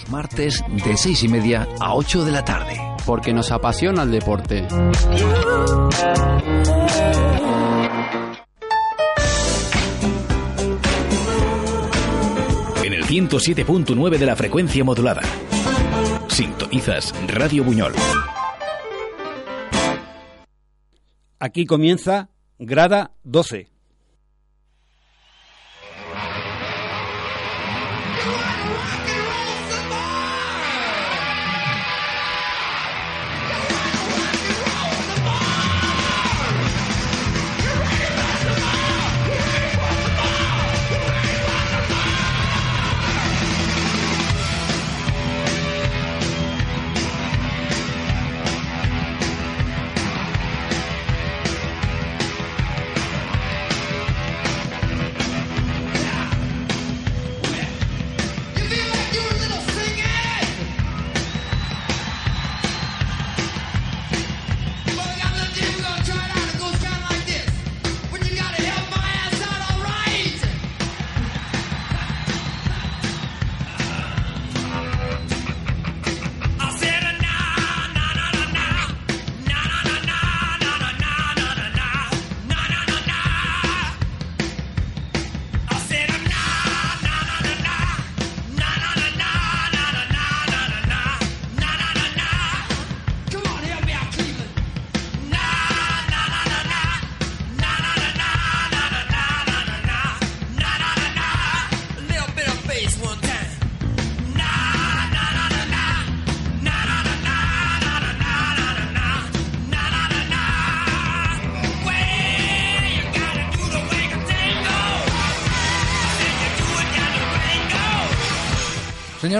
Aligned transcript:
Los 0.00 0.10
martes 0.10 0.64
de 0.84 0.96
seis 0.96 1.22
y 1.24 1.28
media 1.28 1.68
a 1.78 1.94
8 1.94 2.24
de 2.24 2.32
la 2.32 2.44
tarde. 2.44 2.80
Porque 3.04 3.34
nos 3.34 3.50
apasiona 3.50 4.02
el 4.02 4.10
deporte. 4.10 4.66
En 12.82 12.92
el 12.92 13.04
107.9 13.04 14.18
de 14.18 14.26
la 14.26 14.36
frecuencia 14.36 14.84
modulada. 14.84 15.22
Sintonizas 16.28 17.14
Radio 17.26 17.64
Buñol. 17.64 17.92
Aquí 21.38 21.66
comienza 21.66 22.30
Grada 22.58 23.12
12. 23.24 23.68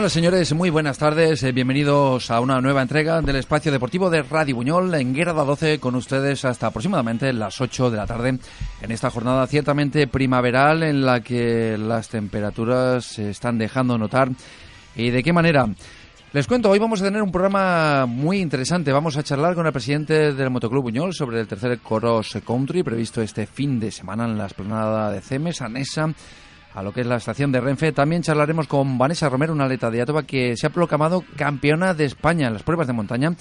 Y 0.07 0.09
señores, 0.09 0.55
muy 0.55 0.71
buenas 0.71 0.97
tardes. 0.97 1.43
eh, 1.43 1.53
bienvenidos 1.53 2.31
a 2.31 2.41
una 2.41 2.61
nueva 2.63 2.81
entrega 2.81 3.21
del 3.21 3.37
espacio 3.37 3.71
deportivo 3.71 4.09
de 4.09 4.23
Radio 4.23 4.57
Buñol 4.57 4.95
en 4.95 5.13
Guerra 5.13 5.35
12 5.35 5.79
con 5.79 5.95
ustedes 5.95 6.45
hasta 6.47 6.69
aproximadamente 6.69 7.31
las 7.35 7.61
8 7.61 7.91
de 7.91 7.97
la 7.99 8.07
tarde 8.07 8.39
en 8.81 8.91
esta 8.91 9.11
jornada 9.11 9.47
ciertamente 9.47 10.07
primaveral 10.07 10.83
en 10.85 11.05
la 11.05 11.21
que 11.21 11.77
las 11.77 12.09
temperaturas 12.09 13.05
se 13.05 13.29
están 13.29 13.59
dejando 13.59 13.99
notar. 13.99 14.31
¿Y 14.97 15.11
de 15.11 15.23
qué 15.23 15.35
manera? 15.35 15.69
Les 16.33 16.47
cuento, 16.47 16.71
hoy 16.71 16.79
vamos 16.79 17.03
a 17.03 17.05
tener 17.05 17.21
un 17.21 17.31
programa 17.31 18.07
muy 18.07 18.41
interesante. 18.41 18.93
Vamos 18.93 19.19
a 19.19 19.23
charlar 19.23 19.55
con 19.55 19.67
el 19.67 19.73
presidente 19.73 20.33
del 20.33 20.51
Motoclub 20.51 20.85
Buñol 20.85 21.13
sobre 21.13 21.41
el 21.41 21.47
tercer 21.47 21.79
Cross 21.79 22.39
Country 22.47 22.83
previsto 22.83 23.21
este 23.21 23.47
fin 23.47 23.79
de 23.79 23.91
semana 23.91 24.25
en 24.25 24.39
la 24.39 24.47
esplanada 24.47 25.11
de 25.11 25.21
Cemes, 25.21 25.61
Anesa 25.61 26.15
a 26.75 26.83
lo 26.83 26.93
que 26.93 27.01
es 27.01 27.07
la 27.07 27.17
estación 27.17 27.51
de 27.53 27.61
Renfe. 27.61 27.93
También 27.93 28.23
charlaremos 28.23 28.67
con 28.67 28.97
Vanessa 28.99 29.29
Romero, 29.29 29.53
una 29.53 29.65
atleta 29.65 29.91
de 29.91 30.03
Atoba 30.03 30.23
que 30.23 30.57
se 30.57 30.67
ha 30.67 30.71
proclamado 30.71 31.25
campeona 31.37 31.95
de 31.95 32.05
España 32.05 32.47
en 32.47 32.53
las 32.53 32.63
pruebas 32.63 32.87
de 32.87 32.93
montaña, 32.93 33.35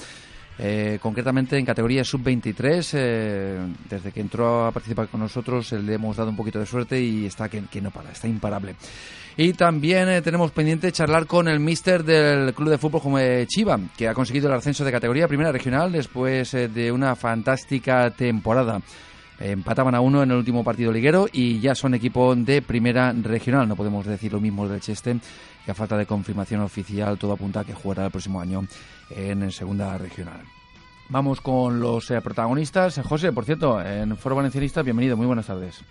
eh, 0.58 1.00
concretamente 1.02 1.58
en 1.58 1.66
categoría 1.66 2.04
sub-23. 2.04 2.90
eh, 2.94 3.60
desde 3.90 4.12
que 4.12 4.20
entró 4.20 4.66
a 4.66 4.72
participar 4.72 5.08
con 5.08 5.22
nosotros 5.22 5.72
eh, 5.72 5.80
le 5.80 5.94
hemos 5.94 6.18
dado 6.18 6.30
un 6.30 6.36
poquito 6.36 6.60
de 6.60 6.66
suerte 6.66 7.02
y 7.02 7.26
está 7.26 7.48
que, 7.50 7.64
que 7.64 7.82
no 7.82 7.92
para, 7.92 8.12
está 8.12 8.28
imparable. 8.28 8.76
Y 9.38 9.54
también 9.54 10.22
tenemos 10.22 10.52
pendiente 10.52 10.92
charlar 10.92 11.26
con 11.26 11.48
el 11.48 11.62
míster 11.62 12.04
del 12.04 12.54
Club 12.54 12.70
de 12.70 12.78
Fútbol 12.78 13.02
como 13.02 13.20
Chiva, 13.46 13.80
que 13.96 14.10
ha 14.10 14.14
conseguido 14.14 14.50
el 14.50 14.56
ascenso 14.56 14.84
de 14.84 14.92
categoría 14.92 15.30
primera 15.30 15.54
regional 15.54 15.94
después 15.94 16.52
de 16.52 16.92
una 16.92 17.16
fantástica 17.16 18.12
temporada. 18.12 18.82
Empataban 19.40 19.96
a 19.96 20.02
uno 20.02 20.22
en 20.22 20.32
el 20.32 20.38
último 20.38 20.64
partido 20.64 20.92
liguero 20.92 21.28
y 21.32 21.60
ya 21.60 21.74
son 21.74 21.94
equipo 21.94 22.36
de 22.36 22.62
primera 22.62 23.14
regional. 23.14 23.68
No 23.68 23.78
podemos 23.78 24.06
decir 24.06 24.34
lo 24.34 24.42
mismo 24.42 24.68
del 24.68 24.82
Cheste, 24.82 25.18
que 25.64 25.72
a 25.72 25.74
falta 25.74 25.98
de 25.98 26.06
confirmación 26.06 26.62
oficial 26.62 27.18
todo 27.18 27.34
apunta 27.34 27.62
a 27.62 27.64
que 27.64 27.74
jugará 27.74 28.06
el 28.06 28.12
próximo 28.12 28.42
año 28.42 28.66
en 29.10 29.50
segunda 29.52 29.98
regional. 29.98 30.42
Vamos 31.08 31.42
con 31.42 31.80
los 31.80 32.12
eh, 32.12 32.22
protagonistas. 32.22 33.00
José, 33.04 33.32
por 33.32 33.46
cierto, 33.46 33.82
en 33.82 34.16
Foro 34.16 34.36
Valencianista, 34.36 34.84
bienvenido, 34.84 35.18
muy 35.18 35.26
buenas 35.26 35.48
tardes. 35.48 35.84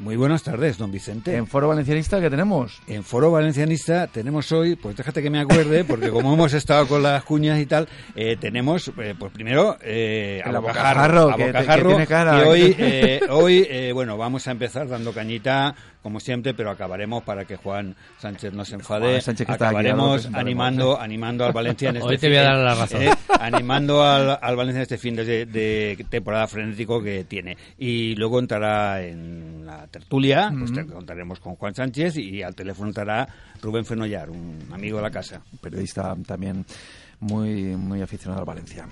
Muy 0.00 0.14
buenas 0.14 0.44
tardes, 0.44 0.78
don 0.78 0.92
Vicente. 0.92 1.34
En 1.34 1.48
Foro 1.48 1.66
Valencianista, 1.66 2.20
¿qué 2.20 2.30
tenemos? 2.30 2.80
En 2.86 3.02
Foro 3.02 3.32
Valencianista 3.32 4.06
tenemos 4.06 4.52
hoy, 4.52 4.76
pues 4.76 4.96
déjate 4.96 5.20
que 5.24 5.28
me 5.28 5.40
acuerde, 5.40 5.82
porque 5.82 6.10
como 6.10 6.32
hemos 6.34 6.52
estado 6.54 6.86
con 6.86 7.02
las 7.02 7.24
cuñas 7.24 7.58
y 7.58 7.66
tal, 7.66 7.88
eh, 8.14 8.36
tenemos, 8.40 8.92
eh, 8.96 9.16
pues 9.18 9.32
primero, 9.32 9.76
eh, 9.82 10.40
a 10.44 10.52
bocajarro, 10.60 11.30
a 11.30 11.36
que- 11.36 11.46
que 11.46 11.52
bocajarro, 11.52 11.88
tiene 11.88 12.06
cara. 12.06 12.36
que 12.42 12.48
hoy, 12.48 12.76
eh, 12.78 13.20
hoy 13.28 13.66
eh, 13.68 13.90
bueno, 13.92 14.16
vamos 14.16 14.46
a 14.46 14.52
empezar 14.52 14.86
dando 14.86 15.12
cañita, 15.12 15.74
como 16.08 16.20
siempre, 16.20 16.54
pero 16.54 16.70
acabaremos 16.70 17.22
para 17.22 17.44
que 17.44 17.56
Juan 17.56 17.94
Sánchez 18.18 18.54
no 18.54 18.64
se 18.64 18.76
enfade. 18.76 19.06
Juan 19.10 19.20
Sánchez 19.20 19.46
que 19.46 19.52
está 19.52 19.68
aquí, 19.68 19.76
ahora 19.76 19.88
lo 19.90 19.94
acabaremos 20.14 20.34
animando, 20.34 20.94
¿eh? 20.94 20.98
animando 21.00 21.44
al 21.44 21.52
Valencia 21.52 21.90
en 21.90 21.96
este 21.98 22.08
Hoy 22.08 22.16
te 22.18 22.28
voy 22.28 22.36
a 22.38 22.40
fin- 22.40 22.48
dar 22.50 22.58
la 22.64 22.74
razón. 22.74 23.02
eh, 23.02 23.10
animando 23.40 24.02
al, 24.02 24.38
al 24.40 24.56
Valencia 24.56 24.78
en 24.78 24.82
este 24.82 24.96
fin 24.98 25.14
de, 25.16 25.44
de 25.46 26.06
temporada 26.08 26.46
frenético 26.48 27.02
que 27.02 27.24
tiene. 27.24 27.56
Y 27.76 28.14
luego 28.16 28.38
entrará 28.38 29.02
en 29.02 29.66
la 29.66 29.86
tertulia, 29.88 30.50
pues 30.58 30.72
te 30.72 30.86
contaremos 30.86 31.38
con 31.40 31.54
Juan 31.56 31.74
Sánchez 31.74 32.16
y 32.16 32.42
al 32.42 32.54
teléfono 32.54 32.88
estará 32.88 33.28
Rubén 33.60 33.84
Fenollar, 33.84 34.30
un 34.30 34.66
amigo 34.72 34.96
de 34.96 35.02
la 35.02 35.10
casa. 35.10 35.42
periodista 35.60 36.16
también 36.26 36.64
muy, 37.20 37.76
muy 37.76 38.00
aficionado 38.00 38.40
al 38.40 38.46
Valencia. 38.46 38.86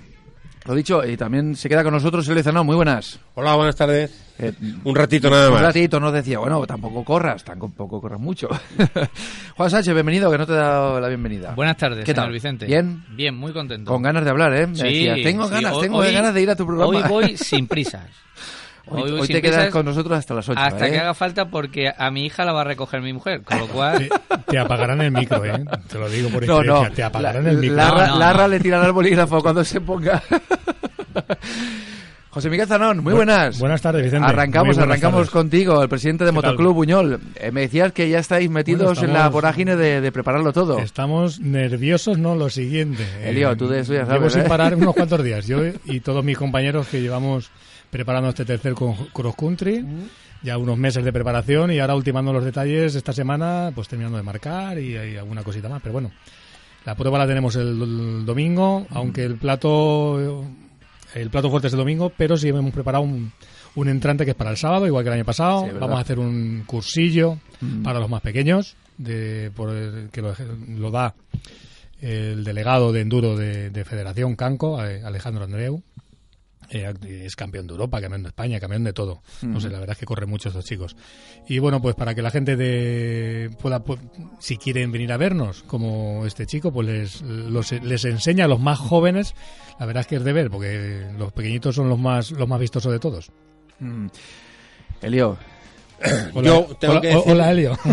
Lo 0.65 0.75
dicho, 0.75 1.05
y 1.05 1.15
también 1.15 1.55
se 1.55 1.69
queda 1.69 1.81
con 1.83 1.93
nosotros 1.93 2.27
el 2.27 2.35
Lezano. 2.35 2.61
Muy 2.63 2.75
buenas. 2.75 3.19
Hola, 3.35 3.55
buenas 3.55 3.75
tardes. 3.75 4.33
Eh, 4.37 4.51
Un 4.83 4.95
ratito 4.95 5.29
nada 5.29 5.47
Un 5.47 5.53
más. 5.53 5.61
ratito 5.61 5.97
nos 5.99 6.11
decía, 6.11 6.39
bueno, 6.39 6.65
tampoco 6.67 7.05
corras, 7.05 7.41
tampoco 7.43 8.01
corras 8.01 8.19
mucho. 8.19 8.49
Juan 9.55 9.69
Sánchez, 9.69 9.93
bienvenido, 9.93 10.29
que 10.29 10.37
no 10.37 10.45
te 10.45 10.51
he 10.51 10.57
dado 10.57 10.99
la 10.99 11.07
bienvenida. 11.07 11.53
Buenas 11.55 11.77
tardes, 11.77 11.99
¿Qué 12.03 12.11
señor 12.11 12.25
tal? 12.25 12.33
Vicente. 12.33 12.65
¿Bien? 12.65 13.01
Bien, 13.15 13.33
muy 13.33 13.53
contento. 13.53 13.89
Con 13.91 14.01
ganas 14.01 14.25
de 14.25 14.29
hablar, 14.29 14.53
¿eh? 14.55 14.67
Me 14.67 14.75
Sí, 14.75 14.83
decía, 14.83 15.15
tengo 15.23 15.45
sí, 15.47 15.53
ganas, 15.53 15.73
hoy- 15.73 15.81
tengo 15.83 15.97
hoy- 15.99 16.11
ganas 16.13 16.33
de 16.33 16.41
ir 16.41 16.49
a 16.49 16.55
tu 16.57 16.65
programa. 16.65 16.89
Hoy 16.89 17.03
voy 17.07 17.37
sin 17.37 17.67
prisas. 17.67 18.05
Hoy, 18.89 19.11
sin 19.27 19.35
te 19.35 19.41
quedas 19.41 19.69
con 19.69 19.85
nosotros 19.85 20.17
hasta 20.17 20.33
las 20.33 20.47
8, 20.47 20.59
Hasta 20.59 20.87
¿eh? 20.87 20.91
que 20.91 20.99
haga 20.99 21.13
falta 21.13 21.49
porque 21.49 21.91
a 21.95 22.09
mi 22.11 22.25
hija 22.25 22.45
la 22.45 22.53
va 22.53 22.61
a 22.61 22.63
recoger 22.63 23.01
mi 23.01 23.13
mujer, 23.13 23.41
con 23.43 23.57
lo 23.59 23.67
cual... 23.67 24.07
Te, 24.09 24.51
te 24.51 24.57
apagarán 24.59 25.01
el 25.01 25.11
micro, 25.11 25.43
¿eh? 25.45 25.63
Te 25.87 25.97
lo 25.99 26.09
digo 26.09 26.29
por 26.29 26.45
No, 26.47 26.55
experiencia. 26.59 26.89
no. 26.89 26.95
Te 26.95 27.03
apagarán 27.03 27.43
La- 27.43 27.51
el 27.51 27.57
micro. 27.57 27.75
Larra, 27.75 28.07
No, 28.07 28.13
no, 28.13 28.19
Larra 28.19 28.41
no. 28.43 28.47
le 28.49 28.59
tirará 28.59 28.85
el 28.87 28.93
bolígrafo 28.93 29.41
cuando 29.41 29.63
se 29.63 29.81
ponga. 29.81 30.21
José 32.29 32.49
Miguel 32.51 32.67
Zanón, 32.67 32.99
muy 33.03 33.13
buenas. 33.13 33.57
Buenas 33.57 33.81
tardes, 33.81 34.03
Vicente. 34.03 34.27
Arrancamos, 34.27 34.75
buenas 34.75 34.83
arrancamos 34.91 35.17
tardes. 35.21 35.29
contigo, 35.31 35.81
el 35.81 35.89
presidente 35.89 36.23
de. 36.23 36.31
Motoclub 36.31 36.73
Buñol. 36.75 37.19
Eh, 37.35 37.49
me 37.51 37.61
decías 37.61 37.91
que 37.93 38.07
ya 38.09 38.19
estáis 38.19 38.47
metidos 38.51 38.99
Bueno, 38.99 39.07
en 39.13 39.19
la 39.19 39.27
vorágine 39.29 39.75
de, 39.75 40.01
de 40.01 40.11
prepararlo 40.11 40.53
todo. 40.53 40.77
Estamos 40.77 41.39
nerviosos, 41.39 42.19
no 42.19 42.35
lo 42.35 42.49
siguiente. 42.51 43.03
Elio, 43.23 43.51
Eh, 43.51 43.55
tú 43.55 43.67
de 43.67 43.79
eso 43.79 43.93
ya 43.93 44.01
Llevo 44.01 44.11
sabes, 44.29 44.33
sin 44.33 44.41
¿eh? 44.43 44.45
parar 44.49 44.75
unos 44.75 44.93
cuantos 44.95 45.23
días. 45.23 45.47
Yo 45.47 45.61
y 45.85 45.99
todos 46.01 46.23
mis 46.23 46.37
compañeros 46.37 46.87
que 46.89 47.01
llevamos 47.01 47.49
preparando 47.89 48.29
este 48.29 48.45
tercer 48.45 48.73
cross 48.73 49.35
country. 49.37 49.85
Ya 50.43 50.57
unos 50.59 50.77
meses 50.77 51.03
de 51.03 51.11
preparación 51.11 51.71
y 51.71 51.79
ahora 51.79 51.95
ultimando 51.95 52.31
los 52.31 52.45
detalles 52.45 52.93
esta 52.93 53.11
semana, 53.11 53.71
pues 53.73 53.87
terminando 53.87 54.17
de 54.17 54.23
marcar 54.23 54.77
y 54.79 54.95
hay 54.95 55.17
alguna 55.17 55.41
cosita 55.43 55.67
más. 55.67 55.81
Pero 55.81 55.93
bueno, 55.93 56.11
la 56.85 56.93
prueba 56.95 57.17
la 57.17 57.25
tenemos 57.27 57.55
el, 57.55 57.67
el 57.81 58.25
domingo, 58.25 58.85
aunque 58.91 59.23
el 59.23 59.35
plato 59.37 60.45
el 61.15 61.29
plato 61.31 61.49
fuerte 61.49 61.67
es 61.67 61.73
el 61.73 61.79
domingo, 61.79 62.11
pero 62.15 62.37
sí 62.37 62.49
hemos 62.49 62.71
preparado 62.71 63.03
un, 63.03 63.31
un 63.75 63.89
entrante 63.89 64.25
que 64.25 64.31
es 64.31 64.37
para 64.37 64.51
el 64.51 64.57
sábado, 64.57 64.85
igual 64.85 65.03
que 65.03 65.09
el 65.09 65.15
año 65.15 65.25
pasado. 65.25 65.65
Vamos 65.79 65.97
a 65.97 66.01
hacer 66.01 66.19
un 66.19 66.63
cursillo 66.67 67.39
Mm. 67.59 67.81
para 67.81 67.99
los 67.99 68.07
más 68.07 68.21
pequeños, 68.21 68.75
de, 68.99 69.49
por 69.55 69.71
el- 69.75 70.09
que 70.11 70.21
lo, 70.21 70.35
lo 70.77 70.91
da 70.91 71.15
el 71.99 72.43
delegado 72.43 72.91
de 72.93 73.01
enduro 73.01 73.35
de, 73.35 73.71
de 73.71 73.83
Federación 73.83 74.35
Canco, 74.35 74.79
Alejandro 74.79 75.43
Andreu. 75.45 75.81
Eh, 76.69 76.93
es 77.23 77.35
campeón 77.35 77.65
de 77.67 77.71
Europa, 77.73 78.01
campeón 78.01 78.23
de 78.23 78.29
España, 78.29 78.59
campeón 78.59 78.83
de 78.83 78.91
todo. 78.93 79.21
No 79.41 79.61
sé, 79.61 79.69
la 79.69 79.79
verdad 79.79 79.93
es 79.93 79.99
que 79.99 80.05
corren 80.05 80.29
mucho 80.29 80.49
estos 80.49 80.65
chicos. 80.65 80.95
Y 81.47 81.59
bueno, 81.59 81.81
pues 81.81 81.95
para 81.95 82.13
que 82.13 82.21
la 82.21 82.29
gente 82.29 82.55
de, 82.57 83.49
pueda, 83.61 83.83
pu- 83.83 83.97
si 84.39 84.57
quieren 84.57 84.91
venir 84.91 85.11
a 85.13 85.17
vernos, 85.17 85.63
como 85.63 86.25
este 86.25 86.45
chico, 86.45 86.73
pues 86.73 86.87
les, 86.87 87.21
los- 87.21 87.71
les 87.71 88.03
enseña 88.05 88.45
a 88.45 88.47
los 88.49 88.59
más 88.59 88.79
jóvenes. 88.79 89.33
La 89.79 89.85
verdad 89.85 90.01
es 90.01 90.07
que 90.07 90.15
es 90.17 90.23
de 90.23 90.33
ver, 90.33 90.49
porque 90.49 91.05
los 91.17 91.31
pequeñitos 91.31 91.75
son 91.75 91.87
los 91.87 91.99
más, 91.99 92.31
los 92.31 92.47
más 92.49 92.59
vistosos 92.59 92.91
de 92.91 92.99
todos. 92.99 93.31
Mm. 93.79 94.07
Elio, 95.03 95.37
Hola, 96.33 96.47
Yo 96.47 96.67
tengo 96.79 96.93
hola, 96.93 97.01
que 97.01 97.07
decir- 97.07 97.23
hola, 97.31 97.51
Elio. 97.51 97.77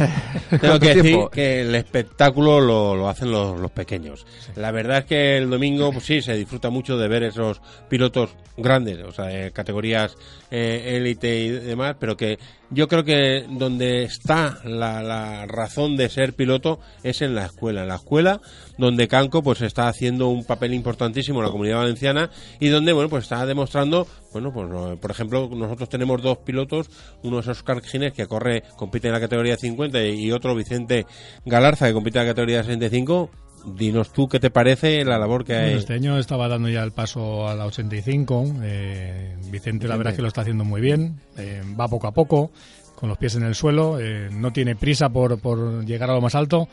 Tengo 0.51 0.61
¿Cuánto 0.61 0.81
que 0.81 0.95
decir 0.95 1.19
que 1.33 1.61
el 1.63 1.75
espectáculo 1.75 2.61
lo, 2.61 2.95
lo 2.95 3.09
hacen 3.09 3.31
los, 3.31 3.59
los 3.59 3.71
pequeños. 3.71 4.27
La 4.57 4.71
verdad 4.71 4.99
es 4.99 5.05
que 5.07 5.37
el 5.39 5.49
domingo, 5.51 5.91
pues 5.93 6.05
sí, 6.05 6.21
se 6.23 6.35
disfruta 6.37 6.71
mucho 6.71 6.97
de 6.99 7.09
ver 7.09 7.23
esos 7.25 7.61
pilotos 7.89 8.31
grandes, 8.57 8.99
o 9.03 9.11
sea, 9.11 9.25
de 9.27 9.51
categorías 9.53 10.17
eh, 10.51 10.95
élite 10.97 11.35
y 11.41 11.49
demás, 11.51 11.97
pero 11.99 12.17
que 12.17 12.39
yo 12.75 12.89
creo 12.89 13.05
que 13.05 13.47
donde 13.49 14.05
está 14.05 14.59
la, 14.65 15.03
la 15.03 15.47
razón 15.47 15.97
de 15.97 16.09
ser 16.09 16.35
piloto 16.35 16.81
es 17.03 17.23
en 17.23 17.35
la 17.35 17.47
escuela. 17.47 17.83
En 17.83 17.89
la 17.89 17.97
escuela 17.97 18.41
donde 18.79 19.09
Canco 19.09 19.43
pues 19.43 19.63
está 19.63 19.89
haciendo 19.89 20.29
un 20.29 20.45
papel 20.45 20.75
importantísimo 20.75 21.39
en 21.39 21.47
la 21.47 21.51
comunidad 21.51 21.79
valenciana 21.79 22.31
y 22.61 22.69
donde, 22.69 22.93
bueno, 22.93 23.09
pues 23.09 23.25
está 23.25 23.47
demostrando, 23.47 24.07
bueno, 24.33 24.53
pues 24.53 24.99
por 24.99 25.11
ejemplo, 25.11 25.49
nosotros 25.55 25.89
tenemos 25.89 26.23
dos 26.23 26.39
pilotos, 26.39 26.91
uno 27.23 27.41
es 27.41 27.49
Oscar 27.49 27.83
Gines 27.83 28.13
que 28.13 28.27
corre, 28.27 28.65
compite 28.77 29.09
en 29.09 29.15
la 29.15 29.21
categoría 29.21 29.57
50 29.57 30.05
y 30.05 30.33
otro 30.33 30.55
Vicente 30.55 31.07
Galarza 31.45 31.87
que 31.87 31.95
compite 31.95 32.19
en 32.19 32.27
la 32.27 32.31
categoría 32.33 32.63
65. 32.63 33.44
Dinos 33.67 34.13
tú 34.13 34.29
qué 34.29 34.39
te 34.41 34.51
parece 34.51 35.05
la 35.05 35.19
labor 35.19 35.45
que 35.45 35.55
Bueno, 35.55 35.69
hay. 35.69 35.75
este 35.75 35.95
año 35.95 36.19
estaba 36.19 36.49
dando 36.49 36.69
ya 36.69 36.83
el 36.83 36.93
paso 36.93 37.49
a 37.49 37.55
la 37.55 37.65
85. 37.67 38.57
eh, 38.63 39.37
Vicente, 39.51 39.89
la 39.89 39.97
verdad 39.97 40.13
es 40.13 40.17
que 40.17 40.23
lo 40.23 40.29
está 40.29 40.43
haciendo 40.43 40.65
muy 40.65 40.81
bien. 40.81 41.21
eh, 41.39 41.63
va 41.79 41.89
poco 41.89 42.07
a 42.07 42.13
poco, 42.13 42.51
con 42.95 43.09
los 43.09 43.17
pies 43.19 43.35
en 43.37 43.43
el 43.45 43.55
suelo. 43.55 43.99
eh, 44.01 44.29
no 44.33 44.53
tiene 44.53 44.77
prisa 44.77 45.09
por, 45.09 45.39
por 45.41 45.85
llegar 45.87 46.11
a 46.11 46.15
lo 46.15 46.21
más 46.21 46.35
alto 46.35 46.69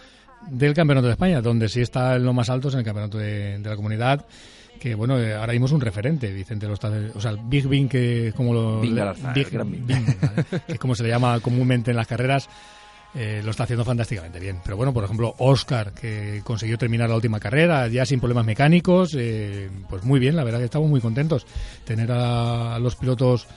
del 0.50 0.74
Campeonato 0.74 1.08
de 1.08 1.14
España, 1.14 1.42
donde 1.42 1.70
sí 1.70 1.82
está 1.82 2.16
en 2.16 2.26
lo 2.26 2.34
más 2.34 2.50
alto 2.50 2.68
es 2.68 2.74
en 2.74 2.80
el 2.80 2.86
Campeonato 2.86 3.18
de, 3.18 3.60
de 3.60 3.70
la 3.70 3.76
Comunidad. 3.76 4.26
Que 4.80 4.96
bueno, 4.96 5.20
eh, 5.20 5.36
ahora 5.36 5.54
mismo 5.54 5.68
es 5.68 5.72
un 5.74 5.82
referente. 5.82 6.34
Vicente 6.34 6.68
lo 6.68 6.74
está. 6.74 6.92
O 7.14 7.22
sea, 7.22 7.32
el 7.32 7.38
Big 7.44 7.68
Bing, 7.68 7.88
que 7.88 8.30
es 8.30 8.34
como 8.34 8.52
lo. 8.54 8.82
Bing 8.82 8.96
le- 8.96 9.14
Bing. 9.64 9.86
Bing, 9.86 10.06
¿vale? 10.20 10.46
que 10.66 10.74
es 10.74 10.80
como 10.80 10.96
se 10.96 11.04
le 11.04 11.10
llama 11.10 11.40
comúnmente 11.40 11.92
en 11.92 11.98
las 11.98 12.08
carreras. 12.08 12.50
Eh, 13.13 13.42
lo 13.44 13.52
está 13.52 13.63
haciendo 13.63 13.84
fantásticamente 13.84 14.40
bien. 14.40 14.60
Pero 14.63 14.78
bueno, 14.78 14.94
por 14.94 15.04
ejemplo, 15.04 15.36
Oscar, 15.40 15.94
que 15.94 16.42
consiguió 16.44 16.78
terminar 16.78 17.10
la 17.10 17.16
última 17.16 17.40
carrera 17.40 17.88
ya 17.88 18.06
sin 18.06 18.19
problemas 18.19 18.46
mecánicos, 18.46 19.16
eh, 19.18 19.69
pues 19.90 20.04
muy 20.04 20.19
bien, 20.19 20.36
la 20.36 20.44
verdad 20.44 20.60
que 20.60 20.66
estamos 20.66 20.90
muy 20.90 21.02
contentos. 21.02 21.46
Tener 21.84 22.12
a, 22.12 22.80
los 22.80 22.96
pilotos 22.96 23.48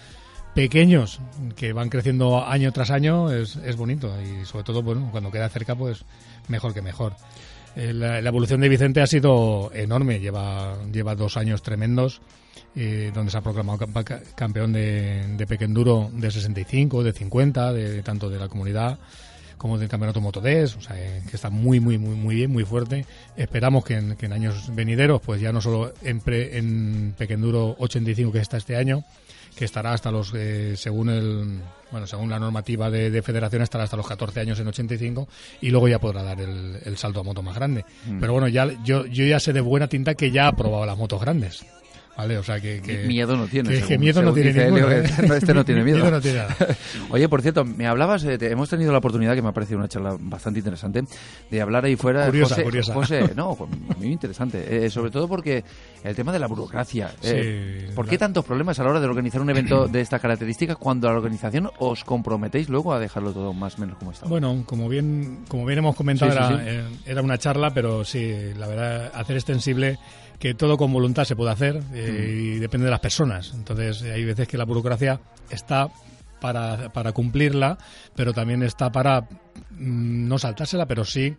pequeños 0.55 1.21
que 1.57 1.73
van 1.73 1.89
creciendo 1.89 2.45
año 2.47 2.73
tras 2.73 2.91
año 2.91 3.31
es, 3.31 3.57
es 3.57 3.77
bonito 3.77 4.13
y 4.23 4.45
sobre 4.45 4.65
todo 4.65 4.83
bueno, 4.83 5.09
cuando 5.11 5.31
queda 5.31 5.49
cerca 5.49 5.75
pues 5.75 6.05
mejor 6.49 6.75
que 6.75 6.83
mejor. 6.83 7.15
Eh, 7.77 7.93
la, 7.93 8.21
la 8.21 8.29
evolución 8.29 8.61
de 8.61 8.69
Vicente 8.69 9.01
ha 9.01 9.07
sido 9.07 9.73
enorme, 9.75 10.21
lleva, 10.21 10.77
lleva 10.93 11.17
dos 11.17 11.37
años 11.37 11.63
tremendos 11.63 12.21
eh, 12.77 13.13
donde 13.15 13.31
se 13.31 13.39
ha 13.39 13.41
proclamado 13.41 13.87
campeón 14.35 14.73
de, 14.73 15.37
de 15.37 15.47
Pequenduro 15.47 16.11
de 16.13 16.29
65, 16.29 17.05
de 17.05 17.13
50, 17.13 17.73
de, 17.73 18.03
tanto 18.03 18.29
de 18.29 18.39
la 18.39 18.49
comunidad 18.49 18.99
como 19.65 19.79
del 19.79 19.89
campeonato 19.89 20.21
Motodes, 20.21 20.77
o 20.77 20.83
sea, 20.83 20.95
eh, 21.01 21.23
que 21.31 21.37
está 21.37 21.49
muy, 21.49 21.81
muy, 21.81 21.97
muy, 21.97 22.15
muy 22.15 22.35
bien, 22.35 22.51
muy 22.53 22.67
fuerte. 22.67 23.07
Esperamos 23.35 23.83
que 23.83 23.95
en, 23.95 24.15
que 24.15 24.27
en 24.27 24.35
años 24.35 24.75
venideros, 24.75 25.23
pues 25.23 25.41
ya 25.41 25.55
no 25.55 25.63
solo 25.63 25.95
en, 26.03 26.21
pre- 26.21 26.59
en 26.59 27.15
Pequenduro 27.17 27.75
85 27.79 28.31
que 28.31 28.41
está 28.41 28.59
este 28.59 28.77
año, 28.77 29.05
que 29.57 29.65
estará 29.65 29.95
hasta 29.95 30.11
los, 30.11 30.35
eh, 30.35 30.75
según 30.77 31.09
el, 31.09 31.61
bueno, 31.91 32.07
según 32.07 32.29
la 32.29 32.39
normativa 32.39 32.91
de, 32.91 33.11
de 33.11 33.23
federación, 33.23 33.63
estará 33.63 33.85
hasta 33.85 33.97
los 33.97 34.07
14 34.07 34.39
años 34.41 34.61
en 34.61 34.69
85 34.69 35.29
y 35.63 35.71
luego 35.71 35.89
ya 35.89 35.99
podrá 35.99 36.23
dar 36.23 36.43
el, 36.43 36.77
el 36.85 36.99
salto 36.99 37.21
a 37.21 37.23
moto 37.23 37.41
más 37.43 37.55
grande. 37.55 37.87
Pero 38.21 38.35
bueno, 38.35 38.49
ya, 38.49 38.69
yo, 38.85 39.07
yo 39.07 39.25
ya 39.25 39.41
sé 39.41 39.55
de 39.55 39.63
buena 39.63 39.89
tinta 39.89 40.15
que 40.15 40.31
ya 40.31 40.47
ha 40.49 40.53
probado 40.57 40.85
las 40.85 40.99
motos 40.99 41.23
grandes. 41.23 41.65
¿Vale? 42.17 42.39
O 42.39 42.45
sea 42.45 42.61
que. 42.61 42.81
que 42.81 42.99
miedo 43.09 43.37
no 43.37 43.47
tiene. 43.49 43.71
que- 43.71 43.75
según- 43.77 43.89
que 43.89 43.99
miedo 43.99 44.23
no 44.23 44.33
tiene 44.33 44.53
ninguno, 44.53 44.89
¿eh? 44.91 45.03
este 45.37 45.53
no 45.53 45.65
tiene 45.65 45.83
miedo. 45.83 46.11
no 46.11 46.21
tiene 46.21 46.39
nada. 46.39 46.57
Oye, 47.11 47.29
por 47.29 47.43
cierto, 47.43 47.65
me 47.65 47.87
hablabas, 47.89 48.23
eh, 48.25 48.39
te- 48.39 48.51
hemos 48.53 48.69
tenido 48.71 48.93
la 48.93 48.99
oportunidad, 48.99 49.35
que 49.35 49.43
me 49.43 49.49
ha 49.49 49.53
parecido 49.53 49.79
una 49.79 49.89
charla 49.89 50.17
bastante 50.21 50.61
interesante, 50.61 51.03
de 51.51 51.61
hablar 51.61 51.85
ahí 51.85 51.97
fuera. 51.97 52.27
Curiosa, 52.27 52.55
José, 52.55 52.65
curiosa. 52.65 52.95
José, 52.95 53.31
no, 53.37 53.57
muy 53.99 54.13
interesante. 54.13 54.85
eh, 54.87 54.91
sobre 54.91 55.11
todo 55.11 55.27
porque 55.27 55.65
el 56.05 56.15
tema 56.15 56.33
de 56.33 56.39
la 56.39 56.47
burocracia. 56.47 57.11
eh, 57.23 57.87
Sí, 57.89 57.95
¿Por 57.97 58.05
la- 58.07 58.11
qué 58.11 58.19
tantos 58.19 58.45
problemas 58.45 58.79
a 58.79 58.85
la 58.85 58.91
hora 58.91 59.01
de 59.01 59.07
organizar 59.07 59.41
un 59.41 59.51
evento 59.51 59.89
de 59.89 60.01
esta 60.01 60.21
característica 60.21 60.77
cuando 60.77 61.09
la 61.09 61.17
organización 61.17 61.69
os 61.79 62.05
comprometéis 62.05 62.69
luego 62.69 62.93
a 62.95 63.01
dejarlo 63.01 63.33
todo 63.33 63.53
más 63.53 63.77
o 63.77 63.81
menos 63.81 63.99
como 63.99 64.13
está? 64.13 64.27
Bueno, 64.27 64.63
como 64.67 64.89
bien, 64.89 65.41
como 65.49 65.67
bien 65.67 65.81
hemos 65.81 65.97
comentado, 65.97 66.31
Sí, 66.31 66.39
sí, 66.39 66.45
era, 66.45 66.59
sí. 66.59 66.65
eh, 66.65 66.85
era 67.07 67.23
una 67.23 67.39
charla, 67.39 67.75
pero 67.75 68.05
sí, 68.05 68.33
la 68.57 68.69
verdad, 68.69 69.11
hacer 69.15 69.35
extensible 69.37 69.99
que 70.45 70.53
todo 70.53 70.77
con 70.77 70.93
voluntad 70.93 71.25
se 71.25 71.35
puede 71.37 71.53
hacer 71.53 71.81
eh, 71.95 72.53
y 72.55 72.59
depende 72.59 72.85
de 72.85 72.91
las 72.91 73.01
personas. 73.01 73.53
Entonces, 73.55 74.03
eh, 74.03 74.13
hay 74.13 74.27
veces 74.27 74.47
que 74.47 74.59
la 74.59 74.67
burocracia 74.67 75.19
está 75.49 75.89
para, 76.39 76.91
para 76.93 77.13
cumplirla, 77.13 77.79
pero 78.15 78.35
también 78.35 78.63
está 78.63 78.93
para 78.93 79.23
mm, 79.23 80.29
no 80.29 80.39
saltársela, 80.39 80.85
pero 80.85 81.03
sí 81.07 81.35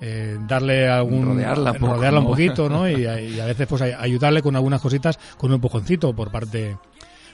eh, 0.00 0.36
darle 0.48 0.88
algún 0.88 1.26
Rodearla 1.26 1.74
poco, 1.74 1.94
rodearla 1.94 2.18
un 2.18 2.24
¿no? 2.24 2.30
poquito, 2.32 2.68
¿no? 2.68 2.88
Y, 2.90 3.06
a- 3.06 3.20
y 3.20 3.38
a 3.38 3.44
veces 3.46 3.68
pues 3.68 3.82
ay- 3.82 3.94
ayudarle 3.96 4.42
con 4.42 4.56
algunas 4.56 4.80
cositas, 4.80 5.16
con 5.38 5.50
un 5.52 5.54
empujoncito 5.54 6.12
por 6.12 6.32
parte 6.32 6.76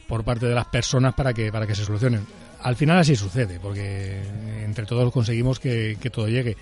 por 0.07 0.23
parte 0.23 0.45
de 0.47 0.55
las 0.55 0.67
personas 0.67 1.14
para 1.14 1.33
que 1.33 1.50
para 1.50 1.67
que 1.67 1.75
se 1.75 1.87
solucionen. 1.87 2.26
Al 2.62 2.76
final 2.76 2.99
así 2.99 3.17
sucede, 3.17 3.59
porque 3.59 4.21
entre 4.62 4.85
todos 4.85 5.11
conseguimos 5.11 5.59
que, 5.61 5.97
que 5.99 6.11
todo 6.11 6.29
llegue. 6.29 6.59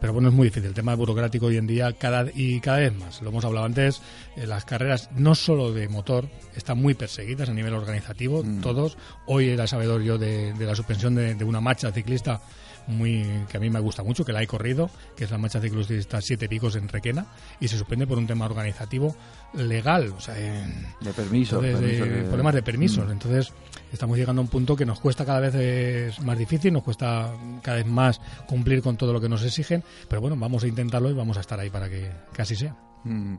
Pero 0.00 0.12
bueno, 0.12 0.28
es 0.28 0.34
muy 0.34 0.48
difícil. 0.48 0.68
El 0.68 0.74
tema 0.74 0.94
burocrático 0.94 1.46
hoy 1.46 1.56
en 1.56 1.66
día 1.66 1.92
cada 1.92 2.26
y 2.34 2.60
cada 2.60 2.78
vez 2.78 2.94
más. 2.94 3.22
Lo 3.22 3.30
hemos 3.30 3.44
hablado 3.44 3.66
antes. 3.66 4.02
eh, 4.36 4.46
las 4.46 4.64
carreras 4.64 5.08
no 5.16 5.34
solo 5.34 5.72
de 5.72 5.88
motor 5.88 6.28
están 6.54 6.80
muy 6.80 6.94
perseguidas 6.94 7.48
a 7.48 7.54
nivel 7.54 7.74
organizativo. 7.74 8.44
Todos. 8.62 8.98
Hoy 9.26 9.48
era 9.48 9.66
sabedor 9.66 10.02
yo 10.02 10.18
de, 10.18 10.52
de 10.52 10.66
la 10.66 10.74
suspensión 10.74 11.14
de, 11.14 11.34
de 11.34 11.44
una 11.44 11.60
marcha 11.60 11.90
ciclista 11.92 12.40
muy 12.86 13.24
que 13.50 13.56
a 13.56 13.60
mí 13.60 13.68
me 13.70 13.80
gusta 13.80 14.02
mucho, 14.02 14.24
que 14.24 14.32
la 14.32 14.42
he 14.42 14.46
corrido, 14.46 14.90
que 15.16 15.24
es 15.24 15.30
la 15.30 15.38
marcha 15.38 15.60
ciclista 15.60 16.20
Siete 16.20 16.48
Picos 16.48 16.76
en 16.76 16.88
Requena, 16.88 17.26
y 17.60 17.68
se 17.68 17.76
suspende 17.78 18.06
por 18.06 18.18
un 18.18 18.26
tema 18.26 18.44
organizativo 18.44 19.14
legal. 19.54 20.12
O 20.16 20.20
sea, 20.20 20.34
de 20.34 21.12
permiso. 21.14 21.56
entonces, 21.64 21.80
permiso 21.80 22.04
de- 22.04 22.10
que- 22.22 22.22
problemas 22.28 22.54
de 22.54 22.62
permisos. 22.62 23.06
Mm. 23.08 23.10
Entonces, 23.12 23.52
estamos 23.92 24.16
llegando 24.18 24.40
a 24.40 24.44
un 24.44 24.48
punto 24.50 24.76
que 24.76 24.86
nos 24.86 25.00
cuesta 25.00 25.24
cada 25.24 25.40
vez 25.40 25.54
es 25.54 26.20
más 26.20 26.38
difícil, 26.38 26.72
nos 26.72 26.82
cuesta 26.82 27.32
cada 27.62 27.78
vez 27.78 27.86
más 27.86 28.20
cumplir 28.46 28.82
con 28.82 28.96
todo 28.96 29.12
lo 29.12 29.20
que 29.20 29.28
nos 29.28 29.42
exigen, 29.44 29.82
pero 30.08 30.20
bueno, 30.20 30.36
vamos 30.36 30.62
a 30.64 30.68
intentarlo 30.68 31.10
y 31.10 31.14
vamos 31.14 31.36
a 31.36 31.40
estar 31.40 31.58
ahí 31.58 31.70
para 31.70 31.88
que, 31.88 32.10
que 32.32 32.42
así 32.42 32.54
sea. 32.56 32.76
Mm. 33.04 33.36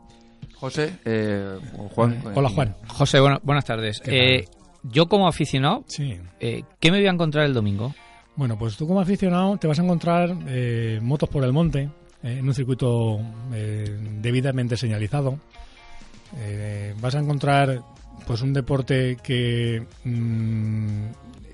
José, 0.55 0.97
eh, 1.05 1.57
o 1.77 1.89
Juan. 1.89 2.21
Hola, 2.35 2.49
Juan. 2.49 2.75
José, 2.87 3.19
bueno, 3.19 3.39
buenas 3.43 3.65
tardes. 3.65 4.01
Eh, 4.05 4.45
yo 4.83 5.07
como 5.07 5.27
aficionado, 5.27 5.83
Sí. 5.87 6.17
eh, 6.39 6.63
¿qué 6.79 6.91
me 6.91 6.97
voy 6.99 7.07
a 7.07 7.11
encontrar 7.11 7.45
el 7.45 7.53
domingo? 7.53 7.93
Bueno, 8.37 8.55
pues 8.55 8.77
tú 8.77 8.87
como 8.87 9.01
aficionado 9.01 9.57
te 9.57 9.67
vas 9.67 9.79
a 9.79 9.83
encontrar 9.83 10.37
eh, 10.47 10.99
motos 11.01 11.27
por 11.27 11.43
el 11.43 11.51
monte, 11.51 11.89
eh, 12.21 12.37
en 12.37 12.47
un 12.47 12.53
circuito 12.53 13.19
eh, 13.51 13.97
debidamente 14.21 14.77
señalizado. 14.77 15.39
Vas 17.01 17.15
a 17.15 17.19
encontrar 17.19 17.81
pues 18.27 18.41
un 18.43 18.53
deporte 18.53 19.17
que 19.23 19.83
mm, 20.03 21.05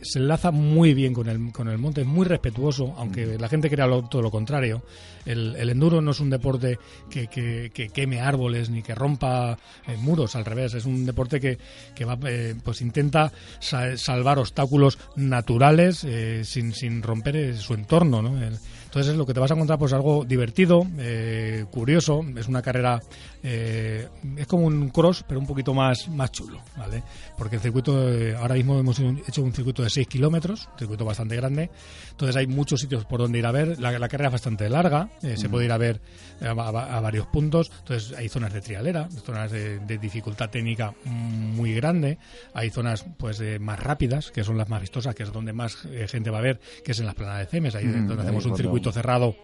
se 0.03 0.19
enlaza 0.19 0.51
muy 0.51 0.93
bien 0.93 1.13
con 1.13 1.27
el, 1.29 1.51
con 1.51 1.67
el 1.67 1.77
monte, 1.77 2.01
es 2.01 2.07
muy 2.07 2.25
respetuoso, 2.25 2.93
aunque 2.97 3.37
la 3.39 3.47
gente 3.49 3.69
crea 3.69 3.87
lo- 3.87 4.03
todo 4.03 4.21
lo 4.21 4.31
contrario. 4.31 4.83
El, 5.25 5.55
el 5.55 5.69
enduro 5.69 6.01
no 6.01 6.11
es 6.11 6.19
un 6.19 6.29
deporte 6.29 6.77
que, 7.09 7.27
que- 7.27 7.71
que 7.73 7.89
queme 7.89 8.19
árboles 8.21 8.69
ni 8.69 8.81
que 8.83 8.93
rompa 8.95 9.57
eh, 9.87 9.95
muros, 9.97 10.35
al 10.35 10.43
revés, 10.45 10.73
es 10.73 10.85
un 10.85 11.05
deporte 11.05 11.39
que, 11.39 11.57
que 11.95 12.05
va, 12.05 12.17
eh, 12.27 12.55
pues 12.63 12.81
intenta 12.81 13.31
sa- 13.59 13.95
salvar 13.97 14.37
obstáculos 14.39 14.97
naturales 15.15 16.03
eh, 16.03 16.41
sin, 16.45 16.73
sin 16.73 17.01
romper 17.01 17.35
eh, 17.35 17.53
su 17.55 17.73
entorno, 17.73 18.21
¿no? 18.21 18.41
El- 18.41 18.57
entonces 18.93 19.15
lo 19.15 19.25
que 19.25 19.33
te 19.33 19.39
vas 19.39 19.49
a 19.49 19.55
encontrar 19.55 19.79
pues 19.79 19.91
algo 19.91 20.23
divertido, 20.23 20.85
eh, 20.99 21.65
curioso, 21.71 22.23
es 22.37 22.47
una 22.47 22.61
carrera, 22.61 23.01
eh, 23.41 24.07
es 24.37 24.45
como 24.45 24.67
un 24.67 24.89
cross 24.89 25.25
pero 25.27 25.39
un 25.39 25.47
poquito 25.47 25.73
más, 25.73 26.07
más 26.09 26.31
chulo, 26.31 26.59
¿vale? 26.77 27.01
Porque 27.35 27.55
el 27.55 27.61
circuito, 27.63 28.07
eh, 28.13 28.35
ahora 28.35 28.53
mismo 28.53 28.77
hemos 28.77 28.99
hecho 28.99 29.41
un 29.41 29.51
circuito 29.51 29.81
de 29.81 29.89
6 29.89 30.07
kilómetros, 30.07 30.69
un 30.73 30.77
circuito 30.77 31.05
bastante 31.05 31.35
grande, 31.35 31.71
entonces 32.11 32.35
hay 32.35 32.45
muchos 32.45 32.81
sitios 32.81 33.03
por 33.05 33.19
donde 33.19 33.39
ir 33.39 33.47
a 33.47 33.51
ver, 33.51 33.79
la, 33.79 33.97
la 33.97 34.07
carrera 34.07 34.27
es 34.27 34.33
bastante 34.33 34.69
larga, 34.69 35.09
eh, 35.23 35.37
se 35.37 35.49
puede 35.49 35.65
ir 35.65 35.71
a 35.71 35.77
ver 35.79 35.99
a, 36.41 36.51
a- 36.51 36.97
a 36.97 37.01
varios 37.01 37.25
puntos, 37.25 37.71
entonces 37.79 38.15
hay 38.15 38.29
zonas 38.29 38.53
de 38.53 38.61
trialera, 38.61 39.09
zonas 39.25 39.51
de, 39.51 39.79
de 39.79 39.97
dificultad 39.97 40.51
técnica 40.51 40.93
muy 41.05 41.73
grande, 41.73 42.19
hay 42.53 42.69
zonas 42.69 43.05
pues 43.17 43.41
más 43.59 43.79
rápidas, 43.79 44.29
que 44.29 44.43
son 44.43 44.55
las 44.55 44.69
más 44.69 44.81
vistosas, 44.81 45.15
que 45.15 45.23
es 45.23 45.31
donde 45.31 45.51
más 45.51 45.77
gente 46.07 46.29
va 46.29 46.37
a 46.37 46.41
ver, 46.41 46.59
que 46.85 46.91
es 46.91 46.99
en 46.99 47.07
las 47.07 47.15
planadas 47.15 47.39
de 47.39 47.45
Cemes, 47.47 47.73
ahí 47.73 47.85
Mm, 47.85 48.07
donde 48.07 48.23
hacemos 48.23 48.45
un 48.45 48.51
cuando- 48.67 48.82
circuito 48.83 48.91
cerrado, 48.91 49.35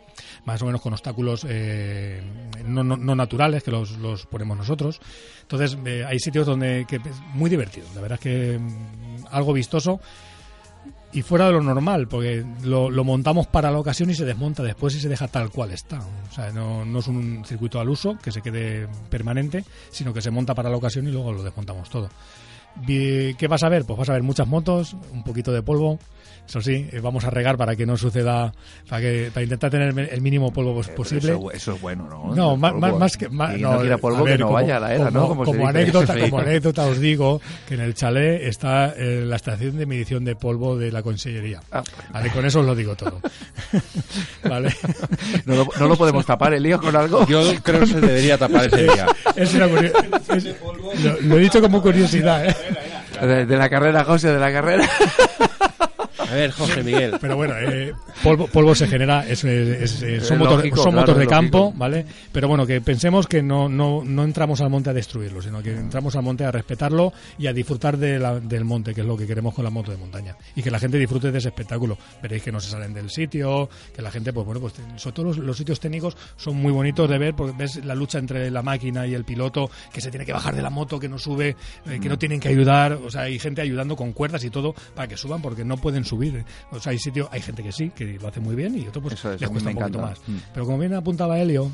más 0.46 0.62
o 0.62 0.66
menos 0.66 0.82
con 0.82 0.94
obstáculos 0.94 1.46
eh, 1.48 2.22
no, 2.66 2.84
no- 2.84 3.16
naturales, 3.16 3.64
que 3.64 3.72
los, 3.72 4.26
ponemos 4.30 4.58
nosotros. 4.58 5.00
Entonces 5.42 5.78
eh, 5.86 6.04
hay 6.06 6.20
sitios 6.20 6.46
donde 6.46 6.86
que 6.88 6.98
es 6.98 7.22
muy 7.34 7.50
divertido, 7.50 7.88
la 7.96 8.02
verdad 8.02 8.20
es 8.22 8.24
que 8.24 8.60
mm, 8.60 9.28
algo 9.32 9.54
vistoso 9.54 10.00
y 11.12 11.24
fuera 11.24 11.48
de 11.48 11.54
lo 11.54 11.64
normal, 11.64 12.08
porque 12.08 12.46
lo, 12.64 12.92
montamos 13.04 13.48
para 13.48 13.72
la 13.72 13.80
ocasión 13.80 14.12
y 14.12 14.14
se 14.14 14.26
desmonta 14.26 14.62
después 14.62 14.94
y 14.96 15.00
se 15.00 15.10
deja 15.10 15.28
tal 15.28 15.50
cual 15.50 15.72
está. 15.72 16.00
O 16.30 16.34
sea, 16.34 16.52
no, 16.52 16.86
no 16.86 17.00
es 17.00 17.08
un 17.08 17.44
circuito 17.46 17.80
al 17.80 17.90
uso 17.90 18.16
que 18.22 18.32
se 18.32 18.44
quede 18.44 18.88
permanente, 19.10 19.64
sino 19.90 20.14
que 20.14 20.22
se 20.22 20.30
monta 20.30 20.54
para 20.54 20.70
la 20.70 20.78
ocasión 20.78 21.08
y 21.08 21.12
luego 21.12 21.34
lo 21.34 21.42
desmontamos 21.42 21.90
todo. 21.90 22.10
¿Qué 22.86 23.48
vas 23.50 23.64
a 23.64 23.70
ver? 23.70 23.86
Pues 23.86 23.98
vas 23.98 24.10
a 24.10 24.14
ver 24.14 24.22
muchas 24.22 24.48
motos, 24.48 24.96
un 25.12 25.24
poquito 25.24 25.52
de 25.52 25.64
polvo. 25.64 25.98
Eso 26.50 26.64
sí, 26.64 26.90
eh, 26.92 27.00
vamos 27.00 27.24
a 27.26 27.30
regar 27.30 27.58
para 27.58 27.76
que 27.76 27.86
no 27.86 27.96
suceda, 27.96 28.52
para 28.90 29.02
que 29.04 29.30
para 29.32 29.44
intentar 29.44 29.70
tener 29.70 30.10
el 30.12 30.22
mínimo 30.22 30.52
polvo 30.52 30.74
pues, 30.74 30.90
posible. 30.90 31.34
Eso, 31.34 31.52
eso 31.52 31.74
es 31.76 31.82
bueno, 31.82 32.08
¿no? 32.10 32.34
No, 32.36 32.58
más, 32.58 32.72
polvo. 32.72 32.88
más, 32.88 33.00
más 33.00 33.18
que 33.18 33.30
más, 33.30 33.56
Y 33.56 33.62
no 33.62 33.80
quiera 33.80 34.00
polvo 34.00 34.24
ver, 34.24 34.34
que 34.34 34.40
no 34.40 34.46
como- 34.48 34.56
vaya 34.56 34.78
a 34.78 34.80
la 34.80 34.96
era, 34.96 35.12
¿no? 35.12 35.28
como, 35.28 35.46
Como 35.46 35.46
se 35.46 35.52
como 35.58 35.68
anécdota, 35.70 36.14
Sí. 36.16 36.20
como 36.22 36.40
anécdota 36.40 36.86
os 36.88 37.00
digo 37.00 37.40
que 37.68 37.76
en 37.76 37.82
el 37.82 37.94
chalet 37.94 38.42
está 38.42 38.96
eh, 38.98 39.24
la 39.28 39.36
estación 39.36 39.78
de 39.78 39.86
medición 39.86 40.26
de 40.26 40.36
polvo 40.36 40.76
de 40.76 40.92
la 40.92 41.04
consellería. 41.04 41.60
Ah, 41.72 41.84
Vale, 42.12 42.32
con 42.32 42.44
eso 42.44 42.62
os 42.62 42.66
lo 42.66 42.74
digo 42.74 42.96
todo. 42.96 43.22
vale. 44.50 44.76
¿No 45.46 45.56
lo, 45.56 45.68
no 45.80 45.88
lo 45.88 45.96
podemos 45.98 46.26
tapar 46.26 46.56
el 46.56 46.64
lío 46.64 46.82
con 46.82 46.96
algo? 46.96 47.28
Yo 47.28 47.44
creo 47.62 47.82
que 47.82 47.86
se 47.86 48.02
debería 48.02 48.40
tapar 48.40 48.66
ese 48.66 48.84
día. 48.86 49.06
Es 49.36 49.54
una 49.54 49.66
es- 49.68 50.46
lo, 51.04 51.22
lo 51.22 51.38
he 51.38 51.42
dicho 51.42 51.62
como 51.62 51.80
curiosidad, 51.80 52.44
¿eh? 52.48 52.56
De, 53.22 53.46
de 53.46 53.58
la 53.58 53.70
carrera, 53.70 54.04
José, 54.04 54.30
de 54.34 54.40
la 54.40 54.52
carrera. 54.52 54.90
A 56.30 56.36
ver, 56.36 56.52
José 56.52 56.84
Miguel. 56.84 57.16
Pero 57.20 57.36
bueno, 57.36 57.56
eh, 57.58 57.94
polvo, 58.24 58.48
polvo 58.48 58.76
se 58.76 58.88
genera, 58.88 59.28
es, 59.28 59.44
es- 59.44 60.02
es- 60.04 60.28
son, 60.28 60.38
Es 60.38 60.40
motor- 60.40 60.58
lógico, 60.58 60.78
son 60.78 60.92
claro, 60.92 61.08
motos 61.08 61.18
de 61.18 61.28
campo, 61.28 61.58
lógico. 61.60 61.78
¿vale? 61.80 62.06
Pero 62.32 62.48
bueno, 62.48 62.66
que 62.66 62.82
pensemos 62.82 63.28
que 63.28 63.42
no, 63.42 63.68
no, 63.70 64.04
no 64.06 64.24
entramos 64.24 64.62
al 64.62 64.70
monte 64.70 64.90
a 64.90 64.94
destruirlo, 64.94 65.42
sino 65.42 65.62
que 65.64 65.72
entramos 65.72 66.16
al 66.16 66.24
monte 66.24 66.46
a 66.46 66.52
respetarlo 66.52 67.14
y 67.38 67.48
a 67.48 67.54
disfrutar 67.54 67.98
de 67.98 68.20
la- 68.20 68.40
del 68.40 68.66
monte, 68.66 68.94
que 68.94 69.02
es 69.02 69.08
lo 69.08 69.18
que 69.18 69.26
queremos 69.26 69.54
con 69.54 69.64
la 69.64 69.70
moto 69.72 69.92
de 69.92 69.98
montaña. 69.98 70.36
Y 70.56 70.62
que 70.62 70.70
la 70.72 70.80
gente 70.80 70.98
disfrute 70.98 71.32
de 71.32 71.38
ese 71.38 71.48
espectáculo. 71.50 71.98
Veréis 72.22 72.44
que 72.44 72.52
no 72.52 72.60
se 72.60 72.70
salen 72.70 72.94
del 72.94 73.10
sitio, 73.10 73.70
que 73.96 74.02
la 74.02 74.12
gente, 74.12 74.32
pues 74.34 74.46
bueno, 74.46 74.62
pues 74.62 74.74
sobre 74.98 75.14
todo 75.16 75.26
los, 75.28 75.38
los 75.38 75.58
sitios 75.58 75.80
técnicos 75.80 76.16
son 76.38 76.58
muy 76.58 76.72
bonitos 76.72 77.10
de 77.10 77.18
ver, 77.18 77.34
porque 77.36 77.56
ves 77.58 77.84
la 77.84 77.96
lucha 77.96 78.20
entre 78.20 78.52
la 78.52 78.62
máquina 78.62 79.08
y 79.08 79.14
el 79.16 79.24
piloto, 79.26 79.70
que 79.92 80.02
se 80.02 80.12
tiene 80.12 80.26
que 80.26 80.34
bajar 80.34 80.56
de 80.56 80.62
la 80.62 80.70
moto, 80.70 81.00
que 81.00 81.10
no 81.10 81.18
sube, 81.18 81.56
eh, 81.88 82.00
que 82.02 82.10
no 82.10 82.18
tienen 82.18 82.40
que 82.40 82.50
ayudar, 82.50 82.94
o 82.94 83.10
sea, 83.10 83.22
hay 83.22 83.40
gente 83.40 83.62
ayudando 83.62 83.96
con 83.96 84.14
cuerdas 84.14 84.44
y 84.44 84.50
todo 84.50 84.76
para 84.96 85.08
que 85.08 85.18
suban 85.18 85.42
porque 85.42 85.66
no 85.66 85.78
pueden 85.78 86.04
subir. 86.06 86.19
O 86.72 86.80
sea, 86.80 86.92
hay 86.92 87.00
sitio, 87.00 87.30
hay 87.32 87.42
gente 87.42 87.64
que 87.64 87.72
sí, 87.72 87.90
que 87.90 88.18
lo 88.20 88.28
hace 88.28 88.40
muy 88.40 88.56
bien 88.56 88.78
y 88.78 88.88
otro 88.88 89.02
pues 89.02 89.14
es, 89.26 89.42
mí 89.42 89.48
cuesta 89.48 89.70
un 89.70 89.76
poquito 89.76 90.00
más. 90.00 90.20
Mm. 90.28 90.38
Pero 90.54 90.66
como 90.66 90.78
bien 90.78 90.94
apuntaba 90.94 91.40
Helio, 91.40 91.72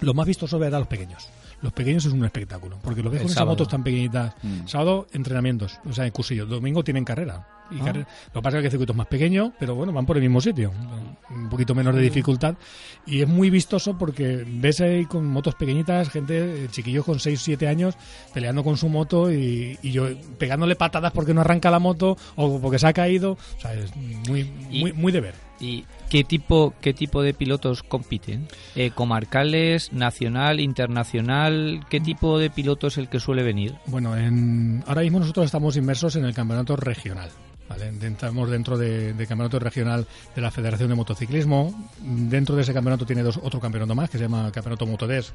lo 0.00 0.14
más 0.14 0.26
vistoso 0.26 0.58
ver 0.58 0.74
a 0.74 0.78
los 0.78 0.88
pequeños. 0.88 1.28
Los 1.62 1.72
pequeños 1.72 2.04
es 2.04 2.12
un 2.12 2.24
espectáculo, 2.24 2.78
porque 2.82 3.02
lo 3.02 3.10
ves 3.10 3.22
con 3.22 3.30
esas 3.30 3.46
motos 3.46 3.68
tan 3.68 3.84
pequeñitas. 3.84 4.34
Mm. 4.42 4.66
Sábado, 4.66 5.06
entrenamientos, 5.12 5.78
o 5.88 5.92
sea, 5.92 6.04
en 6.06 6.10
cursillo. 6.10 6.44
Domingo 6.46 6.82
tienen 6.82 7.04
carrera. 7.04 7.46
Y 7.70 7.76
Ah. 7.80 7.84
carrera- 7.84 8.08
Lo 8.34 8.40
que 8.40 8.42
pasa 8.42 8.56
es 8.58 8.62
que 8.62 8.66
el 8.66 8.70
circuito 8.72 8.92
es 8.92 8.96
más 8.98 9.06
pequeño, 9.06 9.52
pero 9.58 9.74
bueno, 9.74 9.92
van 9.92 10.04
por 10.04 10.16
el 10.16 10.22
mismo 10.22 10.40
sitio. 10.40 10.72
Un 11.30 11.48
poquito 11.48 11.74
menos 11.74 11.94
de 11.94 12.02
dificultad. 12.02 12.56
Y 13.06 13.22
es 13.22 13.28
muy 13.28 13.48
vistoso 13.48 13.96
porque 13.96 14.44
ves 14.46 14.80
ahí 14.80 15.06
con 15.06 15.26
motos 15.26 15.54
pequeñitas, 15.54 16.10
gente, 16.10 16.64
eh, 16.64 16.68
chiquillos 16.70 17.04
con 17.04 17.18
6 17.20 17.40
7 17.40 17.68
años, 17.68 17.94
peleando 18.34 18.62
con 18.64 18.76
su 18.76 18.88
moto 18.88 19.32
y, 19.32 19.78
y 19.82 19.92
yo 19.92 20.08
pegándole 20.38 20.74
patadas 20.76 21.12
porque 21.12 21.32
no 21.32 21.40
arranca 21.40 21.70
la 21.70 21.78
moto 21.78 22.16
o 22.36 22.60
porque 22.60 22.78
se 22.78 22.88
ha 22.88 22.92
caído. 22.92 23.32
O 23.56 23.60
sea, 23.60 23.72
es 23.72 23.94
muy, 23.96 24.44
muy, 24.70 24.92
muy 24.92 25.12
de 25.12 25.20
ver. 25.20 25.34
¿Y 25.62 25.84
qué 26.10 26.24
tipo, 26.24 26.74
qué 26.80 26.92
tipo 26.92 27.22
de 27.22 27.32
pilotos 27.34 27.82
compiten? 27.84 28.48
Eh, 28.74 28.90
¿Comarcales, 28.90 29.92
nacional, 29.92 30.58
internacional? 30.60 31.86
¿Qué 31.88 32.00
tipo 32.00 32.38
de 32.38 32.50
piloto 32.50 32.88
es 32.88 32.98
el 32.98 33.08
que 33.08 33.20
suele 33.20 33.42
venir? 33.42 33.74
Bueno, 33.86 34.16
en, 34.16 34.82
ahora 34.86 35.02
mismo 35.02 35.20
nosotros 35.20 35.46
estamos 35.46 35.76
inmersos 35.76 36.16
en 36.16 36.24
el 36.24 36.34
campeonato 36.34 36.76
regional. 36.76 37.30
¿vale? 37.68 37.90
Estamos 38.02 38.50
dentro 38.50 38.76
de- 38.76 39.14
del 39.14 39.26
campeonato 39.26 39.58
regional 39.58 40.06
de 40.34 40.42
la 40.42 40.50
Federación 40.50 40.88
de 40.90 40.94
Motociclismo. 40.94 41.88
Dentro 42.02 42.54
de 42.56 42.62
ese 42.62 42.74
campeonato 42.74 43.06
tiene 43.06 43.22
dos, 43.22 43.38
otro 43.42 43.60
campeonato 43.60 43.94
más 43.94 44.10
que 44.10 44.18
se 44.18 44.24
llama 44.24 44.50
Campeonato 44.52 44.84
Motodes, 44.84 45.32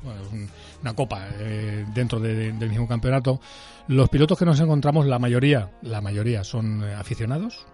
una 0.83 0.93
copa 0.93 1.25
eh, 1.39 1.85
dentro 1.95 2.19
de- 2.19 2.51
del 2.51 2.69
mismo 2.69 2.87
campeonato. 2.87 3.39
Los 3.87 4.09
pilotos 4.09 4.37
que 4.37 4.45
nos 4.45 4.59
encontramos, 4.59 5.05
la 5.07 5.17
mayoría, 5.17 5.71
la 5.81 6.01
mayoría 6.01 6.43
son 6.43 6.83
eh, 6.83 6.93
aficionados 6.93 7.65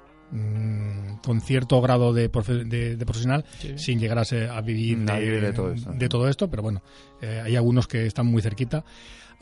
con 1.23 1.41
cierto 1.41 1.79
grado 1.81 2.13
de, 2.13 2.31
profe- 2.31 2.63
de- 2.67 2.95
de 2.97 3.05
profesional 3.05 3.45
sin 3.77 3.99
llegar 3.99 4.19
a, 4.19 4.25
ser- 4.25 4.49
a 4.49 4.61
vivir 4.61 4.97
de 5.41 5.53
todo 5.53 5.71
esto. 5.73 5.91
de 5.99 6.09
todo 6.09 6.27
esto, 6.29 6.49
pero 6.49 6.63
bueno, 6.63 6.81
eh, 7.21 7.41
hay 7.43 7.55
algunos 7.55 7.87
que 7.87 8.05
están 8.05 8.25
muy 8.27 8.41
cerquita. 8.41 8.83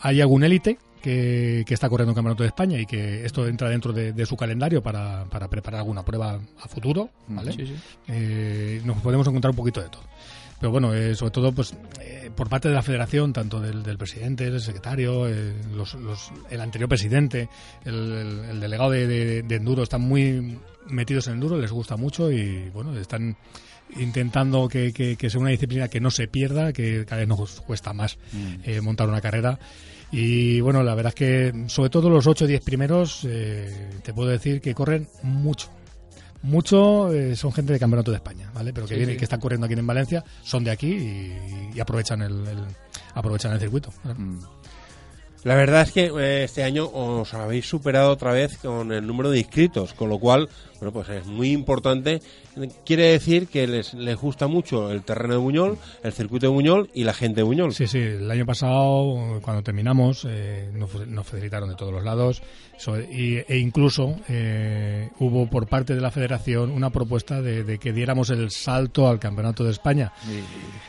Hay 0.04 0.20
algún 0.20 0.44
élite 0.44 0.80
que, 1.02 1.64
que 1.66 1.74
está 1.76 1.88
corriendo 1.90 2.12
un 2.12 2.16
campeonato 2.16 2.44
de 2.44 2.48
España 2.48 2.80
y 2.80 2.86
que 2.88 3.24
esto 3.26 3.48
entra 3.48 3.70
dentro 3.70 3.94
de, 3.94 4.14
de 4.14 4.26
su 4.26 4.36
calendario 4.36 4.82
para, 4.82 5.26
para 5.26 5.48
preparar 5.48 5.80
alguna 5.82 6.04
prueba 6.04 6.40
a 6.60 6.68
futuro, 6.68 7.10
¿vale? 7.28 7.52
Eh, 8.08 8.82
nos 8.84 8.98
podemos 9.02 9.28
encontrar 9.28 9.52
un 9.52 9.58
poquito 9.58 9.82
de 9.82 9.90
todo. 9.90 10.04
Pero 10.60 10.72
bueno, 10.72 10.94
eh, 10.94 11.16
sobre 11.16 11.32
todo 11.32 11.52
pues 11.52 11.74
eh, 12.02 12.30
por 12.36 12.48
parte 12.50 12.68
de 12.70 12.76
la 12.76 12.84
federación, 12.84 13.34
tanto 13.34 13.60
del, 13.60 13.82
del 13.82 13.98
presidente, 13.98 14.50
del 14.52 14.60
secretario, 14.62 15.28
eh, 15.28 15.54
los- 15.76 15.96
los- 15.96 16.32
el 16.52 16.62
anterior 16.62 16.88
presidente, 16.88 17.50
el, 17.86 17.96
el- 18.12 18.40
el 18.52 18.60
delegado 18.60 18.92
de, 18.92 19.08
de- 19.08 19.42
de 19.44 19.56
Enduro, 19.56 19.82
están 19.84 20.02
muy 20.02 20.60
metidos 20.88 21.28
en 21.28 21.34
Enduro, 21.34 21.58
les 21.58 21.72
gusta 21.72 21.96
mucho 21.98 22.32
y 22.32 22.70
bueno, 22.70 22.98
están 22.98 23.36
intentando 23.98 24.68
que, 24.68 24.94
que- 24.94 25.16
que 25.18 25.30
sea 25.30 25.40
una 25.42 25.50
disciplina 25.50 25.88
que 25.88 26.00
no 26.00 26.12
se 26.12 26.28
pierda, 26.28 26.72
que 26.74 27.06
cada 27.06 27.20
vez 27.20 27.28
nos 27.28 27.62
cuesta 27.62 27.94
más 27.94 28.18
eh, 28.64 28.80
montar 28.82 29.10
una 29.10 29.22
carrera. 29.22 29.60
Y 30.12 30.60
bueno, 30.62 30.84
la 30.84 30.94
verdad 30.96 31.10
es 31.12 31.16
que 31.16 31.64
sobre 31.68 31.90
todo 31.90 32.10
los 32.10 32.28
8 32.28 32.46
o 32.46 32.48
10 32.48 32.62
primeros, 32.64 33.26
eh, 33.30 33.90
te 34.04 34.14
puedo 34.14 34.30
decir 34.30 34.60
que 34.62 34.74
corren 34.74 35.08
mucho. 35.24 35.70
Mucho 36.44 37.14
eh, 37.14 37.36
son 37.36 37.52
gente 37.54 37.72
de 37.74 37.80
Campeonato 37.80 38.12
de 38.12 38.18
España, 38.18 38.50
¿vale? 38.54 38.74
Pero 38.74 38.88
que 38.88 38.96
viene, 38.96 39.16
que 39.18 39.24
están 39.26 39.40
corriendo 39.40 39.66
aquí 39.66 39.76
en 39.76 39.86
Valencia, 39.86 40.24
son 40.42 40.64
de 40.64 40.72
aquí 40.72 40.88
y, 40.90 41.70
y 41.76 41.80
aprovechan 41.80 42.22
el, 42.24 42.48
el- 42.48 42.66
aprovechan 43.14 43.54
el 43.54 43.60
circuito. 43.60 43.94
Mm. 44.04 44.40
La 45.44 45.56
verdad 45.56 45.82
es 45.84 45.92
que 45.92 46.06
eh, 46.06 46.44
este 46.44 46.64
año 46.64 46.88
os 46.88 47.34
habéis 47.34 47.68
superado 47.68 48.12
otra 48.12 48.32
vez 48.32 48.58
con 48.58 48.92
el 48.92 49.06
número 49.08 49.30
de 49.32 49.40
inscritos, 49.40 49.94
con 49.94 50.10
lo 50.10 50.20
cual, 50.20 50.50
bueno, 50.82 50.92
pues 50.92 51.10
es 51.10 51.28
muy 51.28 51.52
importante. 51.52 52.22
Quiere 52.86 53.04
decir 53.12 53.48
que 53.48 53.68
les, 53.68 53.94
les 53.94 54.18
gusta 54.18 54.48
mucho 54.48 54.92
el 54.92 55.04
terreno 55.04 55.36
de 55.36 55.40
Buñol, 55.40 55.78
el 56.04 56.12
circuito 56.12 56.48
de 56.48 56.52
Buñol 56.54 56.90
y 56.94 57.04
la 57.04 57.14
gente 57.14 57.38
de 57.38 57.44
Buñol. 57.44 57.74
Sí, 57.74 57.86
sí, 57.88 58.00
el 58.00 58.30
año 58.30 58.46
pasado, 58.48 59.40
cuando 59.44 59.62
terminamos, 59.62 60.26
eh, 60.28 60.70
nos, 60.74 61.08
nos 61.08 61.28
felicitaron 61.28 61.70
de 61.70 61.76
todos 61.76 61.94
los 61.94 62.04
lados 62.04 62.42
so- 62.78 63.00
y- 63.00 63.44
e 63.48 63.58
incluso 63.60 64.16
eh, 64.28 65.10
hubo 65.20 65.48
por 65.48 65.68
parte 65.68 65.94
de 65.94 66.02
la 66.02 66.10
federación 66.10 66.72
una 66.72 66.90
propuesta 66.90 67.42
de, 67.42 67.64
de 67.64 67.78
que 67.78 67.94
diéramos 67.94 68.32
el 68.32 68.50
salto 68.50 69.08
al 69.08 69.20
Campeonato 69.20 69.64
de 69.64 69.72
España. 69.72 70.12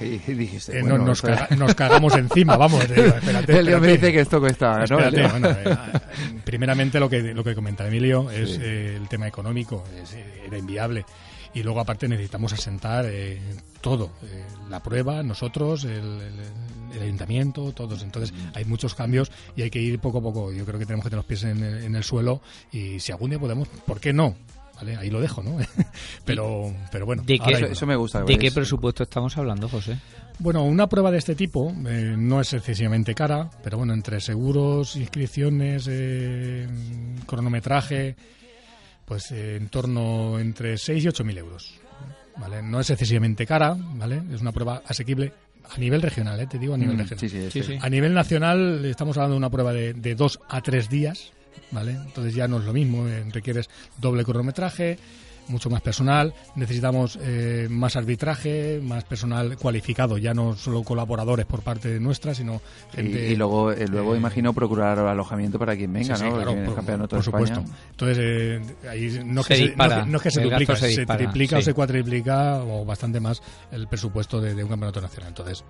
Y, 0.01 0.05
y- 0.05 0.23
y 0.27 0.33
dijiste, 0.35 0.79
Eh, 0.79 0.81
bueno, 0.81 0.99
no- 0.99 1.05
nos, 1.09 1.23
caga- 1.23 1.49
nos 1.55 1.75
cagamos 1.75 2.17
encima, 2.17 2.57
vamos. 2.57 2.83
eh, 2.91 3.13
espérate, 3.15 3.59
Elio 3.59 3.79
me 3.79 3.89
dice 3.89 4.11
que 4.11 4.21
esto 4.21 4.41
cuesta, 4.41 4.79
¿no? 4.89 4.99
Espérate, 4.99 5.29
bueno, 5.29 5.51
eh, 5.51 5.77
primeramente 6.45 6.99
lo 6.99 7.09
que 7.11 7.21
lo 7.35 7.45
que 7.45 7.55
comenta 7.55 7.87
Emilio 7.87 8.31
es 8.31 8.59
eh, 8.61 8.97
el 8.97 9.09
tema 9.09 9.29
económico, 9.29 9.82
es, 10.03 10.15
era 10.47 10.59
inviable. 10.59 11.05
Y 11.55 11.63
luego 11.63 11.81
aparte 11.81 12.09
necesitamos 12.09 12.53
asentar 12.55 13.05
eh, 13.09 13.39
todo, 13.83 14.11
eh, 14.23 14.43
la 14.71 14.83
prueba, 14.83 15.23
nosotros, 15.23 15.85
el, 15.85 15.91
el- 15.93 16.93
el 16.97 17.03
ayuntamiento, 17.03 17.73
todos. 17.73 18.03
Entonces 18.03 18.35
hay 18.55 18.65
muchos 18.67 18.95
cambios 18.95 19.31
y 19.57 19.63
hay 19.63 19.71
que 19.71 19.81
ir 19.81 19.99
poco 19.99 20.19
a 20.19 20.23
poco. 20.23 20.53
Yo 20.53 20.65
creo 20.67 20.79
que 20.79 20.85
tenemos 20.87 21.05
que 21.05 21.11
tener 21.11 21.19
los 21.19 21.27
pies 21.27 21.45
en 21.45 21.63
el, 21.63 21.85
en 21.85 21.95
el 21.97 22.05
suelo 22.05 22.41
y 22.71 23.01
si 23.01 23.13
algún 23.13 23.31
día 23.31 23.39
podemos, 23.39 23.67
¿por 23.69 23.99
qué 24.01 24.13
no? 24.13 24.35
¿vale? 24.77 24.97
Ahí 24.97 25.09
lo 25.11 25.21
dejo, 25.21 25.43
¿no? 25.43 25.57
pero, 26.25 26.73
pero 26.91 27.07
bueno. 27.07 27.23
¿De 27.25 27.39
qué, 27.39 27.53
Eso, 27.53 27.67
eso 27.67 27.87
me 27.87 27.97
gusta. 27.97 28.23
¿De 28.25 28.37
qué 28.39 28.49
es- 28.49 28.55
presupuesto 28.55 29.03
estamos 29.05 29.37
hablando, 29.39 29.69
José? 29.69 29.99
Bueno, 30.39 30.65
una 30.65 30.87
prueba 30.89 31.11
de 31.11 31.19
este 31.19 31.35
tipo 31.35 31.73
eh, 31.87 32.15
no 32.19 32.41
es 32.41 32.53
excesivamente 32.53 33.15
cara, 33.15 33.49
pero 33.63 33.79
bueno, 33.79 33.93
entre 33.95 34.21
seguros, 34.21 34.97
inscripciones, 34.97 35.87
eh, 35.91 36.67
cronometraje, 37.27 38.17
pues 39.13 39.31
eh, 39.31 39.57
en 39.57 39.69
torno 39.69 40.39
entre 40.39 40.79
6 40.79 41.05
y 41.05 41.09
8 41.09 41.23
mil 41.23 41.37
euros. 41.37 41.75
¿vale? 42.39 42.63
No 42.63 42.81
es 42.81 42.89
excesivamente 42.89 43.45
cara, 43.47 43.77
¿vale? 43.79 44.23
Es 44.33 44.41
una 44.41 44.53
prueba 44.53 44.81
asequible 44.87 45.35
a 45.71 45.77
nivel 45.77 46.01
regional, 46.01 46.41
¿eh? 46.41 46.47
te 46.47 46.59
digo 46.59 46.73
a 46.73 46.79
nivel 46.79 46.97
Mm, 46.97 47.01
regional. 47.01 47.21
sí, 47.21 47.29
sí, 47.29 47.51
Sí, 47.51 47.63
sí. 47.63 47.73
sí. 47.75 47.79
A 47.79 47.91
nivel 47.91 48.15
nacional 48.15 48.83
estamos 48.87 49.19
hablando 49.19 49.35
de 49.35 49.39
una 49.39 49.51
prueba 49.51 49.75
de, 49.75 49.93
de 49.93 50.15
dos 50.15 50.41
a 50.49 50.63
tres 50.63 50.89
días, 50.89 51.31
¿vale? 51.73 51.91
Entonces 51.93 52.35
ya 52.35 52.49
no 52.49 52.59
es 52.59 52.65
lo 52.65 52.73
mismo, 52.73 53.07
eh, 53.07 53.23
requieres 53.31 53.69
doble 53.99 54.25
cronometraje, 54.25 54.99
mucho 55.49 55.69
más 55.71 55.81
personal, 55.83 56.33
necesitamos 56.57 57.19
eh, 57.21 57.67
más 57.71 57.97
arbitraje, 57.97 58.81
más 58.83 59.05
personal 59.05 59.57
cualificado, 59.59 60.19
ya 60.19 60.35
no 60.35 60.55
solo 60.57 60.83
colaboradores 60.83 61.47
por 61.47 61.61
parte 61.63 61.99
nuestra, 62.01 62.35
sino 62.35 62.61
Y, 62.93 62.97
gente... 62.97 63.31
y 63.31 63.37
luego, 63.37 63.73
eh, 63.73 63.87
luego 63.89 64.15
eh, 64.15 64.19
imagino 64.19 64.53
procurar 64.53 64.99
alojamiento 64.99 65.59
para 65.59 65.77
quien 65.77 65.93
venga, 65.93 66.17
Sí, 66.17 66.23
sí, 66.25 66.29
¿no? 66.31 66.37
claro, 66.37 66.65
por, 66.65 66.75
campeonato 66.75 67.17
por 67.17 67.25
de 67.25 67.31
España. 67.31 67.55
supuesto. 67.57 67.77
Entonces, 67.91 68.19
eh, 68.21 68.89
ahí 68.89 69.21
no 69.25 69.41
es 69.41 69.47
Se 69.47 69.53
que 69.55 69.57
se, 69.57 69.63
no, 69.63 69.67
dispara, 69.69 70.05
que- 70.05 70.11
no 70.11 70.17
es 70.17 70.23
que 70.23 70.31
se 70.31 70.41
duplica, 70.43 70.77
se 70.77 70.81
se, 70.81 70.87
dispara, 71.01 71.19
triplica 71.19 71.59
o 71.59 71.63
se 71.63 71.75
cuatriplica 71.75 72.63
o 72.65 72.85
bastante 72.85 73.21
más 73.21 73.43
el 73.71 73.89
presupuesto 73.89 74.41
de, 74.41 74.55
de 74.55 74.63
un 74.65 74.71
campeonato 74.71 75.01
nacional. 75.01 75.29
Entonces, 75.29 75.65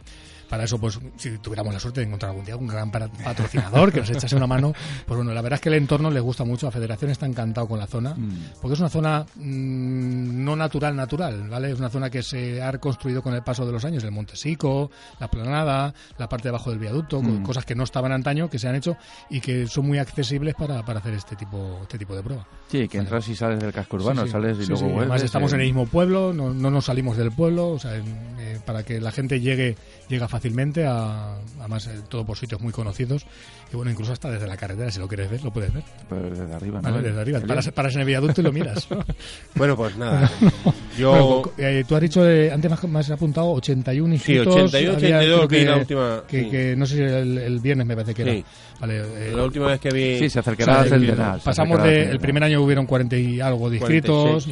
para 0.52 0.64
eso, 0.64 0.78
pues, 0.78 1.00
si 1.16 1.38
tuviéramos 1.38 1.73
la 1.73 1.80
suerte 1.80 2.00
de 2.00 2.06
encontrar 2.09 2.28
algún 2.32 2.44
día 2.44 2.56
un 2.59 2.66
gran 2.66 2.90
patrocinador 2.90 3.90
que 3.90 4.00
nos 4.00 4.11
echase 4.11 4.37
una 4.37 4.47
mano, 4.47 4.75
pues 5.06 5.16
bueno, 5.16 5.32
la 5.32 5.40
verdad 5.40 5.54
es 5.56 5.61
que 5.62 5.71
el 5.71 5.76
entorno 5.76 6.11
les 6.11 6.23
gusta 6.23 6.44
mucho, 6.44 6.66
la 6.66 6.73
federación 6.73 7.11
está 7.11 7.25
encantado 7.25 7.66
con 7.66 7.78
la 7.78 7.87
zona, 7.87 8.12
Mm. 8.14 8.37
porque 8.61 8.75
es 8.75 8.80
una 8.80 8.90
zona 8.90 9.25
mm, 9.37 10.44
no 10.44 10.54
natural, 10.54 10.94
natural, 10.94 11.49
¿vale? 11.49 11.71
Es 11.73 11.78
una 11.78 11.88
zona 11.88 12.11
que 12.11 12.23
se 12.23 12.61
ha 12.61 12.71
reconstruido 12.71 13.23
con 13.23 13.32
el 13.32 13.42
paso 13.42 13.64
de 13.64 13.73
los 13.73 13.82
años, 13.87 14.04
el 14.04 14.11
Monte 14.11 14.37
Sico, 14.37 14.90
la 15.21 15.28
Planada, 15.30 15.94
la 16.18 16.28
parte 16.28 16.44
de 16.44 16.49
abajo 16.50 16.68
del 16.68 16.78
viaducto, 16.78 17.23
Mm. 17.23 17.42
cosas 17.44 17.64
que 17.64 17.75
no 17.75 17.85
estaban 17.85 18.12
antaño, 18.12 18.50
que 18.50 18.59
se 18.59 18.68
han 18.68 18.75
hecho 18.75 18.97
y 19.30 19.40
que 19.40 19.66
son 19.66 19.87
muy 19.87 19.97
accesibles 19.97 20.54
para, 20.54 20.85
para 20.85 20.99
hacer 20.99 21.14
este 21.14 21.35
tipo, 21.35 21.78
este 21.80 21.97
tipo 21.97 22.14
de 22.14 22.23
prueba. 22.23 22.47
Sí, 22.68 22.88
que 22.88 22.99
entras 22.99 23.26
y 23.28 23.35
sales 23.35 23.59
del 23.61 23.73
casco 23.73 23.97
urbano, 23.97 24.21
Sí, 24.23 24.26
sí. 24.28 24.32
sales 24.32 24.59
y 24.59 24.62
Sí, 24.64 24.68
luego 24.68 24.85
vuelves. 24.85 25.00
Además 25.00 25.23
estamos 25.23 25.52
eh, 25.52 25.54
en 25.54 25.61
el 25.62 25.66
mismo 25.68 25.87
pueblo, 25.87 26.35
no, 26.35 26.52
no 26.52 26.71
nos 26.71 26.85
salimos 26.85 27.16
del 27.16 27.32
pueblo, 27.32 27.68
o 27.71 27.78
sea, 27.78 27.97
en- 27.97 28.37
eh, 28.38 28.61
para 28.66 28.82
que 28.82 29.00
la 29.00 29.12
gente 29.12 29.40
llegue 29.40 29.76
llega 30.09 30.28
fácilmente, 30.28 30.41
a, 30.87 31.37
además 31.61 31.87
eh, 31.87 32.00
todo 32.08 32.25
por 32.25 32.37
sitios 32.37 32.61
muy 32.61 32.72
conocidos 32.72 33.25
y 33.72 33.76
bueno, 33.76 33.90
incluso 33.90 34.12
hasta 34.12 34.30
desde 34.30 34.46
la 34.46 34.56
carretera, 34.56 34.90
si 34.90 34.99
lo 34.99 35.08
quieres 35.08 35.30
ver, 35.30 35.42
lo 35.42 35.50
puedes 35.50 35.72
ver. 35.72 35.82
pues 36.08 36.38
desde 36.38 36.54
arriba, 36.54 36.80
¿no? 36.82 36.90
Vale, 36.90 37.02
desde 37.08 37.20
arriba, 37.20 37.40
paras, 37.46 37.70
paras 37.70 37.94
en 37.94 38.00
el 38.00 38.06
viaducto 38.06 38.40
y 38.40 38.44
lo 38.44 38.52
miras. 38.52 38.90
¿no? 38.90 39.04
Bueno, 39.54 39.76
pues 39.76 39.96
nada. 39.96 40.30
Yo. 40.99 41.11
Bueno, 41.12 41.42
co- 41.42 41.52
eh, 41.58 41.84
tú 41.87 41.94
has 41.96 42.00
dicho, 42.02 42.28
eh, 42.28 42.50
antes 42.52 42.70
me 42.70 42.75
has- 42.75 42.84
me 42.84 42.99
has 42.99 43.11
apuntado 43.11 43.50
81 43.52 44.08
Sí, 44.08 44.14
inscritos. 44.14 44.54
81, 44.56 44.96
había, 44.96 45.16
82 45.18 45.46
creo 45.46 45.49
vi 45.61 45.64
la 45.66 45.76
última, 45.76 46.22
Que, 46.28 46.42
sí. 46.44 46.50
que 46.50 46.76
no 46.76 46.87
sé 46.87 46.96
si 46.96 47.02
el, 47.02 47.38
el 47.38 47.61
viernes 47.61 47.87
me 47.87 47.94
parece 47.94 48.14
que 48.14 48.22
era. 48.22 48.32
Sí. 48.32 48.44
Vale, 48.80 48.99
eh, 48.99 49.32
La 49.34 49.44
última 49.44 49.66
vez 49.68 49.80
que 49.80 49.90
vi. 49.90 50.18
Sí, 50.18 50.28
se 50.30 50.38
o 50.38 50.40
acercará 50.40 50.72
sea, 50.72 50.80
al 50.82 50.87
eh, 51.02 51.06
centenar. 51.06 51.38
se 51.38 51.44
pasamos 51.44 51.78
al 51.78 51.84
de, 51.88 52.02
el 52.11 52.18
primer 52.18 52.42
año 52.44 52.61
hubieron 52.62 52.84
40 52.87 53.16
y 53.16 53.40
algo 53.40 53.70
de 53.70 53.78
46, 53.78 53.94
inscritos, 54.42 54.44
sí. 54.44 54.50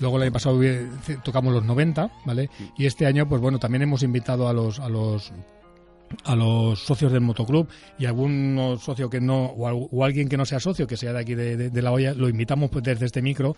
Luego 0.00 0.16
el 0.16 0.24
año 0.24 0.32
pasado 0.32 0.58
tocamos 1.22 1.52
los 1.52 1.64
90, 1.64 2.10
¿vale? 2.24 2.50
Y 2.76 2.86
este 2.86 3.06
año, 3.06 3.28
pues 3.28 3.40
bueno, 3.40 3.58
también 3.58 3.82
hemos 3.82 4.02
invitado 4.02 4.48
a 4.48 4.52
los 4.52 4.80
a 4.80 4.88
los 4.88 5.32
a 6.24 6.34
los 6.34 6.80
socios 6.80 7.12
del 7.12 7.20
motoclub 7.20 7.68
y 7.96 8.04
algún 8.06 8.76
socio 8.80 9.08
que 9.08 9.20
no 9.20 9.44
o, 9.44 9.68
al- 9.68 9.86
o 9.92 10.04
alguien 10.04 10.28
que 10.28 10.36
no 10.36 10.44
sea 10.44 10.58
socio 10.58 10.84
que 10.88 10.96
sea 10.96 11.12
de 11.12 11.20
aquí 11.20 11.36
de, 11.36 11.56
de- 11.56 11.70
de 11.70 11.82
la 11.82 11.92
olla 11.92 12.14
lo 12.14 12.28
invitamos 12.28 12.68
pues 12.68 12.82
desde 12.82 13.06
este 13.06 13.22
micro 13.22 13.56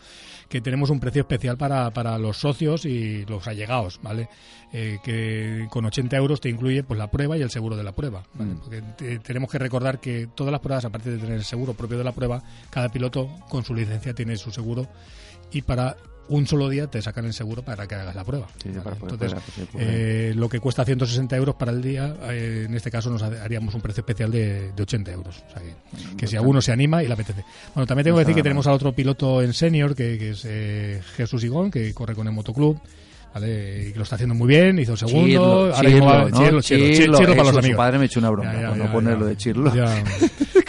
que 0.50 0.60
tenemos 0.60 0.90
un 0.90 1.00
precio 1.00 1.22
especial 1.22 1.56
para, 1.56 1.90
para 1.94 2.18
los 2.18 2.36
socios 2.36 2.84
y 2.84 3.24
los 3.24 3.46
allegados 3.48 3.98
vale 4.02 4.28
Eh, 4.74 4.98
que 5.02 5.66
con 5.70 5.84
80 5.86 6.14
euros 6.16 6.40
te 6.42 6.50
incluye 6.50 6.82
pues 6.82 6.98
la 6.98 7.10
prueba 7.10 7.38
y 7.38 7.42
el 7.42 7.50
seguro 7.50 7.74
de 7.74 7.84
la 7.84 7.92
prueba 7.92 8.22
¿vale? 8.34 8.52
Mm. 8.52 8.58
porque 8.58 8.82
te- 8.98 9.18
tenemos 9.20 9.50
que 9.50 9.58
recordar 9.58 9.98
que 9.98 10.28
todas 10.34 10.50
las 10.52 10.60
pruebas 10.60 10.84
aparte 10.84 11.10
de 11.10 11.16
tener 11.18 11.36
el 11.36 11.44
seguro 11.44 11.72
propio 11.72 11.96
de 11.96 12.04
la 12.04 12.12
prueba 12.12 12.42
cada 12.68 12.90
piloto 12.90 13.30
con 13.48 13.64
su 13.64 13.74
licencia 13.74 14.12
tiene 14.12 14.36
su 14.36 14.50
seguro 14.50 14.86
y 15.52 15.62
para 15.62 15.96
un 16.36 16.46
solo 16.46 16.68
día 16.68 16.86
te 16.88 17.00
sacan 17.02 17.24
el 17.26 17.32
seguro 17.32 17.62
para 17.62 17.86
que 17.86 17.94
hagas 17.94 18.14
la 18.14 18.24
prueba 18.24 18.46
Sí, 18.62 18.68
¿vale? 18.70 18.82
para 18.82 18.96
poder 18.96 19.14
entonces 19.14 19.40
poder 19.54 19.68
prueba. 19.68 19.90
eh, 19.92 20.32
lo 20.34 20.48
que 20.48 20.60
cuesta 20.60 20.84
160 20.84 21.36
euros 21.36 21.54
para 21.56 21.72
el 21.72 21.82
día, 21.82 22.14
eh, 22.30 22.64
en 22.68 22.74
este 22.74 22.90
caso 22.90 23.10
nos 23.10 23.22
ha- 23.22 23.42
haríamos 23.42 23.74
un 23.74 23.80
precio 23.80 24.00
especial 24.02 24.30
de, 24.30 24.72
de 24.72 24.82
80 24.82 25.12
euros. 25.12 25.42
O 25.48 25.52
sea 25.52 25.62
que, 25.62 26.16
que 26.16 26.26
si 26.26 26.36
alguno 26.36 26.60
se 26.62 26.72
anima 26.72 27.02
y 27.02 27.06
le 27.08 27.14
apetece. 27.14 27.44
Bueno, 27.74 27.86
también 27.86 28.04
tengo 28.04 28.16
que 28.18 28.24
decir 28.24 28.34
que 28.36 28.42
tenemos 28.42 28.66
al 28.66 28.74
otro 28.74 28.92
piloto 28.94 29.42
en 29.42 29.52
senior, 29.52 29.94
que, 29.94 30.18
que 30.18 30.30
es 30.30 30.42
eh, 30.46 31.00
Jesús 31.16 31.42
Igón, 31.44 31.70
que 31.70 31.92
corre 31.94 32.14
con 32.14 32.26
el 32.26 32.32
motoclub. 32.32 32.78
¿Vale? 33.34 33.86
Y 33.88 33.92
que 33.92 33.96
lo 33.98 34.02
está 34.02 34.16
haciendo 34.16 34.34
muy 34.34 34.46
bien, 34.48 34.78
hizo 34.78 34.94
segundo. 34.96 35.26
Chirlo, 35.26 35.44
ahora 35.74 35.88
Chirlo, 35.88 36.04
va- 36.04 36.24
¿no? 36.28 36.38
Chirlo, 36.44 36.60
Chirlo, 36.60 36.86
Chirlo, 36.94 37.18
Chirlo 37.18 37.32
para 37.36 37.44
los 37.44 37.52
su 37.52 37.58
amigos. 37.60 37.76
padre 37.78 37.98
me 37.98 38.04
echó 38.04 38.20
una 38.20 38.30
broma 38.30 38.52
Ya, 38.52 38.60
ya, 38.60 38.66
cuando 38.68 38.84
ya, 38.84 38.92
pone 38.92 39.10
ya. 39.10 39.16
lo 39.16 39.26
de 39.26 39.36
Chirlo. 39.36 39.72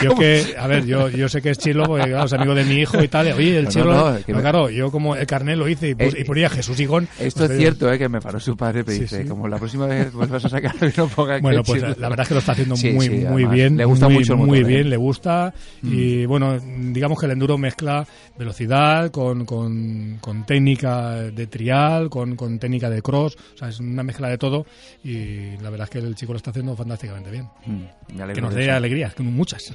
Yo 0.03 0.15
que, 0.15 0.55
a 0.59 0.67
ver, 0.67 0.85
yo, 0.85 1.07
yo 1.07 1.29
sé 1.29 1.41
que 1.41 1.49
es 1.51 1.57
Chirlo 1.57 1.85
porque 1.85 2.09
claro, 2.09 2.25
es 2.25 2.33
amigo 2.33 2.53
de 2.55 2.65
mi 2.65 2.75
hijo 2.75 3.01
y 3.01 3.07
tal. 3.07 3.31
Oye, 3.33 3.57
el 3.59 3.65
No, 3.65 3.69
Chirlo, 3.69 3.93
no, 3.93 4.15
es 4.17 4.25
que 4.25 4.33
me- 4.33 4.41
claro, 4.41 4.69
yo 4.69 4.91
como 4.91 5.15
el 5.15 5.25
carnet 5.25 5.55
lo 5.57 5.67
hice 5.69 5.89
y, 5.89 5.95
pus- 5.95 6.13
Eh, 6.13 6.17
y 6.19 6.23
ponía 6.25 6.49
Jesús 6.49 6.77
Igón. 6.81 7.07
Esto 7.19 7.41
pues, 7.41 7.51
es 7.51 7.57
cierto, 7.57 7.89
¿eh? 7.91 7.97
Que 7.97 8.09
me 8.09 8.19
paró 8.19 8.37
su 8.39 8.57
padre, 8.57 8.83
me 8.85 8.91
Sí, 8.93 8.99
dice, 9.01 9.23
sí. 9.23 9.29
como 9.29 9.47
la 9.47 9.57
próxima 9.57 9.85
vez 9.85 10.11
vuelvas 10.11 10.43
a 10.43 10.49
sacar 10.49 10.73
no 10.97 11.07
ponga 11.07 11.39
Bueno, 11.39 11.63
pues 11.63 11.81
Chirlo. 11.81 11.95
la 11.97 12.09
verdad 12.09 12.23
es 12.23 12.27
que 12.27 12.33
lo 12.33 12.39
está 12.41 12.51
haciendo 12.51 12.75
Sí, 12.75 12.89
muy, 12.91 13.09
muy 13.09 13.45
bien. 13.45 13.77
le 13.77 13.85
gusta 13.85 14.07
muy, 14.07 14.15
mucho 14.15 14.33
el 14.33 14.39
Muy 14.39 14.47
motor, 14.59 14.63
¿eh? 14.71 14.75
bien, 14.75 14.89
le 14.89 14.97
gusta. 14.97 15.53
Y 15.83 16.25
bueno, 16.25 16.59
digamos 16.59 17.17
que 17.17 17.25
el 17.27 17.31
enduro 17.31 17.57
mezcla 17.57 18.05
velocidad 18.37 19.09
con, 19.09 19.45
con, 19.45 20.17
con 20.19 20.45
técnica 20.45 21.11
de 21.31 21.47
trial, 21.47 22.09
con, 22.09 22.35
con 22.53 22.59
técnica 22.59 22.89
de 22.89 23.01
cross. 23.01 23.35
O 23.55 23.57
sea, 23.57 23.69
es 23.69 23.79
una 23.79 24.03
mezcla 24.03 24.27
de 24.29 24.37
todo. 24.37 24.65
Y 25.03 25.57
la 25.57 25.69
verdad 25.69 25.85
es 25.85 25.89
que 25.89 25.99
el 25.99 26.15
chico 26.15 26.33
lo 26.33 26.37
está 26.37 26.51
haciendo 26.51 26.75
fantásticamente 26.75 27.31
bien. 27.31 27.49
Mm, 27.65 28.31
Que 28.33 28.41
nos 28.41 28.53
dé 28.53 28.71
alegrías, 28.71 29.13
que 29.15 29.23
muchas. 29.23 29.73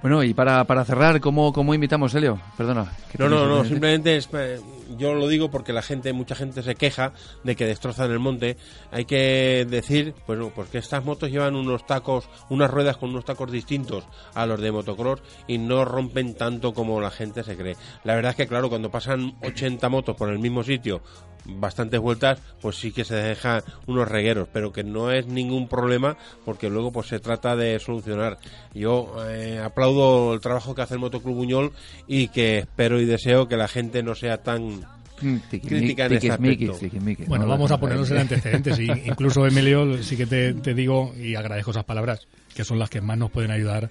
Bueno, 0.00 0.22
y 0.22 0.32
para, 0.32 0.62
para 0.62 0.84
cerrar, 0.84 1.18
¿cómo, 1.20 1.52
¿cómo 1.52 1.74
invitamos, 1.74 2.14
Helio? 2.14 2.40
Perdona. 2.56 2.92
No, 3.18 3.28
no, 3.28 3.30
no, 3.30 3.44
pendiente. 3.46 3.68
simplemente 3.68 4.16
es, 4.16 4.28
eh, 4.32 4.60
yo 4.96 5.12
lo 5.14 5.26
digo 5.26 5.50
porque 5.50 5.72
la 5.72 5.82
gente, 5.82 6.12
mucha 6.12 6.36
gente 6.36 6.62
se 6.62 6.76
queja 6.76 7.12
de 7.42 7.56
que 7.56 7.66
destrozan 7.66 8.12
el 8.12 8.20
monte. 8.20 8.56
Hay 8.92 9.06
que 9.06 9.66
decir, 9.68 10.14
pues 10.24 10.38
no, 10.38 10.50
pues 10.50 10.68
que 10.68 10.78
estas 10.78 11.04
motos 11.04 11.32
llevan 11.32 11.56
unos 11.56 11.84
tacos, 11.84 12.28
unas 12.48 12.70
ruedas 12.70 12.96
con 12.96 13.10
unos 13.10 13.24
tacos 13.24 13.50
distintos 13.50 14.04
a 14.34 14.46
los 14.46 14.60
de 14.60 14.70
motocross 14.70 15.20
y 15.48 15.58
no 15.58 15.84
rompen 15.84 16.36
tanto 16.36 16.72
como 16.72 17.00
la 17.00 17.10
gente 17.10 17.42
se 17.42 17.56
cree. 17.56 17.74
La 18.04 18.14
verdad 18.14 18.30
es 18.30 18.36
que, 18.36 18.46
claro, 18.46 18.68
cuando 18.68 18.92
pasan 18.92 19.34
80 19.42 19.88
motos 19.88 20.14
por 20.14 20.28
el 20.28 20.38
mismo 20.38 20.62
sitio, 20.62 21.02
bastantes 21.48 22.00
vueltas, 22.00 22.40
pues 22.60 22.76
sí 22.76 22.92
que 22.92 23.04
se 23.04 23.14
dejan 23.16 23.62
unos 23.86 24.08
regueros, 24.08 24.48
pero 24.52 24.72
que 24.72 24.84
no 24.84 25.10
es 25.10 25.26
ningún 25.26 25.68
problema 25.68 26.16
porque 26.44 26.70
luego 26.70 26.92
pues 26.92 27.08
se 27.08 27.18
trata 27.18 27.56
de 27.56 27.78
solucionar. 27.78 28.38
Yo 28.74 29.16
eh, 29.28 29.58
aplaudo 29.58 30.34
el 30.34 30.40
trabajo 30.40 30.74
que 30.74 30.82
hace 30.82 30.94
el 30.94 31.00
Motoclub 31.00 31.34
Buñol 31.34 31.72
y 32.06 32.28
que 32.28 32.58
espero 32.58 33.00
y 33.00 33.04
deseo 33.04 33.48
que 33.48 33.56
la 33.56 33.68
gente 33.68 34.02
no 34.02 34.14
sea 34.14 34.42
tan 34.42 34.84
Mm, 35.20 35.36
crítica 35.50 36.06
en 36.06 36.12
este 36.12 36.30
aspecto. 36.30 36.78
Bueno, 37.26 37.44
¿no? 37.44 37.50
vamos 37.50 37.70
a 37.70 37.78
ponernos 37.78 38.10
en 38.10 38.18
antecedentes. 38.18 38.78
y 38.78 38.86
incluso, 39.06 39.46
Emilio, 39.46 40.02
sí 40.02 40.16
que 40.16 40.26
te, 40.26 40.54
te 40.54 40.74
digo 40.74 41.14
y 41.16 41.34
agradezco 41.34 41.70
esas 41.70 41.84
palabras, 41.84 42.26
que 42.54 42.64
son 42.64 42.78
las 42.78 42.90
que 42.90 43.00
más 43.00 43.18
nos 43.18 43.30
pueden 43.30 43.50
ayudar. 43.50 43.90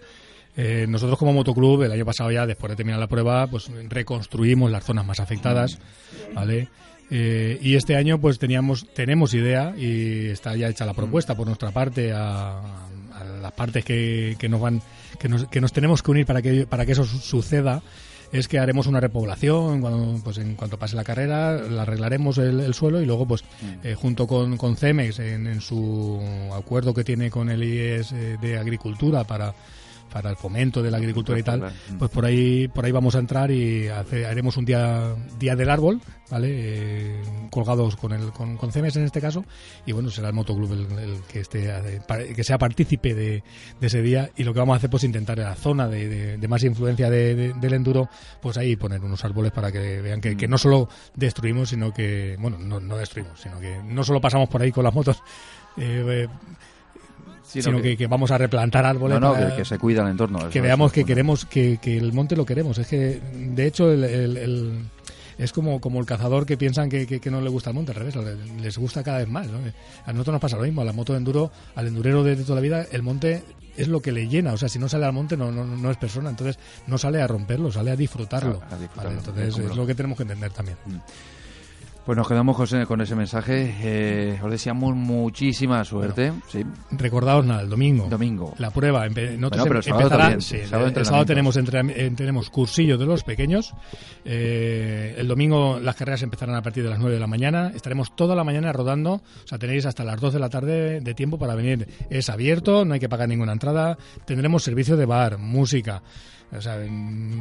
Eh, 0.55 0.85
nosotros 0.89 1.19
como 1.19 1.33
motoclub, 1.33 1.83
el 1.83 1.91
año 1.91 2.05
pasado 2.05 2.31
ya, 2.31 2.45
después 2.47 2.71
de 2.71 2.77
terminar 2.77 2.99
la 2.99 3.07
prueba, 3.07 3.45
pues 3.47 3.69
reconstruimos 3.89 4.71
las 4.71 4.83
zonas 4.83 5.05
más 5.05 5.19
afectadas, 5.19 5.77
¿vale? 6.33 6.67
Eh, 7.09 7.57
y 7.61 7.75
este 7.75 7.95
año 7.95 8.19
pues 8.19 8.37
teníamos 8.37 8.85
tenemos 8.93 9.33
idea 9.33 9.73
y 9.77 10.27
está 10.27 10.55
ya 10.57 10.67
hecha 10.67 10.85
la 10.85 10.93
propuesta 10.93 11.35
por 11.35 11.47
nuestra 11.47 11.71
parte 11.71 12.11
a, 12.11 12.59
a 13.13 13.23
las 13.41 13.51
partes 13.53 13.85
que, 13.85 14.35
que 14.37 14.49
nos 14.49 14.59
van 14.59 14.81
que 15.17 15.29
nos, 15.29 15.47
que 15.47 15.61
nos 15.61 15.71
tenemos 15.71 16.03
que 16.03 16.11
unir 16.11 16.25
para 16.25 16.41
que 16.41 16.67
para 16.67 16.85
que 16.85 16.91
eso 16.91 17.05
su- 17.05 17.19
suceda 17.19 17.81
es 18.33 18.49
que 18.49 18.59
haremos 18.59 18.87
una 18.87 18.99
repoblación 18.99 19.79
cuando 19.79 20.19
pues 20.21 20.37
en 20.39 20.55
cuanto 20.55 20.77
pase 20.77 20.97
la 20.97 21.05
carrera 21.05 21.53
la 21.53 21.83
arreglaremos 21.83 22.37
el, 22.39 22.59
el 22.59 22.73
suelo 22.73 23.01
y 23.01 23.05
luego 23.05 23.25
pues 23.25 23.45
eh, 23.85 23.95
junto 23.95 24.27
con, 24.27 24.57
con 24.57 24.75
Cemex 24.75 25.19
en, 25.19 25.47
en 25.47 25.61
su 25.61 26.19
acuerdo 26.53 26.93
que 26.93 27.05
tiene 27.05 27.31
con 27.31 27.49
el 27.49 27.63
IES 27.63 28.11
eh, 28.11 28.37
de 28.41 28.57
agricultura 28.57 29.23
para 29.23 29.53
para 30.11 30.29
el 30.29 30.35
fomento 30.37 30.81
de 30.81 30.91
la 30.91 30.97
agricultura 30.97 31.37
y 31.39 31.43
tal, 31.43 31.59
pues 31.97 32.11
por 32.11 32.25
ahí 32.25 32.67
por 32.67 32.85
ahí 32.85 32.91
vamos 32.91 33.15
a 33.15 33.19
entrar 33.19 33.51
y 33.51 33.87
hace- 33.87 34.25
haremos 34.25 34.57
un 34.57 34.65
día 34.65 35.15
día 35.39 35.55
del 35.55 35.69
árbol, 35.69 36.01
¿vale? 36.31 36.47
Eh, 36.51 37.21
colgados 37.51 37.95
con 37.95 38.11
el 38.13 38.31
con, 38.31 38.57
con 38.57 38.71
Cemex 38.71 38.95
en 38.97 39.03
este 39.05 39.21
caso 39.21 39.45
y 39.85 39.91
bueno 39.91 40.09
será 40.09 40.29
el 40.29 40.33
motoclub 40.33 40.71
el, 40.73 40.99
el 40.99 41.21
que 41.23 41.39
esté 41.41 41.71
que 42.35 42.43
sea 42.43 42.57
partícipe 42.57 43.13
de, 43.15 43.43
de 43.79 43.87
ese 43.87 44.01
día 44.01 44.29
y 44.35 44.43
lo 44.43 44.53
que 44.53 44.59
vamos 44.59 44.73
a 44.73 44.77
hacer 44.77 44.89
pues 44.89 45.03
intentar 45.03 45.37
en 45.39 45.45
la 45.45 45.55
zona 45.55 45.87
de, 45.87 46.07
de- 46.07 46.37
de 46.37 46.47
más 46.47 46.63
influencia 46.63 47.09
de- 47.09 47.35
de- 47.35 47.53
del 47.53 47.73
enduro 47.73 48.09
pues 48.41 48.57
ahí 48.57 48.75
poner 48.75 49.01
unos 49.03 49.23
árboles 49.25 49.51
para 49.51 49.71
que 49.71 50.01
vean 50.01 50.21
que, 50.21 50.35
que 50.37 50.47
no 50.47 50.57
solo 50.57 50.89
destruimos 51.15 51.69
sino 51.69 51.93
que 51.93 52.35
bueno 52.39 52.57
no, 52.57 52.79
no 52.79 52.97
destruimos 52.97 53.39
sino 53.39 53.59
que 53.59 53.81
no 53.83 54.03
solo 54.03 54.19
pasamos 54.21 54.49
por 54.49 54.61
ahí 54.61 54.71
con 54.71 54.83
las 54.83 54.93
motos 54.93 55.17
eh, 55.77 56.03
eh, 56.07 56.27
Sino 57.47 57.63
sino 57.63 57.81
que, 57.81 57.95
que 57.95 58.07
vamos 58.07 58.29
a 58.31 58.37
replantar 58.37 58.85
árboles 58.85 59.19
No, 59.19 59.27
no, 59.29 59.33
para- 59.33 59.51
que, 59.51 59.57
que 59.57 59.65
se 59.65 59.77
cuida 59.79 60.01
el 60.03 60.09
entorno. 60.09 60.49
que 60.49 60.59
veamos 60.61 60.91
que 60.91 61.05
queremos 61.05 61.45
que, 61.45 61.77
que 61.81 61.97
el 61.97 62.11
monte 62.13 62.35
lo 62.35 62.45
queremos. 62.45 62.77
Es 62.77 62.87
que, 62.87 63.21
de 63.33 63.65
hecho, 63.65 63.91
el, 63.91 64.03
el- 64.03 64.37
el- 64.37 64.79
es 65.37 65.53
como, 65.53 65.79
como 65.79 65.99
el 65.99 66.05
cazador 66.05 66.45
que 66.47 66.57
piensan 66.57 66.89
que, 66.89 67.05
que, 67.05 67.29
no 67.31 67.39
le 67.41 67.49
gusta 67.49 67.69
el 67.69 67.75
monte, 67.75 67.91
al 67.91 67.97
revés, 67.97 68.15
les 68.59 68.77
gusta 68.77 69.03
cada 69.03 69.19
vez 69.19 69.27
más. 69.27 69.47
A 70.05 70.11
nosotros 70.11 70.33
nos 70.33 70.41
pasa 70.41 70.57
lo 70.57 70.63
mismo, 70.63 70.81
a 70.81 70.85
la 70.85 70.93
moto 70.93 71.13
de 71.13 71.19
enduro, 71.19 71.51
al 71.75 71.87
endurero 71.87 72.23
de, 72.23 72.35
toda 72.37 72.55
la 72.55 72.61
vida, 72.61 72.85
el 72.91 73.03
monte 73.03 73.43
es 73.77 73.87
lo 73.87 74.01
que 74.01 74.11
le 74.11 74.27
llena. 74.27 74.53
O 74.53 74.57
sea, 74.57 74.67
si 74.67 74.79
no 74.79 74.89
sale 74.89 75.05
al 75.05 75.13
monte, 75.13 75.37
no, 75.37 75.51
no, 75.51 75.63
no 75.63 75.91
es 75.91 75.97
persona. 75.97 76.31
Entonces, 76.31 76.57
no 76.87 76.97
sale 76.97 77.21
a 77.21 77.27
romperlo, 77.27 77.71
sale 77.71 77.91
a 77.91 77.95
disfrutarlo. 77.95 78.61
Entonces, 79.19 79.57
es 79.59 79.75
lo 79.75 79.85
que 79.85 79.93
tenemos 79.93 80.17
que 80.17 80.23
entender 80.23 80.51
también. 80.51 80.77
Mm. 80.87 80.95
Pues 82.07 82.15
nos 82.15 82.29
quedamos 82.29 82.55
con 82.87 83.01
ese 83.01 83.15
mensaje. 83.15 83.75
Eh, 83.81 84.39
os 84.41 84.49
deseamos 84.49 84.95
muchísima 84.95 85.83
suerte. 85.83 86.31
sí. 86.47 86.63
Recordaos 86.91 87.45
nada, 87.45 87.63
el 87.63 87.69
domingo. 87.69 88.07
Domingo. 88.07 88.53
La 88.59 88.71
prueba. 88.71 89.05
no 89.09 89.49
pero 89.49 89.81
el 89.81 89.89
empezará. 89.89 90.31
el, 90.31 90.41
sábado 90.41 91.25
tenemos, 91.25 91.57
eh, 91.57 92.13
tenemos 92.15 92.49
cursillo 92.49 92.97
de 92.97 93.05
los 93.05 93.25
pequeños. 93.25 93.73
Eh, 94.23 95.15
el 95.17 95.27
domingo 95.27 95.81
las 95.81 95.97
carreras 95.97 96.23
empezarán 96.23 96.55
a 96.55 96.61
partir 96.61 96.81
de 96.81 96.91
las 96.91 96.99
9 96.99 97.13
de 97.13 97.19
la 97.19 97.27
mañana. 97.27 97.73
Estaremos 97.75 98.15
toda 98.15 98.37
la 98.37 98.45
mañana 98.45 98.71
rodando. 98.71 99.15
O 99.15 99.21
sea, 99.43 99.57
tenéis 99.57 99.85
hasta 99.85 100.05
las 100.05 100.21
2 100.21 100.31
de 100.31 100.39
la 100.39 100.47
tarde 100.47 101.01
de 101.01 101.13
tiempo 101.13 101.37
para 101.37 101.55
venir. 101.55 101.89
Es 102.09 102.29
abierto, 102.29 102.85
no 102.85 102.93
hay 102.93 103.01
que 103.01 103.09
pagar 103.09 103.27
ninguna 103.27 103.51
entrada. 103.51 103.97
Tendremos 104.23 104.63
servicio 104.63 104.95
de 104.95 105.05
bar, 105.05 105.39
música. 105.39 106.01
O 106.55 106.61
sea, 106.61 106.77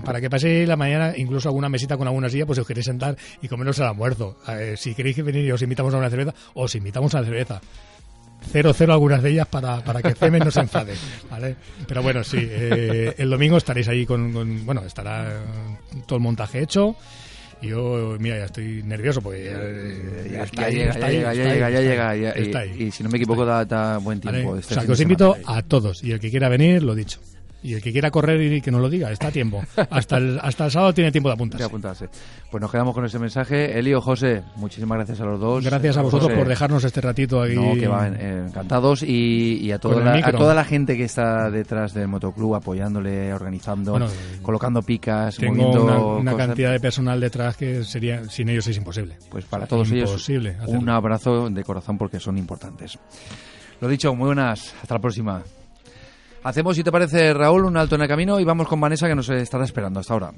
para 0.04 0.20
que 0.20 0.28
pase 0.28 0.66
la 0.66 0.76
mañana, 0.76 1.14
incluso 1.16 1.48
alguna 1.48 1.68
mesita 1.68 1.96
con 1.96 2.08
alguna 2.08 2.28
silla, 2.28 2.44
pues 2.44 2.56
si 2.56 2.60
os 2.62 2.66
queréis 2.66 2.86
sentar 2.86 3.16
y 3.40 3.48
comeros 3.48 3.78
el 3.78 3.86
almuerzo. 3.86 4.36
si 4.76 4.94
queréis 4.94 5.22
venir 5.24 5.44
y 5.44 5.52
os 5.52 5.62
invitamos 5.62 5.94
a 5.94 5.98
una 5.98 6.10
cerveza, 6.10 6.34
os 6.54 6.74
invitamos 6.74 7.14
a 7.14 7.20
la 7.20 7.26
cerveza. 7.26 7.60
Cero, 8.52 8.72
cero 8.74 8.92
algunas 8.92 9.22
de 9.22 9.30
ellas 9.30 9.46
para, 9.48 9.82
para 9.82 10.02
que 10.02 10.14
Cemen 10.14 10.44
no 10.44 10.50
se 10.50 10.60
enfade, 10.60 10.94
¿vale? 11.30 11.56
Pero 11.86 12.02
bueno, 12.02 12.22
sí, 12.22 12.38
eh, 12.40 13.14
el 13.18 13.30
domingo 13.30 13.56
estaréis 13.56 13.88
ahí 13.88 14.06
con, 14.06 14.64
bueno, 14.64 14.82
estará 14.84 15.42
todo 16.06 16.16
el 16.16 16.22
montaje 16.22 16.62
hecho. 16.62 16.96
Yo, 17.62 18.16
mira, 18.20 18.36
ya 18.38 18.44
estoy 18.44 18.82
nervioso 18.82 19.22
porque 19.22 19.44
ya, 20.30 20.42
está 20.42 20.68
llega, 20.68 20.92
ya 20.92 21.08
llega, 21.08 21.34
ya 21.34 21.80
llega, 21.80 22.16
ya 22.16 22.34
llega. 22.34 22.66
Y, 22.66 22.90
si 22.90 23.02
no 23.02 23.08
me 23.08 23.16
equivoco, 23.16 23.46
da, 23.46 23.98
buen 23.98 24.20
tiempo. 24.20 24.50
o 24.50 24.58
este 24.58 24.74
sea, 24.74 24.84
que 24.84 24.92
os 24.92 25.00
invito 25.00 25.36
a 25.46 25.62
todos. 25.62 26.04
Y 26.04 26.12
el 26.12 26.20
que 26.20 26.30
quiera 26.30 26.50
venir, 26.50 26.82
lo 26.82 26.94
dicho. 26.94 27.18
Y 27.62 27.74
el 27.74 27.82
que 27.82 27.90
quiera 27.90 28.10
correr 28.10 28.40
y 28.40 28.60
que 28.60 28.70
nos 28.70 28.80
lo 28.80 28.88
diga, 28.88 29.10
está 29.10 29.28
a 29.28 29.32
tiempo. 29.32 29.62
Hasta 29.90 30.18
el, 30.18 30.38
hasta 30.40 30.66
el 30.66 30.70
sábado 30.70 30.94
tiene 30.94 31.10
tiempo 31.10 31.28
de 31.28 31.34
apuntarse. 31.34 31.62
De 31.62 31.66
apuntarse. 31.66 32.08
Pues 32.50 32.60
nos 32.60 32.70
quedamos 32.70 32.94
con 32.94 33.04
ese 33.04 33.18
mensaje. 33.18 33.78
Elio, 33.78 34.00
José, 34.00 34.42
muchísimas 34.56 34.98
gracias 34.98 35.20
a 35.20 35.24
los 35.24 35.40
dos. 35.40 35.64
Gracias 35.64 35.96
a 35.96 36.02
vosotros 36.02 36.32
por 36.32 36.46
dejarnos 36.46 36.84
este 36.84 37.00
ratito 37.00 37.42
ahí. 37.42 37.54
No, 37.54 37.74
que 37.74 37.88
van 37.88 38.20
encantados. 38.20 39.02
Y, 39.02 39.72
a, 39.72 39.78
toda 39.78 40.00
la, 40.02 40.26
a 40.26 40.32
toda 40.32 40.54
la 40.54 40.64
gente 40.64 40.96
que 40.96 41.04
está 41.04 41.50
detrás 41.50 41.92
del 41.94 42.08
motoclub 42.08 42.54
apoyándole, 42.54 43.32
organizando, 43.32 43.98
colocando 44.42 44.82
picas, 44.82 45.36
tengo 45.36 46.18
una, 46.18 46.36
cantidad 46.36 46.72
de 46.72 46.80
personal 46.80 47.18
detrás 47.20 47.56
que 47.56 47.82
sería 47.82 48.28
sin 48.28 48.48
ellos 48.48 48.66
es 48.66 48.76
imposible. 48.76 49.16
Pues 49.30 49.44
para 49.44 49.66
todos 49.66 49.90
ellos 49.90 50.28
un 50.66 50.88
abrazo 50.88 51.50
de 51.50 51.64
corazón 51.64 51.98
porque 51.98 52.20
son 52.20 52.38
importantes. 52.38 52.98
Lo 53.80 53.88
dicho, 53.88 54.14
muy 54.14 54.26
buenas. 54.26 54.74
Hasta 54.80 54.94
la 54.94 55.00
próxima. 55.00 55.42
Hacemos, 56.46 56.76
si 56.76 56.84
te 56.84 56.92
parece, 56.92 57.34
Raúl, 57.34 57.64
un 57.64 57.76
alto 57.76 57.96
en 57.96 58.02
el 58.02 58.08
camino 58.08 58.38
y 58.38 58.44
vamos 58.44 58.68
con 58.68 58.80
Vanessa 58.80 59.08
que 59.08 59.16
nos 59.16 59.28
estará 59.30 59.64
esperando. 59.64 59.98
Hasta 59.98 60.12
ahora. 60.12 60.32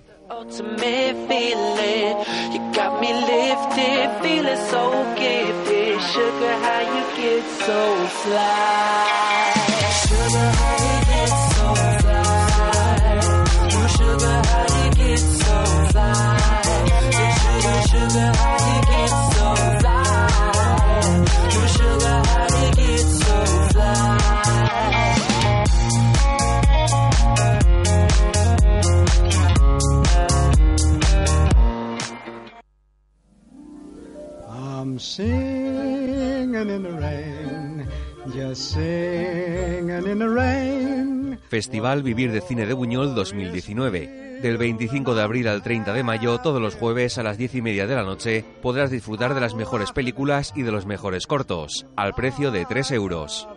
Festival 41.48 42.02
Vivir 42.02 42.32
de 42.32 42.40
Cine 42.40 42.66
de 42.66 42.74
Buñol 42.74 43.14
2019. 43.14 44.40
Del 44.42 44.56
25 44.56 45.14
de 45.14 45.22
abril 45.22 45.48
al 45.48 45.62
30 45.62 45.92
de 45.92 46.02
mayo, 46.02 46.38
todos 46.38 46.62
los 46.62 46.76
jueves 46.76 47.18
a 47.18 47.22
las 47.22 47.38
10 47.38 47.56
y 47.56 47.62
media 47.62 47.86
de 47.86 47.96
la 47.96 48.04
noche, 48.04 48.44
podrás 48.62 48.90
disfrutar 48.90 49.34
de 49.34 49.40
las 49.40 49.54
mejores 49.54 49.90
películas 49.92 50.52
y 50.54 50.62
de 50.62 50.70
los 50.70 50.86
mejores 50.86 51.26
cortos, 51.26 51.86
al 51.96 52.14
precio 52.14 52.50
de 52.50 52.64
3 52.64 52.92
euros. 52.92 53.48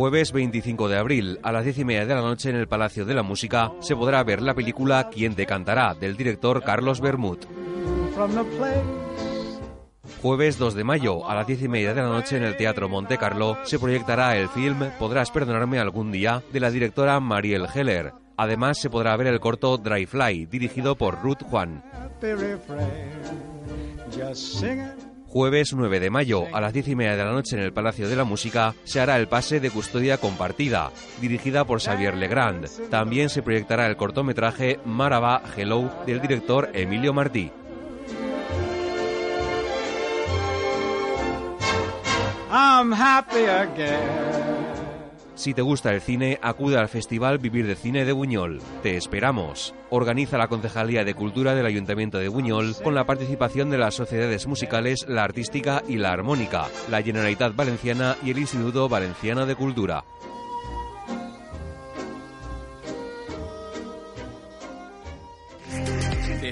Jueves 0.00 0.32
25 0.32 0.88
de 0.88 0.96
abril, 0.96 1.38
a 1.42 1.52
las 1.52 1.62
10 1.62 1.80
y 1.80 1.84
media 1.84 2.06
de 2.06 2.14
la 2.14 2.22
noche 2.22 2.48
en 2.48 2.56
el 2.56 2.66
Palacio 2.66 3.04
de 3.04 3.12
la 3.12 3.22
Música, 3.22 3.70
se 3.80 3.94
podrá 3.94 4.24
ver 4.24 4.40
la 4.40 4.54
película 4.54 5.10
Quién 5.12 5.34
te 5.34 5.44
cantará, 5.44 5.92
del 5.92 6.16
director 6.16 6.62
Carlos 6.62 7.02
Bermud. 7.02 7.36
Jueves 10.22 10.56
2 10.56 10.74
de 10.74 10.84
mayo, 10.84 11.28
a 11.28 11.34
las 11.34 11.46
10 11.46 11.64
y 11.64 11.68
media 11.68 11.92
de 11.92 12.00
la 12.00 12.08
noche 12.08 12.38
en 12.38 12.44
el 12.44 12.56
Teatro 12.56 12.88
Monte 12.88 13.18
Carlo, 13.18 13.58
se 13.64 13.78
proyectará 13.78 14.38
el 14.38 14.48
film 14.48 14.86
Podrás 14.98 15.30
perdonarme 15.30 15.78
algún 15.78 16.10
día, 16.10 16.42
de 16.50 16.60
la 16.60 16.70
directora 16.70 17.20
Mariel 17.20 17.66
Heller. 17.66 18.14
Además, 18.38 18.80
se 18.80 18.88
podrá 18.88 19.14
ver 19.18 19.26
el 19.26 19.38
corto 19.38 19.76
Dry 19.76 20.06
Fly, 20.06 20.46
dirigido 20.46 20.96
por 20.96 21.20
Ruth 21.22 21.42
Juan. 21.42 21.84
Jueves 25.30 25.72
9 25.72 26.00
de 26.00 26.10
mayo, 26.10 26.44
a 26.52 26.60
las 26.60 26.72
10 26.72 26.88
y 26.88 26.96
media 26.96 27.16
de 27.16 27.24
la 27.24 27.30
noche 27.30 27.54
en 27.54 27.62
el 27.62 27.72
Palacio 27.72 28.08
de 28.08 28.16
la 28.16 28.24
Música, 28.24 28.74
se 28.82 28.98
hará 28.98 29.16
el 29.16 29.28
pase 29.28 29.60
de 29.60 29.70
custodia 29.70 30.18
compartida, 30.18 30.90
dirigida 31.20 31.64
por 31.64 31.80
Xavier 31.80 32.16
Legrand. 32.16 32.66
También 32.90 33.28
se 33.28 33.40
proyectará 33.40 33.86
el 33.86 33.96
cortometraje 33.96 34.80
Maraba 34.84 35.40
Hello 35.56 35.88
del 36.04 36.20
director 36.20 36.70
Emilio 36.74 37.12
Martí. 37.14 37.52
Si 45.40 45.54
te 45.54 45.62
gusta 45.62 45.94
el 45.94 46.02
cine, 46.02 46.38
acude 46.42 46.76
al 46.76 46.90
Festival 46.90 47.38
Vivir 47.38 47.66
de 47.66 47.74
Cine 47.74 48.04
de 48.04 48.12
Buñol. 48.12 48.60
Te 48.82 48.98
esperamos. 48.98 49.74
Organiza 49.88 50.36
la 50.36 50.48
Concejalía 50.48 51.02
de 51.02 51.14
Cultura 51.14 51.54
del 51.54 51.64
Ayuntamiento 51.64 52.18
de 52.18 52.28
Buñol 52.28 52.76
con 52.84 52.94
la 52.94 53.06
participación 53.06 53.70
de 53.70 53.78
las 53.78 53.94
sociedades 53.94 54.46
musicales 54.46 55.06
La 55.08 55.24
Artística 55.24 55.82
y 55.88 55.96
La 55.96 56.12
Armónica, 56.12 56.66
la 56.90 57.00
Generalitat 57.00 57.56
Valenciana 57.56 58.18
y 58.22 58.32
el 58.32 58.38
Instituto 58.38 58.90
Valenciano 58.90 59.46
de 59.46 59.54
Cultura. 59.54 60.04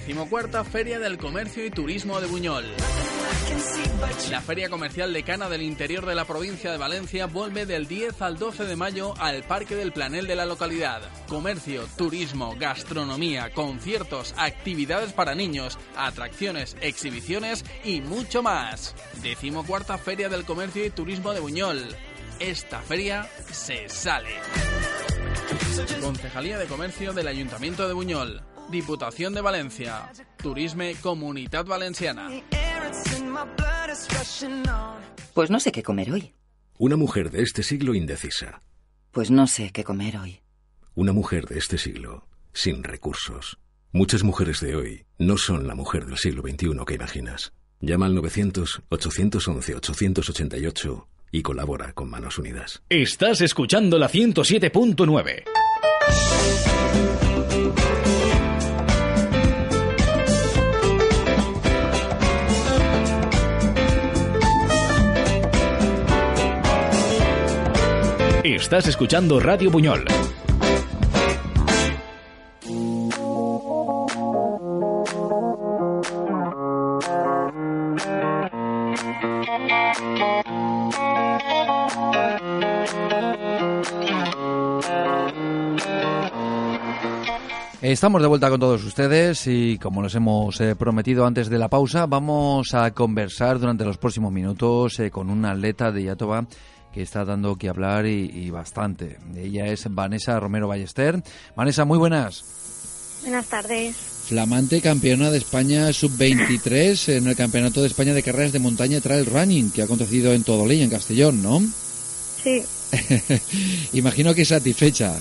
Decimocuarta 0.08 0.64
Feria 0.64 0.98
del 0.98 1.18
Comercio 1.18 1.66
y 1.66 1.70
Turismo 1.70 2.18
de 2.18 2.26
Buñol. 2.28 2.64
La 4.30 4.40
Feria 4.40 4.70
Comercial 4.70 5.12
de 5.12 5.22
Cana 5.22 5.50
del 5.50 5.60
interior 5.60 6.06
de 6.06 6.14
la 6.14 6.24
provincia 6.24 6.72
de 6.72 6.78
Valencia 6.78 7.26
vuelve 7.26 7.66
del 7.66 7.86
10 7.86 8.22
al 8.22 8.38
12 8.38 8.64
de 8.64 8.74
mayo 8.74 9.12
al 9.18 9.42
Parque 9.42 9.76
del 9.76 9.92
Planel 9.92 10.26
de 10.26 10.34
la 10.34 10.46
localidad. 10.46 11.02
Comercio, 11.28 11.86
turismo, 11.98 12.56
gastronomía, 12.58 13.50
conciertos, 13.52 14.32
actividades 14.38 15.12
para 15.12 15.34
niños, 15.34 15.78
atracciones, 15.94 16.78
exhibiciones 16.80 17.66
y 17.84 18.00
mucho 18.00 18.42
más. 18.42 18.94
Decimocuarta 19.22 19.98
Feria 19.98 20.30
del 20.30 20.46
Comercio 20.46 20.86
y 20.86 20.90
Turismo 20.90 21.34
de 21.34 21.40
Buñol. 21.40 21.84
Esta 22.40 22.80
feria 22.80 23.28
se 23.52 23.90
sale. 23.90 24.30
Concejalía 26.00 26.56
de 26.56 26.64
Comercio 26.64 27.12
del 27.12 27.28
Ayuntamiento 27.28 27.86
de 27.86 27.92
Buñol. 27.92 28.42
Diputación 28.70 29.34
de 29.34 29.40
Valencia. 29.40 30.12
Turisme 30.36 30.94
Comunidad 31.00 31.64
Valenciana. 31.64 32.28
Pues 35.34 35.50
no 35.50 35.58
sé 35.60 35.70
qué 35.72 35.82
comer 35.82 36.12
hoy. 36.12 36.34
Una 36.78 36.96
mujer 36.96 37.30
de 37.30 37.42
este 37.42 37.62
siglo 37.62 37.94
indecisa. 37.94 38.62
Pues 39.10 39.30
no 39.30 39.46
sé 39.46 39.70
qué 39.72 39.84
comer 39.84 40.18
hoy. 40.18 40.40
Una 40.94 41.12
mujer 41.12 41.46
de 41.46 41.58
este 41.58 41.76
siglo 41.78 42.26
sin 42.52 42.84
recursos. 42.84 43.58
Muchas 43.92 44.22
mujeres 44.22 44.60
de 44.60 44.76
hoy 44.76 45.06
no 45.16 45.38
son 45.38 45.66
la 45.66 45.74
mujer 45.74 46.04
del 46.04 46.18
siglo 46.18 46.42
XXI 46.42 46.76
que 46.86 46.94
imaginas. 46.94 47.54
Llama 47.80 48.04
al 48.06 48.16
900-811-888 48.18 51.06
y 51.32 51.40
colabora 51.42 51.94
con 51.94 52.10
Manos 52.10 52.38
Unidas. 52.38 52.82
Estás 52.90 53.40
escuchando 53.40 53.98
la 53.98 54.10
107.9. 54.10 55.44
Estás 68.54 68.86
escuchando 68.86 69.38
Radio 69.38 69.70
Buñol. 69.70 70.06
Estamos 87.82 88.22
de 88.22 88.28
vuelta 88.28 88.48
con 88.48 88.60
todos 88.60 88.82
ustedes 88.82 89.46
y 89.46 89.78
como 89.78 90.02
les 90.02 90.14
hemos 90.14 90.58
eh, 90.62 90.74
prometido 90.74 91.26
antes 91.26 91.50
de 91.50 91.58
la 91.58 91.68
pausa, 91.68 92.06
vamos 92.06 92.72
a 92.72 92.92
conversar 92.92 93.58
durante 93.58 93.84
los 93.84 93.98
próximos 93.98 94.32
minutos 94.32 94.98
eh, 95.00 95.10
con 95.10 95.28
un 95.28 95.44
atleta 95.44 95.92
de 95.92 96.04
Yatoba 96.04 96.46
que 96.92 97.02
está 97.02 97.24
dando 97.24 97.56
que 97.56 97.68
hablar 97.68 98.06
y, 98.06 98.30
y, 98.32 98.50
bastante. 98.50 99.18
Ella 99.36 99.66
es 99.66 99.86
Vanessa 99.90 100.38
Romero 100.40 100.68
Ballester. 100.68 101.22
Vanessa, 101.54 101.84
muy 101.84 101.98
buenas. 101.98 102.44
Buenas 103.22 103.46
tardes. 103.46 103.96
Flamante 104.28 104.80
campeona 104.80 105.30
de 105.30 105.38
España 105.38 105.92
sub-23 105.92 107.16
en 107.16 107.28
el 107.28 107.36
Campeonato 107.36 107.80
de 107.80 107.86
España 107.86 108.12
de 108.12 108.22
Carreras 108.22 108.52
de 108.52 108.58
Montaña 108.58 109.00
Trail 109.00 109.24
Running, 109.24 109.70
que 109.70 109.80
ha 109.80 109.84
acontecido 109.86 110.32
en 110.32 110.44
Todoley, 110.44 110.82
en 110.82 110.90
Castellón, 110.90 111.42
¿no? 111.42 111.62
Sí. 112.42 112.62
Imagino 113.94 114.34
que 114.34 114.44
satisfecha. 114.44 115.14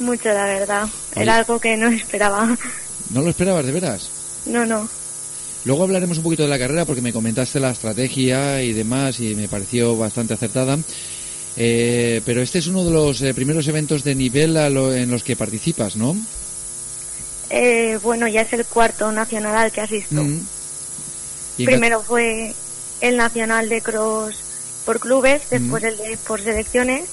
Mucho, 0.00 0.28
la 0.28 0.44
verdad. 0.44 0.88
Era 1.14 1.36
algo 1.36 1.58
que 1.58 1.76
no 1.76 1.88
esperaba. 1.88 2.56
¿No 3.10 3.22
lo 3.22 3.30
esperabas, 3.30 3.64
de 3.64 3.72
veras? 3.72 4.10
No, 4.46 4.66
no. 4.66 4.88
Luego 5.66 5.82
hablaremos 5.82 6.18
un 6.18 6.22
poquito 6.22 6.44
de 6.44 6.48
la 6.48 6.60
carrera 6.60 6.84
porque 6.84 7.02
me 7.02 7.12
comentaste 7.12 7.58
la 7.58 7.72
estrategia 7.72 8.62
y 8.62 8.72
demás 8.72 9.18
y 9.18 9.34
me 9.34 9.48
pareció 9.48 9.96
bastante 9.96 10.34
acertada. 10.34 10.78
Eh, 11.56 12.22
pero 12.24 12.40
este 12.40 12.60
es 12.60 12.68
uno 12.68 12.84
de 12.84 12.92
los 12.92 13.20
eh, 13.22 13.34
primeros 13.34 13.66
eventos 13.66 14.04
de 14.04 14.14
nivel 14.14 14.54
lo, 14.72 14.94
en 14.94 15.10
los 15.10 15.24
que 15.24 15.34
participas, 15.34 15.96
¿no? 15.96 16.16
Eh, 17.50 17.98
bueno, 18.00 18.28
ya 18.28 18.42
es 18.42 18.52
el 18.52 18.64
cuarto 18.64 19.10
nacional 19.10 19.56
al 19.56 19.72
que 19.72 19.80
asisto. 19.80 20.22
Mm. 20.22 20.46
Primero 21.56 22.00
fue 22.00 22.54
el 23.00 23.16
nacional 23.16 23.68
de 23.68 23.80
cross 23.80 24.36
por 24.84 25.00
clubes, 25.00 25.50
después 25.50 25.82
mm. 25.82 25.86
el 25.86 25.96
de 25.96 26.16
por 26.18 26.40
selecciones, 26.40 27.08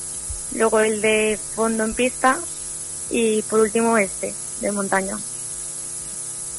luego 0.55 0.79
el 0.79 1.01
de 1.01 1.39
fondo 1.55 1.85
en 1.85 1.95
pista 1.95 2.37
y 3.09 3.41
por 3.43 3.61
último 3.61 3.97
este, 3.97 4.31
de 4.61 4.71
montaña. 4.71 5.17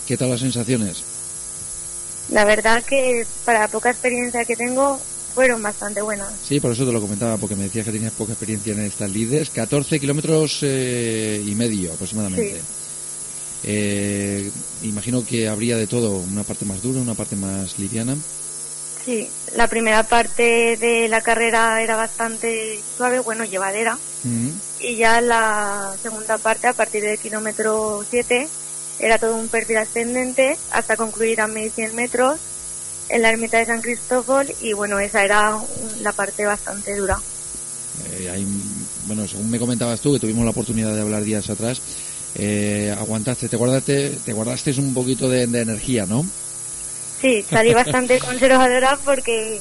¿Qué 0.09 0.16
tal 0.16 0.30
las 0.30 0.40
sensaciones? 0.40 1.13
La 2.35 2.44
verdad 2.44 2.83
que 2.83 3.25
para 3.44 3.61
la 3.61 3.68
poca 3.68 3.90
experiencia 3.90 4.44
que 4.44 4.57
tengo 4.57 5.01
fueron 5.33 5.62
bastante 5.62 6.03
buenas. 6.03 6.33
Sí, 6.42 6.59
por 6.59 6.73
eso 6.73 6.85
te 6.85 6.90
lo 6.90 7.01
comentaba, 7.01 7.37
porque 7.37 7.55
me 7.55 7.62
decías 7.62 7.87
que 7.87 7.92
tenías 7.92 8.12
poca 8.12 8.33
experiencia 8.33 8.73
en 8.73 8.81
estas 8.81 9.09
líderes. 9.09 9.51
14 9.51 10.01
kilómetros 10.01 10.59
eh, 10.62 11.40
y 11.47 11.55
medio 11.55 11.92
aproximadamente. 11.92 12.61
Eh, 13.62 14.51
imagino 14.83 15.25
que 15.25 15.49
habría 15.49 15.77
de 15.77 15.87
todo, 15.87 16.11
una 16.11 16.42
parte 16.42 16.64
más 16.64 16.83
dura, 16.83 17.01
una 17.01 17.14
parte 17.14 17.37
más 17.37 17.79
liviana. 17.79 18.16
Sí, 19.05 19.31
la 19.55 19.68
primera 19.68 20.03
parte 20.03 20.77
de 20.77 21.07
la 21.09 21.20
carrera 21.20 21.81
era 21.83 21.94
bastante 21.94 22.81
suave, 22.97 23.20
bueno, 23.20 23.44
llevadera. 23.44 23.97
Y 24.81 24.97
ya 24.97 25.20
la 25.20 25.94
segunda 26.03 26.38
parte, 26.38 26.66
a 26.66 26.73
partir 26.73 27.05
del 27.05 27.18
kilómetro 27.18 28.05
7, 28.11 28.49
era 28.98 29.18
todo 29.18 29.37
un 29.37 29.48
perfil 29.48 29.78
ascendente 29.78 30.57
hasta 30.70 30.96
concluir 30.96 31.40
a 31.40 31.48
1100 31.48 31.94
metros 31.94 32.40
en 33.09 33.22
la 33.22 33.30
ermita 33.30 33.59
de 33.59 33.66
San 33.66 33.83
Cristóbal 33.83 34.54
y 34.61 34.72
bueno, 34.72 34.98
esa 34.98 35.24
era 35.24 35.59
la 36.00 36.12
parte 36.12 36.44
bastante 36.44 36.96
dura. 36.96 37.20
Eh, 38.12 38.44
bueno, 39.07 39.28
según 39.28 39.50
me 39.50 39.59
comentabas 39.59 40.00
tú, 40.00 40.14
que 40.14 40.20
tuvimos 40.20 40.44
la 40.44 40.50
oportunidad 40.50 40.94
de 40.94 41.02
hablar 41.02 41.22
días 41.22 41.50
atrás, 41.50 41.80
eh, 42.37 42.94
aguantaste, 42.98 43.48
te 43.48 43.57
guardaste, 43.57 44.18
te 44.24 44.33
guardaste 44.33 44.72
un 44.78 44.94
poquito 44.94 45.28
de, 45.28 45.46
de 45.46 45.61
energía, 45.61 46.07
¿no? 46.07 46.24
Sí, 47.20 47.44
salí 47.48 47.72
bastante 47.74 48.18
conservadora 48.20 48.98
porque 49.04 49.61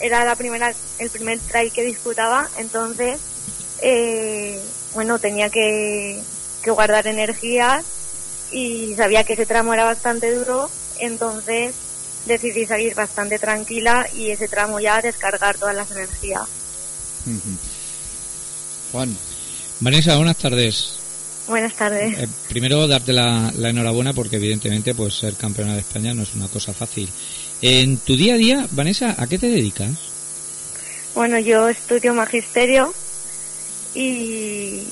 era 0.00 0.24
la 0.24 0.36
primera, 0.36 0.72
el 0.98 1.10
primer 1.10 1.38
try 1.40 1.70
que 1.70 1.82
disputaba, 1.82 2.48
entonces, 2.58 3.18
eh, 3.82 4.60
bueno, 4.94 5.18
tenía 5.18 5.50
que, 5.50 6.20
que 6.62 6.70
guardar 6.70 7.06
energías 7.06 7.84
y 8.54 8.94
sabía 8.94 9.24
que 9.24 9.32
ese 9.32 9.46
tramo 9.46 9.74
era 9.74 9.84
bastante 9.84 10.32
duro, 10.32 10.70
entonces 11.00 11.74
decidí 12.24 12.64
salir 12.64 12.94
bastante 12.94 13.38
tranquila 13.38 14.06
y 14.14 14.30
ese 14.30 14.46
tramo 14.46 14.78
ya 14.78 15.02
descargar 15.02 15.58
todas 15.58 15.74
las 15.74 15.90
energías. 15.90 16.42
Juan. 18.92 19.16
Vanessa, 19.80 20.16
buenas 20.16 20.36
tardes. 20.36 20.94
Buenas 21.48 21.74
tardes. 21.74 22.16
Eh, 22.16 22.28
primero 22.48 22.86
darte 22.86 23.12
la, 23.12 23.52
enhorabuena 23.58 24.12
porque 24.12 24.36
evidentemente 24.36 24.94
pues 24.94 25.18
ser 25.18 25.34
campeona 25.34 25.74
de 25.74 25.80
España 25.80 26.14
no 26.14 26.22
es 26.22 26.34
una 26.34 26.46
cosa 26.48 26.72
fácil. 26.72 27.08
En 27.60 27.98
tu 27.98 28.16
día 28.16 28.34
a 28.34 28.38
día, 28.38 28.68
Vanessa, 28.70 29.16
¿a 29.18 29.26
qué 29.26 29.36
te 29.36 29.48
dedicas? 29.48 29.90
Bueno, 31.14 31.38
yo 31.40 31.68
estudio 31.68 32.14
magisterio 32.14 32.94
y, 33.94 34.84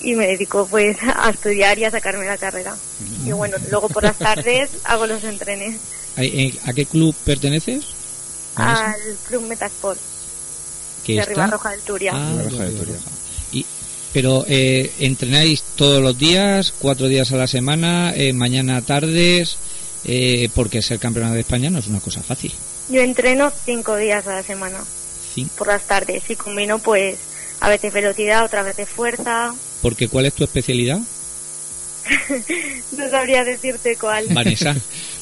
y 0.00 0.14
me 0.14 0.26
dedico 0.26 0.66
pues 0.66 0.96
a 1.02 1.30
estudiar 1.30 1.78
y 1.78 1.84
a 1.84 1.90
sacarme 1.90 2.26
la 2.26 2.38
carrera. 2.38 2.76
Y 3.24 3.32
bueno, 3.32 3.56
luego 3.70 3.88
por 3.88 4.02
las 4.02 4.16
tardes 4.16 4.70
hago 4.84 5.06
los 5.06 5.22
entrenes. 5.24 5.76
¿A 6.16 6.72
qué 6.72 6.86
club 6.86 7.14
perteneces? 7.24 7.84
Al 8.56 8.94
Club 9.26 9.46
Metasport. 9.46 9.98
¿Qué 11.04 11.14
de 11.14 11.24
Ribarroja 11.24 11.70
del 11.70 11.80
Turia. 11.80 12.12
Ah, 12.14 12.32
del 12.34 12.76
Turia. 12.76 12.96
Y 13.52 13.64
pero 14.12 14.44
eh, 14.48 14.90
entrenáis 14.98 15.62
todos 15.76 16.02
los 16.02 16.18
días, 16.18 16.74
cuatro 16.78 17.06
días 17.06 17.32
a 17.32 17.36
la 17.36 17.46
semana, 17.46 18.12
eh, 18.14 18.32
mañana, 18.32 18.82
tardes, 18.82 19.56
eh, 20.04 20.48
porque 20.54 20.82
ser 20.82 20.98
campeona 20.98 21.32
de 21.32 21.40
España 21.40 21.70
no 21.70 21.78
es 21.78 21.86
una 21.86 22.00
cosa 22.00 22.22
fácil. 22.22 22.52
Yo 22.88 23.00
entreno 23.00 23.52
cinco 23.64 23.96
días 23.96 24.26
a 24.26 24.34
la 24.34 24.42
semana, 24.42 24.82
por 25.56 25.68
las 25.68 25.84
tardes, 25.84 26.28
y 26.28 26.34
combino 26.34 26.80
pues 26.80 27.18
a 27.60 27.68
veces 27.68 27.92
velocidad, 27.92 28.44
otra 28.44 28.62
vez 28.62 28.88
fuerza. 28.88 29.54
Porque 29.82 30.08
¿cuál 30.08 30.26
es 30.26 30.34
tu 30.34 30.44
especialidad? 30.44 30.98
no 32.96 33.10
sabría 33.10 33.44
decirte 33.44 33.96
cuál. 33.96 34.26
Vanessa. 34.30 34.76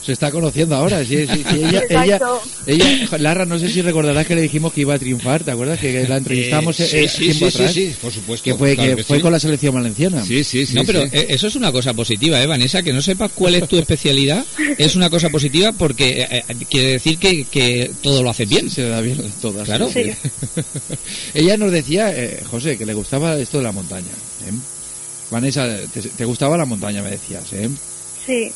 Se 0.08 0.12
está 0.12 0.30
conociendo 0.30 0.74
ahora. 0.74 1.04
Si, 1.04 1.16
ella, 1.16 1.82
ella, 1.90 2.18
ella, 2.66 3.18
Larra, 3.18 3.44
no 3.44 3.58
sé 3.58 3.68
si 3.68 3.82
recordarás 3.82 4.26
que 4.26 4.34
le 4.34 4.40
dijimos 4.40 4.72
que 4.72 4.80
iba 4.80 4.94
a 4.94 4.98
triunfar. 4.98 5.44
¿Te 5.44 5.50
acuerdas 5.50 5.78
que 5.78 6.08
la 6.08 6.16
entrevistamos 6.16 6.80
eh, 6.80 6.86
sí, 6.88 6.96
eh, 6.96 7.34
sí, 7.34 7.50
sí, 7.50 7.68
sí, 7.68 7.94
por 8.00 8.10
supuesto. 8.10 8.42
Que 8.44 8.54
fue, 8.54 8.74
que 8.74 9.04
fue 9.04 9.20
con 9.20 9.32
la 9.32 9.38
selección 9.38 9.74
valenciana. 9.74 10.24
Sí, 10.24 10.44
sí, 10.44 10.64
sí. 10.64 10.74
No, 10.74 10.84
pero 10.84 11.02
eh, 11.02 11.26
eso 11.28 11.48
es 11.48 11.56
una 11.56 11.72
cosa 11.72 11.92
positiva, 11.92 12.40
¿eh, 12.42 12.46
Vanessa? 12.46 12.82
Que 12.82 12.94
no 12.94 13.02
sepas 13.02 13.32
cuál 13.34 13.56
es 13.56 13.68
tu 13.68 13.76
especialidad 13.76 14.46
es 14.78 14.96
una 14.96 15.10
cosa 15.10 15.28
positiva 15.28 15.72
porque 15.72 16.26
eh, 16.30 16.44
quiere 16.70 16.92
decir 16.92 17.18
que, 17.18 17.44
que 17.44 17.90
todo 18.00 18.22
lo 18.22 18.30
hace 18.30 18.46
bien. 18.46 18.70
se 18.70 18.88
da 18.88 19.02
bien 19.02 19.18
todas. 19.42 19.66
Claro. 19.66 19.90
ella 21.34 21.56
nos 21.58 21.70
decía, 21.70 22.14
José, 22.50 22.78
que 22.78 22.86
le 22.86 22.94
gustaba 22.94 23.36
esto 23.38 23.58
de 23.58 23.64
la 23.64 23.72
montaña. 23.72 24.06
Vanessa, 25.30 25.66
te, 26.16 26.24
gustaba 26.24 26.56
la 26.56 26.64
montaña, 26.64 27.02
me 27.02 27.10
decías, 27.10 27.52
¿eh? 27.52 27.68
Sí. 28.24 28.52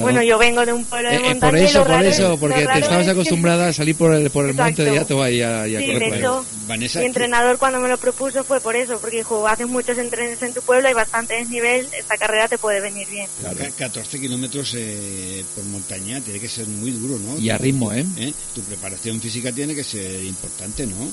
Bueno, 0.00 0.22
yo 0.22 0.38
vengo 0.38 0.64
de 0.64 0.72
un 0.72 0.84
pueblo 0.84 1.10
de 1.10 1.18
montaña. 1.18 1.34
Eh, 1.34 1.40
por 1.40 1.56
eso, 1.56 1.84
por 1.84 2.04
eso, 2.04 2.38
porque 2.38 2.66
te 2.66 2.78
estabas 2.78 3.08
acostumbrada 3.08 3.68
a 3.68 3.72
salir 3.72 3.96
por 3.96 4.14
el, 4.14 4.30
por 4.30 4.46
el 4.46 4.54
monte 4.54 4.84
de 4.84 4.94
Yato 4.94 5.28
y 5.28 5.42
a, 5.42 5.66
y 5.66 5.74
a 5.74 5.80
sí, 5.80 5.92
correr 5.92 6.14
hecho, 6.14 6.46
Vanessa, 6.68 7.00
mi 7.00 7.06
entrenador 7.06 7.58
cuando 7.58 7.80
me 7.80 7.88
lo 7.88 7.98
propuso 7.98 8.44
fue 8.44 8.60
por 8.60 8.76
eso, 8.76 8.98
porque 9.00 9.18
dijo, 9.18 9.46
haces 9.48 9.66
muchos 9.66 9.98
entrenos 9.98 10.40
en 10.42 10.54
tu 10.54 10.62
pueblo, 10.62 10.86
hay 10.86 10.94
bastante 10.94 11.34
desnivel, 11.34 11.88
esta 11.98 12.16
carrera 12.16 12.46
te 12.46 12.58
puede 12.58 12.80
venir 12.80 13.08
bien. 13.08 13.26
Claro. 13.40 13.58
14 13.76 14.20
kilómetros 14.20 14.72
eh, 14.78 15.44
por 15.56 15.64
montaña 15.64 16.20
tiene 16.20 16.38
que 16.38 16.48
ser 16.48 16.68
muy 16.68 16.92
duro, 16.92 17.18
¿no? 17.18 17.38
Y 17.38 17.50
a 17.50 17.58
ritmo, 17.58 17.92
¿eh? 17.92 18.06
¿eh? 18.18 18.32
Tu 18.54 18.62
preparación 18.62 19.20
física 19.20 19.50
tiene 19.50 19.74
que 19.74 19.82
ser 19.82 20.22
importante, 20.24 20.86
¿no? 20.86 21.10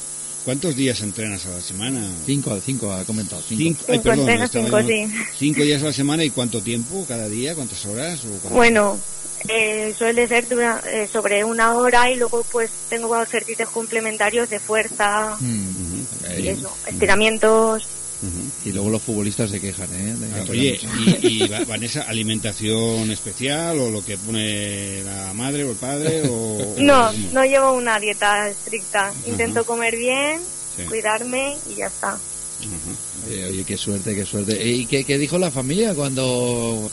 ¿Cuántos 0.50 0.76
días 0.76 1.00
entrenas 1.02 1.46
a 1.46 1.50
la 1.52 1.62
semana? 1.62 2.10
Cinco, 2.26 2.60
cinco, 2.66 2.92
ha 2.92 3.06
comentado. 3.06 3.40
Cinco, 3.48 3.84
cinco, 3.86 4.02
perdón, 4.02 4.50
cinco, 4.52 4.82
sí. 4.82 5.08
cinco 5.38 5.62
días 5.62 5.84
a 5.84 5.86
la 5.86 5.94
semana 5.94 6.24
y 6.24 6.32
cuánto 6.32 6.60
tiempo 6.64 7.06
cada 7.08 7.30
día, 7.30 7.54
cuántas 7.54 7.86
horas. 7.86 8.22
O 8.26 8.50
bueno, 8.50 8.98
eh, 9.48 9.94
suele 9.96 10.28
ser 10.28 10.48
eh, 10.88 11.08
sobre 11.14 11.44
una 11.44 11.76
hora 11.76 12.10
y 12.10 12.16
luego 12.16 12.44
pues 12.52 12.72
tengo 12.90 13.22
ejercicios 13.22 13.70
complementarios 13.70 14.50
de 14.50 14.60
fuerza 14.60 15.38
y 16.36 16.48
eso, 16.48 16.76
estiramientos. 16.88 17.88
Y 18.66 18.72
luego 18.74 18.90
los 18.90 19.02
futbolistas 19.02 19.50
se 19.50 19.62
quejan, 19.62 19.88
¿eh? 19.94 20.16
Ah, 20.36 20.44
oye, 20.50 20.80
y, 21.22 21.48
Vanessa, 21.48 22.02
alimentación 22.02 23.10
especial 23.12 23.80
o 23.80 23.90
lo 23.90 24.04
que 24.04 24.18
pone 24.18 25.04
la 25.04 25.34
madre 25.34 25.64
o 25.64 25.72
el 25.72 25.78
padre 25.78 26.24
o, 26.30 26.76
no, 26.80 27.12
no 27.32 27.46
llevo 27.46 27.74
una 27.74 28.00
dieta 28.00 28.50
estricta. 28.50 29.14
Intento 29.26 29.66
comer 29.66 29.96
bien, 29.96 30.42
cuidarme 30.90 31.56
y 31.70 31.76
ya 31.76 31.88
está. 31.88 32.20
oye, 33.26 33.64
qué 33.64 33.78
suerte, 33.78 34.14
qué 34.14 34.26
suerte. 34.26 34.68
¿Y 34.68 34.86
qué, 34.86 35.06
qué 35.06 35.18
dijo 35.18 35.38
la 35.38 35.52
familia 35.52 35.94
cuando 35.94 36.92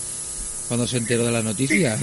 cuando 0.68 0.86
se 0.86 0.98
enteró 0.98 1.24
de 1.24 1.32
la 1.32 1.42
noticia? 1.42 1.98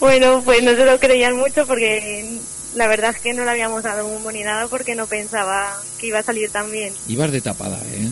bueno, 0.00 0.42
pues 0.44 0.62
no 0.62 0.74
se 0.74 0.84
lo 0.84 0.98
creían 0.98 1.36
mucho 1.36 1.66
porque 1.66 2.38
la 2.74 2.86
verdad 2.86 3.14
es 3.14 3.20
que 3.22 3.32
no 3.34 3.44
le 3.44 3.50
habíamos 3.50 3.82
dado 3.82 4.06
un 4.06 4.32
ni 4.32 4.42
nada 4.42 4.66
porque 4.68 4.94
no 4.94 5.06
pensaba 5.06 5.80
que 5.98 6.08
iba 6.08 6.18
a 6.18 6.22
salir 6.22 6.50
tan 6.50 6.70
bien. 6.70 6.92
Ibas 7.08 7.30
de 7.32 7.40
tapada, 7.40 7.80
¿eh? 7.92 8.08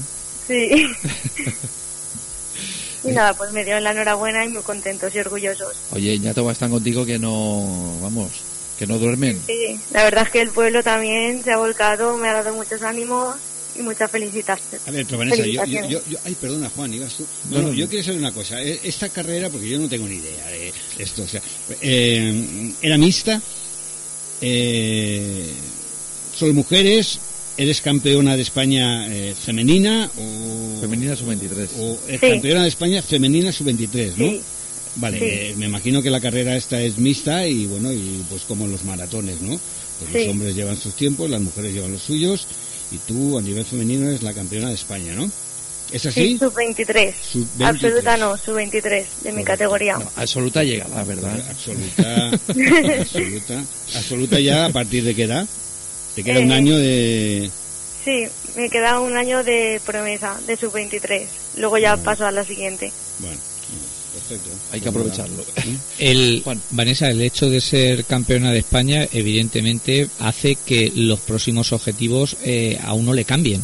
Sí. 0.46 0.86
y 3.04 3.08
nada, 3.12 3.34
pues 3.34 3.52
me 3.52 3.64
dio 3.64 3.78
la 3.80 3.90
enhorabuena 3.92 4.44
y 4.44 4.48
muy 4.48 4.62
contentos 4.62 5.14
y 5.14 5.18
orgullosos. 5.18 5.74
Oye, 5.90 6.18
ya 6.18 6.34
todos 6.34 6.52
están 6.52 6.70
contigo 6.70 7.04
que 7.04 7.18
no, 7.18 7.98
vamos, 8.00 8.30
que 8.78 8.86
no 8.86 8.98
duermen. 8.98 9.40
Sí, 9.46 9.78
la 9.92 10.04
verdad 10.04 10.24
es 10.24 10.30
que 10.30 10.40
el 10.40 10.50
pueblo 10.50 10.82
también 10.82 11.42
se 11.42 11.52
ha 11.52 11.56
volcado, 11.56 12.16
me 12.16 12.28
ha 12.28 12.34
dado 12.34 12.54
muchos 12.54 12.82
ánimos 12.82 13.36
y 13.74 13.82
muchas 13.82 14.10
felicitaciones. 14.10 14.86
A 14.86 14.90
ver, 14.92 15.04
pero 15.06 15.18
Vanessa, 15.18 15.44
yo, 15.46 15.64
yo, 15.64 15.88
yo, 15.88 16.00
yo- 16.08 16.18
ay, 16.24 16.36
perdona 16.40 16.68
Juan, 16.70 16.92
ibas 16.94 17.14
tú. 17.14 17.26
No, 17.50 17.56
No, 17.56 17.62
no, 17.62 17.68
no. 17.68 17.74
yo 17.74 17.88
quiero 17.88 18.04
saber 18.04 18.20
una 18.20 18.32
cosa. 18.32 18.62
Eh, 18.62 18.78
Esta 18.84 19.08
carrera, 19.08 19.48
porque 19.48 19.68
yo 19.68 19.78
no 19.78 19.88
tengo 19.88 20.06
ni 20.06 20.16
idea 20.16 20.46
de 20.48 20.72
esto, 20.98 21.22
o 21.22 21.26
sea, 21.26 21.40
eh, 21.80 22.72
era 22.82 22.98
mixta, 22.98 23.40
eh, 24.42 25.46
solo 26.36 26.52
mujeres, 26.54 27.18
eres 27.56 27.80
campeona 27.80 28.36
de 28.36 28.42
España 28.42 29.06
eh, 29.14 29.34
femenina 29.34 30.10
o... 30.18 30.80
Femenina 30.80 31.16
sub-23. 31.16 31.68
O 31.78 31.98
Sí. 32.08 32.18
campeona 32.18 32.62
de 32.62 32.68
España 32.68 33.02
femenina 33.02 33.52
sub-23, 33.52 34.16
¿no? 34.16 34.26
Sí. 34.30 34.40
Vale, 34.96 35.18
Sí. 35.18 35.24
eh, 35.26 35.54
me 35.56 35.66
imagino 35.66 36.02
que 36.02 36.10
la 36.10 36.20
carrera 36.20 36.56
esta 36.56 36.80
es 36.82 36.98
mixta 36.98 37.46
y 37.46 37.66
bueno, 37.66 37.92
y 37.92 38.22
pues 38.28 38.42
como 38.42 38.66
en 38.66 38.72
los 38.72 38.84
maratones, 38.84 39.40
¿no? 39.40 39.58
Pues 39.98 40.10
Sí. 40.12 40.18
los 40.18 40.28
hombres 40.28 40.54
llevan 40.54 40.76
sus 40.76 40.94
tiempos, 40.94 41.30
las 41.30 41.40
mujeres 41.40 41.72
llevan 41.72 41.92
los 41.92 42.02
suyos 42.02 42.46
y 42.90 42.98
tú 42.98 43.38
a 43.38 43.42
nivel 43.42 43.64
femenino 43.64 44.06
eres 44.08 44.22
la 44.22 44.34
campeona 44.34 44.68
de 44.68 44.74
España, 44.74 45.14
¿no? 45.14 45.30
¿Es 45.92 46.06
así? 46.06 46.28
Sí, 46.30 46.38
sub-23. 46.38 47.12
Sub-23. 47.32 47.66
Absoluta 47.66 48.16
no, 48.16 48.36
sub-23 48.36 49.04
de 49.22 49.32
mi 49.32 49.44
categoría. 49.44 49.98
Absoluta 50.16 50.62
llegada, 50.64 51.04
¿verdad? 51.04 51.38
Absoluta, 51.50 52.30
absoluta, 53.00 53.64
absoluta 53.96 54.40
ya 54.40 54.66
a 54.66 54.70
partir 54.70 55.04
de 55.04 55.14
qué 55.14 55.24
edad? 55.24 55.46
Te 56.14 56.22
queda 56.24 56.40
un 56.40 56.50
Eh, 56.50 56.54
año 56.54 56.76
de... 56.78 57.50
Sí, 58.04 58.24
me 58.56 58.68
queda 58.68 59.00
un 59.00 59.16
año 59.16 59.44
de 59.44 59.80
promesa 59.86 60.38
de 60.46 60.56
sub-23. 60.56 61.26
Luego 61.58 61.78
ya 61.78 61.96
paso 61.98 62.26
a 62.26 62.30
la 62.32 62.44
siguiente. 62.44 62.90
Bueno, 63.18 63.38
perfecto. 64.14 64.50
Hay 64.72 64.80
que 64.80 64.88
aprovecharlo. 64.88 65.44
El, 65.98 66.42
Vanessa, 66.70 67.08
el 67.10 67.20
hecho 67.22 67.48
de 67.48 67.60
ser 67.60 68.04
campeona 68.04 68.50
de 68.50 68.58
España, 68.58 69.06
evidentemente, 69.12 70.08
hace 70.18 70.56
que 70.56 70.90
los 70.94 71.20
próximos 71.20 71.72
objetivos 71.72 72.36
eh, 72.42 72.78
a 72.82 72.92
uno 72.94 73.12
le 73.14 73.24
cambien. 73.24 73.62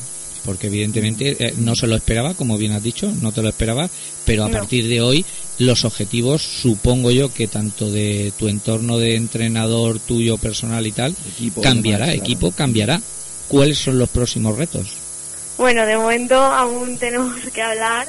Porque 0.48 0.68
evidentemente 0.68 1.36
eh, 1.40 1.54
no 1.58 1.76
se 1.76 1.86
lo 1.86 1.94
esperaba, 1.94 2.32
como 2.32 2.56
bien 2.56 2.72
has 2.72 2.82
dicho, 2.82 3.12
no 3.20 3.32
te 3.32 3.42
lo 3.42 3.50
esperaba, 3.50 3.90
pero 4.24 4.44
a 4.44 4.48
No. 4.48 4.56
partir 4.56 4.88
de 4.88 5.02
hoy 5.02 5.26
los 5.58 5.84
objetivos, 5.84 6.40
supongo 6.40 7.10
yo 7.10 7.30
que 7.30 7.48
tanto 7.48 7.90
de 7.90 8.32
tu 8.38 8.48
entorno 8.48 8.96
de 8.96 9.16
entrenador 9.16 9.98
tuyo 9.98 10.38
personal 10.38 10.86
y 10.86 10.92
tal, 10.92 11.14
Equipo, 11.36 11.60
cambiará, 11.60 12.06
demás, 12.06 12.14
claro. 12.14 12.24
equipo 12.26 12.50
cambiará. 12.52 13.02
¿Cuáles 13.48 13.76
son 13.76 13.98
los 13.98 14.08
próximos 14.08 14.56
retos? 14.56 14.86
Bueno, 15.58 15.84
de 15.84 15.98
momento 15.98 16.36
aún 16.36 16.96
tenemos 16.98 17.36
que 17.52 17.60
hablar. 17.60 18.08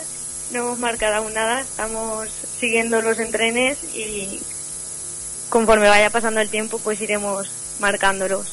No 0.54 0.60
hemos 0.60 0.80
marcado 0.80 1.16
aún 1.16 1.34
nada. 1.34 1.60
Estamos 1.60 2.30
siguiendo 2.58 3.02
los 3.02 3.20
entrenes 3.20 3.80
y 3.94 4.40
conforme 5.50 5.90
vaya 5.90 6.10
pasando 6.10 6.40
el 6.40 6.48
tiempo, 6.48 6.80
pues 6.82 7.02
iremos 7.02 7.50
marcándolos. 7.82 8.48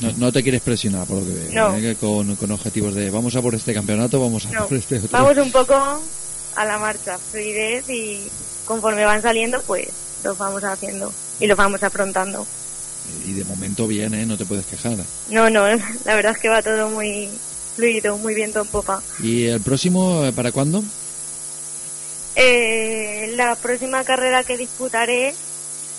No, 0.00 0.12
no 0.16 0.32
te 0.32 0.42
quieres 0.42 0.60
presionar, 0.62 1.06
por 1.06 1.18
lo 1.18 1.26
que 1.26 1.32
veo. 1.34 1.70
No. 1.70 1.76
¿eh? 1.76 1.96
Con, 1.98 2.36
con 2.36 2.50
objetivos 2.52 2.94
de 2.94 3.10
vamos 3.10 3.34
a 3.36 3.42
por 3.42 3.54
este 3.54 3.74
campeonato, 3.74 4.20
vamos 4.20 4.46
a 4.46 4.50
No, 4.50 4.66
por 4.68 4.76
este 4.76 4.98
otro. 4.98 5.08
vamos 5.10 5.36
un 5.38 5.50
poco 5.50 5.74
a 6.56 6.64
la 6.64 6.78
marcha, 6.78 7.18
fluidez 7.18 7.88
y 7.88 8.22
conforme 8.64 9.04
van 9.04 9.22
saliendo, 9.22 9.60
pues 9.62 9.88
los 10.24 10.36
vamos 10.38 10.62
haciendo 10.64 11.12
y 11.40 11.46
los 11.46 11.56
vamos 11.56 11.82
afrontando. 11.82 12.46
Y 13.26 13.32
de 13.32 13.44
momento 13.44 13.86
bien, 13.86 14.12
¿eh? 14.14 14.26
No 14.26 14.36
te 14.36 14.44
puedes 14.44 14.66
quejar. 14.66 14.96
No, 15.30 15.50
no, 15.50 15.66
la 16.04 16.14
verdad 16.14 16.32
es 16.32 16.38
que 16.38 16.48
va 16.48 16.62
todo 16.62 16.90
muy 16.90 17.28
fluido, 17.76 18.18
muy 18.18 18.34
bien 18.34 18.52
todo 18.52 18.64
en 18.64 18.68
popa. 18.68 19.02
¿Y 19.22 19.46
el 19.46 19.60
próximo, 19.60 20.24
eh, 20.24 20.32
para 20.32 20.52
cuándo? 20.52 20.82
Eh, 22.36 23.32
la 23.36 23.56
próxima 23.56 24.04
carrera 24.04 24.44
que 24.44 24.56
disputaré 24.56 25.34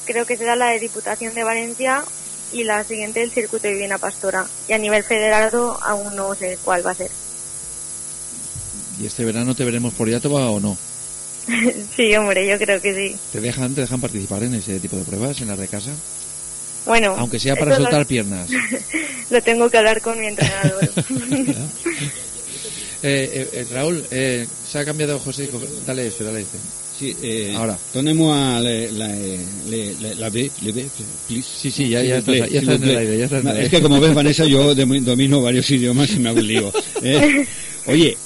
creo 0.05 0.25
que 0.25 0.37
será 0.37 0.55
la 0.55 0.67
de 0.69 0.79
Diputación 0.79 1.33
de 1.33 1.43
Valencia 1.43 2.03
y 2.51 2.63
la 2.63 2.83
siguiente 2.83 3.21
el 3.23 3.31
Circuito 3.31 3.67
de 3.67 3.75
Viena 3.75 3.97
Pastora. 3.97 4.45
Y 4.67 4.73
a 4.73 4.77
nivel 4.77 5.03
federado 5.03 5.77
aún 5.83 6.15
no 6.15 6.33
sé 6.35 6.57
cuál 6.63 6.85
va 6.85 6.91
a 6.91 6.95
ser. 6.95 7.11
¿Y 8.99 9.05
este 9.05 9.23
verano 9.25 9.55
te 9.55 9.63
veremos 9.63 9.93
por 9.93 10.09
Yatoba 10.09 10.49
o 10.51 10.59
no? 10.59 10.77
sí, 11.95 12.13
hombre, 12.15 12.47
yo 12.47 12.57
creo 12.57 12.81
que 12.81 12.93
sí. 12.93 13.17
¿Te 13.31 13.39
dejan, 13.41 13.73
¿Te 13.73 13.81
dejan 13.81 14.01
participar 14.01 14.43
en 14.43 14.55
ese 14.55 14.79
tipo 14.79 14.97
de 14.97 15.03
pruebas, 15.03 15.39
en 15.41 15.47
las 15.47 15.57
de 15.57 15.67
casa? 15.67 15.91
Bueno, 16.85 17.15
Aunque 17.17 17.39
sea 17.39 17.55
para 17.55 17.71
lo- 17.71 17.83
soltar 17.83 18.05
piernas. 18.07 18.49
lo 19.29 19.41
tengo 19.41 19.69
que 19.69 19.77
hablar 19.77 20.01
con 20.01 20.19
mi 20.19 20.27
entrenador. 20.27 20.89
Eh, 23.01 23.29
eh, 23.33 23.49
eh, 23.53 23.67
Raúl, 23.71 24.05
eh, 24.11 24.45
se 24.69 24.77
ha 24.77 24.83
cambiado 24.83 25.17
José. 25.19 25.49
Dale 25.85 26.07
este, 26.07 26.25
dale 26.25 26.41
este. 26.41 26.57
Sí, 26.99 27.15
eh, 27.23 27.53
Ahora. 27.55 27.77
Donnez-moi 27.93 28.35
la, 28.35 28.59
la, 28.61 29.07
la, 29.07 29.15
la, 30.01 30.13
la 30.15 30.29
B, 30.29 30.51
le 30.63 30.71
B, 30.73 30.85
please. 31.29 31.47
Sí, 31.61 31.71
sí, 31.71 31.87
ya- 31.87 32.03
ya 32.03 32.17
estás- 32.17 32.49
ya 32.49 32.59
en 32.59 32.83
el 32.83 32.97
aire, 32.97 33.17
ya 33.17 33.23
estás 33.25 33.41
en 33.41 33.47
el 33.47 33.53
Es 33.55 33.63
aire. 33.63 33.69
que 33.77 33.81
como 33.81 34.01
ves, 34.01 34.13
Vanessa, 34.13 34.45
yo 34.45 34.75
domi- 34.75 34.99
domino 34.99 35.41
varios 35.41 35.69
idiomas 35.71 36.11
y 36.11 36.19
me 36.19 36.27
hago 36.29 36.39
un 36.39 36.47
lío. 36.47 36.73
¿eh? 37.01 37.45
Oye, 37.85 38.17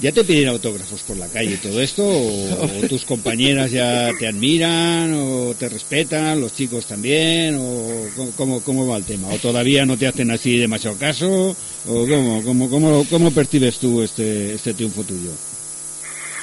¿ya 0.00 0.12
te 0.12 0.22
piden 0.22 0.48
autógrafos 0.48 1.00
por 1.00 1.16
la 1.16 1.28
calle 1.28 1.52
y 1.54 1.56
todo 1.56 1.80
esto? 1.80 2.06
¿O, 2.06 2.64
o 2.64 2.68
tus 2.88 3.06
compañeras 3.06 3.70
ya 3.70 4.10
te 4.18 4.26
admiran 4.26 5.14
o 5.14 5.54
te 5.58 5.70
respetan, 5.70 6.42
los 6.42 6.54
chicos 6.54 6.84
también? 6.84 7.56
¿O 7.58 8.06
cómo- 8.16 8.32
cómo, 8.36 8.60
cómo 8.60 8.86
va 8.86 8.98
el 8.98 9.04
tema? 9.04 9.28
¿O 9.28 9.38
todavía 9.38 9.86
no 9.86 9.96
te 9.96 10.06
hacen 10.06 10.30
así 10.30 10.58
demasiado 10.58 10.98
caso? 10.98 11.56
¿O 11.88 12.06
cómo, 12.06 12.42
cómo, 12.44 12.68
cómo, 12.68 13.06
cómo 13.08 13.30
percibes 13.30 13.78
tú 13.78 14.02
este, 14.02 14.52
este 14.52 14.74
triunfo 14.74 15.04
tuyo? 15.04 15.30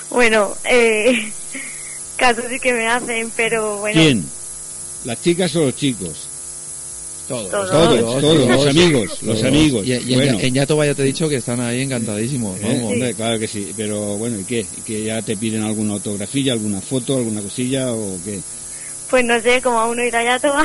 bueno, 0.10 0.56
eh, 0.64 1.32
caso 2.18 2.42
sí 2.50 2.60
que 2.60 2.74
me 2.74 2.88
hacen, 2.88 3.32
pero 3.36 3.78
bueno. 3.78 4.02
¿Quién? 4.02 4.26
¿Las 5.06 5.22
chicas 5.22 5.56
o 5.56 5.66
los 5.66 5.76
chicos? 5.76 6.28
Todos, 7.28 7.52
Todos. 7.52 7.70
Todos, 7.70 8.22
todos, 8.22 8.48
los 8.48 8.68
amigos, 8.68 9.22
los 9.22 9.44
amigos. 9.44 9.86
Y, 9.86 9.92
y 9.92 10.14
en- 10.14 10.20
Bueno. 10.20 10.40
en 10.40 10.54
Yatoba 10.54 10.86
ya 10.86 10.96
te 10.96 11.02
he 11.02 11.06
dicho 11.06 11.28
que 11.28 11.36
están 11.36 11.60
ahí 11.60 11.82
encantadísimos. 11.82 12.58
Eh, 12.60 12.64
Vamos. 12.64 12.94
hombre, 12.94 13.14
claro 13.16 13.38
que 13.38 13.50
sí, 13.50 13.74
pero 13.76 14.16
bueno, 14.18 14.40
¿y 14.40 14.46
qué? 14.46 14.66
¿Y 14.78 14.82
que 14.82 15.04
ya 15.04 15.22
te 15.22 15.36
piden 15.36 15.64
alguna 15.64 15.94
autografía, 15.94 16.54
alguna 16.54 16.80
foto, 16.80 17.18
alguna 17.18 17.42
cosilla 17.42 17.92
o 17.94 18.18
qué? 18.24 18.40
Pues 19.10 19.26
no 19.26 19.42
sé, 19.42 19.62
como 19.62 19.78
aún 19.80 19.98
no 19.98 20.06
irá 20.06 20.24
ya 20.24 20.40
todo. 20.40 20.54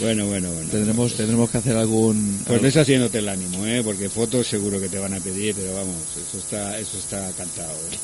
bueno, 0.00 0.26
bueno, 0.26 0.50
bueno. 0.50 0.70
Tendremos, 0.70 1.14
tendremos 1.14 1.50
que 1.50 1.58
hacer 1.58 1.76
algún... 1.76 2.42
Pues 2.46 2.60
ves 2.62 2.76
haciéndote 2.76 3.18
el 3.18 3.28
ánimo, 3.28 3.66
¿eh? 3.66 3.82
Porque 3.84 4.08
fotos 4.08 4.46
seguro 4.46 4.80
que 4.80 4.88
te 4.88 4.98
van 4.98 5.14
a 5.14 5.20
pedir, 5.20 5.54
pero 5.54 5.74
vamos, 5.74 5.96
eso 6.28 6.38
está, 6.38 6.78
eso 6.78 6.98
está 6.98 7.30
cantado, 7.36 7.72
¿eh? 7.92 7.98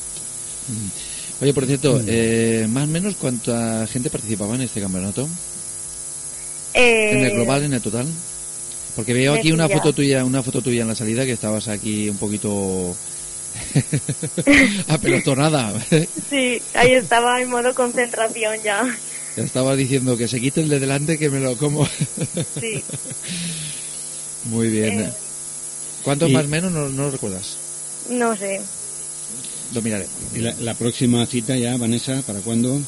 Oye, 1.41 1.53
por 1.53 1.65
cierto, 1.65 1.99
Mm. 1.99 2.05
eh, 2.07 2.67
más 2.69 2.85
o 2.85 2.87
menos 2.87 3.15
cuánta 3.15 3.85
gente 3.87 4.09
participaba 4.09 4.55
en 4.55 4.61
este 4.61 4.81
campeonato? 4.81 5.27
Eh, 6.73 7.11
¿En 7.11 7.23
el 7.25 7.31
global, 7.31 7.63
en 7.63 7.73
el 7.73 7.81
total? 7.81 8.07
Porque 8.95 9.13
veo 9.13 9.33
aquí 9.33 9.51
una 9.51 9.69
foto 9.69 9.93
tuya, 9.93 10.25
una 10.25 10.41
foto 10.41 10.61
tuya 10.61 10.81
en 10.81 10.87
la 10.87 10.95
salida 10.95 11.25
que 11.25 11.31
estabas 11.33 11.67
aquí 11.67 12.09
un 12.09 12.17
poquito 12.17 12.95
apelotonada. 14.87 15.73
Sí, 16.29 16.61
ahí 16.73 16.93
estaba 16.93 17.41
en 17.41 17.49
modo 17.49 17.73
concentración 17.73 18.57
ya. 18.63 18.83
Ya 19.35 19.43
estabas 19.43 19.77
diciendo 19.77 20.17
que 20.17 20.27
se 20.27 20.39
quite 20.41 20.61
el 20.61 20.69
de 20.69 20.79
delante 20.79 21.17
que 21.19 21.29
me 21.29 21.39
lo 21.39 21.55
como. 21.57 21.85
Sí. 22.59 22.83
Muy 24.45 24.69
bien. 24.69 25.01
Eh. 25.01 25.13
¿Cuántos 26.03 26.29
Y- 26.29 26.33
más 26.33 26.45
o 26.45 26.49
menos 26.49 26.71
no, 26.71 26.89
no 26.89 27.03
lo 27.03 27.11
recuerdas? 27.11 27.57
No 28.09 28.35
sé. 28.35 28.61
Lo 29.73 29.81
miraré. 29.81 30.07
¿Y 30.33 30.39
la, 30.39 30.53
la 30.61 30.73
próxima 30.73 31.25
cita 31.25 31.55
ya, 31.55 31.77
Vanessa, 31.77 32.21
para 32.25 32.39
cuándo? 32.39 32.79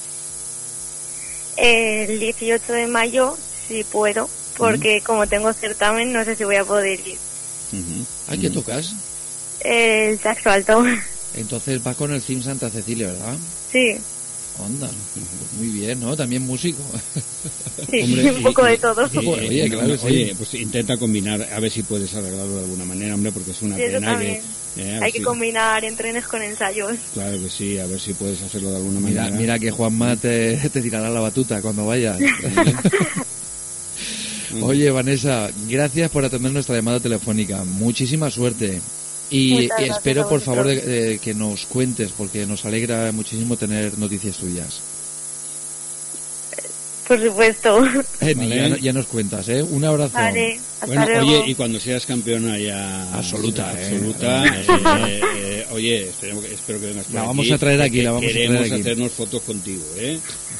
El 1.58 2.20
18 2.20 2.72
de 2.74 2.88
mayo, 2.88 3.38
si 3.68 3.84
puedo, 3.84 4.30
porque 4.58 5.02
como 5.02 5.28
tengo 5.28 5.52
certamen, 5.54 6.14
no 6.14 6.24
sé 6.24 6.36
si 6.36 6.44
voy 6.44 6.56
a 6.56 6.64
poder 6.66 7.00
ir. 7.06 7.18
¿A 8.28 8.38
qué 8.38 8.50
tocas? 8.50 8.94
El 9.62 10.20
saxo 10.20 10.50
alto. 10.50 10.84
Entonces 11.36 11.84
vas 11.84 11.96
con 11.96 12.14
el 12.14 12.22
Sim 12.22 12.42
Santa 12.42 12.70
Cecilia, 12.70 13.08
¿verdad? 13.08 13.38
Sí, 13.72 13.98
Onda. 14.66 14.90
Muy 15.58 15.70
bien, 15.70 16.00
¿no? 16.00 16.16
También 16.18 16.42
músico. 16.42 16.80
sí, 17.90 18.02
Hombre, 18.04 18.32
un 18.32 18.44
poco 18.44 18.68
y- 18.68 18.72
de 18.72 18.78
todo. 18.78 19.10
y- 19.14 19.18
Oye, 19.28 19.70
claro 19.70 19.88
que 19.88 19.98
sí. 19.98 20.06
oye, 20.06 20.36
pues 20.38 20.54
intenta 20.56 20.98
combinar, 20.98 21.42
a 21.54 21.60
ver 21.60 21.72
si 21.72 21.84
puedes 21.84 22.14
arreglarlo 22.14 22.56
de 22.56 22.60
alguna 22.64 22.86
manera, 22.86 23.16
hombre, 23.16 23.32
porque 23.32 23.52
es 23.52 23.62
una 23.62 23.78
Sí, 23.78 23.84
pena 23.84 24.20
que... 24.20 24.42
eh, 24.78 25.00
Hay 25.02 25.12
que 25.14 25.20
si- 25.20 25.24
combinar 25.24 25.84
entrenes 25.86 26.28
con 26.28 26.42
ensayos. 26.42 26.98
Claro 27.14 27.40
que 27.42 27.50
sí, 27.50 27.78
a 27.80 27.86
ver 27.86 28.00
si 28.00 28.14
puedes 28.14 28.42
hacerlo 28.42 28.72
de 28.72 28.78
alguna 28.78 29.00
Mira, 29.00 29.24
manera. 29.24 29.40
mira 29.40 29.60
que 29.60 29.72
Juanma 29.72 30.16
te, 30.18 30.58
te 30.58 30.82
tirará 30.82 31.10
la 31.10 31.22
batuta 31.22 31.62
cuando 31.62 31.86
vayas. 31.86 32.18
Oye, 34.62 34.90
Vanessa, 34.90 35.50
gracias 35.68 36.10
por 36.10 36.26
atender 36.26 36.52
nuestra 36.52 36.76
llamada 36.76 37.00
telefónica. 37.00 37.64
Muchísima 37.64 38.30
suerte. 38.32 38.82
Y 39.32 39.68
gracias 39.68 39.98
espero, 39.98 40.28
por 40.28 40.42
favor, 40.42 40.66
de- 40.68 41.20
que 41.22 41.34
nos 41.34 41.66
cuentes, 41.66 42.12
porque 42.18 42.46
nos 42.46 42.66
alegra 42.66 43.12
muchísimo 43.12 43.58
tener 43.58 43.98
noticias 43.98 44.38
tuyas. 44.38 44.82
Por 47.08 47.20
supuesto. 47.20 47.84
Eh, 48.22 48.34
Vale. 48.38 48.70
ya, 48.70 48.78
ya 48.78 48.94
nos 48.94 49.08
cuentas, 49.08 49.50
¿eh? 49.50 49.64
Un 49.64 49.84
abrazo. 49.84 50.14
Vale, 50.14 50.60
hasta 50.76 50.86
Bueno, 50.86 51.06
luego. 51.08 51.28
oye, 51.42 51.44
y 51.52 51.56
cuando 51.56 51.80
seas 51.80 52.06
campeona 52.06 52.58
ya 52.60 53.12
Absoluta, 53.18 53.74
¿eh? 53.80 53.86
absoluta, 53.88 54.46
eh, 54.48 55.22
eh, 55.38 55.66
oye, 55.72 56.08
espero 56.10 56.80
que 56.80 56.86
vengas 56.86 57.06
por 57.06 57.16
La 57.16 57.22
aquí, 57.22 57.28
vamos 57.28 57.52
a 57.52 57.58
traer 57.58 57.82
aquí, 57.82 58.02
la 58.04 58.12
vamos 58.12 58.30
a 58.30 58.32
traer 58.32 58.48
queremos 58.48 58.72
hacernos 58.80 59.12
fotos 59.12 59.42
contigo, 59.42 59.84
¿eh? 59.98 60.20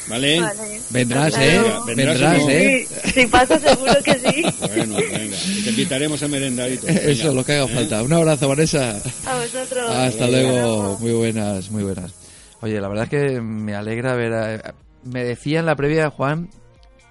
¿Vale? 0.10 0.40
Vale. 0.42 0.82
Vendrás, 0.90 1.34
Claro. 1.36 1.68
¿eh? 1.88 1.96
Vendrás. 1.96 2.42
¿eh? 2.50 2.88
Sí, 3.06 3.12
si 3.22 3.26
pasa 3.28 3.60
seguro 3.60 3.94
que 4.04 4.14
sí. 4.16 4.44
Bueno, 4.60 4.96
venga. 4.96 5.38
Te 5.64 5.70
invitaremos 5.70 6.22
a 6.24 6.28
merendar 6.28 6.72
y 6.72 6.78
todo. 6.78 6.88
Venga. 6.88 7.02
Eso, 7.02 7.34
lo 7.34 7.46
que 7.46 7.54
haga 7.54 7.66
¿Eh? 7.66 7.76
falta. 7.76 8.02
Un 8.04 8.14
abrazo, 8.14 8.48
Vanessa. 8.50 9.00
A 9.26 9.36
vosotros. 9.38 9.92
Hasta 9.92 10.28
luego. 10.28 10.98
Muy 11.00 11.12
buenas, 11.12 11.70
muy 11.72 11.84
buenas. 11.84 12.12
Oye, 12.62 12.82
la 12.82 12.88
verdad 12.90 13.04
es 13.06 13.10
que 13.10 13.42
me 13.42 13.76
alegra 13.76 14.16
ver... 14.16 14.34
a- 14.34 14.74
me 15.04 15.24
decía 15.24 15.60
en 15.60 15.66
la 15.66 15.76
previa, 15.78 16.10
Juan, 16.10 16.50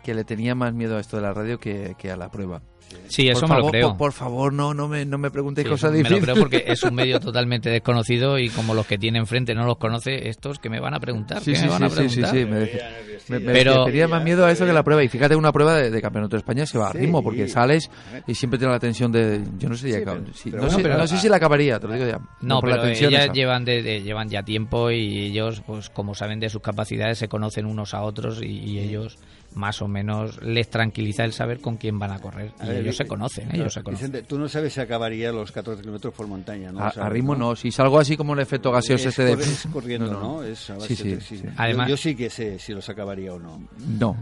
que 0.08 0.14
le 0.14 0.24
tenía 0.24 0.54
más 0.54 0.72
miedo 0.72 0.96
a 0.96 1.00
esto 1.00 1.16
de 1.18 1.22
la 1.22 1.34
radio 1.34 1.58
que, 1.60 1.94
que 1.98 2.10
a 2.10 2.16
la 2.16 2.30
prueba. 2.30 2.62
Sí, 3.08 3.28
eso 3.28 3.40
por 3.42 3.48
me 3.50 3.54
lo 3.56 3.60
favor, 3.60 3.70
creo. 3.72 3.88
Por, 3.88 3.96
por 3.98 4.12
favor, 4.14 4.52
no, 4.54 4.72
no 4.72 4.88
me, 4.88 5.04
no 5.04 5.18
me 5.18 5.30
preguntéis 5.30 5.66
Sí, 5.66 5.70
cosas 5.70 5.90
me 5.92 5.98
difíciles. 5.98 6.20
lo 6.26 6.32
creo 6.32 6.42
porque 6.42 6.64
es 6.66 6.82
un 6.84 6.94
medio 6.94 7.20
totalmente 7.20 7.68
desconocido 7.68 8.38
y 8.38 8.48
como 8.48 8.72
los 8.72 8.86
que 8.86 8.96
tiene 8.96 9.18
enfrente 9.18 9.54
no 9.54 9.66
los 9.66 9.76
conoce, 9.76 10.30
estos 10.30 10.58
que 10.58 10.70
me 10.70 10.80
van 10.80 10.94
a 10.94 10.98
preguntar, 10.98 11.42
Sí, 11.42 11.52
¿qué 11.52 11.58
sí, 11.58 11.64
me 11.66 11.70
van 11.70 11.82
a 11.84 11.90
sí, 11.90 11.96
sí, 11.96 12.08
sí, 12.08 12.20
preguntar? 12.22 12.34
sí, 12.40 12.46
me 12.46 12.58
decía- 12.60 12.90
me- 13.28 13.38
me 13.40 13.52
Pero- 13.52 13.84
tenía 13.84 14.08
más 14.08 14.24
miedo 14.24 14.46
a 14.46 14.50
eso 14.50 14.64
que 14.64 14.70
a 14.70 14.74
la 14.74 14.82
prueba. 14.82 15.04
Y 15.04 15.08
fíjate, 15.08 15.36
una 15.36 15.52
prueba 15.52 15.74
de, 15.76 15.90
de 15.90 16.00
Campeonato 16.00 16.36
de 16.36 16.38
España 16.38 16.64
se 16.64 16.78
va 16.78 16.88
a 16.88 16.92
Sí. 16.92 16.98
ritmo 16.98 17.22
porque 17.22 17.46
sales 17.46 17.90
y 18.26 18.34
siempre 18.34 18.58
tiene 18.58 18.72
la 18.72 18.80
tensión 18.80 19.12
de... 19.12 19.42
Yo 19.58 19.68
no 19.68 19.74
sé, 19.74 19.88
si 19.88 19.92
Sí, 19.92 19.98
acabo- 20.00 20.20
pero- 20.22 20.32
sí, 20.34 20.50
pero 20.50 20.56
no, 20.56 20.62
bueno, 20.62 20.76
sé, 20.78 20.82
pero- 20.82 20.96
no 20.98 21.06
sé 21.06 21.18
si 21.18 21.28
la 21.28 21.36
acabaría, 21.36 21.78
te 21.78 21.88
lo 21.88 21.92
digo 21.92 22.06
ya. 22.06 22.20
No, 22.40 22.60
por 22.60 22.70
la 22.70 22.76
pero 22.76 22.86
tensión 22.86 23.10
ellas 23.10 23.24
esa. 23.24 23.32
llevan, 23.34 23.66
de, 23.66 23.82
de- 23.82 24.00
llevan 24.02 24.30
ya 24.30 24.42
tiempo 24.44 24.90
y 24.90 25.26
ellos, 25.26 25.62
pues 25.66 25.90
como 25.90 26.14
saben 26.14 26.40
de 26.40 26.48
sus 26.48 26.62
capacidades, 26.62 27.18
se 27.18 27.28
conocen 27.28 27.66
unos 27.66 27.92
a 27.92 28.00
otros 28.00 28.40
y, 28.42 28.46
y 28.46 28.78
ellos 28.78 29.18
más 29.58 29.82
o 29.82 29.88
menos 29.88 30.40
les 30.42 30.70
tranquiliza 30.70 31.24
el 31.24 31.32
saber 31.32 31.60
con 31.60 31.76
quién 31.76 31.98
van 31.98 32.12
a 32.12 32.18
correr. 32.20 32.52
A 32.60 32.64
Y 32.66 32.68
ver, 32.68 32.76
ellos 32.78 32.96
se 32.96 33.04
conocen, 33.06 33.44
claro, 33.44 33.60
ellos 33.62 33.74
se 33.74 33.82
conocen. 33.82 34.06
Vicente, 34.12 34.26
tú 34.28 34.38
no 34.38 34.48
sabes 34.48 34.72
si 34.72 34.80
acabaría 34.80 35.32
los 35.32 35.52
14 35.52 35.82
kilómetros 35.82 36.14
por 36.14 36.26
montaña, 36.26 36.72
¿no? 36.72 36.78
A, 36.80 36.90
Sabes, 36.90 37.06
a 37.06 37.08
ritmo 37.10 37.34
no. 37.34 37.54
Si 37.56 37.70
salgo 37.70 37.98
así 37.98 38.16
como 38.16 38.34
el 38.34 38.40
efecto 38.40 38.70
gaseoso 38.72 39.08
es, 39.08 39.18
este 39.18 39.24
de... 39.24 39.32
es 39.42 39.66
corriendo, 39.72 40.12
¿no? 40.12 40.42
Es 40.42 40.70
a 40.70 40.74
base 40.76 40.94
sí, 40.94 40.96
sí, 40.96 41.18
sí. 41.20 41.42
Yo- 41.44 41.50
Además- 41.56 41.88
yo, 41.88 41.96
sí 41.96 42.14
que 42.14 42.30
sé 42.30 42.58
si 42.58 42.72
los 42.72 42.88
acabaría 42.88 43.34
o 43.34 43.38
no. 43.38 43.60
No. 43.98 44.16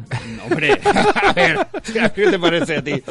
Hombre, 0.48 0.72
a 0.84 1.32
ver, 1.34 1.58
¿qué 2.14 2.30
te 2.30 2.38
parece 2.38 2.78
a 2.78 2.82
ti? 2.82 3.02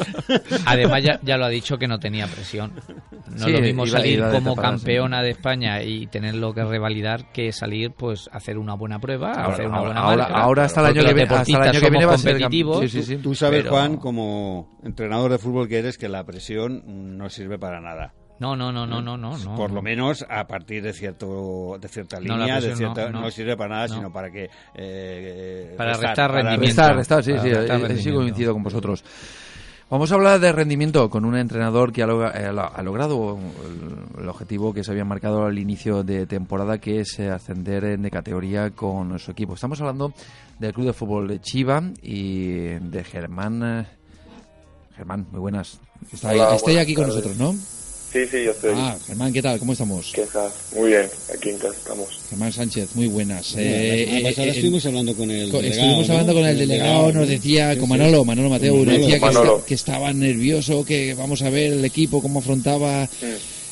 Además 0.66 1.02
ya, 1.02 1.20
ya 1.22 1.36
lo 1.36 1.44
ha 1.44 1.48
dicho 1.48 1.78
que 1.78 1.86
no 1.88 1.98
tenía 1.98 2.26
presión. 2.26 2.72
No 3.30 3.44
Sí, 3.46 3.50
es 3.52 3.60
lo 3.60 3.60
mismo 3.60 3.86
salir 3.86 4.22
como 4.32 4.56
campeona 4.56 5.22
de 5.22 5.30
España 5.30 5.82
y 5.82 6.06
tenerlo 6.06 6.54
que 6.54 6.64
revalidar 6.64 7.30
que 7.32 7.52
salir 7.52 7.92
pues 7.92 8.28
hacer 8.32 8.58
una 8.58 8.74
buena 8.74 8.98
prueba, 8.98 9.32
Ahora- 9.32 9.52
hacer 9.54 9.66
una 9.66 9.76
ahora- 9.76 9.88
buena 9.88 10.00
ahora- 10.00 10.22
marca. 10.24 10.38
ahora 10.40 10.64
hasta 10.64 10.80
el 10.80 10.86
año 10.86 10.94
que 11.04 11.14
viene- 11.14 11.34
hasta 11.34 11.52
el 11.52 11.62
año 11.62 11.80
que 11.80 11.90
viene 11.90 12.04
somos 12.04 12.10
va 12.10 12.14
a 12.14 12.15
ser 12.15 12.15
cam- 12.15 12.15
competitivos, 12.22 12.80
sí, 12.80 12.88
sí, 12.88 13.02
sí. 13.02 13.16
Tú 13.18 13.34
sabes, 13.34 13.62
pero- 13.62 13.72
Juan, 13.74 13.96
como 13.96 14.78
entrenador 14.82 15.30
de 15.32 15.38
fútbol 15.38 15.68
que 15.68 15.78
eres, 15.78 15.98
que 15.98 16.08
la 16.08 16.24
presión 16.24 16.82
no 17.16 17.28
sirve 17.30 17.58
para 17.58 17.80
nada. 17.80 18.12
No, 18.38 18.54
no, 18.54 18.70
no, 18.70 18.86
no, 18.86 19.00
no, 19.00 19.16
no. 19.16 19.38
no. 19.38 19.54
Por 19.56 19.70
lo 19.70 19.80
menos 19.80 20.22
a 20.28 20.46
partir 20.46 20.82
de 20.82 20.92
cierto 20.92 21.78
de 21.80 21.88
cierta 21.88 22.20
No, 22.20 22.36
línea, 22.36 22.56
de 22.56 22.66
presión 22.66 22.88
no, 22.90 22.94
cierta, 22.94 23.10
no. 23.10 23.20
no, 23.22 23.30
sirve 23.30 23.56
para 23.56 23.74
nada, 23.76 23.86
No. 23.88 23.94
sino 23.94 24.12
para 24.12 24.30
que 24.30 24.50
eh, 24.74 25.74
Para 25.76 25.94
restar 25.96 26.30
rendimiento. 26.32 26.66
Restar, 26.66 26.96
restar, 26.96 27.24
sí, 27.24 27.30
Para 27.30 27.42
sí, 27.42 27.48
restar 27.48 27.78
sí 27.80 27.86
rendimiento. 27.86 28.20
coincido 28.20 28.52
con 28.52 28.62
vosotros. 28.62 29.04
Vamos 29.88 30.10
a 30.10 30.16
hablar 30.16 30.40
de 30.40 30.50
rendimiento 30.50 31.08
con 31.08 31.24
un 31.24 31.36
entrenador 31.36 31.92
que 31.92 32.02
ha, 32.02 32.06
eh, 32.06 32.46
ha 32.48 32.82
logrado 32.82 33.38
el, 34.16 34.22
el 34.22 34.28
objetivo 34.28 34.74
que 34.74 34.82
se 34.82 34.90
había 34.90 35.04
marcado 35.04 35.44
al 35.44 35.58
inicio 35.60 36.02
de 36.02 36.26
temporada, 36.26 36.78
que 36.78 37.00
es 37.00 37.16
eh, 37.20 37.30
ascender 37.30 37.84
en- 37.84 38.02
de 38.02 38.10
categoría 38.10 38.70
con 38.72 39.16
su 39.20 39.30
equipo. 39.30 39.54
Estamos 39.54 39.80
hablando 39.80 40.12
del 40.58 40.72
Club 40.74 40.86
de 40.86 40.92
Fútbol 40.92 41.28
de 41.28 41.40
Chiva 41.40 41.82
y 42.02 42.48
de 42.80 43.04
Germán. 43.04 43.62
eh, 43.62 43.86
Germán, 44.96 45.26
muy 45.30 45.40
buenas. 45.40 45.78
Está, 46.12 46.30
Hola, 46.32 46.54
buenas 46.54 46.80
aquí 46.80 46.94
con 46.94 47.06
nosotros, 47.06 47.36
¿no? 47.36 47.54
Sí, 48.12 48.24
sí, 48.30 48.44
yo 48.44 48.52
estoy. 48.52 48.72
Ah, 48.74 48.96
Germán, 49.06 49.32
¿qué 49.32 49.42
tal? 49.42 49.58
¿Cómo 49.58 49.72
estamos? 49.72 50.10
¿Qué 50.14 50.22
tal? 50.32 50.50
Muy 50.74 50.88
bien, 50.90 51.10
aquí 51.34 51.50
en 51.50 51.58
casa 51.58 51.74
estamos. 51.76 52.08
Germán 52.30 52.52
Sánchez, 52.52 52.88
muy 52.94 53.08
buenas. 53.08 53.52
La 53.54 53.60
Eh, 53.62 54.18
eh, 54.18 54.22
pasada 54.22 54.46
eh, 54.46 54.50
estuvimos 54.50 54.86
hablando 54.86 55.14
con 55.14 55.30
el 55.30 55.50
Co- 55.50 55.58
delegado, 55.58 55.82
Estuvimos 55.82 56.06
¿no? 56.08 56.12
hablando 56.14 56.32
con 56.34 56.44
el 56.44 56.50
El 56.50 56.58
delegado, 56.58 57.04
nos 57.06 57.14
¿no? 57.14 57.26
decía, 57.26 57.74
Sí, 57.74 57.80
con. 57.80 57.88
Manolo, 57.90 58.24
Manolo 58.24 58.48
Mateo, 58.48 58.72
Manolo, 58.74 58.90
nos 58.92 59.00
decía 59.00 59.14
que, 59.18 59.24
Manolo. 59.24 59.56
esta- 59.56 59.66
que 59.66 59.74
estaba 59.74 60.12
nervioso, 60.14 60.84
que 60.84 61.14
vamos 61.14 61.42
a 61.42 61.50
ver 61.50 61.72
el 61.74 61.84
equipo, 61.84 62.22
cómo 62.22 62.38
afrontaba. 62.38 63.08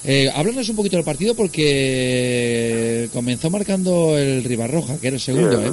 Eh, 0.07 0.30
háblanos 0.35 0.68
un 0.68 0.76
poquito 0.76 0.97
del 0.97 1.05
partido 1.05 1.35
porque 1.35 3.09
comenzó 3.14 3.49
marcando 3.49 4.18
el 4.18 4.45
Ribarroja, 4.45 4.99
que 4.99 5.07
era 5.07 5.16
el 5.16 5.22
segundo, 5.22 5.59
Sí, 5.59 5.64
¿eh? 5.64 5.68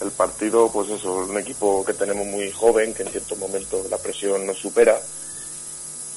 el, 0.00 0.06
el 0.06 0.12
partido, 0.12 0.68
pues 0.72 0.88
eso, 0.90 1.26
un 1.30 1.38
equipo 1.38 1.84
que 1.84 1.92
tenemos 1.94 2.26
muy 2.26 2.50
joven, 2.50 2.92
que 2.92 3.04
en 3.04 3.10
ciertos 3.10 3.38
momentos 3.38 3.88
la 3.88 3.98
presión 3.98 4.44
nos 4.46 4.58
supera 4.58 5.00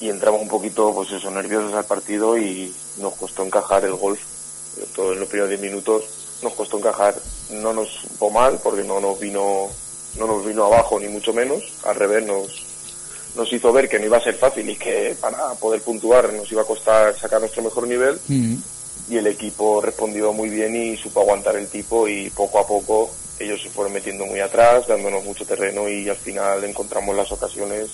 y 0.00 0.08
entramos 0.10 0.42
un 0.42 0.48
poquito, 0.48 0.92
pues 0.94 1.10
eso, 1.12 1.30
nerviosos 1.30 1.74
al 1.74 1.84
partido 1.84 2.36
y 2.36 2.74
nos 2.98 3.14
costó 3.14 3.44
encajar 3.44 3.84
el 3.84 3.94
gol. 3.94 4.18
Sobre 4.74 4.86
todo 4.88 5.12
en 5.12 5.20
los 5.20 5.28
primeros 5.28 5.50
10 5.50 5.60
minutos 5.60 6.04
nos 6.42 6.52
costó 6.54 6.78
encajar. 6.78 7.14
No 7.50 7.72
nos 7.72 7.88
supo 7.88 8.30
mal 8.30 8.58
porque 8.62 8.84
no 8.84 9.00
nos 9.00 9.18
vino, 9.20 9.68
no 10.18 10.26
nos 10.26 10.44
vino 10.44 10.64
abajo 10.64 10.98
ni 10.98 11.08
mucho 11.08 11.32
menos. 11.32 11.62
Al 11.84 11.94
revés, 11.96 12.24
nos, 12.26 12.66
nos 13.36 13.52
hizo 13.52 13.72
ver 13.72 13.88
que 13.88 13.98
no 13.98 14.06
iba 14.06 14.16
a 14.18 14.22
ser 14.24 14.34
fácil 14.34 14.68
y 14.68 14.76
que 14.76 15.16
para 15.20 15.54
poder 15.54 15.80
puntuar 15.82 16.32
nos 16.32 16.50
iba 16.50 16.62
a 16.62 16.66
costar 16.66 17.18
sacar 17.18 17.40
nuestro 17.40 17.62
mejor 17.62 17.86
nivel 17.86 18.20
Mm. 18.28 18.56
y 19.10 19.16
el 19.16 19.26
equipo 19.26 19.80
respondió 19.80 20.32
muy 20.32 20.48
bien 20.48 20.74
y 20.74 20.96
supo 20.96 21.20
aguantar 21.20 21.56
el 21.56 21.68
tipo 21.68 22.08
y 22.08 22.30
poco 22.30 22.58
a 22.58 22.66
poco 22.66 23.10
ellos 23.38 23.60
se 23.62 23.68
fueron 23.68 23.92
metiendo 23.92 24.26
muy 24.26 24.40
atrás, 24.40 24.86
dándonos 24.86 25.24
mucho 25.24 25.44
terreno 25.44 25.88
y 25.88 26.08
al 26.08 26.16
final 26.16 26.62
encontramos 26.64 27.16
las 27.16 27.30
ocasiones 27.32 27.88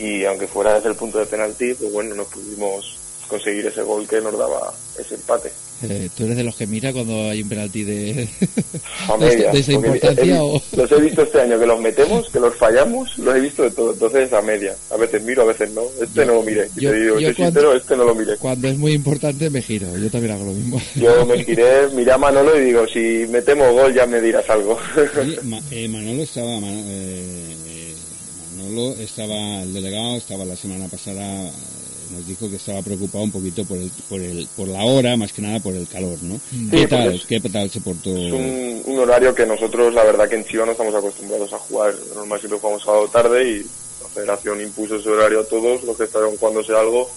y 0.00 0.24
aunque 0.24 0.46
fuera 0.46 0.74
desde 0.74 0.88
el 0.90 0.94
punto 0.96 1.18
de 1.18 1.26
penalti, 1.26 1.74
pues 1.74 1.92
bueno, 1.92 2.14
no 2.14 2.24
pudimos 2.24 2.96
conseguir 3.28 3.66
ese 3.66 3.82
gol 3.82 4.08
que 4.08 4.20
nos 4.20 4.36
daba 4.36 4.72
ese 4.98 5.14
empate. 5.14 5.52
Eh, 5.82 6.10
¿Tú 6.14 6.24
eres 6.24 6.36
de 6.36 6.44
los 6.44 6.54
que 6.56 6.66
mira 6.66 6.92
cuando 6.92 7.30
hay 7.30 7.40
un 7.42 7.48
penalti 7.48 7.84
de, 7.84 8.28
A 9.08 9.16
media. 9.16 9.50
de 9.50 9.60
esta 9.60 9.72
porque 9.72 9.88
he- 9.88 9.92
importancia? 9.94 10.36
he- 10.36 10.38
o... 10.38 10.62
Los 10.76 10.92
he 10.92 11.00
visto 11.00 11.22
este 11.22 11.40
año 11.40 11.58
que 11.58 11.64
los 11.64 11.80
metemos, 11.80 12.28
que 12.28 12.38
los 12.38 12.54
fallamos, 12.56 13.16
los 13.16 13.34
he 13.34 13.40
visto 13.40 13.62
de 13.62 13.70
todo, 13.70 13.92
entonces 13.94 14.30
a 14.34 14.42
media. 14.42 14.74
A 14.90 14.96
veces 14.98 15.22
miro, 15.22 15.40
a 15.42 15.46
veces 15.46 15.70
no. 15.70 15.82
Este 16.02 16.26
no 16.26 16.34
lo 16.34 16.42
miré. 16.42 16.68
Y 16.76 16.80
yo- 16.82 16.90
te 16.90 17.00
digo, 17.00 17.18
yo 17.18 17.28
soy 17.28 17.34
cuando- 17.36 17.60
sincero, 17.60 17.76
este 17.76 17.96
no 17.96 18.04
lo 18.04 18.14
miré. 18.14 18.36
Cuando 18.36 18.68
es 18.68 18.76
muy 18.76 18.92
importante 18.92 19.48
me 19.48 19.62
giro, 19.62 19.96
yo 19.96 20.10
también 20.10 20.34
hago 20.34 20.44
lo 20.44 20.52
mismo. 20.52 20.82
Yo 20.96 21.24
me 21.24 21.42
giré, 21.44 21.88
miré 21.94 22.12
a 22.12 22.18
Manolo 22.18 22.60
y 22.60 22.64
digo, 22.66 22.86
si 22.86 23.26
metemos 23.30 23.72
gol 23.72 23.94
ya 23.94 24.04
me 24.06 24.20
dirás 24.20 24.50
algo. 24.50 24.78
Oye, 25.18 25.38
Ma- 25.44 25.62
eh, 25.70 25.88
Manolo 25.88 26.22
estaba 26.24 26.60
Mano- 26.60 26.84
eh, 26.88 27.56
estaba 28.78 29.62
el 29.62 29.72
delegado 29.72 30.16
estaba 30.16 30.44
la 30.44 30.56
semana 30.56 30.88
pasada 30.88 31.46
eh, 31.48 31.52
nos 32.10 32.26
dijo 32.26 32.48
que 32.50 32.56
estaba 32.56 32.82
preocupado 32.82 33.22
un 33.24 33.30
poquito 33.30 33.64
por 33.64 33.78
el 33.78 33.90
por 34.08 34.20
el 34.20 34.46
por 34.56 34.68
la 34.68 34.84
hora 34.84 35.16
más 35.16 35.32
que 35.32 35.42
nada 35.42 35.60
por 35.60 35.74
el 35.74 35.86
calor 35.88 36.18
no 36.22 36.40
Sí, 36.50 36.68
qué 36.70 36.86
tal 36.86 37.14
es- 37.14 37.26
qué 37.26 37.40
tal 37.40 37.70
se 37.70 37.80
portó 37.80 38.10
Es 38.16 38.32
un, 38.32 38.82
un 38.86 38.98
horario 38.98 39.34
que 39.34 39.46
nosotros, 39.46 39.92
la 39.94 40.04
verdad 40.04 40.28
que 40.28 40.36
en 40.36 40.44
Chiva 40.44 40.66
no 40.66 40.72
estamos 40.72 40.94
acostumbrados 40.94 41.52
a 41.52 41.58
jugar. 41.58 41.94
Normal 42.14 42.38
siempre 42.40 42.58
jugamos 42.58 42.82
sábado 42.82 43.08
tarde 43.08 43.48
y 43.48 43.58
la 44.02 44.08
federación 44.12 44.60
impuso 44.60 44.96
ese 44.96 45.08
horario 45.08 45.40
a 45.40 45.44
todos 45.44 45.82
los 45.84 45.96
que 45.96 46.04
estaban 46.04 46.36
jugándose 46.36 46.72
algo. 46.72 47.08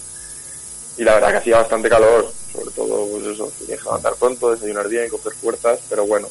Y 0.96 1.02
la 1.02 1.14
verdad 1.14 1.30
que 1.32 1.36
hacía 1.38 1.56
bastante 1.58 1.88
calor, 1.88 2.32
sobre 2.52 2.70
todo 2.70 3.06
pues 3.08 3.26
eso, 3.34 3.50
tienes 3.58 3.78
que 3.78 3.84
levantar 3.84 4.14
pronto, 4.14 4.52
desayunar 4.52 4.88
bien, 4.88 5.08
coger 5.08 5.32
fuerzas, 5.34 5.80
pero 5.90 6.06
bueno, 6.06 6.28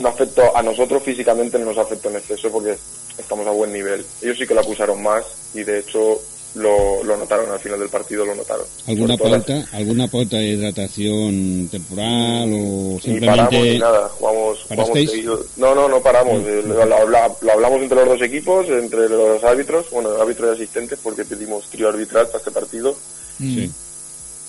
no 0.00 0.08
afectó 0.08 0.56
a 0.56 0.62
nosotros 0.62 1.02
físicamente 1.02 1.58
no 1.58 1.64
nos 1.66 1.78
afectó 1.78 2.08
en 2.10 2.16
exceso 2.16 2.50
porque 2.52 2.76
estamos 3.18 3.46
a 3.46 3.50
buen 3.50 3.72
nivel. 3.72 4.04
Ellos 4.22 4.36
sí 4.38 4.46
que 4.46 4.54
lo 4.54 4.60
acusaron 4.60 5.02
más 5.02 5.24
y 5.54 5.62
de 5.62 5.78
hecho 5.80 6.20
lo, 6.54 7.02
lo 7.02 7.16
notaron 7.16 7.50
al 7.50 7.58
final 7.58 7.80
del 7.80 7.88
partido, 7.88 8.24
lo 8.24 8.34
notaron. 8.34 8.64
alguna 8.86 9.16
pauta 9.16 9.66
alguna 9.72 10.06
pauta 10.06 10.36
de 10.36 10.48
hidratación 10.50 11.68
temporal 11.68 12.48
o 12.52 12.98
ni 13.04 13.20
paramos 13.20 13.52
ni 13.52 13.58
simplemente 13.58 13.78
nada, 13.80 14.08
jugamos, 14.10 14.58
jugamos. 14.68 15.48
No, 15.56 15.74
no, 15.74 15.88
no 15.88 16.00
paramos. 16.00 16.40
Mm. 16.42 16.46
Eh, 16.46 16.62
Lo, 16.66 16.84
lo 16.86 16.96
habla- 16.96 17.34
lo 17.40 17.52
hablamos 17.52 17.82
entre 17.82 17.96
los 17.98 18.08
dos 18.08 18.22
equipos, 18.22 18.68
entre 18.68 19.08
los 19.08 19.42
árbitros, 19.42 19.90
bueno, 19.90 20.10
árbitros 20.20 20.50
y 20.58 20.62
asistentes, 20.62 20.98
porque 21.02 21.24
pedimos 21.24 21.66
trío 21.70 21.88
arbitral 21.88 22.26
para 22.28 22.38
este 22.38 22.50
partido. 22.52 22.94
Sí. 23.38 23.68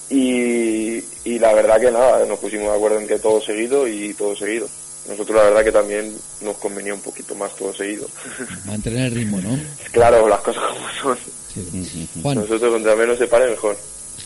Y, 0.10 1.04
y 1.24 1.40
la 1.40 1.54
verdad 1.54 1.80
que 1.80 1.90
nada, 1.92 2.24
nos 2.26 2.38
pusimos 2.38 2.70
de 2.70 2.76
acuerdo 2.76 3.00
en 3.00 3.08
que 3.08 3.18
todo 3.18 3.42
seguido 3.42 3.88
y 3.88 4.14
todo 4.14 4.36
seguido. 4.36 4.68
Nosotros 5.08 5.36
la 5.38 5.44
verdad 5.44 5.64
que 5.64 5.72
también 5.72 6.14
nos 6.42 6.58
convenía 6.58 6.94
un 6.94 7.02
poquito 7.02 7.36
más 7.36 7.56
todo 7.56 7.74
seguido. 7.74 8.08
Mantener 8.66 9.06
el 9.08 9.12
ritmo, 9.16 9.40
¿no? 9.42 9.58
claro, 9.92 10.28
las 10.28 10.40
cosas 10.42 10.64
como 10.74 11.16
son. 11.16 11.18
Juan. 12.22 12.38
Nosotros 12.40 12.74
contra 12.74 12.96
menos 12.96 13.18
se 13.18 13.28
pare 13.28 13.50
mejor. 13.50 13.78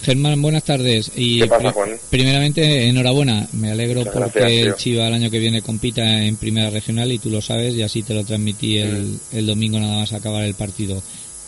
Germán, 0.02 0.42
buenas 0.42 0.64
tardes. 0.64 1.12
Y 1.16 1.40
¿Qué 1.42 1.48
pasa, 1.48 1.72
Juan? 1.72 1.98
primeramente, 2.10 2.88
enhorabuena. 2.88 3.48
Me 3.54 3.72
alegro 3.72 4.00
Muchas 4.00 4.14
porque 4.14 4.40
gracias, 4.40 4.66
el. 4.68 4.76
Chiva 4.76 5.08
el 5.08 5.14
año 5.14 5.30
que 5.30 5.40
viene 5.40 5.62
compita 5.62 6.24
en 6.24 6.38
Primera 6.38 6.70
Regional 6.70 7.12
y 7.12 7.20
tú 7.20 7.30
lo 7.30 7.42
sabes 7.42 7.76
y 7.76 7.82
así 7.82 8.02
te 8.04 8.14
lo 8.14 8.24
transmití 8.24 8.78
el, 8.78 9.04
Mm. 9.04 9.20
el 9.34 9.46
domingo 9.48 9.80
nada 9.80 9.98
más 9.98 10.14
acabar 10.14 10.44
el 10.46 10.54
partido. 10.54 11.02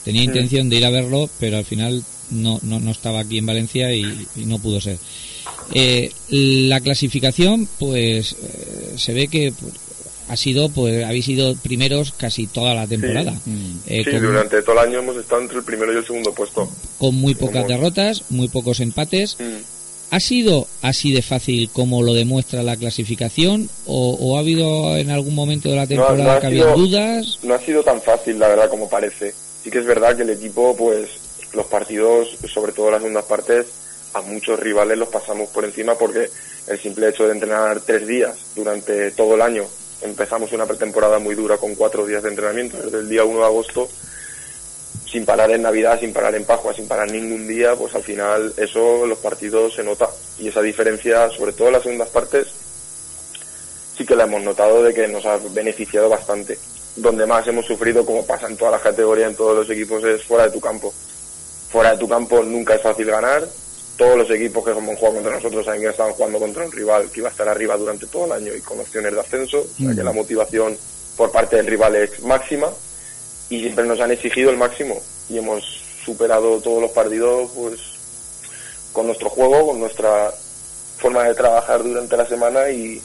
Tenía 0.04 0.22
Mm. 0.22 0.26
intención 0.26 0.70
de 0.70 0.76
ir 0.76 0.86
a 0.86 0.90
verlo, 0.90 1.30
pero 1.40 1.58
al 1.58 1.66
final 1.66 2.04
no, 2.32 2.60
no, 2.64 2.80
no 2.80 2.92
estaba 2.92 3.22
aquí 3.22 3.38
en 3.38 3.46
Valencia 3.46 3.94
y, 3.94 4.28
y 4.36 4.46
no 4.46 4.60
pudo 4.60 4.82
ser. 4.82 4.98
Eh, 5.74 6.12
la 6.30 6.80
clasificación, 6.82 7.68
pues 7.80 8.34
eh, 8.34 8.94
se 8.98 9.14
ve 9.14 9.28
que 9.28 9.52
pues, 9.60 9.74
ha 10.30 10.36
sido, 10.38 10.70
pues 10.70 11.04
habéis 11.04 11.26
sido 11.26 11.56
primeros 11.56 12.14
casi 12.14 12.48
toda 12.48 12.74
la 12.74 12.88
temporada. 12.88 13.34
Eh, 13.88 14.04
sí, 14.06 14.12
con- 14.12 14.22
durante 14.22 14.62
todo 14.62 14.74
el 14.82 14.88
año 14.88 15.00
hemos 15.00 15.18
estado 15.18 15.42
entre 15.42 15.58
el 15.58 15.64
primero 15.64 15.94
y 15.94 15.98
el 15.98 16.06
segundo 16.06 16.34
puesto. 16.34 16.70
con 16.98 17.16
muy 17.16 17.36
pocas 17.36 17.68
derrotas, 17.68 18.24
muy 18.30 18.48
pocos 18.48 18.80
empates 18.80 19.38
Mm. 19.40 19.64
¿Ha 20.14 20.20
sido 20.20 20.68
así 20.82 21.14
de 21.14 21.22
fácil 21.22 21.70
como 21.72 22.04
lo 22.04 22.14
demuestra 22.14 22.64
la 22.64 22.76
clasificación 22.76 23.70
o, 23.86 24.36
ha 24.36 24.42
habido 24.42 24.98
en 24.98 25.10
algún 25.10 25.34
momento 25.34 25.70
de 25.70 25.78
la 25.78 25.88
temporada 25.88 26.38
que 26.42 26.48
había 26.48 26.66
dudas? 26.74 27.40
No 27.44 27.54
ha 27.54 27.60
sido 27.62 27.82
tan 27.82 28.02
fácil, 28.02 28.38
la 28.38 28.50
verdad, 28.50 28.70
como 28.70 28.90
parece. 28.90 29.34
Sí 29.64 29.70
que 29.72 29.80
es 29.80 29.86
verdad 29.86 30.18
que 30.18 30.24
el 30.24 30.32
equipo, 30.32 30.76
pues, 30.76 31.08
los 31.54 31.66
partidos, 31.68 32.28
sobre 32.54 32.74
todo 32.74 32.92
las 32.92 33.00
segundas 33.00 33.24
partes, 33.24 33.68
a 34.14 34.22
muchos 34.22 34.60
rivales 34.60 34.98
los 34.98 35.10
pasamos 35.10 35.50
por 35.50 35.66
encima 35.66 35.96
porque 35.96 36.30
el 36.68 36.80
simple 36.80 37.10
hecho 37.10 37.26
de 37.26 37.34
entrenar 37.34 37.82
tres 37.82 38.06
días 38.08 38.36
durante 38.56 39.12
todo 39.12 39.36
el 39.36 39.42
año, 39.42 39.66
empezamos 40.02 40.52
una 40.52 40.66
pretemporada 40.66 41.20
muy 41.20 41.36
dura 41.36 41.58
con 41.58 41.76
cuatro 41.76 42.06
días 42.06 42.24
de 42.24 42.30
entrenamiento, 42.30 42.78
desde 42.78 43.00
el 43.00 43.10
día 43.10 43.24
1 43.24 43.40
de 43.40 43.46
agosto 43.46 43.90
sin 45.12 45.26
parar 45.26 45.52
en 45.52 45.62
Navidad, 45.62 46.00
sin 46.00 46.14
parar 46.14 46.34
en 46.36 46.46
Pascua, 46.46 46.74
sin 46.74 46.88
parar 46.88 47.12
ningún 47.12 47.46
día, 47.46 47.76
pues 47.76 47.94
al 47.94 48.04
final 48.04 48.54
eso 48.56 49.06
los 49.06 49.18
partidos 49.18 49.74
se 49.76 49.84
nota. 49.84 50.10
Y 50.40 50.48
esa 50.48 50.62
diferencia, 50.62 51.30
sobre 51.32 51.52
todo 51.52 51.68
en 51.68 51.74
las 51.74 51.84
segundas 51.84 52.08
partes, 52.08 52.48
sí 53.98 54.06
que 54.06 54.16
la 54.16 54.24
hemos 54.24 54.42
notado 54.42 54.82
de 54.82 54.94
que 54.94 55.10
nos 55.10 55.26
ha 55.26 55.38
beneficiado 55.38 56.08
bastante. 56.08 56.58
Donde 56.96 57.26
más 57.26 57.46
hemos 57.46 57.66
sufrido, 57.66 58.06
como 58.06 58.26
pasa 58.26 58.48
en 58.48 58.56
todas 58.56 58.72
las 58.72 58.82
categorías, 58.82 59.32
en 59.32 59.36
todos 59.36 59.56
los 59.56 59.70
equipos, 59.70 60.02
es 60.06 60.24
fuera 60.24 60.46
de 60.46 60.52
tu 60.52 60.62
campo. 60.62 60.94
Fuera 61.70 61.92
de 61.92 61.98
tu 61.98 62.08
campo 62.08 62.42
nunca 62.44 62.76
es 62.76 62.82
fácil 62.82 63.08
ganar. 63.08 63.46
Todos 64.02 64.18
los 64.18 64.32
equipos 64.32 64.66
que 64.66 64.72
hemos 64.72 64.98
jugado 64.98 65.18
contra 65.18 65.36
nosotros 65.36 65.64
saben 65.64 65.82
que 65.82 65.90
estaban 65.90 66.14
jugando 66.14 66.40
contra 66.40 66.66
un 66.66 66.72
rival 66.72 67.12
que 67.12 67.20
iba 67.20 67.30
a 67.30 67.32
estar 67.32 67.48
arriba 67.48 67.78
durante 67.78 68.08
todo 68.08 68.26
el 68.26 68.32
año 68.32 68.52
y 68.56 68.62
con 68.62 68.80
opciones 68.80 69.14
de 69.14 69.20
ascenso. 69.20 69.60
O 69.60 69.78
sea 69.78 69.94
que 69.94 70.04
la 70.04 70.12
motivación 70.12 70.76
por 71.16 71.32
parte 71.32 71.58
del 71.58 71.68
rival 71.68 71.96
es 71.96 72.20
máxima 72.24 72.68
y 73.52 73.60
siempre 73.60 73.86
nos 73.86 74.00
han 74.00 74.10
exigido 74.10 74.50
el 74.50 74.58
máximo 74.58 75.00
y 75.30 75.38
hemos 75.38 75.64
superado 76.04 76.60
todos 76.62 76.82
los 76.82 76.90
partidos 76.90 77.52
pues 77.56 77.80
con 78.92 79.06
nuestro 79.06 79.30
juego, 79.30 79.68
con 79.68 79.80
nuestra 79.80 80.34
forma 80.98 81.26
de 81.26 81.36
trabajar 81.36 81.84
durante 81.84 82.18
la 82.18 82.26
semana 82.26 82.72
y, 82.72 83.00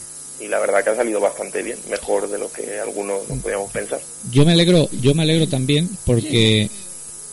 la 0.49 0.57
verdad 0.57 0.83
que 0.83 0.89
ha 0.89 0.95
salido 0.95 1.19
bastante 1.19 1.61
bien, 1.61 1.77
mejor 1.91 2.27
de 2.27 2.39
lo 2.39 2.51
que 2.51 2.79
algunos 2.79 3.29
no 3.29 3.35
podíamos 3.35 3.71
pensar. 3.71 3.99
Yo 4.31 4.43
me 4.45 4.53
alegro, 4.53 4.89
yo 4.99 5.13
me 5.13 5.21
alegro 5.21 5.47
también 5.47 5.87
porque 6.07 6.71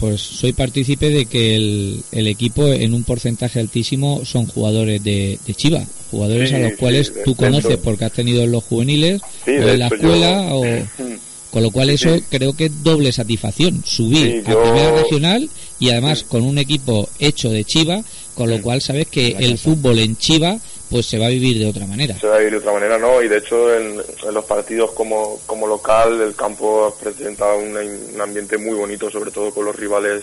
pues 0.05 0.21
soy 0.21 0.53
partícipe 0.53 1.09
de 1.09 1.25
que 1.25 1.57
el, 1.57 2.03
el 2.13 2.27
equipo 2.27 2.67
en 2.67 2.93
un 2.93 3.05
porcentaje 3.05 3.59
altísimo 3.59 4.23
son 4.27 4.47
jugadores 4.47 5.03
de, 5.03 5.39
de 5.47 5.55
Chiva, 5.55 5.83
jugadores 6.11 6.53
a 6.53 6.59
los 6.59 6.75
cuales 6.75 7.11
tú 7.25 7.35
conoces 7.35 7.79
porque 7.79 8.05
has 8.05 8.13
tenido 8.13 8.45
en 8.45 8.53
los 8.53 8.65
juveniles 8.65 9.23
o 9.47 9.51
en 9.51 9.79
la 9.79 9.87
escuela 9.87 10.55
o 10.55 10.63
Con 11.51 11.63
lo 11.63 11.71
cual 11.71 11.89
eso 11.89 12.11
creo 12.31 12.53
que 12.53 12.65
es 12.65 12.83
doble 12.83 13.13
satisfacción, 13.13 13.85
subir 13.87 14.43
a 14.45 14.61
primera 14.61 14.91
regional 14.91 15.49
y 15.79 15.91
además 15.91 16.25
con 16.25 16.43
un 16.43 16.59
equipo 16.59 17.09
hecho 17.21 17.49
de 17.49 17.65
Chiva, 17.65 18.03
con 18.35 18.51
lo 18.51 18.61
cual 18.61 18.83
sabes 18.83 19.07
que 19.07 19.37
el 19.39 19.57
fútbol 19.57 20.01
en 20.01 20.17
Chiva 20.17 20.59
pues 20.95 21.07
se 21.07 21.19
va 21.19 21.27
a 21.27 21.31
vivir 21.31 21.59
de 21.59 21.67
otra 21.67 21.89
manera. 21.89 22.17
Se 22.21 22.29
va 22.29 22.37
a 22.37 22.39
vivir 22.39 22.53
de 22.53 22.59
otra 22.59 22.73
manera, 22.73 22.99
¿no? 22.99 23.21
Y 23.21 23.27
de 23.27 23.39
hecho 23.39 23.75
en, 23.75 23.97
los 24.33 24.45
partidos 24.45 24.93
como, 24.93 25.41
como 25.45 25.67
local 25.67 26.21
el 26.21 26.37
campo 26.37 26.97
presenta 27.03 27.53
un, 27.55 27.77
un 27.77 28.21
ambiente 28.21 28.57
muy 28.59 28.77
bonito, 28.77 29.11
sobre 29.11 29.33
todo 29.33 29.53
con 29.53 29.65
los 29.65 29.75
rivales 29.75 30.23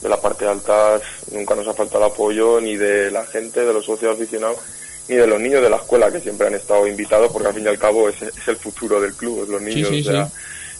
de 0.00 0.08
la 0.08 0.18
parte 0.18 0.46
alta. 0.46 0.98
Nunca 1.32 1.54
nos 1.54 1.68
ha 1.68 1.74
faltado 1.74 2.06
el 2.06 2.12
apoyo 2.12 2.62
ni 2.62 2.78
de 2.78 3.10
la 3.10 3.26
gente, 3.26 3.60
de 3.66 3.74
los 3.74 3.84
socios 3.84 4.16
aficionados 4.16 4.56
ni 5.06 5.16
de 5.16 5.26
los 5.26 5.38
niños 5.38 5.62
de 5.62 5.68
la 5.68 5.76
escuela 5.76 6.10
que 6.10 6.20
siempre 6.20 6.46
han 6.46 6.54
estado 6.54 6.86
invitados 6.86 7.30
porque 7.30 7.48
al 7.48 7.54
fin 7.54 7.64
y 7.64 7.68
al 7.68 7.78
cabo 7.78 8.08
es, 8.08 8.22
es 8.22 8.48
el 8.48 8.56
futuro 8.56 8.98
del 8.98 9.12
club, 9.12 9.46
los 9.50 9.60
niños. 9.60 9.90
o 9.90 10.02
sea, 10.02 10.30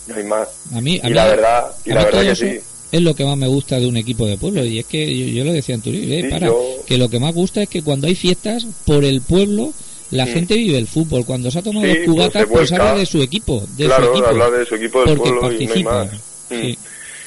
no 0.06 0.16
hay 0.16 0.24
más. 0.24 0.48
A 0.74 0.80
mí, 0.80 0.98
y 1.04 1.10
la 1.10 1.26
verdad, 1.26 1.72
y 1.84 1.92
la 1.92 2.04
verdad 2.06 2.22
que 2.22 2.36
sí. 2.36 2.60
Es 2.92 3.02
lo 3.02 3.14
que 3.14 3.24
más 3.24 3.36
me 3.36 3.48
gusta 3.48 3.80
de 3.80 3.86
un 3.86 3.96
equipo 3.96 4.26
de 4.26 4.38
pueblo 4.38 4.64
y 4.64 4.78
es 4.78 4.86
que 4.86 5.32
yo, 5.32 5.44
lo 5.44 5.52
decía 5.52 5.74
en 5.74 5.80
Turín, 5.80 6.12
eh, 6.12 6.28
para, 6.30 6.50
que 6.86 6.98
lo 6.98 7.08
que 7.08 7.18
más 7.18 7.34
gusta 7.34 7.62
es 7.62 7.68
que 7.68 7.82
cuando 7.82 8.06
hay 8.06 8.14
fiestas 8.14 8.66
por 8.84 9.04
el 9.04 9.20
pueblo 9.20 9.72
la 10.10 10.24
mm. 10.24 10.28
gente 10.28 10.54
vive 10.54 10.78
el 10.78 10.86
fútbol. 10.86 11.24
Cuando 11.24 11.50
se 11.50 11.58
ha 11.58 11.62
tomado 11.62 11.86
los 11.86 11.98
cubatas, 11.98 12.46
pues, 12.46 12.72
habla 12.72 12.94
de 12.94 13.06
su 13.06 13.20
equipo. 13.22 13.64
De 13.76 13.86
claro, 13.86 14.04
su 14.04 14.10
equipo, 14.12 14.26
habla 14.28 14.50
de 14.50 14.64
su 14.64 14.74
equipo 14.76 15.04
del 15.04 15.16
pueblo 15.16 15.52
y 15.52 15.66
no 15.66 15.74
hay 15.74 15.84
más. 15.84 16.08
Mm. 16.48 16.72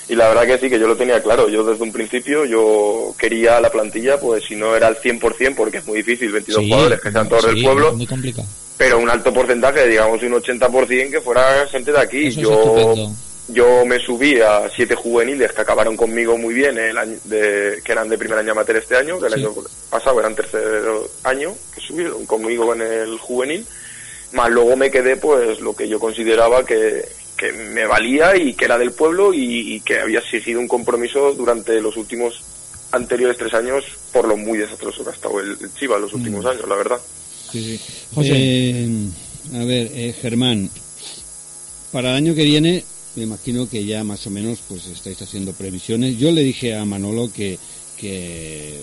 Y 0.09 0.15
la 0.15 0.29
verdad 0.29 0.47
que 0.47 0.57
sí, 0.57 0.69
que 0.69 0.79
yo 0.79 0.87
lo 0.87 0.95
tenía 0.95 1.21
claro. 1.21 1.49
Yo 1.49 1.63
desde 1.63 1.83
un 1.83 1.91
principio, 1.91 2.45
yo 2.45 3.13
quería 3.17 3.59
la 3.59 3.69
plantilla, 3.69 4.19
pues 4.19 4.45
si 4.45 4.55
no 4.55 4.75
era 4.75 4.87
al 4.87 4.97
100%, 4.97 5.55
porque 5.55 5.79
es 5.79 5.85
muy 5.85 5.97
difícil, 5.97 6.31
22 6.31 6.63
jugadores 6.63 7.01
que 7.01 7.11
sean 7.11 7.29
todos 7.29 7.45
del 7.45 7.61
pueblo. 7.61 7.93
muy 7.93 8.07
complicado 8.07 8.47
pero 8.79 8.97
un 8.97 9.09
alto 9.09 9.33
porcentaje, 9.33 9.85
digamos 9.89 10.23
un 10.23 10.31
80% 10.31 11.11
que 11.11 11.19
fuera 11.19 11.67
gente 11.67 11.91
de 11.91 11.99
aquí. 11.99 12.31
yo 12.31 13.11
yo 13.51 13.85
me 13.85 13.99
subí 13.99 14.39
a 14.39 14.69
siete 14.73 14.95
juveniles 14.95 15.51
que 15.51 15.61
acabaron 15.61 15.97
conmigo 15.97 16.37
muy 16.37 16.53
bien, 16.53 16.77
el 16.77 16.97
año 16.97 17.17
de, 17.25 17.81
que 17.83 17.91
eran 17.91 18.09
de 18.09 18.17
primer 18.17 18.39
año 18.39 18.51
amateur 18.51 18.77
este 18.77 18.95
año, 18.95 19.19
que 19.19 19.27
el 19.27 19.33
año 19.33 19.53
pasado 19.89 20.19
eran 20.19 20.35
tercer 20.35 20.83
año, 21.23 21.55
que 21.73 21.81
subieron 21.81 22.25
conmigo 22.25 22.73
en 22.73 22.81
el 22.81 23.17
juvenil, 23.17 23.65
más 24.33 24.49
luego 24.49 24.75
me 24.75 24.91
quedé 24.91 25.17
pues 25.17 25.59
lo 25.59 25.75
que 25.75 25.87
yo 25.87 25.99
consideraba 25.99 26.65
que, 26.65 27.05
que 27.35 27.51
me 27.51 27.85
valía 27.85 28.35
y 28.35 28.53
que 28.53 28.65
era 28.65 28.77
del 28.77 28.91
pueblo 28.91 29.33
y, 29.33 29.81
que 29.81 29.99
había 29.99 30.19
exigido 30.19 30.59
un 30.59 30.67
compromiso 30.67 31.33
durante 31.33 31.79
los 31.81 31.97
últimos 31.97 32.41
anteriores 32.91 33.37
tres 33.37 33.53
años 33.53 33.85
por 34.11 34.27
lo 34.27 34.35
muy 34.35 34.57
desastroso 34.57 35.03
que 35.03 35.09
ha 35.11 35.13
estado 35.13 35.39
el, 35.39 35.57
el 35.61 35.73
Chiva 35.73 35.97
los 35.97 36.13
últimos 36.13 36.43
mm. 36.43 36.47
años, 36.47 36.67
la 36.67 36.75
verdad. 36.75 36.99
Sí, 37.51 37.79
José. 38.13 38.31
Eh, 38.33 38.87
a 39.55 39.63
ver, 39.63 39.89
eh, 39.93 40.13
Germán, 40.21 40.69
para 41.91 42.11
el 42.11 42.17
año 42.17 42.35
que 42.35 42.43
viene, 42.43 42.83
me 43.15 43.23
imagino 43.23 43.69
que 43.69 43.85
ya 43.85 44.03
más 44.03 44.25
o 44.27 44.29
menos 44.29 44.59
pues 44.67 44.87
estáis 44.87 45.21
haciendo 45.21 45.53
previsiones. 45.53 46.17
Yo 46.17 46.31
le 46.31 46.41
dije 46.41 46.75
a 46.75 46.85
Manolo 46.85 47.31
que, 47.31 47.57
que 47.97 48.79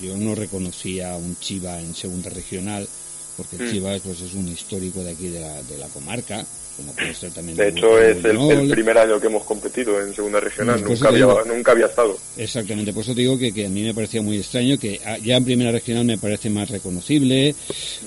yo 0.00 0.16
no 0.16 0.34
reconocía 0.34 1.16
un 1.16 1.36
Chiva 1.38 1.80
en 1.80 1.94
segunda 1.94 2.30
regional, 2.30 2.88
porque 3.36 3.56
el 3.56 3.62
mm. 3.62 3.72
Chivas 3.72 4.00
pues, 4.04 4.20
es 4.20 4.34
un 4.34 4.48
histórico 4.48 5.02
de 5.02 5.12
aquí 5.12 5.28
de 5.28 5.40
la, 5.40 5.62
de 5.62 5.78
la 5.78 5.88
comarca 5.88 6.44
de 6.76 7.68
hecho, 7.68 8.00
es 8.00 8.24
el, 8.24 8.68
primer 8.68 8.98
año 8.98 9.20
que 9.20 9.28
hemos 9.28 9.44
competido 9.44 10.00
en 10.02 10.12
segunda 10.12 10.40
regional, 10.40 10.82
nunca, 10.82 11.08
había, 11.08 11.26
nunca 11.46 11.70
había 11.70 11.86
estado. 11.86 12.18
Exactamente, 12.36 12.92
por 12.92 13.04
eso 13.04 13.14
te 13.14 13.20
digo 13.20 13.38
que, 13.38 13.54
que, 13.54 13.66
a 13.66 13.68
mí 13.68 13.82
me 13.84 13.94
parecía 13.94 14.22
muy 14.22 14.38
extraño, 14.38 14.76
que 14.76 15.00
ya 15.22 15.36
en 15.36 15.44
primera 15.44 15.70
regional 15.70 16.04
me 16.04 16.18
parece 16.18 16.50
más 16.50 16.68
reconocible, 16.70 17.54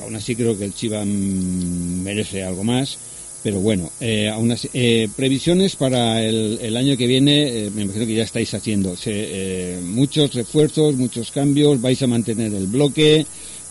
aún 0.01 0.15
así 0.17 0.36
creo 0.36 0.57
que 0.57 0.65
el 0.65 0.73
Chiva 0.73 1.03
mm, 1.05 2.03
merece 2.03 2.43
algo 2.43 2.65
más. 2.65 2.97
Pero 3.43 3.59
bueno, 3.59 3.89
eh, 3.99 4.29
aún 4.29 4.51
así, 4.51 4.69
eh, 4.73 5.07
previsiones 5.15 5.75
para 5.75 6.21
el, 6.21 6.59
el, 6.61 6.75
año 6.75 6.97
que 6.97 7.07
viene, 7.07 7.47
eh, 7.47 7.71
me 7.73 7.83
imagino 7.83 8.05
que 8.05 8.15
ya 8.15 8.23
estáis 8.23 8.53
haciendo 8.53 8.95
eh, 9.05 9.79
muchos 9.83 10.33
refuerzos, 10.33 10.95
muchos 10.95 11.31
cambios, 11.31 11.79
vais 11.79 12.01
a 12.01 12.07
mantener 12.07 12.53
el 12.53 12.67
bloque, 12.67 13.25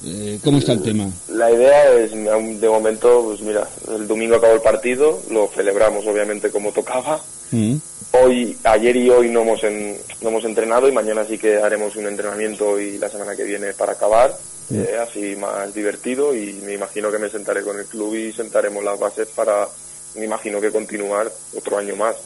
eh, 0.04 0.38
¿Cómo 0.44 0.58
está 0.58 0.72
el 0.72 0.82
tema? 0.82 1.08
La 1.28 1.50
idea 1.50 1.90
es, 1.94 2.12
de 2.12 2.68
momento, 2.68 3.22
pues 3.24 3.40
mira, 3.40 3.66
el 3.88 4.06
domingo 4.06 4.36
acabó 4.36 4.54
el 4.54 4.60
partido, 4.60 5.22
lo 5.30 5.48
celebramos 5.48 6.06
obviamente 6.06 6.50
como 6.50 6.72
tocaba. 6.72 7.20
Mm. 7.50 7.76
Hoy, 8.12 8.56
ayer 8.64 8.96
y 8.96 9.10
hoy 9.10 9.30
no 9.30 9.42
hemos, 9.42 9.62
no 9.62 10.28
hemos 10.28 10.44
entrenado 10.44 10.88
y 10.88 10.92
mañana 10.92 11.24
sí 11.24 11.38
que 11.38 11.56
haremos 11.56 11.96
un 11.96 12.06
entrenamiento 12.06 12.78
y 12.78 12.98
la 12.98 13.08
semana 13.08 13.34
que 13.34 13.44
viene 13.44 13.72
para 13.72 13.92
acabar. 13.92 14.36
Eh, 14.72 14.98
así 15.00 15.36
más 15.36 15.72
divertido 15.74 16.34
y 16.34 16.54
me 16.64 16.74
imagino 16.74 17.10
que 17.10 17.18
me 17.18 17.30
sentaré 17.30 17.62
con 17.62 17.78
el 17.78 17.86
club 17.86 18.14
y 18.14 18.32
sentaremos 18.32 18.82
las 18.82 18.98
bases 18.98 19.28
para, 19.28 19.68
me 20.16 20.24
imagino 20.24 20.60
que 20.60 20.70
continuar 20.70 21.30
otro 21.54 21.78
año 21.78 21.96
más 21.96 22.16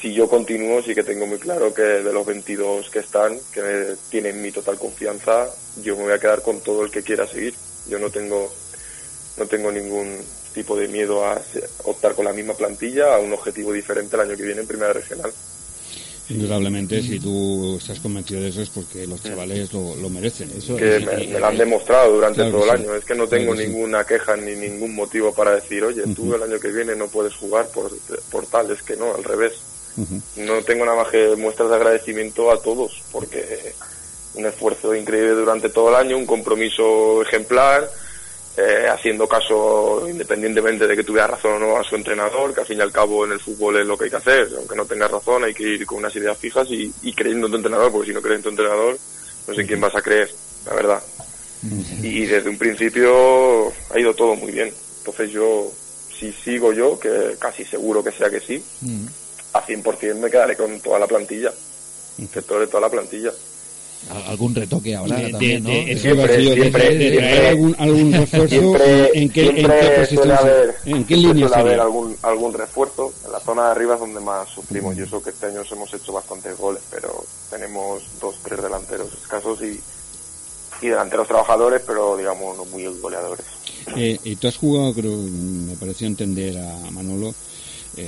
si 0.00 0.14
yo 0.14 0.28
continúo, 0.28 0.82
sí 0.82 0.94
que 0.94 1.02
tengo 1.02 1.26
muy 1.26 1.38
claro 1.38 1.74
que 1.74 1.82
de 1.82 2.12
los 2.12 2.24
22 2.24 2.88
que 2.88 3.00
están, 3.00 3.38
que 3.52 3.96
tienen 4.08 4.40
mi 4.40 4.50
total 4.50 4.78
confianza, 4.78 5.50
yo 5.82 5.94
me 5.94 6.04
voy 6.04 6.12
a 6.12 6.18
quedar 6.18 6.40
con 6.40 6.60
todo 6.60 6.84
el 6.84 6.90
que 6.90 7.02
quiera 7.02 7.26
seguir. 7.26 7.54
Yo 7.86 7.98
no 7.98 8.08
tengo, 8.08 8.50
no 9.36 9.46
tengo 9.46 9.70
ningún 9.70 10.16
tipo 10.54 10.74
de 10.74 10.88
miedo 10.88 11.26
a 11.26 11.40
optar 11.84 12.14
con 12.14 12.24
la 12.24 12.32
misma 12.32 12.54
plantilla 12.54 13.14
a 13.14 13.18
un 13.18 13.32
objetivo 13.34 13.74
diferente 13.74 14.16
el 14.16 14.22
año 14.22 14.36
que 14.36 14.42
viene 14.42 14.62
en 14.62 14.66
Primera 14.66 14.94
Regional. 14.94 15.32
Indudablemente, 16.30 17.02
si 17.02 17.18
tú 17.18 17.76
estás 17.78 17.98
convencido 17.98 18.40
de 18.40 18.48
eso 18.48 18.62
es 18.62 18.70
porque 18.70 19.06
los 19.06 19.20
chavales 19.22 19.72
lo, 19.72 20.08
merecen. 20.08 20.50
Eso 20.56 20.76
que 20.76 21.00
me, 21.00 21.38
lo 21.38 21.46
han 21.46 21.58
demostrado 21.58 22.12
durante 22.14 22.48
todo 22.50 22.64
el 22.64 22.70
año. 22.70 22.94
Es 22.94 23.04
que 23.04 23.16
no 23.16 23.26
tengo 23.26 23.54
ninguna 23.54 24.04
queja 24.04 24.36
ni 24.36 24.54
ningún 24.54 24.94
motivo 24.94 25.34
para 25.34 25.56
decir, 25.56 25.82
oye, 25.82 26.02
tú 26.14 26.32
el 26.34 26.42
año 26.42 26.60
que 26.60 26.68
viene 26.68 26.94
no 26.94 27.08
puedes 27.08 27.34
jugar 27.34 27.66
por, 27.68 27.90
por 28.30 28.46
tal. 28.46 28.70
Es 28.70 28.82
que 28.82 28.96
no, 28.96 29.14
al 29.14 29.24
revés. 29.24 29.54
No 30.36 30.62
tengo 30.62 30.84
nada 30.84 31.02
más 31.02 31.08
que 31.08 31.34
muestras 31.36 31.68
de 31.68 31.76
agradecimiento 31.76 32.50
a 32.50 32.62
todos, 32.62 33.02
porque 33.12 33.74
un 34.34 34.46
esfuerzo 34.46 34.94
increíble 34.94 35.32
durante 35.32 35.68
todo 35.68 35.90
el 35.90 35.96
año, 35.96 36.16
un 36.16 36.26
compromiso 36.26 37.22
ejemplar, 37.22 37.90
eh, 38.56 38.88
haciendo 38.92 39.28
caso 39.28 40.06
independientemente 40.08 40.86
de 40.86 40.96
que 40.96 41.04
tuviera 41.04 41.28
razón 41.28 41.54
o 41.54 41.58
no 41.58 41.76
a 41.76 41.84
su 41.84 41.94
entrenador, 41.94 42.52
que 42.52 42.60
al 42.60 42.66
fin 42.66 42.78
y 42.78 42.82
al 42.82 42.92
cabo 42.92 43.24
en 43.24 43.32
el 43.32 43.40
fútbol 43.40 43.78
es 43.78 43.86
lo 43.86 43.96
que 43.96 44.04
hay 44.04 44.10
que 44.10 44.16
hacer, 44.16 44.48
aunque 44.56 44.74
no 44.74 44.84
tengas 44.86 45.10
razón 45.10 45.44
hay 45.44 45.54
que 45.54 45.62
ir 45.62 45.86
con 45.86 45.98
unas 45.98 46.14
ideas 46.16 46.36
fijas 46.36 46.66
y, 46.70 46.92
creyendo 47.12 47.46
en 47.46 47.52
tu 47.52 47.56
entrenador, 47.58 47.92
porque 47.92 48.08
si 48.08 48.14
no 48.14 48.20
crees 48.20 48.38
en 48.38 48.42
tu 48.42 48.48
entrenador, 48.48 48.98
no 49.46 49.54
sé 49.54 49.60
en 49.60 49.66
quién 49.66 49.80
vas 49.80 49.94
a 49.94 50.02
creer, 50.02 50.30
la 50.66 50.74
verdad. 50.74 51.02
Y 52.02 52.26
desde 52.26 52.48
un 52.48 52.58
principio 52.58 53.68
ha 53.90 53.98
ido 53.98 54.14
todo 54.14 54.34
muy 54.34 54.50
bien. 54.50 54.72
Entonces 54.98 55.30
yo, 55.30 55.70
si 56.18 56.32
sigo 56.32 56.72
yo, 56.72 56.98
que 56.98 57.36
casi 57.38 57.64
seguro 57.64 58.02
que 58.02 58.12
sea 58.12 58.30
que 58.30 58.40
sí, 58.40 58.62
a 59.52 59.64
100% 59.64 60.14
me 60.16 60.30
quedaré 60.30 60.56
con 60.56 60.80
toda 60.80 60.98
la 60.98 61.06
plantilla, 61.06 61.52
sector 62.32 62.60
de 62.60 62.66
toda 62.66 62.80
la 62.82 62.90
plantilla. 62.90 63.32
Algún 64.26 64.54
retoque 64.54 64.96
habrá 64.96 65.16
De- 65.16 65.30
también, 65.30 65.62
¿no? 65.62 65.68
de- 65.70 65.98
Siempre, 65.98 66.36
siempre, 66.42 66.58
de 66.58 66.70
traer 66.70 66.98
siempre. 66.98 67.48
algún, 67.48 67.76
algún 67.78 68.12
refuerzo 68.12 68.48
Siempre, 68.48 69.10
en 69.18 69.30
qué, 69.30 69.46
en 69.48 69.54
qué 69.56 69.62
haber, 69.62 70.74
en 70.84 71.04
qué 71.04 71.14
siempre 71.14 71.16
línea 71.16 71.48
suele 71.48 71.62
haber 71.62 71.80
algún, 71.80 72.16
algún 72.22 72.52
refuerzo. 72.54 73.12
En 73.26 73.32
la 73.32 73.40
zona 73.40 73.66
de 73.66 73.70
arriba 73.72 73.94
es 73.94 74.00
donde 74.00 74.20
más 74.20 74.48
sufrimos. 74.48 74.96
Y 74.96 75.02
eso 75.02 75.22
que 75.22 75.30
este 75.30 75.46
año 75.46 75.62
hemos 75.70 75.94
hecho 75.94 76.12
bastantes 76.12 76.56
goles, 76.58 76.82
pero 76.90 77.24
tenemos 77.50 78.02
dos, 78.20 78.36
tres 78.42 78.62
delanteros 78.62 79.08
escasos 79.22 79.60
y, 79.62 79.80
y 80.82 80.88
delanteros 80.88 81.28
trabajadores, 81.28 81.82
pero 81.86 82.16
digamos 82.16 82.56
no 82.56 82.64
muy 82.66 82.84
goleadores. 83.00 83.44
Eh, 83.96 84.18
y 84.24 84.36
tú 84.36 84.48
has 84.48 84.56
jugado, 84.56 84.92
creo, 84.94 85.16
me 85.16 85.74
pareció 85.76 86.06
entender 86.06 86.58
a 86.58 86.90
Manolo, 86.90 87.34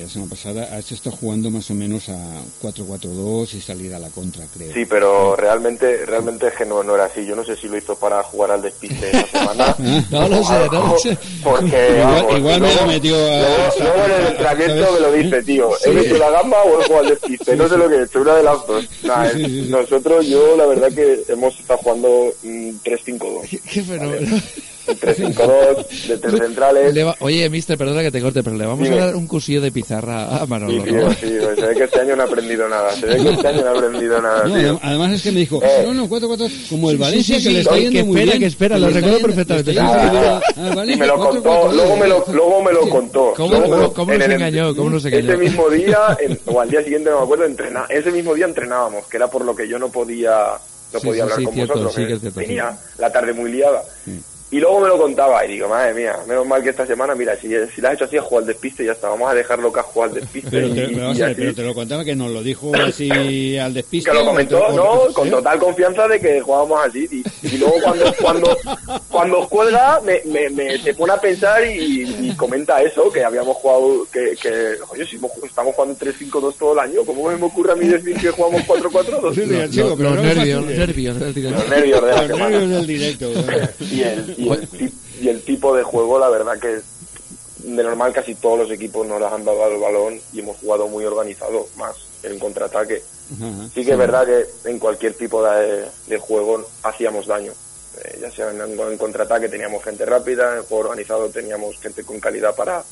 la 0.03 0.09
semana 0.09 0.30
pasada, 0.30 0.76
has 0.76 0.90
estado 0.93 1.16
jugando 1.16 1.51
más 1.51 1.70
o 1.70 1.74
menos 1.74 2.09
a 2.09 2.16
4-4-2 2.62 3.55
y 3.55 3.61
salir 3.61 3.95
a 3.95 3.99
la 3.99 4.09
contra, 4.11 4.47
creo. 4.47 4.72
Sí, 4.72 4.84
pero 4.86 5.36
realmente 5.36 6.07
realmente 6.07 6.47
es 6.49 6.55
que 6.55 6.64
no, 6.64 6.82
no 6.82 6.95
era 6.95 7.05
así. 7.07 7.24
Yo 7.26 7.36
no 7.36 7.45
sé 7.45 7.57
si 7.57 7.68
lo 7.68 7.76
hizo 7.76 7.95
para 7.97 8.22
jugar 8.22 8.53
al 8.53 8.62
despiste 8.62 9.11
esa 9.11 9.26
semana. 9.26 9.76
No 10.11 10.28
lo 10.28 10.43
sé, 10.45 10.68
no 10.70 10.86
lo 10.88 10.99
sé. 10.99 11.16
Porque, 11.43 11.88
Igual- 11.90 12.03
vamos, 12.24 12.38
igual 12.38 12.61
me 12.61 12.66
luego- 12.68 12.80
lo 12.80 12.86
metió 12.86 13.16
a- 13.16 13.38
Luego, 13.38 13.72
luego 13.80 14.05
en 14.05 14.11
el 14.12 14.26
entrenamiento 14.28 14.93
me 14.93 15.01
lo 15.01 15.12
dice, 15.12 15.43
tío. 15.43 15.70
Sí. 15.82 15.90
¿He 15.90 16.01
hecho 16.01 16.18
la 16.18 16.30
gamba 16.30 16.62
o 16.62 16.80
he 16.80 16.84
jugado 16.84 16.99
al 17.05 17.09
despiste? 17.11 17.57
No 17.57 17.68
sé 17.68 17.76
lo 17.76 17.88
que 17.88 17.95
he 17.97 18.03
hecho, 18.05 18.20
una 18.20 18.34
de 18.36 18.43
las 18.43 18.66
dos. 18.66 18.88
Nah, 19.03 19.28
Sí, 19.30 19.40
es- 19.43 19.47
sí, 19.47 19.62
sí. 19.64 19.68
Nosotros, 19.70 20.26
yo 20.26 20.57
la 20.57 20.66
verdad 20.66 20.93
que 20.93 21.22
hemos 21.28 21.59
estado 21.59 21.78
jugando 21.80 22.32
mm, 22.43 22.70
3-5-2. 22.84 23.61
Qué 23.72 23.82
fenómeno. 23.82 24.40
Un 24.89 24.97
3-5-2 24.99 26.07
de 26.09 26.18
tres 26.18 26.39
centrales. 26.41 26.93
Le 26.95 27.05
va- 27.05 27.16
Oye, 27.20 27.49
mister, 27.51 27.78
perdona 27.78 28.03
que 28.03 28.11
te 28.11 28.20
corte, 28.20 28.43
pero 28.43 28.57
le 28.57 28.66
vamos 28.66 28.83
Dime. 28.89 29.01
a 29.01 29.07
dar 29.07 29.16
un 29.16 29.26
cursillo 29.26 29.61
de 29.61 29.70
pizarra 29.70 30.26
a 30.37 30.41
Sí, 30.41 30.47
Manolo, 30.49 30.83
tío, 30.83 30.93
¿no? 31.09 31.11
sí, 31.14 31.37
pues 31.41 31.59
se 31.61 31.66
ve 31.66 31.74
que 31.76 31.85
este 31.85 32.01
año 32.01 32.16
no 32.16 32.22
he 32.22 32.26
aprendido 32.26 32.68
nada. 32.68 32.91
Se 32.93 33.07
ve 33.07 33.16
que 33.22 33.30
este 33.30 33.49
año 33.49 33.62
no 33.62 33.74
he 33.74 33.78
aprendido 33.78 34.20
nada, 34.22 34.45
No, 34.49 34.55
tío. 34.55 34.74
adem- 34.74 34.78
además 34.83 35.12
es 35.12 35.22
que 35.22 35.33
me 35.33 35.41
dijo, 35.41 35.61
Eh. 35.62 35.83
no, 35.87 35.95
no, 35.95 36.09
4-4, 36.09 36.51
como 36.68 36.91
el 36.91 36.97
Sí, 36.97 37.03
Valencia, 37.03 37.37
sí, 37.37 37.43
sí, 37.43 37.49
que 37.49 37.55
le 37.55 37.55
sí, 37.55 37.61
está 37.68 37.74
que 37.74 37.80
yendo 37.83 38.05
muy 38.07 38.16
espera, 38.16 38.24
bien. 38.33 38.41
que 38.41 38.47
espera, 38.47 38.74
le 38.78 38.80
lo 38.80 38.87
recuerdo 38.93 39.16
yendo- 39.18 39.26
perfectamente. 39.28 39.74
Ah, 39.80 40.41
y 40.87 40.97
me 40.97 41.07
lo 41.07 41.14
4-4-2. 41.16 41.18
contó, 41.43 41.72
luego 41.72 41.97
me 41.97 42.09
lo, 42.09 42.24
luego 42.33 42.62
me 42.62 42.72
lo 42.72 42.89
contó. 42.89 43.35
¿Cómo- 43.37 43.59
nos 44.14 44.20
el- 44.24 44.33
engañó? 44.33 44.74
¿Cómo 44.74 44.91
nos 44.91 45.05
engañó? 45.05 45.28
Ese 45.33 45.37
mismo 45.39 45.68
día, 45.70 46.16
en- 46.20 46.39
o 46.47 46.61
al 46.61 46.68
día 46.70 46.83
siguiente, 46.83 47.11
no 47.11 47.18
me 47.18 47.22
acuerdo, 47.24 47.45
entrena, 47.45 47.85
ese 47.89 48.11
mismo 48.11 48.35
día 48.35 48.47
entrenábamos, 48.47 49.07
que 49.07 49.16
era 49.16 49.28
por 49.28 49.45
lo 49.45 49.55
que 49.55 49.68
yo 49.68 49.78
no 49.78 49.91
podía, 49.91 50.30
no 50.93 50.99
Sí, 51.01 51.07
podía 51.07 51.14
sí, 51.14 51.20
hablar 51.22 51.39
sí, 51.39 51.45
con 51.45 51.55
cierto, 51.55 51.72
vosotros, 51.74 51.95
sí 51.95 52.01
que 52.03 52.07
que 52.09 52.12
es 52.14 52.20
cierto, 52.20 52.41
sí. 52.41 52.47
tenía 52.47 52.76
la 52.99 53.12
tarde 53.12 53.33
muy 53.33 53.53
liada. 53.53 53.83
Y 54.53 54.61
luego 54.61 54.80
me 54.80 54.88
lo 54.88 54.98
contaba 54.98 55.44
y 55.46 55.53
digo, 55.53 55.66
madre 55.66 55.94
mía, 55.94 56.14
menos 56.28 56.46
mal 56.46 56.62
que 56.62 56.68
esta 56.70 56.86
semana, 56.86 57.14
mira, 57.14 57.34
si, 57.40 57.48
si 57.74 57.80
la 57.80 57.88
has 57.88 57.94
hecho 57.94 58.05
así, 58.05 58.18
a 58.18 58.22
jugar 58.22 58.42
al 58.42 58.48
despiste 58.48 58.82
y 58.82 58.86
ya 58.86 58.92
está, 58.92 59.09
vamos 59.09 59.30
a 59.30 59.34
dejarlo 59.34 59.72
que 59.72 59.80
has 59.80 59.86
jugado 59.86 60.12
al 60.14 60.20
despiste. 60.20 60.50
Pero 60.50 60.66
y- 60.68 60.72
te, 60.74 60.82
y 60.82 60.86
pero 60.88 61.00
vamos 61.00 61.16
a 61.16 61.20
ver, 61.24 61.30
así. 61.32 61.40
pero 61.40 61.55
te 61.55 61.62
lo 61.62 61.74
contaba 61.74 62.05
que 62.05 62.14
nos 62.14 62.30
lo 62.30 62.42
dijo 62.42 62.70
así 62.86 63.57
al 63.59 63.72
despiste. 63.72 64.11
que 64.11 64.16
lo 64.16 64.24
comentó. 64.26 64.61
Con 65.14 65.28
¿eh? 65.28 65.30
total 65.30 65.59
confianza 65.59 66.07
de 66.07 66.20
que 66.20 66.40
jugábamos 66.42 66.86
así. 66.86 67.09
Y, 67.11 67.46
y 67.55 67.59
luego 67.59 67.76
cuando 67.82 68.14
cuando 68.20 68.59
cuando 69.09 69.48
cuelga, 69.48 70.00
me, 70.05 70.20
me, 70.26 70.50
me- 70.50 70.78
se 70.78 70.92
pone 70.94 71.14
a 71.14 71.20
pensar 71.20 71.66
y, 71.66 72.28
y 72.28 72.36
comenta 72.36 72.82
eso, 72.82 73.11
que 73.11 73.24
habíamos 73.24 73.57
jugado, 73.57 74.07
que, 74.12 74.34
que 74.40 74.74
oye, 74.90 75.07
si 75.07 75.18
estamos 75.46 75.74
jugando 75.74 75.96
3-5-2 75.98 76.55
todo 76.59 76.72
el 76.74 76.78
año, 76.78 77.00
¿cómo 77.07 77.30
me 77.30 77.42
ocurre 77.42 77.72
a 77.72 77.76
mí 77.76 77.86
decir 77.88 78.14
que 78.20 78.30
jugamos 78.30 78.61
4-4-2? 78.62 79.34
Sí, 79.34 79.42
sí, 79.46 79.70
chico, 79.78 79.94
pero 79.96 80.11
los 80.11 80.22
no 80.22 80.28
es 80.30 80.36
nervios, 80.36 80.64
los 80.66 80.74
nervios, 80.76 81.16
los 81.16 81.22
nervios. 81.34 81.53
Los 81.53 81.68
nervios 81.70 82.03
de 82.03 82.09
la 82.11 82.16
Los 82.22 82.26
semana. 82.26 82.50
nervios 82.59 82.70
del 82.70 82.86
directo. 82.86 83.32
y 83.90 84.03
el, 84.03 84.34
y, 84.45 84.51
el, 84.51 84.68
ti- 84.68 84.95
y 85.20 85.28
el 85.28 85.43
tipo 85.43 85.74
de 85.76 85.82
juego, 85.82 86.18
la 86.18 86.28
verdad 86.28 86.59
que 86.59 86.80
de 87.64 87.82
normal 87.84 88.12
casi 88.12 88.34
todos 88.34 88.59
los 88.59 88.70
equipos 88.70 89.07
nos 89.07 89.20
las 89.20 89.32
han 89.32 89.45
dado 89.45 89.64
al 89.64 89.78
balón 89.78 90.20
y 90.32 90.40
hemos 90.40 90.57
jugado 90.59 90.88
muy 90.88 91.05
organizado, 91.05 91.68
más 91.76 91.95
en 92.24 92.38
contraataque. 92.38 93.03
Ajá. 93.34 93.68
Sí 93.74 93.84
que 93.84 93.93
es 93.93 93.99
verdad 93.99 94.26
que 94.26 94.47
en 94.68 94.78
cualquier 94.78 95.14
tipo 95.14 95.45
de, 95.45 95.86
de 96.09 96.18
juego 96.18 96.66
hacíamos 96.82 97.26
daño. 97.26 97.53
Eh, 98.05 98.18
ya 98.22 98.30
sea 98.32 98.51
en, 98.51 98.61
en 98.61 98.99
contraataque 98.99 99.49
teníamos 99.49 99.84
gente 99.84 100.05
rápida, 100.05 100.57
en 100.57 100.62
juego 100.64 100.84
organizado 100.88 101.28
teníamos 101.28 101.78
gente 101.78 102.03
con 102.05 102.18
calidad 102.20 102.55
para, 102.57 102.82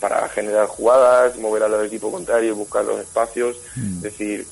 para 0.00 0.28
generar 0.30 0.66
jugadas, 0.66 1.36
mover 1.36 1.62
al 1.62 1.84
equipo 1.86 2.10
contrario, 2.10 2.56
buscar 2.56 2.84
los 2.84 2.98
espacios. 3.00 3.56
Es 3.76 4.02
decir, 4.02 4.46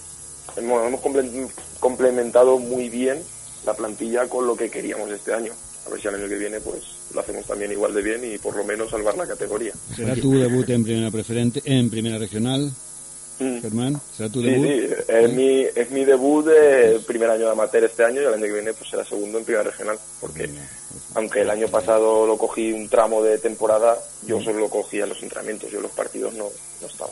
hemos, 0.57 0.87
hemos 0.87 1.01
comple- 1.01 1.51
complementado 1.81 2.59
muy 2.59 2.89
bien 2.91 3.23
la 3.67 3.75
plantilla 3.75 4.29
con 4.29 4.47
lo 4.47 4.57
que 4.57 4.71
queríamos 4.71 5.11
este 5.11 5.33
año. 5.35 5.53
A 5.87 5.91
ver 5.91 6.01
si 6.01 6.09
al 6.09 6.15
año 6.15 6.29
que 6.29 6.37
viene 6.39 6.61
pues 6.61 6.83
lo 7.13 7.21
hacemos 7.21 7.45
también 7.47 7.71
igual 7.73 7.93
de 7.95 8.03
bien 8.03 8.25
y 8.25 8.39
por 8.39 8.57
lo 8.57 8.65
menos 8.65 8.91
salvar 8.91 9.17
la 9.17 9.27
categoría. 9.27 9.73
¿Será 9.95 10.15
tu 10.15 10.33
debut 10.39 10.69
en 10.71 10.83
primera 10.85 11.11
preferente, 11.11 11.63
en 11.65 11.91
primera 11.91 12.19
regional, 12.19 12.73
Mm. 13.41 13.61
Germán? 13.63 14.01
¿Será 14.17 14.29
tu 14.29 14.41
Sí, 14.43 14.47
debut? 14.47 14.65
sí, 14.69 14.95
es 15.09 15.33
mi, 15.33 15.63
es 15.75 15.91
mi 15.91 16.05
debut 16.05 16.47
de 16.47 17.01
primer 17.05 17.29
año 17.31 17.47
de 17.47 17.51
amateur 17.51 17.83
este 17.83 18.05
año 18.05 18.23
y 18.23 18.25
el 18.27 18.35
año 18.35 18.45
que 18.45 18.53
viene 18.53 18.73
pues 18.75 18.89
será 18.89 19.05
segundo 19.05 19.39
en 19.39 19.45
primera 19.45 19.65
regional, 19.69 19.99
porque 20.21 20.49
aunque 21.17 21.41
el 21.41 21.51
año 21.51 21.67
pasado 21.67 22.29
lo 22.29 22.39
cogí 22.39 22.73
un 22.73 22.89
tramo 22.89 23.25
de 23.25 23.39
temporada, 23.39 23.99
yo 24.25 24.41
solo 24.41 24.61
lo 24.61 24.69
cogía 24.69 25.03
en 25.03 25.09
los 25.09 25.21
entrenamientos, 25.21 25.69
yo 25.69 25.79
en 25.79 25.83
los 25.83 25.91
partidos 25.91 26.33
no, 26.35 26.45
no 26.81 26.87
estaba. 26.87 27.11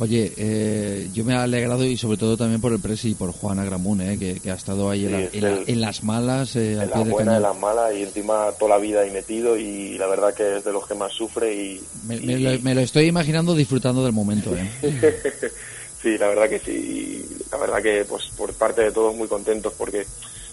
Oye, 0.00 0.32
eh, 0.38 1.08
yo 1.12 1.24
me 1.24 1.34
he 1.34 1.36
alegrado 1.36 1.84
y 1.84 1.96
sobre 1.96 2.16
todo 2.16 2.36
también 2.36 2.60
por 2.60 2.72
el 2.72 2.80
presi 2.80 3.10
y 3.10 3.14
por 3.14 3.32
Juana 3.32 3.64
Gramun, 3.64 4.00
eh, 4.00 4.18
que, 4.18 4.40
que 4.40 4.50
ha 4.50 4.54
estado 4.54 4.88
ahí 4.90 5.04
en, 5.04 5.10
Sí, 5.10 5.12
la- 5.12 5.28
en 5.48 5.54
la- 5.56 5.60
el- 5.62 5.68
en 5.68 5.80
las 5.82 6.02
malas, 6.02 6.56
eh, 6.56 6.76
al 6.78 6.84
En 6.84 6.88
pie 6.90 6.98
las 7.00 7.04
de 7.04 7.10
buenas, 7.12 7.36
en 7.36 7.42
cañón. 7.42 7.52
las 7.52 7.60
malas 7.60 7.94
y 7.94 8.02
encima 8.02 8.52
toda 8.58 8.70
la 8.70 8.78
vida 8.78 9.00
ahí 9.02 9.10
metido 9.10 9.58
y 9.58 9.98
la 9.98 10.06
verdad 10.06 10.32
que 10.32 10.56
es 10.56 10.64
de 10.64 10.72
los 10.72 10.86
que 10.88 10.94
más 10.94 11.12
sufre 11.12 11.52
y... 11.54 11.80
Me, 12.06 12.16
y- 12.16 12.26
me 12.26 12.38
lo, 12.38 12.60
me 12.60 12.74
lo 12.74 12.80
estoy 12.80 13.06
imaginando 13.06 13.54
disfrutando 13.54 14.02
del 14.02 14.12
momento, 14.14 14.54
¿eh? 14.56 14.66
sí, 16.02 16.16
la 16.16 16.28
verdad 16.28 16.48
que 16.48 16.60
sí. 16.60 16.70
y 16.72 17.50
La 17.52 17.58
verdad 17.58 17.82
que, 17.82 18.04
pues, 18.06 18.24
por 18.36 18.52
parte 18.54 18.80
de 18.82 18.92
todos 18.92 19.14
muy 19.14 19.28
contentos 19.28 19.74
porque 19.76 20.06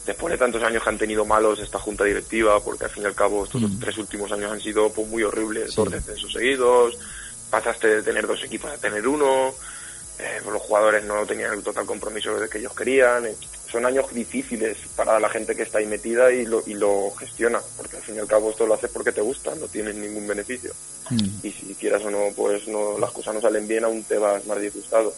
después 0.06 0.32
de 0.32 0.38
tantos 0.38 0.62
años 0.64 0.84
que 0.84 0.90
han 0.90 0.98
tenido 0.98 1.26
malos 1.26 1.60
esta 1.60 1.80
junta 1.80 2.04
directiva, 2.04 2.60
porque 2.64 2.86
al 2.86 2.92
fin 2.92 3.04
y 3.04 3.06
al 3.08 3.16
cabo 3.16 3.44
estos 3.46 3.62
Mm. 3.62 3.80
tres 3.80 3.98
últimos 3.98 4.32
años 4.32 4.52
han 4.52 4.60
sido 4.62 4.90
pues, 4.92 5.08
muy 5.08 5.24
horribles, 5.24 5.74
dos 5.76 5.90
descensos 5.92 6.32
seguidos, 6.34 6.96
pasaste 7.50 7.88
de 7.88 8.04
tener 8.04 8.28
dos 8.28 8.44
equipos 8.44 8.72
a 8.72 8.78
tener 8.78 9.08
uno, 9.08 9.54
eh, 10.20 10.42
los 10.46 10.62
jugadores 10.62 11.04
no 11.06 11.26
tenían 11.26 11.54
el 11.54 11.64
total 11.64 11.86
compromiso 11.86 12.40
de 12.40 12.50
que 12.50 12.58
ellos 12.60 12.74
querían. 12.74 13.26
eh, 13.26 13.36
son 13.72 13.86
años 13.86 14.06
difíciles 14.14 14.78
para 14.96 15.20
la 15.20 15.30
gente 15.30 15.54
que 15.56 15.64
está 15.64 15.80
ahí 15.80 15.86
metida 15.86 16.32
y 16.32 16.46
lo, 16.46 16.64
y 16.66 16.74
lo 16.74 17.12
gestiona, 17.12 17.60
porque 17.76 17.98
al 17.98 18.04
fin 18.04 18.16
y 18.16 18.20
al 18.20 18.28
cabo 18.28 18.50
esto 18.50 18.66
lo 18.66 18.74
haces 18.74 18.90
porque 18.90 19.12
te 19.12 19.22
gusta, 19.22 19.54
no 19.56 19.68
tienes 19.68 19.96
ningún 19.96 20.26
beneficio 20.26 20.74
y 21.44 21.52
si 21.52 21.76
quieras 21.80 22.04
o 22.04 22.12
no, 22.12 22.30
pues 22.36 22.68
no, 22.68 22.98
las 22.98 23.12
cosas 23.12 23.34
no 23.36 23.42
salen 23.42 23.68
bien, 23.68 23.84
aún 23.84 24.04
te 24.04 24.18
vas 24.18 24.46
más 24.46 24.60
disgustado. 24.60 25.14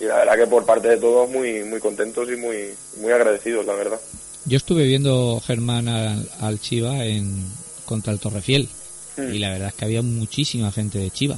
Y 0.00 0.04
la 0.04 0.16
verdad 0.18 0.36
que 0.36 0.46
por 0.46 0.64
parte 0.64 0.88
de 0.88 0.96
todos 0.96 1.28
muy 1.28 1.64
muy 1.64 1.80
contentos 1.80 2.28
y 2.30 2.36
muy 2.36 2.74
muy 3.00 3.12
agradecidos, 3.12 3.66
la 3.66 3.74
verdad. 3.74 4.00
Yo 4.44 4.56
estuve 4.56 4.84
viendo 4.84 5.40
Germán 5.44 5.88
al, 5.88 6.30
al 6.40 6.60
Chiva 6.60 7.04
en 7.04 7.46
contra 7.84 8.12
el 8.12 8.20
Torrefiel 8.20 8.68
Mm. 9.18 9.34
y 9.34 9.38
la 9.38 9.50
verdad 9.50 9.68
es 9.68 9.74
que 9.74 9.84
había 9.84 10.02
muchísima 10.02 10.70
gente 10.72 10.98
de 10.98 11.10
Chiva. 11.10 11.36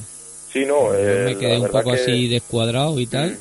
Sí, 0.53 0.65
no, 0.67 0.93
Yo 0.93 0.99
eh, 0.99 1.23
me 1.27 1.37
quedé 1.39 1.59
un 1.59 1.69
poco 1.69 1.93
que- 1.93 2.01
así 2.01 2.29
descuadrado 2.29 2.99
y 3.01 3.07
tal. 3.07 3.39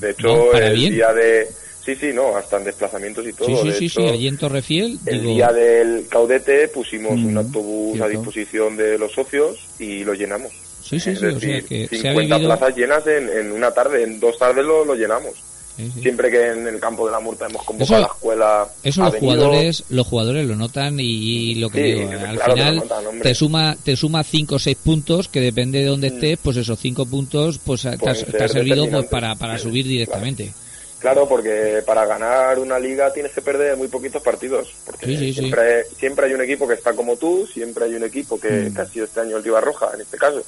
De 0.00 0.10
hecho, 0.10 0.48
para 0.52 0.68
el 0.68 0.74
bien. 0.76 0.94
día 0.94 1.12
de... 1.12 1.48
Sí, 1.84 1.96
sí, 1.96 2.10
no, 2.14 2.36
hasta 2.36 2.58
en 2.58 2.64
desplazamientos 2.64 3.26
y 3.26 3.32
todo. 3.32 3.48
Sí, 3.48 3.56
sí, 3.56 3.68
de 3.70 3.74
sí, 3.74 3.84
hecho, 3.86 4.00
sí, 4.02 4.08
allí 4.08 4.28
en 4.28 4.38
Torrefiel. 4.38 4.98
El 5.04 5.20
digo, 5.22 5.34
día 5.34 5.48
del 5.52 6.06
caudete 6.08 6.68
pusimos 6.68 7.12
un 7.14 7.34
Mm, 7.34 7.38
autobús 7.38 8.00
a 8.00 8.06
disposición 8.06 8.76
de 8.76 8.96
los 8.98 9.10
socios 9.12 9.56
y 9.80 10.04
lo 10.04 10.14
llenamos. 10.14 10.52
Sí, 10.84 11.00
sí, 11.00 11.10
es 11.10 11.18
sí, 11.18 11.24
o 11.26 11.34
decir, 11.34 11.40
sea 11.40 11.60
que 11.62 11.88
se 11.88 11.96
ha 11.96 12.12
50 12.12 12.36
vivido... 12.36 12.56
plazas 12.56 12.76
llenas 12.76 13.06
en, 13.08 13.28
en 13.30 13.50
una 13.52 13.72
tarde, 13.72 14.04
en 14.04 14.20
dos 14.20 14.38
tardes 14.38 14.64
lo, 14.64 14.84
lo 14.84 14.94
llenamos. 14.94 15.32
Sí, 15.76 15.90
sí. 15.94 16.02
Siempre 16.02 16.30
que 16.30 16.48
en 16.52 16.66
el 16.68 16.78
campo 16.78 17.06
de 17.06 17.12
la 17.12 17.20
Murta 17.20 17.46
hemos 17.46 17.64
convocado 17.64 17.84
Eso- 17.84 17.96
a 17.96 18.00
la 18.00 18.14
escuela. 18.14 18.68
Eso 18.82 19.02
los 19.02 19.12
venido- 19.12 19.32
jugadores, 19.34 19.84
los 19.88 20.06
jugadores 20.06 20.46
lo 20.46 20.56
notan 20.56 20.96
y, 21.00 21.54
lo 21.56 21.70
que 21.70 21.78
Sí, 21.78 21.92
digo, 21.92 22.08
claro 22.10 22.26
al 22.28 22.38
que 22.38 22.44
final 22.52 22.76
notan, 22.76 23.04
te 23.22 23.34
suma 23.34 23.76
te 23.82 23.96
suma 23.96 24.22
cinco 24.22 24.56
o 24.56 24.58
seis 24.58 24.76
puntos 24.76 25.28
que 25.28 25.40
depende 25.40 25.78
de 25.80 25.86
dónde 25.86 26.08
estés, 26.08 26.38
pues 26.42 26.56
esos 26.58 26.78
cinco 26.78 27.06
puntos 27.06 27.58
pues 27.58 27.82
te, 27.82 27.88
has- 27.88 28.24
te 28.26 28.44
ha 28.44 28.48
servido 28.48 28.88
pues 28.90 29.06
para, 29.06 29.34
para 29.34 29.58
subir 29.58 29.86
directamente. 29.86 30.52
Claro, 30.98 31.28
porque 31.28 31.82
para 31.84 32.06
ganar 32.06 32.60
una 32.60 32.78
liga 32.78 33.12
tienes 33.12 33.32
que 33.32 33.40
perder 33.42 33.76
muy 33.76 33.88
poquitos 33.88 34.22
partidos. 34.22 34.68
Porque 34.86 35.06
Sí, 35.06 35.16
sí, 35.16 35.26
sí. 35.32 35.38
siempre, 35.40 35.84
siempre 35.98 36.26
hay 36.26 36.34
un 36.34 36.42
equipo 36.42 36.68
que 36.68 36.74
está 36.74 36.92
como 36.94 37.16
tú, 37.16 37.44
siempre 37.52 37.86
hay 37.86 37.94
un 37.96 38.04
equipo 38.04 38.38
que, 38.38 38.48
Mm. 38.70 38.74
que 38.74 38.80
ha 38.82 38.86
sido 38.86 39.06
este 39.06 39.18
año 39.20 39.36
el 39.36 39.42
Roja, 39.44 39.90
en 39.94 40.02
este 40.02 40.16
caso, 40.16 40.44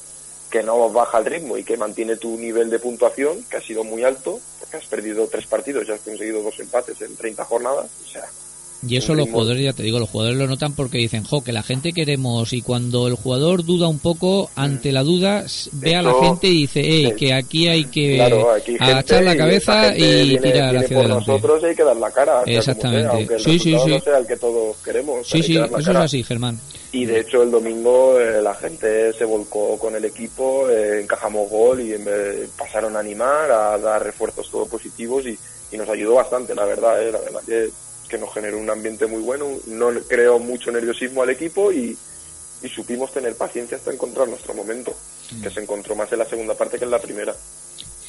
que 0.55 0.63
no 0.63 0.89
baja 0.89 1.17
el 1.17 1.25
ritmo 1.25 1.57
y 1.57 1.65
que 1.65 1.75
mantiene 1.75 2.15
tu 2.15 2.37
nivel 2.37 2.69
de 2.69 2.79
puntuación, 2.79 3.43
que 3.49 3.57
ha 3.57 3.61
sido 3.61 3.83
muy 3.83 4.05
alto, 4.05 4.39
porque 4.57 4.77
has 4.77 4.85
perdido 4.85 5.27
tres 5.27 5.47
partidos 5.47 5.85
y 5.85 5.91
has 5.91 5.99
conseguido 5.99 6.41
dos 6.41 6.57
empates 6.61 7.01
en 7.01 7.13
30 7.13 7.43
jornadas. 7.43 7.89
O 8.05 8.07
sea, 8.07 8.23
Y 8.87 8.97
eso 8.97 9.15
los 9.15 9.29
jugadores, 9.29 9.63
ya 9.63 9.73
te 9.73 9.83
digo, 9.83 9.99
los 9.99 10.09
jugadores 10.09 10.37
lo 10.37 10.47
notan 10.47 10.73
porque 10.73 10.97
dicen, 10.97 11.23
jo, 11.23 11.43
que 11.43 11.51
la 11.51 11.63
gente 11.63 11.93
queremos 11.93 12.53
y 12.53 12.61
cuando 12.61 13.07
el 13.07 13.15
jugador 13.15 13.65
duda 13.65 13.87
un 13.87 13.99
poco, 13.99 14.49
ante 14.55 14.91
la 14.91 15.03
duda, 15.03 15.45
ve 15.73 15.95
a 15.95 16.01
la 16.01 16.13
gente 16.13 16.47
y 16.47 16.61
dice, 16.61 16.81
hey, 16.83 17.13
que 17.17 17.33
aquí 17.33 17.67
hay 17.67 17.85
que 17.85 18.21
agachar 18.79 19.23
la 19.23 19.35
cabeza 19.35 19.95
y, 19.95 20.37
tirar 20.37 20.75
hacia 20.77 20.95
por 20.95 21.05
adelante. 21.05 21.31
nosotros 21.31 21.63
hay 21.63 21.75
que 21.75 21.83
dar 21.83 21.97
la 21.97 22.11
cara. 22.11 22.43
Exactamente. 22.45 23.07
aunque 23.07 23.33
el 23.35 23.39
sí, 23.39 23.59
sí, 23.59 23.75
sí. 23.83 23.89
no 23.89 23.99
sea 23.99 24.17
el 24.17 24.27
que 24.27 24.37
todos 24.37 24.77
queremos. 24.83 25.27
Sí, 25.27 25.41
sí, 25.41 25.55
eso 25.55 25.69
cara. 25.69 25.99
es 25.99 26.05
así, 26.05 26.23
Germán. 26.23 26.59
Y 26.91 27.05
de 27.05 27.19
hecho 27.19 27.43
el 27.43 27.51
domingo 27.51 28.19
eh, 28.19 28.41
la 28.41 28.53
gente 28.55 29.11
se 29.13 29.25
volcó 29.25 29.77
con 29.77 29.95
el 29.95 30.05
equipo, 30.05 30.69
eh, 30.69 31.01
encajamos 31.01 31.49
gol 31.49 31.81
y 31.81 31.91
vez- 31.91 32.49
pasaron 32.57 32.95
a 32.95 32.99
animar, 32.99 33.51
a 33.51 33.77
dar 33.77 34.01
refuerzos 34.03 34.49
todos 34.49 34.69
positivos 34.69 35.25
y, 35.25 35.37
y 35.71 35.77
nos 35.77 35.89
ayudó 35.89 36.15
bastante, 36.15 36.55
la 36.55 36.63
verdad, 36.63 37.01
eh, 37.03 37.11
la 37.11 37.19
verdad 37.19 37.41
que, 37.45 37.69
que 38.07 38.17
nos 38.17 38.33
generó 38.33 38.57
un 38.57 38.69
ambiente 38.69 39.05
muy 39.07 39.21
bueno, 39.21 39.47
no 39.67 39.91
creó 40.07 40.39
mucho 40.39 40.71
nerviosismo 40.71 41.23
al 41.23 41.29
equipo 41.29 41.71
y, 41.71 41.97
y 42.61 42.69
supimos 42.69 43.11
tener 43.11 43.35
paciencia 43.35 43.77
hasta 43.77 43.91
encontrar 43.91 44.27
nuestro 44.27 44.53
momento, 44.53 44.95
que 45.41 45.49
se 45.49 45.61
encontró 45.61 45.95
más 45.95 46.11
en 46.11 46.19
la 46.19 46.25
segunda 46.25 46.53
parte 46.55 46.77
que 46.77 46.85
en 46.85 46.91
la 46.91 46.99
primera. 46.99 47.35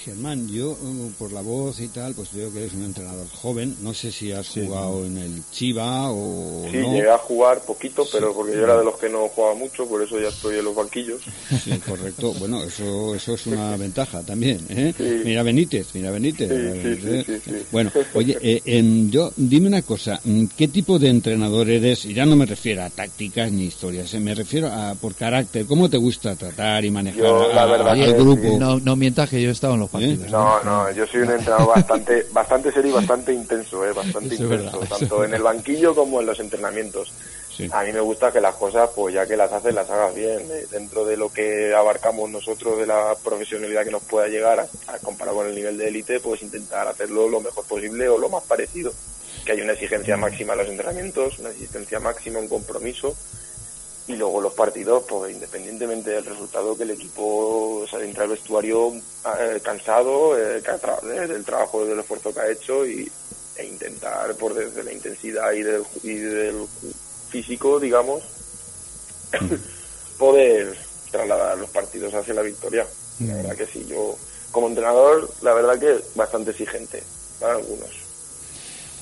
Germán, 0.06 0.46
yo 0.48 0.70
uh, 0.70 1.10
por 1.18 1.32
la 1.32 1.40
voz 1.40 1.80
y 1.80 1.88
tal, 1.88 2.14
pues 2.14 2.32
veo 2.32 2.52
que 2.52 2.60
eres 2.60 2.74
un 2.74 2.84
entrenador 2.84 3.26
joven. 3.28 3.74
No 3.82 3.92
sé 3.92 4.12
si 4.12 4.30
has 4.30 4.48
jugado 4.48 5.04
en 5.04 5.18
el 5.18 5.42
Chiva 5.50 6.12
o 6.12 6.64
Sí, 6.70 6.76
no. 6.78 6.92
llegué 6.94 7.10
a 7.10 7.18
jugar 7.18 7.60
poquito, 7.62 8.06
pero 8.12 8.32
porque 8.32 8.52
yo 8.52 8.62
era 8.62 8.78
de 8.78 8.84
los 8.84 8.96
que 8.98 9.08
no 9.08 9.26
jugaba 9.28 9.56
mucho, 9.56 9.84
por 9.88 10.00
eso 10.02 10.20
ya 10.20 10.28
estoy 10.28 10.58
en 10.58 10.64
los 10.64 10.76
banquillos. 10.76 11.22
Sí, 11.64 11.72
correcto. 11.84 12.32
Bueno, 12.34 12.62
eso, 12.62 13.16
eso 13.16 13.34
es 13.34 13.46
una 13.48 13.76
ventaja 13.86 14.22
también. 14.22 14.60
¿eh? 14.68 14.94
Sí. 14.96 15.22
Mira 15.24 15.42
Benítez, 15.42 15.88
mira 15.94 16.12
Benítez. 16.12 16.48
Sí, 16.48 16.94
sí, 16.94 17.00
sí, 17.02 17.08
¿eh? 17.08 17.24
sí, 17.26 17.40
sí. 17.44 17.66
Bueno, 17.72 17.90
oye, 18.14 18.38
eh, 18.40 18.62
em, 18.64 19.10
yo, 19.10 19.32
dime 19.36 19.66
una 19.66 19.82
cosa. 19.82 20.20
mm, 20.22 20.44
¿Qué 20.56 20.68
tipo 20.68 21.00
de 21.00 21.08
entrenador 21.08 21.68
eres? 21.68 22.04
Y 22.04 22.14
ya 22.14 22.24
no 22.26 22.36
me 22.36 22.46
refiero 22.46 22.84
a 22.84 22.90
tácticas 22.90 23.50
ni 23.50 23.64
historias, 23.64 24.14
eh, 24.14 24.20
me 24.20 24.36
refiero 24.36 24.68
a 24.72 24.94
por 24.94 25.16
carácter. 25.16 25.66
¿Cómo 25.66 25.90
te 25.90 25.96
gusta 25.96 26.36
tratar 26.36 26.84
y 26.84 26.92
manejar 26.92 27.20
Yo, 27.22 27.52
la 27.52 27.62
a- 27.64 27.66
verdad 27.66 27.92
al 28.00 28.14
grupo? 28.14 28.56
No, 28.56 28.78
no 28.78 28.94
mientas 28.94 29.28
que 29.28 29.42
yo 29.42 29.48
he 29.48 29.52
estado 29.52 29.74
en 29.74 29.80
los 29.80 29.90
partidos. 29.96 30.30
No, 30.30 30.62
no, 30.62 30.90
yo 30.92 31.06
soy 31.06 31.22
un 31.22 31.30
entrenador 31.30 31.68
bastante, 31.68 32.26
bastante 32.32 32.72
serio 32.72 32.92
y 32.92 32.94
bastante 32.94 33.32
intenso, 33.32 33.84
eh, 33.84 33.92
bastante 33.92 34.34
Eso 34.34 34.44
intenso, 34.44 34.80
verdad, 34.80 34.98
tanto 34.98 35.24
en 35.24 35.34
el 35.34 35.42
banquillo 35.42 35.94
como 35.94 36.20
en 36.20 36.26
los 36.26 36.40
entrenamientos. 36.40 37.12
Sí. 37.56 37.68
A 37.72 37.84
mí 37.84 37.92
me 37.92 38.00
gusta 38.00 38.30
que 38.30 38.40
las 38.40 38.54
cosas, 38.54 38.90
pues 38.94 39.14
ya 39.14 39.26
que 39.26 39.36
las 39.36 39.50
haces, 39.50 39.74
las 39.74 39.88
hagas 39.88 40.14
bien, 40.14 40.40
eh, 40.50 40.66
dentro 40.70 41.04
de 41.04 41.16
lo 41.16 41.32
que 41.32 41.74
abarcamos 41.74 42.28
nosotros, 42.30 42.78
de 42.78 42.86
la 42.86 43.14
profesionalidad 43.24 43.84
que 43.84 43.90
nos 43.90 44.02
pueda 44.02 44.28
llegar, 44.28 44.60
a, 44.60 44.68
a 44.92 44.98
comparado 44.98 45.38
con 45.38 45.46
el 45.46 45.54
nivel 45.54 45.78
de 45.78 45.88
élite, 45.88 46.20
pues 46.20 46.42
intentar 46.42 46.86
hacerlo 46.86 47.28
lo 47.28 47.40
mejor 47.40 47.64
posible 47.64 48.08
o 48.08 48.18
lo 48.18 48.28
más 48.28 48.44
parecido. 48.44 48.92
Que 49.44 49.52
hay 49.52 49.60
una 49.60 49.72
exigencia 49.72 50.16
máxima 50.16 50.52
en 50.52 50.58
los 50.58 50.68
entrenamientos, 50.68 51.38
una 51.38 51.50
exigencia 51.50 52.00
máxima, 52.00 52.40
un 52.40 52.48
compromiso, 52.48 53.16
y 54.08 54.14
luego 54.14 54.40
los 54.40 54.54
partidos, 54.54 55.04
pues 55.08 55.34
independientemente 55.34 56.10
del 56.10 56.24
resultado, 56.24 56.76
que 56.76 56.84
el 56.84 56.92
equipo 56.92 57.84
sale 57.90 58.06
entra 58.06 58.24
al 58.24 58.30
vestuario 58.30 58.92
eh, 58.94 59.60
cansado 59.62 60.38
eh, 60.38 60.58
eh, 60.58 61.26
del 61.26 61.44
trabajo, 61.44 61.84
del 61.84 61.98
esfuerzo 61.98 62.32
que 62.32 62.40
ha 62.40 62.50
hecho 62.50 62.86
y, 62.86 63.10
e 63.56 63.64
intentar, 63.64 64.34
por 64.36 64.54
desde 64.54 64.84
la 64.84 64.92
intensidad 64.92 65.52
y 65.52 65.62
del, 65.62 65.82
y 66.02 66.14
del 66.14 66.66
físico, 67.28 67.80
digamos, 67.80 68.22
poder 70.18 70.76
trasladar 71.10 71.58
los 71.58 71.70
partidos 71.70 72.14
hacia 72.14 72.34
la 72.34 72.42
victoria. 72.42 72.86
La 73.20 73.34
verdad 73.34 73.56
que 73.56 73.66
sí, 73.66 73.86
yo 73.88 74.16
como 74.52 74.68
entrenador, 74.68 75.28
la 75.42 75.54
verdad 75.54 75.78
que 75.78 75.98
bastante 76.14 76.52
exigente 76.52 77.02
para 77.40 77.54
algunos. 77.56 77.90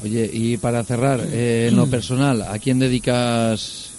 Oye, 0.03 0.29
y 0.33 0.57
para 0.57 0.83
cerrar, 0.83 1.21
eh, 1.21 1.69
en 1.69 1.77
lo 1.77 1.87
personal, 1.87 2.43
¿a 2.43 2.59
quién 2.59 2.79
dedicas 2.79 3.94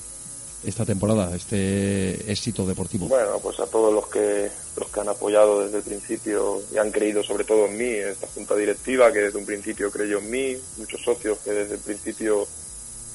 esta 0.66 0.86
temporada, 0.86 1.36
este 1.36 2.32
éxito 2.32 2.66
deportivo? 2.66 3.08
Bueno, 3.08 3.40
pues 3.42 3.60
a 3.60 3.68
todos 3.68 3.94
los 3.94 4.08
que 4.08 4.50
los 4.78 4.90
que 4.90 5.00
han 5.00 5.10
apoyado 5.10 5.64
desde 5.64 5.78
el 5.78 5.84
principio 5.84 6.62
y 6.74 6.78
han 6.78 6.92
creído 6.92 7.24
sobre 7.24 7.44
todo 7.44 7.66
en 7.66 7.78
mí, 7.78 7.90
esta 7.90 8.28
junta 8.28 8.56
directiva 8.56 9.12
que 9.12 9.20
desde 9.20 9.38
un 9.38 9.46
principio 9.46 9.92
creyó 9.92 10.20
en 10.20 10.30
mí, 10.30 10.58
muchos 10.78 11.02
socios 11.02 11.38
que 11.40 11.52
desde 11.52 11.76
el 11.76 11.82
principio 11.82 12.48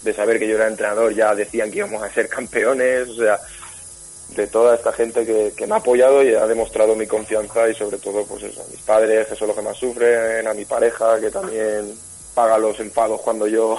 de 0.02 0.14
saber 0.14 0.38
que 0.38 0.48
yo 0.48 0.54
era 0.54 0.68
entrenador 0.68 1.14
ya 1.14 1.34
decían 1.34 1.70
que 1.70 1.78
íbamos 1.78 2.02
a 2.02 2.12
ser 2.12 2.28
campeones, 2.28 3.08
o 3.08 3.14
sea, 3.16 3.38
de 4.34 4.46
toda 4.46 4.76
esta 4.76 4.92
gente 4.92 5.26
que, 5.26 5.52
que 5.56 5.66
me 5.66 5.74
ha 5.74 5.78
apoyado 5.78 6.22
y 6.22 6.34
ha 6.34 6.46
demostrado 6.46 6.94
mi 6.94 7.06
confianza 7.06 7.68
y 7.68 7.74
sobre 7.74 7.98
todo 7.98 8.24
pues 8.24 8.44
eso, 8.44 8.62
a 8.62 8.70
mis 8.70 8.80
padres 8.80 9.26
que 9.26 9.36
son 9.36 9.48
los 9.48 9.56
que 9.56 9.62
más 9.62 9.76
sufren, 9.76 10.46
a 10.46 10.54
mi 10.54 10.64
pareja 10.64 11.20
que 11.20 11.30
también 11.30 11.94
paga 12.34 12.58
los 12.58 12.78
enfados 12.80 13.20
cuando 13.20 13.46
yo 13.46 13.78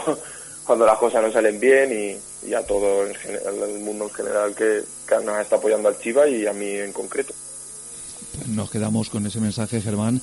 cuando 0.66 0.86
las 0.86 0.98
cosas 0.98 1.22
no 1.24 1.32
salen 1.32 1.60
bien 1.60 1.92
y, 1.92 2.48
y 2.50 2.54
a 2.54 2.66
todo 2.66 3.06
en 3.06 3.14
general, 3.16 3.56
el 3.70 3.80
mundo 3.80 4.06
en 4.06 4.12
general 4.12 4.56
que, 4.56 4.82
que 5.08 5.26
nos 5.26 5.40
está 5.40 5.58
apoyando 5.58 5.90
al 5.90 6.00
Chiva 6.00 6.28
y 6.28 6.46
a 6.46 6.54
mí 6.54 6.70
en 6.70 6.92
concreto. 6.94 7.34
Pues 8.36 8.48
Nos 8.48 8.70
quedamos 8.72 9.10
con 9.10 9.26
ese 9.26 9.40
mensaje, 9.40 9.82
Germán. 9.82 10.22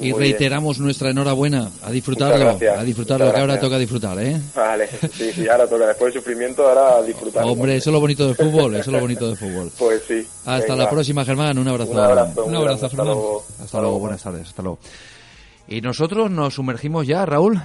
Y 0.00 0.12
reiteramos 0.12 0.78
nuestra 0.78 1.10
enhorabuena. 1.10 1.70
A 1.82 1.90
disfrutarlo, 1.90 2.50
a 2.50 2.82
disfrutarlo, 2.82 3.30
que 3.32 3.40
ahora 3.40 3.60
toca 3.60 3.76
disfrutar, 3.78 4.18
¿eh? 4.20 4.40
Vale, 4.54 4.88
sí, 5.12 5.32
sí, 5.34 5.46
ahora 5.48 5.66
toca, 5.68 5.86
después 5.86 6.14
del 6.14 6.22
sufrimiento, 6.22 6.66
ahora 6.66 7.02
disfrutar. 7.02 7.44
Hombre, 7.44 7.76
eso 7.76 7.90
es 7.90 7.92
lo 7.92 8.00
bonito 8.00 8.26
del 8.26 8.34
fútbol, 8.34 8.74
eso 8.76 8.88
es 8.88 8.94
lo 8.94 9.00
bonito 9.00 9.26
del 9.28 9.36
fútbol. 9.36 9.70
Pues 9.76 10.02
sí. 10.08 10.26
Hasta 10.46 10.72
venga. 10.72 10.84
la 10.84 10.90
próxima, 10.90 11.24
Germán. 11.26 11.58
Un 11.58 11.68
abrazo. 11.68 11.90
Un 11.90 11.98
abrazo, 11.98 12.44
Un 12.44 12.54
abrazo, 12.56 12.86
hasta 12.86 13.04
luego. 13.04 13.44
Hasta 13.62 13.80
luego, 13.80 13.98
buenas 13.98 14.22
tardes. 14.22 14.48
Hasta 14.48 14.62
luego. 14.62 14.78
Y 15.68 15.80
nosotros 15.82 16.30
nos 16.30 16.54
sumergimos 16.54 17.06
ya, 17.06 17.26
Raúl, 17.26 17.60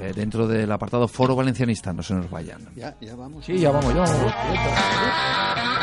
eh, 0.00 0.12
dentro 0.14 0.46
del 0.46 0.70
apartado 0.70 1.08
Foro 1.08 1.34
Valencianista. 1.36 1.92
No 1.92 2.02
se 2.02 2.14
nos 2.14 2.30
vayan. 2.30 2.68
Ya, 2.74 2.96
ya 3.00 3.14
vamos. 3.14 3.44
Sí, 3.44 3.58
ya 3.58 3.70
vamos, 3.70 3.94
ya 3.94 4.00
vamos. 4.00 5.77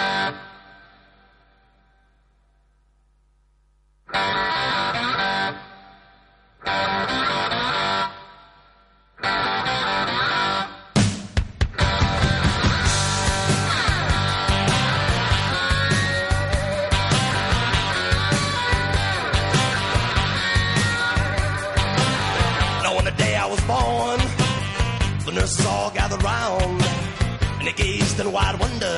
They 28.18 28.28
wide 28.28 28.57
wonder 28.59 28.97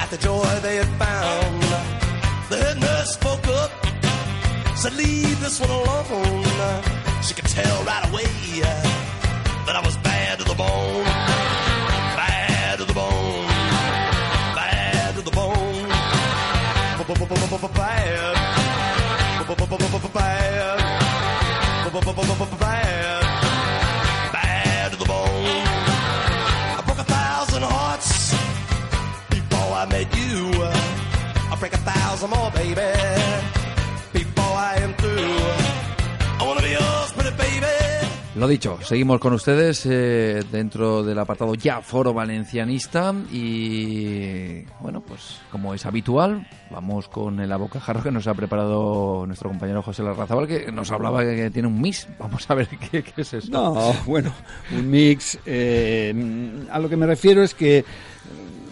at 0.00 0.08
the 0.10 0.16
joy 0.16 0.42
they 0.60 0.76
had 0.76 0.88
found. 0.98 1.62
The 2.50 2.56
head 2.56 2.80
nurse 2.80 3.12
spoke 3.14 3.46
up, 3.46 3.70
said, 4.76 4.94
Leave 4.94 5.40
this 5.40 5.60
one 5.60 5.70
alone. 5.70 6.44
She 7.22 7.34
could 7.34 7.46
tell 7.46 7.84
right 7.84 8.08
away 8.10 8.24
break 32.18 32.30
a 32.30 32.30
thousand 32.30 32.30
more, 32.30 32.50
baby, 32.52 32.74
before 34.12 34.44
I 34.56 34.76
am 34.82 34.94
through. 34.94 35.18
I 36.40 36.44
wanna 36.46 36.62
be 36.62 36.70
yours, 36.70 37.12
pretty 37.12 37.36
baby. 37.36 37.66
Lo 38.36 38.46
dicho, 38.46 38.78
seguimos 38.82 39.18
con 39.18 39.32
ustedes 39.32 39.84
eh, 39.86 40.44
dentro 40.52 41.02
del 41.02 41.18
apartado 41.18 41.56
ya 41.56 41.80
Foro 41.82 42.14
Valencianista 42.14 43.12
y 43.32 44.62
bueno, 44.80 45.00
pues 45.00 45.40
como 45.50 45.74
es 45.74 45.84
habitual, 45.86 46.46
vamos 46.70 47.08
con 47.08 47.40
el 47.40 47.50
abocajarro 47.50 48.00
que 48.00 48.12
nos 48.12 48.28
ha 48.28 48.34
preparado 48.34 49.24
nuestro 49.26 49.48
compañero 49.50 49.82
José 49.82 50.04
Larrazabal, 50.04 50.46
que 50.46 50.70
nos 50.70 50.92
hablaba 50.92 51.24
que 51.24 51.50
tiene 51.50 51.66
un 51.66 51.80
mix. 51.80 52.06
Vamos 52.20 52.48
a 52.48 52.54
ver 52.54 52.68
qué, 52.90 53.02
qué 53.02 53.22
es 53.22 53.32
esto. 53.34 53.50
No, 53.50 53.92
bueno, 54.06 54.32
un 54.70 54.88
mix. 54.88 55.36
eh, 55.44 56.14
a 56.70 56.78
lo 56.78 56.88
que 56.88 56.96
me 56.96 57.06
refiero 57.06 57.42
es 57.42 57.54
que, 57.54 57.84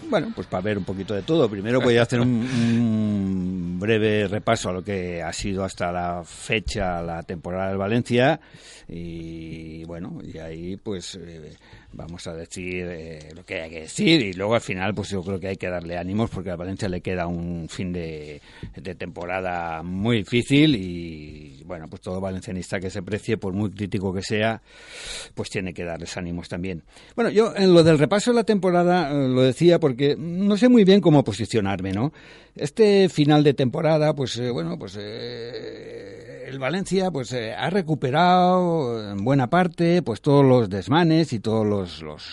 bueno, 0.09 0.31
pues 0.35 0.47
para 0.47 0.61
ver 0.61 0.77
un 0.77 0.83
poquito 0.83 1.13
de 1.13 1.21
todo. 1.21 1.49
Primero 1.49 1.81
voy 1.81 1.97
a 1.97 2.03
hacer 2.03 2.19
un, 2.19 3.77
breve 3.79 4.27
repaso 4.27 4.69
a 4.69 4.73
lo 4.73 4.83
que 4.83 5.21
ha 5.21 5.31
sido 5.33 5.63
hasta 5.63 5.91
la 5.91 6.23
fecha 6.25 7.01
la 7.01 7.23
temporada 7.23 7.69
del 7.69 7.77
Valencia 7.77 8.39
y 8.87 9.83
bueno, 9.85 10.19
y 10.23 10.37
ahí 10.39 10.77
pues 10.77 11.15
eh, 11.21 11.55
vamos 11.93 12.27
a 12.27 12.33
decir 12.33 12.85
eh, 12.89 13.29
lo 13.35 13.43
que 13.45 13.61
hay 13.61 13.69
que 13.69 13.81
decir 13.81 14.21
y 14.21 14.33
luego 14.33 14.55
al 14.55 14.61
final 14.61 14.93
pues 14.93 15.09
yo 15.09 15.23
creo 15.23 15.39
que 15.39 15.47
hay 15.47 15.55
que 15.55 15.69
darle 15.69 15.97
ánimos 15.97 16.29
porque 16.29 16.51
a 16.51 16.55
Valencia 16.55 16.89
le 16.89 17.01
queda 17.01 17.27
un 17.27 17.67
fin 17.69 17.93
de, 17.93 18.41
temporada 18.97 19.83
muy 19.83 20.17
difícil 20.17 20.75
y 20.75 21.63
bueno, 21.65 21.87
pues 21.89 22.01
todo 22.01 22.21
valencianista 22.21 22.79
que 22.79 22.89
se 22.89 23.01
precie, 23.01 23.37
por 23.37 23.53
muy 23.53 23.69
crítico 23.71 24.13
que 24.13 24.21
sea, 24.21 24.61
pues 25.33 25.49
tiene 25.49 25.73
que 25.73 25.83
darles 25.83 26.15
ánimos 26.17 26.47
también. 26.47 26.83
Bueno, 27.15 27.29
yo 27.29 27.53
en 27.55 27.73
lo 27.73 27.83
del 27.83 27.99
repaso 27.99 28.31
de 28.31 28.35
la 28.35 28.43
temporada 28.43 29.11
eh, 29.11 29.27
lo 29.27 29.41
decía 29.41 29.79
porque 29.79 30.15
no 30.17 30.55
sé 30.57 30.69
muy 30.69 30.83
bien 30.83 31.01
cómo 31.01 31.23
posicionarme, 31.23 31.91
¿no? 31.91 32.13
Este 32.55 33.09
final 33.09 33.43
de 33.43 33.53
temporada, 33.53 34.13
pues 34.15 34.37
eh, 34.37 34.49
bueno, 34.49 34.77
pues 34.79 34.97
el 36.47 36.59
Valencia 36.59 37.11
pues 37.11 37.33
ha 37.33 37.69
recuperado 37.69 39.11
en 39.11 39.23
buena 39.23 39.49
parte 39.49 40.01
pues 40.01 40.21
todos 40.21 40.45
los 40.45 40.69
desmanes 40.69 41.33
y 41.33 41.39
todos 41.39 41.65
los, 41.65 41.86
los 42.01 42.23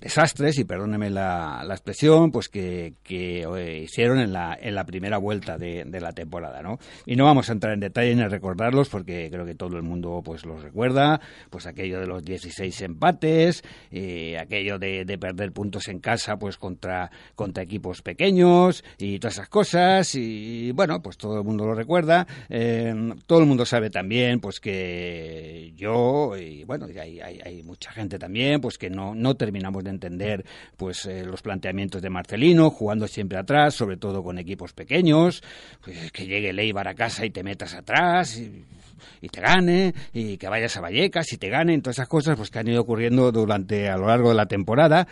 desastres, 0.00 0.58
y 0.58 0.64
perdóneme 0.64 1.10
la, 1.10 1.62
la 1.64 1.74
expresión, 1.74 2.30
pues 2.30 2.48
que, 2.48 2.94
que 3.02 3.42
eh, 3.42 3.82
hicieron 3.82 4.18
en 4.20 4.32
la, 4.32 4.56
en 4.60 4.74
la 4.74 4.84
primera 4.84 5.18
vuelta 5.18 5.58
de, 5.58 5.84
de, 5.84 6.00
la 6.00 6.12
temporada, 6.12 6.62
¿no? 6.62 6.78
Y 7.04 7.16
no 7.16 7.24
vamos 7.24 7.48
a 7.48 7.52
entrar 7.52 7.74
en 7.74 7.80
detalle 7.80 8.12
en 8.12 8.30
recordarlos 8.30 8.88
porque 8.88 9.28
creo 9.30 9.44
que 9.44 9.54
todo 9.54 9.76
el 9.76 9.82
mundo 9.82 10.22
pues 10.24 10.46
los 10.46 10.62
recuerda, 10.62 11.20
pues 11.50 11.66
aquello 11.66 12.00
de 12.00 12.06
los 12.06 12.24
16 12.24 12.80
empates, 12.82 13.64
eh, 13.90 14.38
aquello 14.38 14.78
de, 14.78 15.04
de, 15.04 15.18
perder 15.18 15.52
puntos 15.52 15.88
en 15.88 15.98
casa 15.98 16.36
pues 16.38 16.56
contra, 16.56 17.10
contra 17.34 17.64
equipos 17.64 18.02
pequeños 18.02 18.84
y 18.98 19.18
todas 19.18 19.34
esas 19.34 19.48
cosas. 19.48 20.14
Y 20.14 20.70
bueno, 20.72 21.02
pues 21.02 21.16
todo 21.16 21.38
el 21.38 21.44
mundo 21.44 21.66
lo 21.66 21.74
recuerda, 21.74 22.26
eh, 22.48 22.94
todo 23.26 23.40
el 23.40 23.46
mundo 23.46 23.66
sabe 23.66 23.90
también 23.90 24.38
pues 24.38 24.60
que 24.60 25.72
yo 25.74 26.36
y 26.36 26.62
bueno, 26.64 26.86
hay, 26.86 27.20
hay, 27.20 27.40
hay 27.44 27.62
mucha 27.64 27.90
gente 27.90 28.18
también 28.18 28.60
pues 28.60 28.78
que 28.78 28.90
no, 28.90 29.14
no 29.14 29.34
terminamos 29.34 29.84
entender 29.90 30.44
pues 30.76 31.06
eh, 31.06 31.24
los 31.24 31.42
planteamientos 31.42 32.02
de 32.02 32.10
Marcelino, 32.10 32.70
jugando 32.70 33.06
siempre 33.06 33.38
atrás, 33.38 33.74
sobre 33.74 33.96
todo 33.96 34.22
con 34.22 34.38
equipos 34.38 34.72
pequeños, 34.72 35.42
pues, 35.84 36.12
que 36.12 36.26
llegue 36.26 36.52
Leibar 36.52 36.88
a 36.88 36.94
casa 36.94 37.24
y 37.24 37.30
te 37.30 37.42
metas 37.42 37.74
atrás 37.74 38.38
y, 38.38 39.28
te 39.28 39.40
gane, 39.40 39.94
y 40.12 40.36
que 40.36 40.48
vayas 40.48 40.76
a 40.76 40.80
Vallecas 40.80 41.32
y 41.32 41.38
te 41.38 41.48
gane, 41.48 41.78
todas 41.80 41.96
esas 41.96 42.08
cosas 42.08 42.36
pues 42.36 42.50
que 42.50 42.58
han 42.58 42.68
ido 42.68 42.82
ocurriendo 42.82 43.30
durante 43.32 43.88
a 43.88 43.96
lo 43.96 44.06
largo 44.06 44.30
de 44.30 44.34
la 44.34 44.46
temporada 44.46 45.06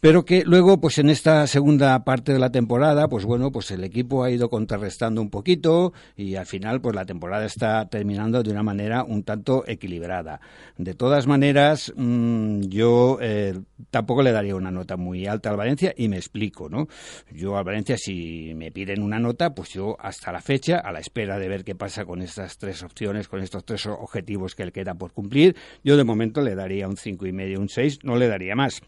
pero 0.00 0.24
que 0.24 0.44
luego 0.44 0.80
pues 0.80 0.98
en 0.98 1.10
esta 1.10 1.46
segunda 1.46 2.02
parte 2.04 2.32
de 2.32 2.38
la 2.38 2.50
temporada 2.50 3.08
pues 3.08 3.26
bueno 3.26 3.52
pues 3.52 3.70
el 3.70 3.84
equipo 3.84 4.24
ha 4.24 4.30
ido 4.30 4.48
contrarrestando 4.48 5.20
un 5.20 5.28
poquito 5.28 5.92
y 6.16 6.36
al 6.36 6.46
final 6.46 6.80
pues 6.80 6.96
la 6.96 7.04
temporada 7.04 7.44
está 7.44 7.86
terminando 7.88 8.42
de 8.42 8.50
una 8.50 8.62
manera 8.62 9.04
un 9.04 9.22
tanto 9.22 9.64
equilibrada. 9.66 10.40
De 10.78 10.94
todas 10.94 11.26
maneras 11.26 11.92
mmm, 11.94 12.62
yo 12.62 13.18
eh, 13.20 13.60
tampoco 13.90 14.22
le 14.22 14.32
daría 14.32 14.56
una 14.56 14.70
nota 14.70 14.96
muy 14.96 15.26
alta 15.26 15.50
al 15.50 15.58
Valencia 15.58 15.92
y 15.96 16.08
me 16.08 16.16
explico 16.16 16.70
no 16.70 16.88
yo 17.30 17.58
al 17.58 17.64
Valencia 17.64 17.98
si 17.98 18.54
me 18.54 18.72
piden 18.72 19.02
una 19.02 19.18
nota 19.18 19.54
pues 19.54 19.70
yo 19.70 19.96
hasta 20.00 20.32
la 20.32 20.40
fecha 20.40 20.78
a 20.78 20.92
la 20.92 21.00
espera 21.00 21.38
de 21.38 21.48
ver 21.48 21.62
qué 21.62 21.74
pasa 21.74 22.06
con 22.06 22.22
estas 22.22 22.56
tres 22.56 22.82
opciones 22.82 23.28
con 23.28 23.42
estos 23.42 23.64
tres 23.66 23.84
objetivos 23.86 24.54
que 24.54 24.64
le 24.64 24.72
queda 24.72 24.94
por 24.94 25.12
cumplir 25.12 25.56
yo 25.84 25.98
de 25.98 26.04
momento 26.04 26.40
le 26.40 26.54
daría 26.54 26.88
un 26.88 26.96
cinco 26.96 27.26
y 27.26 27.32
medio 27.32 27.60
un 27.60 27.68
seis 27.68 27.98
no 28.02 28.16
le 28.16 28.28
daría 28.28 28.56
más 28.56 28.80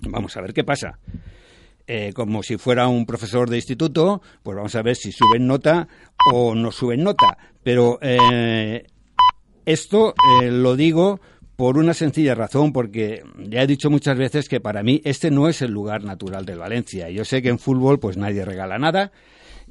Vamos 0.00 0.36
a 0.36 0.40
ver 0.40 0.52
qué 0.52 0.64
pasa. 0.64 0.98
Eh, 1.86 2.12
como 2.14 2.42
si 2.42 2.56
fuera 2.56 2.88
un 2.88 3.06
profesor 3.06 3.48
de 3.48 3.56
instituto, 3.56 4.20
pues 4.42 4.56
vamos 4.56 4.74
a 4.74 4.82
ver 4.82 4.96
si 4.96 5.12
suben 5.12 5.46
nota 5.46 5.86
o 6.32 6.54
no 6.54 6.72
suben 6.72 7.04
nota. 7.04 7.38
Pero 7.62 7.98
eh, 8.02 8.84
esto 9.64 10.14
eh, 10.42 10.50
lo 10.50 10.74
digo 10.74 11.20
por 11.54 11.78
una 11.78 11.94
sencilla 11.94 12.34
razón, 12.34 12.72
porque 12.72 13.22
ya 13.38 13.62
he 13.62 13.66
dicho 13.66 13.88
muchas 13.88 14.18
veces 14.18 14.48
que 14.48 14.60
para 14.60 14.82
mí 14.82 15.00
este 15.04 15.30
no 15.30 15.48
es 15.48 15.62
el 15.62 15.70
lugar 15.70 16.04
natural 16.04 16.44
del 16.44 16.58
Valencia. 16.58 17.08
Yo 17.08 17.24
sé 17.24 17.40
que 17.40 17.48
en 17.48 17.58
fútbol 17.58 17.98
pues 17.98 18.16
nadie 18.16 18.44
regala 18.44 18.78
nada 18.78 19.12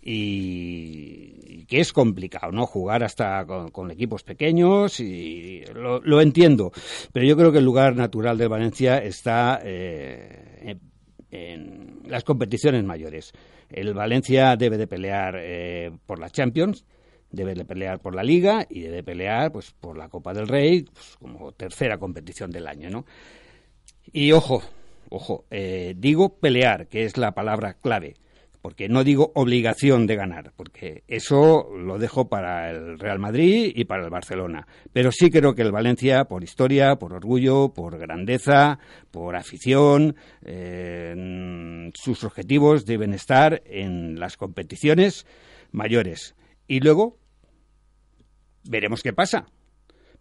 y 0.08 1.66
que 1.66 1.80
es 1.80 1.92
complicado, 1.92 2.52
¿no? 2.52 2.68
Jugar 2.68 3.04
hasta 3.04 3.44
con, 3.46 3.90
equipos 3.90 4.22
pequeños 4.22 5.00
y 5.00 5.64
lo, 5.74 6.00
lo, 6.02 6.22
entiendo, 6.22 6.72
pero 7.12 7.26
yo 7.26 7.36
creo 7.36 7.52
que 7.52 7.58
el 7.58 7.66
lugar 7.66 7.96
natural 7.96 8.38
de 8.38 8.48
Valencia 8.48 9.00
está 9.00 9.60
eh, 9.64 10.78
en 11.32 12.02
las 12.08 12.24
competiciones 12.24 12.84
mayores. 12.84 13.34
El 13.68 13.96
Valencia 13.96 14.56
debe 14.56 14.78
de 14.78 14.86
pelear 14.86 15.38
eh, 15.40 15.92
por 16.06 16.20
la 16.20 16.30
Champions, 16.30 16.86
debe 17.32 17.56
de 17.56 17.66
pelear 17.66 18.00
por 18.00 18.14
la 18.14 18.22
Liga 18.22 18.68
y 18.70 18.82
debe 18.82 19.02
pelear 19.02 19.52
pues 19.52 19.72
por 19.72 19.98
la 19.98 20.08
Copa 20.08 20.36
del 20.36 20.48
Rey 20.48 20.84
pues, 20.84 21.18
como 21.20 21.52
tercera 21.52 21.98
competición 21.98 22.52
del 22.52 22.68
año, 22.68 22.92
¿no? 22.92 23.06
Y 24.14 24.34
ojo, 24.34 24.62
ojo, 25.10 25.46
eh, 25.50 25.96
digo 25.98 26.38
pelear, 26.38 26.88
que 26.90 27.06
es 27.06 27.18
la 27.18 27.32
palabra 27.34 27.74
clave 27.74 28.18
porque 28.66 28.90
no 28.90 29.04
digo 29.04 29.32
obligación 29.36 30.08
de 30.08 30.16
ganar, 30.16 30.52
porque 30.56 31.04
eso 31.08 31.70
lo 31.78 32.00
dejo 32.00 32.30
para 32.30 32.72
el 32.72 32.98
Real 32.98 33.20
Madrid 33.20 33.72
y 33.76 33.86
para 33.86 34.04
el 34.04 34.10
Barcelona. 34.10 34.66
Pero 34.92 35.12
sí 35.12 35.30
creo 35.30 35.54
que 35.54 35.62
el 35.62 35.72
Valencia, 35.72 36.26
por 36.26 36.44
historia, 36.44 36.96
por 36.96 37.14
orgullo, 37.14 37.74
por 37.76 38.00
grandeza, 38.00 38.80
por 39.12 39.36
afición, 39.36 40.16
eh, 40.42 41.92
sus 41.94 42.24
objetivos 42.24 42.88
deben 42.88 43.14
estar 43.14 43.62
en 43.68 44.20
las 44.20 44.36
competiciones 44.36 45.28
mayores. 45.72 46.34
Y 46.68 46.80
luego 46.80 47.20
veremos 48.68 49.04
qué 49.04 49.14
pasa. 49.14 49.46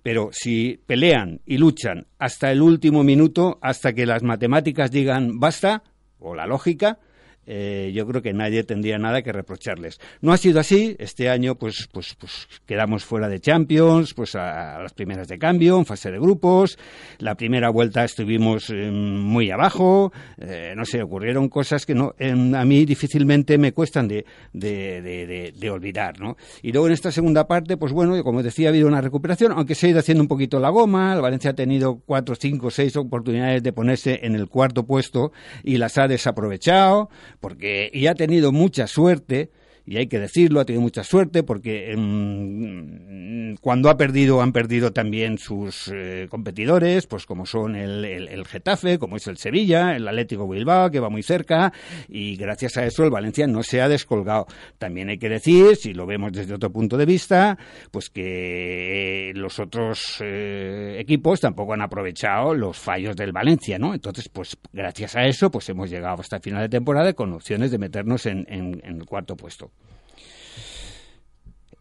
Pero 0.02 0.28
si 0.32 0.82
pelean 0.84 1.40
y 1.46 1.56
luchan 1.56 2.08
hasta 2.18 2.52
el 2.52 2.60
último 2.60 3.04
minuto, 3.04 3.58
hasta 3.62 3.94
que 3.94 4.04
las 4.04 4.22
matemáticas 4.22 4.90
digan 4.90 5.40
basta, 5.40 5.82
o 6.18 6.34
la 6.34 6.46
lógica, 6.46 6.98
eh, 7.46 7.92
yo 7.94 8.06
creo 8.06 8.22
que 8.22 8.32
nadie 8.32 8.64
tendría 8.64 8.98
nada 8.98 9.22
que 9.22 9.32
reprocharles. 9.32 10.00
No 10.20 10.32
ha 10.32 10.36
sido 10.36 10.60
así. 10.60 10.96
Este 10.98 11.28
año, 11.28 11.56
pues, 11.56 11.88
pues, 11.92 12.14
pues 12.18 12.48
quedamos 12.66 13.04
fuera 13.04 13.28
de 13.28 13.40
Champions, 13.40 14.14
pues 14.14 14.34
a, 14.34 14.80
las 14.80 14.92
primeras 14.92 15.28
de 15.28 15.38
cambio, 15.38 15.78
en 15.78 15.86
fase 15.86 16.10
de 16.10 16.18
grupos. 16.18 16.78
La 17.18 17.34
primera 17.34 17.70
vuelta 17.70 18.04
estuvimos 18.04 18.70
eh, 18.70 18.90
muy 18.90 19.50
abajo. 19.50 20.12
Eh, 20.38 20.74
no 20.76 20.84
sé, 20.84 21.02
ocurrieron 21.02 21.48
cosas 21.48 21.86
que 21.86 21.94
no, 21.94 22.14
a 22.18 22.64
mí 22.64 22.84
difícilmente 22.84 23.58
me 23.58 23.72
cuestan 23.72 24.08
de, 24.08 24.24
de, 24.52 25.02
de, 25.02 25.52
de, 25.56 25.70
olvidar, 25.70 26.20
¿no? 26.20 26.36
Y 26.62 26.72
luego 26.72 26.86
en 26.86 26.92
esta 26.92 27.10
segunda 27.10 27.46
parte, 27.46 27.76
pues 27.76 27.92
bueno, 27.92 28.22
como 28.22 28.42
decía, 28.42 28.68
ha 28.68 28.70
habido 28.70 28.86
una 28.86 29.00
recuperación, 29.00 29.52
aunque 29.52 29.74
se 29.74 29.86
ha 29.86 29.90
ido 29.90 29.98
haciendo 29.98 30.22
un 30.22 30.28
poquito 30.28 30.60
la 30.60 30.70
goma. 30.70 31.14
El 31.14 31.20
Valencia 31.20 31.50
ha 31.50 31.54
tenido 31.54 32.00
cuatro, 32.06 32.34
cinco, 32.34 32.70
seis 32.70 32.96
oportunidades 32.96 33.62
de 33.62 33.72
ponerse 33.72 34.20
en 34.22 34.34
el 34.34 34.48
cuarto 34.48 34.86
puesto 34.86 35.32
y 35.62 35.78
las 35.78 35.98
ha 35.98 36.08
desaprovechado 36.08 37.08
porque 37.44 37.90
y 37.92 38.06
ha 38.06 38.14
tenido 38.14 38.52
mucha 38.52 38.86
suerte 38.86 39.50
y 39.86 39.98
hay 39.98 40.06
que 40.06 40.18
decirlo, 40.18 40.60
ha 40.60 40.64
tenido 40.64 40.82
mucha 40.82 41.04
suerte 41.04 41.42
porque 41.42 41.94
mmm, 41.96 43.54
cuando 43.60 43.90
ha 43.90 43.96
perdido 43.96 44.40
han 44.40 44.52
perdido 44.52 44.92
también 44.92 45.38
sus 45.38 45.90
eh, 45.92 46.26
competidores, 46.30 47.06
pues 47.06 47.26
como 47.26 47.46
son 47.46 47.76
el, 47.76 48.04
el, 48.04 48.46
Getafe, 48.46 48.98
como 48.98 49.16
es 49.16 49.26
el 49.26 49.36
Sevilla, 49.36 49.96
el 49.96 50.08
Atlético 50.08 50.48
Bilbao, 50.48 50.90
que 50.90 51.00
va 51.00 51.10
muy 51.10 51.22
cerca, 51.22 51.72
y 52.08 52.36
gracias 52.36 52.76
a 52.76 52.84
eso 52.84 53.04
el 53.04 53.10
Valencia 53.10 53.46
no 53.46 53.62
se 53.62 53.80
ha 53.80 53.88
descolgado. 53.88 54.46
También 54.78 55.08
hay 55.08 55.18
que 55.18 55.28
decir, 55.28 55.76
si 55.76 55.92
lo 55.92 56.06
vemos 56.06 56.32
desde 56.32 56.54
otro 56.54 56.70
punto 56.70 56.96
de 56.96 57.06
vista, 57.06 57.58
pues 57.90 58.10
que 58.10 59.32
los 59.34 59.58
otros 59.58 60.18
eh, 60.20 60.96
equipos 60.98 61.40
tampoco 61.40 61.74
han 61.74 61.82
aprovechado 61.82 62.54
los 62.54 62.78
fallos 62.78 63.16
del 63.16 63.32
Valencia, 63.32 63.78
¿no? 63.78 63.94
Entonces, 63.94 64.28
pues 64.28 64.56
gracias 64.72 65.16
a 65.16 65.24
eso, 65.24 65.50
pues 65.50 65.68
hemos 65.68 65.90
llegado 65.90 66.20
hasta 66.20 66.36
el 66.36 66.42
final 66.42 66.62
de 66.62 66.68
temporada 66.68 67.12
con 67.12 67.32
opciones 67.32 67.70
de 67.70 67.78
meternos 67.78 68.26
en, 68.26 68.46
en 68.48 68.80
el 68.84 69.04
cuarto 69.04 69.36
puesto. 69.36 69.73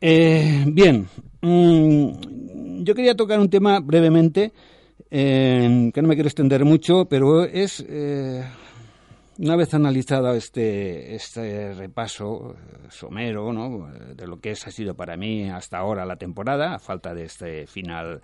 Eh, 0.05 0.65
bien, 0.67 1.07
mm, 1.39 2.83
yo 2.83 2.93
quería 2.93 3.15
tocar 3.15 3.39
un 3.39 3.49
tema 3.49 3.79
brevemente, 3.79 4.51
eh, 5.09 5.91
que 5.93 6.01
no 6.01 6.09
me 6.09 6.15
quiero 6.15 6.27
extender 6.27 6.65
mucho, 6.65 7.05
pero 7.05 7.45
es, 7.45 7.85
eh, 7.87 8.43
una 9.37 9.55
vez 9.55 9.73
analizado 9.73 10.33
este, 10.33 11.15
este 11.15 11.73
repaso 11.73 12.53
somero 12.89 13.53
¿no? 13.53 13.87
de 14.13 14.27
lo 14.27 14.41
que 14.41 14.51
es, 14.51 14.67
ha 14.67 14.71
sido 14.71 14.93
para 14.93 15.15
mí 15.15 15.49
hasta 15.49 15.77
ahora 15.77 16.05
la 16.05 16.17
temporada, 16.17 16.75
a 16.75 16.79
falta 16.79 17.13
de 17.13 17.23
este 17.23 17.65
final 17.65 18.19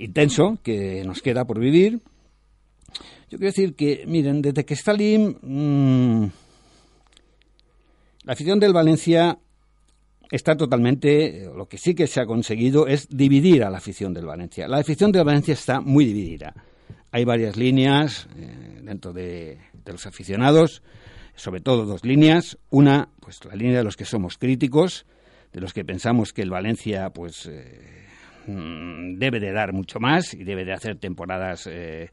intenso 0.00 0.58
que 0.60 1.04
nos 1.04 1.22
queda 1.22 1.44
por 1.44 1.60
vivir, 1.60 2.00
yo 3.30 3.38
quiero 3.38 3.46
decir 3.46 3.76
que, 3.76 4.02
miren, 4.08 4.42
desde 4.42 4.64
que 4.64 4.74
Stalin... 4.74 5.38
Mmm, 5.40 6.26
la 8.24 8.32
afición 8.32 8.58
del 8.58 8.72
Valencia 8.72 9.38
está 10.34 10.56
totalmente, 10.56 11.48
lo 11.54 11.66
que 11.66 11.78
sí 11.78 11.94
que 11.94 12.06
se 12.06 12.20
ha 12.20 12.26
conseguido 12.26 12.86
es 12.86 13.08
dividir 13.08 13.62
a 13.62 13.70
la 13.70 13.78
afición 13.78 14.12
del 14.12 14.26
Valencia. 14.26 14.66
La 14.66 14.78
afición 14.78 15.12
del 15.12 15.24
Valencia 15.24 15.54
está 15.54 15.80
muy 15.80 16.04
dividida. 16.04 16.54
Hay 17.12 17.24
varias 17.24 17.56
líneas 17.56 18.28
eh, 18.36 18.80
dentro 18.82 19.12
de, 19.12 19.58
los 19.86 20.06
aficionados, 20.06 20.82
sobre 21.36 21.60
todo 21.60 21.86
dos 21.86 22.04
líneas. 22.04 22.58
Una, 22.70 23.08
pues 23.20 23.44
la 23.44 23.54
línea 23.54 23.78
de 23.78 23.84
los 23.84 23.96
que 23.96 24.04
somos 24.04 24.36
críticos, 24.36 25.06
de 25.52 25.60
los 25.60 25.72
que 25.72 25.84
pensamos 25.84 26.32
que 26.32 26.42
el 26.42 26.50
Valencia, 26.50 27.10
pues 27.10 27.46
eh, 27.46 28.04
debe 28.46 29.38
de 29.38 29.52
dar 29.52 29.72
mucho 29.72 30.00
más 30.00 30.34
y 30.34 30.42
debe 30.42 30.64
de 30.64 30.72
hacer 30.72 30.96
temporadas 30.96 31.68
eh, 31.70 32.10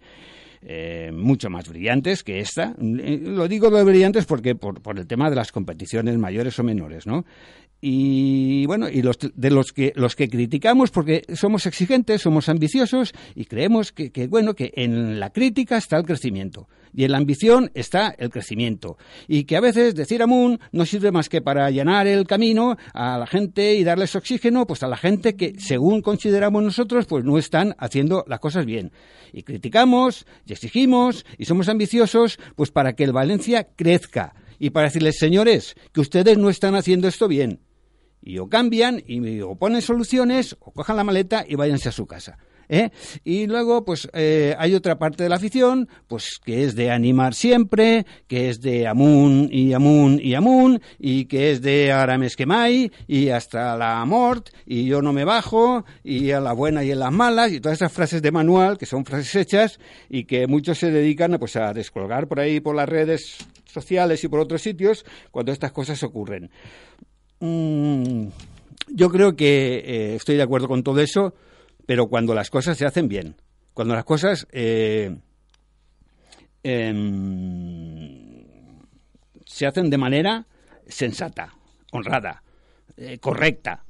eh, 0.61 1.11
mucho 1.11 1.49
más 1.49 1.67
brillantes 1.67 2.23
que 2.23 2.39
esta. 2.39 2.75
Lo 2.77 3.47
digo 3.47 3.71
de 3.71 3.83
brillantes 3.83 4.27
porque 4.27 4.53
por, 4.53 4.79
por 4.81 4.99
el 4.99 5.07
tema 5.07 5.29
de 5.31 5.35
las 5.35 5.51
competiciones 5.51 6.19
mayores 6.19 6.59
o 6.59 6.63
menores, 6.63 7.07
¿no? 7.07 7.25
Y 7.81 8.65
bueno 8.67 8.87
y 8.87 9.01
los 9.01 9.17
de 9.19 9.49
los 9.49 9.73
que 9.73 9.91
los 9.95 10.15
que 10.15 10.29
criticamos 10.29 10.91
porque 10.91 11.23
somos 11.33 11.65
exigentes 11.65 12.21
somos 12.21 12.47
ambiciosos 12.47 13.11
y 13.33 13.45
creemos 13.45 13.91
que, 13.91 14.11
que, 14.11 14.27
bueno 14.27 14.53
que 14.53 14.71
en 14.75 15.19
la 15.19 15.31
crítica 15.31 15.77
está 15.77 15.97
el 15.97 16.05
crecimiento. 16.05 16.67
Y 16.93 17.05
en 17.05 17.11
la 17.11 17.19
ambición 17.19 17.71
está 17.73 18.13
el 18.17 18.29
crecimiento. 18.29 18.97
Y 19.27 19.45
que 19.45 19.55
a 19.55 19.61
veces 19.61 19.95
decir 19.95 20.21
amun 20.21 20.59
no 20.73 20.85
sirve 20.85 21.11
más 21.11 21.29
que 21.29 21.41
para 21.41 21.71
llenar 21.71 22.05
el 22.05 22.27
camino 22.27 22.75
a 22.93 23.17
la 23.17 23.27
gente 23.27 23.75
y 23.75 23.85
darles 23.85 24.15
oxígeno 24.15 24.67
pues 24.67 24.83
a 24.83 24.89
la 24.89 24.97
gente 24.97 25.37
que 25.37 25.53
según 25.57 26.01
consideramos 26.01 26.61
nosotros 26.61 27.05
pues 27.05 27.23
no 27.23 27.37
están 27.37 27.75
haciendo 27.79 28.25
las 28.27 28.41
cosas 28.41 28.65
bien. 28.65 28.91
Y 29.31 29.43
criticamos 29.43 30.25
y 30.45 30.51
exigimos 30.51 31.25
y 31.37 31.45
somos 31.45 31.69
ambiciosos 31.69 32.37
pues 32.55 32.71
para 32.71 32.93
que 32.93 33.05
el 33.05 33.13
Valencia 33.13 33.69
crezca. 33.75 34.33
Y 34.59 34.71
para 34.71 34.87
decirles 34.87 35.17
señores 35.17 35.75
que 35.93 36.01
ustedes 36.01 36.37
no 36.37 36.49
están 36.49 36.75
haciendo 36.75 37.07
esto 37.07 37.27
bien 37.27 37.61
y 38.21 38.37
o 38.37 38.49
cambian 38.49 39.01
y 39.05 39.41
o 39.41 39.55
ponen 39.55 39.81
soluciones 39.81 40.55
o 40.59 40.71
cojan 40.71 40.97
la 40.97 41.03
maleta 41.03 41.45
y 41.47 41.55
váyanse 41.55 41.89
a 41.89 41.91
su 41.91 42.05
casa. 42.05 42.37
¿Eh? 42.73 42.89
Y 43.25 43.47
luego, 43.47 43.83
pues 43.83 44.07
eh, 44.13 44.55
hay 44.57 44.75
otra 44.75 44.97
parte 44.97 45.23
de 45.23 45.29
la 45.29 45.35
afición, 45.35 45.89
pues 46.07 46.39
que 46.41 46.63
es 46.63 46.73
de 46.73 46.89
animar 46.89 47.33
siempre, 47.33 48.05
que 48.29 48.49
es 48.49 48.61
de 48.61 48.87
amun 48.87 49.49
y 49.51 49.73
amun 49.73 50.21
y 50.23 50.35
amun, 50.35 50.81
y 50.97 51.25
que 51.25 51.51
es 51.51 51.61
de 51.61 51.91
arames 51.91 52.37
que 52.37 52.45
mai, 52.45 52.89
y 53.07 53.27
hasta 53.27 53.75
la 53.75 54.05
mort, 54.05 54.51
y 54.65 54.85
yo 54.85 55.01
no 55.01 55.11
me 55.11 55.25
bajo, 55.25 55.83
y 56.01 56.31
a 56.31 56.39
la 56.39 56.53
buena 56.53 56.81
y 56.81 56.93
a 56.93 56.95
las 56.95 57.11
malas, 57.11 57.51
y 57.51 57.59
todas 57.59 57.79
esas 57.79 57.91
frases 57.91 58.21
de 58.21 58.31
manual, 58.31 58.77
que 58.77 58.85
son 58.85 59.03
frases 59.03 59.35
hechas, 59.35 59.77
y 60.09 60.23
que 60.23 60.47
muchos 60.47 60.77
se 60.77 60.91
dedican 60.91 61.35
pues, 61.39 61.57
a 61.57 61.73
descolgar 61.73 62.29
por 62.29 62.39
ahí, 62.39 62.61
por 62.61 62.73
las 62.73 62.87
redes 62.87 63.35
sociales 63.65 64.23
y 64.23 64.29
por 64.29 64.39
otros 64.39 64.61
sitios, 64.61 65.05
cuando 65.31 65.51
estas 65.51 65.73
cosas 65.73 66.01
ocurren. 66.03 66.49
Mm, 67.41 68.27
yo 68.87 69.09
creo 69.09 69.35
que 69.35 69.77
eh, 69.77 70.15
estoy 70.15 70.37
de 70.37 70.43
acuerdo 70.43 70.67
con 70.67 70.83
todo 70.83 71.01
eso, 71.01 71.33
pero 71.85 72.07
cuando 72.07 72.33
las 72.33 72.49
cosas 72.49 72.77
se 72.77 72.85
hacen 72.85 73.07
bien, 73.07 73.35
cuando 73.73 73.95
las 73.95 74.05
cosas 74.05 74.47
eh, 74.51 75.17
eh, 76.63 78.45
se 79.45 79.65
hacen 79.65 79.89
de 79.89 79.97
manera 79.97 80.45
sensata, 80.87 81.53
honrada, 81.91 82.43
eh, 82.97 83.17
correcta, 83.19 83.83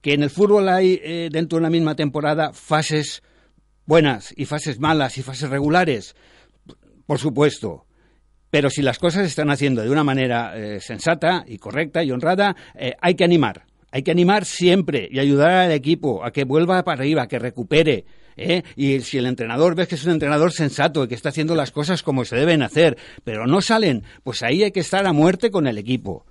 que 0.00 0.14
en 0.14 0.22
el 0.22 0.30
fútbol 0.30 0.68
hay 0.68 1.00
eh, 1.02 1.28
dentro 1.32 1.56
de 1.56 1.62
una 1.62 1.70
misma 1.70 1.96
temporada 1.96 2.52
fases 2.52 3.22
buenas 3.86 4.32
y 4.36 4.44
fases 4.44 4.78
malas 4.78 5.18
y 5.18 5.22
fases 5.22 5.50
regulares, 5.50 6.14
por 7.06 7.18
supuesto, 7.18 7.86
pero 8.54 8.70
si 8.70 8.82
las 8.82 9.00
cosas 9.00 9.22
se 9.22 9.30
están 9.30 9.50
haciendo 9.50 9.82
de 9.82 9.90
una 9.90 10.04
manera 10.04 10.56
eh, 10.56 10.78
sensata 10.78 11.44
y 11.44 11.58
correcta 11.58 12.04
y 12.04 12.12
honrada, 12.12 12.54
eh, 12.76 12.94
hay 13.00 13.16
que 13.16 13.24
animar. 13.24 13.64
Hay 13.90 14.04
que 14.04 14.12
animar 14.12 14.44
siempre 14.44 15.08
y 15.10 15.18
ayudar 15.18 15.50
al 15.50 15.72
equipo 15.72 16.24
a 16.24 16.30
que 16.30 16.44
vuelva 16.44 16.84
para 16.84 17.00
arriba, 17.00 17.22
a 17.22 17.26
que 17.26 17.40
recupere. 17.40 18.04
¿eh? 18.36 18.62
Y 18.76 19.00
si 19.00 19.18
el 19.18 19.26
entrenador 19.26 19.74
ves 19.74 19.88
que 19.88 19.96
es 19.96 20.04
un 20.04 20.12
entrenador 20.12 20.52
sensato 20.52 21.02
y 21.02 21.08
que 21.08 21.16
está 21.16 21.30
haciendo 21.30 21.56
las 21.56 21.72
cosas 21.72 22.04
como 22.04 22.24
se 22.24 22.36
deben 22.36 22.62
hacer, 22.62 22.96
pero 23.24 23.48
no 23.48 23.60
salen, 23.60 24.04
pues 24.22 24.44
ahí 24.44 24.62
hay 24.62 24.70
que 24.70 24.78
estar 24.78 25.04
a 25.04 25.12
muerte 25.12 25.50
con 25.50 25.66
el 25.66 25.76
equipo. 25.76 26.24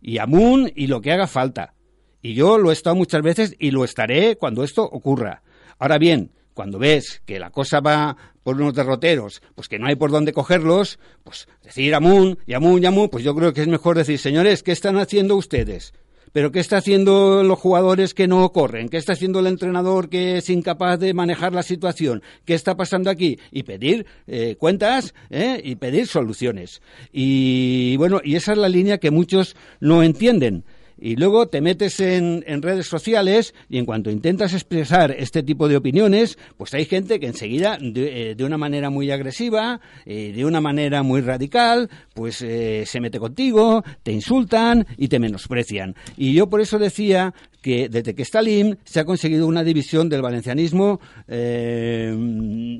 Y 0.00 0.18
a 0.18 0.26
Moon 0.26 0.70
y 0.76 0.86
lo 0.86 1.00
que 1.00 1.10
haga 1.10 1.26
falta. 1.26 1.74
Y 2.22 2.34
yo 2.34 2.56
lo 2.56 2.70
he 2.70 2.72
estado 2.72 2.94
muchas 2.94 3.22
veces 3.22 3.56
y 3.58 3.72
lo 3.72 3.82
estaré 3.82 4.36
cuando 4.36 4.62
esto 4.62 4.84
ocurra. 4.84 5.42
Ahora 5.80 5.98
bien, 5.98 6.30
cuando 6.54 6.78
ves 6.78 7.20
que 7.26 7.38
la 7.38 7.50
cosa 7.50 7.80
va 7.80 8.16
por 8.42 8.56
unos 8.56 8.74
derroteros, 8.74 9.42
pues 9.54 9.68
que 9.68 9.78
no 9.78 9.86
hay 9.86 9.96
por 9.96 10.10
dónde 10.10 10.32
cogerlos, 10.32 10.98
pues 11.24 11.48
decir 11.62 11.94
amun 11.94 12.38
y 12.46 12.54
amun 12.54 12.82
y 12.82 12.86
amun, 12.86 13.08
pues 13.08 13.24
yo 13.24 13.34
creo 13.34 13.52
que 13.52 13.62
es 13.62 13.68
mejor 13.68 13.96
decir, 13.96 14.18
señores, 14.18 14.62
¿qué 14.62 14.72
están 14.72 14.98
haciendo 14.98 15.36
ustedes? 15.36 15.92
¿Pero 16.34 16.50
qué 16.50 16.58
está 16.58 16.78
haciendo 16.78 17.44
los 17.44 17.60
jugadores 17.60 18.12
que 18.12 18.26
no 18.26 18.50
corren? 18.50 18.88
¿Qué 18.88 18.96
está 18.96 19.12
haciendo 19.12 19.38
el 19.38 19.46
entrenador 19.46 20.08
que 20.08 20.38
es 20.38 20.50
incapaz 20.50 20.98
de 20.98 21.14
manejar 21.14 21.52
la 21.52 21.62
situación? 21.62 22.24
¿Qué 22.44 22.54
está 22.54 22.76
pasando 22.76 23.08
aquí? 23.08 23.38
Y 23.52 23.62
pedir 23.62 24.04
eh, 24.26 24.56
cuentas 24.56 25.14
¿eh? 25.30 25.60
y 25.62 25.76
pedir 25.76 26.08
soluciones. 26.08 26.82
Y 27.12 27.96
bueno, 27.98 28.20
y 28.24 28.34
esa 28.34 28.50
es 28.50 28.58
la 28.58 28.68
línea 28.68 28.98
que 28.98 29.12
muchos 29.12 29.54
no 29.78 30.02
entienden 30.02 30.64
y 30.98 31.16
luego 31.16 31.46
te 31.46 31.60
metes 31.60 32.00
en, 32.00 32.44
en, 32.46 32.62
redes 32.62 32.86
sociales 32.86 33.54
y 33.68 33.78
en 33.78 33.84
cuanto 33.84 34.10
intentas 34.10 34.52
expresar 34.52 35.10
este 35.12 35.42
tipo 35.42 35.68
de 35.68 35.76
opiniones, 35.76 36.38
pues 36.56 36.74
hay 36.74 36.84
gente 36.84 37.20
que 37.20 37.26
enseguida, 37.26 37.78
de, 37.80 38.30
eh, 38.30 38.34
de 38.34 38.44
una 38.44 38.58
manera 38.58 38.90
muy 38.90 39.10
agresiva, 39.10 39.80
eh, 40.06 40.32
de 40.34 40.44
una 40.44 40.60
manera 40.60 41.02
muy 41.02 41.20
radical, 41.20 41.90
pues 42.14 42.42
eh, 42.42 42.84
se 42.86 43.00
mete 43.00 43.18
contigo, 43.18 43.82
te 44.02 44.12
insultan 44.12 44.86
y 44.96 45.08
te 45.08 45.18
menosprecian. 45.18 45.94
Y 46.16 46.34
yo 46.34 46.48
por 46.48 46.60
eso 46.60 46.78
decía 46.78 47.34
que 47.64 47.88
desde 47.88 48.14
que 48.14 48.22
está 48.22 48.42
LIM 48.42 48.76
se 48.84 49.00
ha 49.00 49.06
conseguido 49.06 49.46
una 49.46 49.64
división 49.64 50.10
del 50.10 50.20
valencianismo 50.20 51.00
eh, 51.26 52.14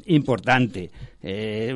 importante, 0.07 0.91
eh, 1.23 1.75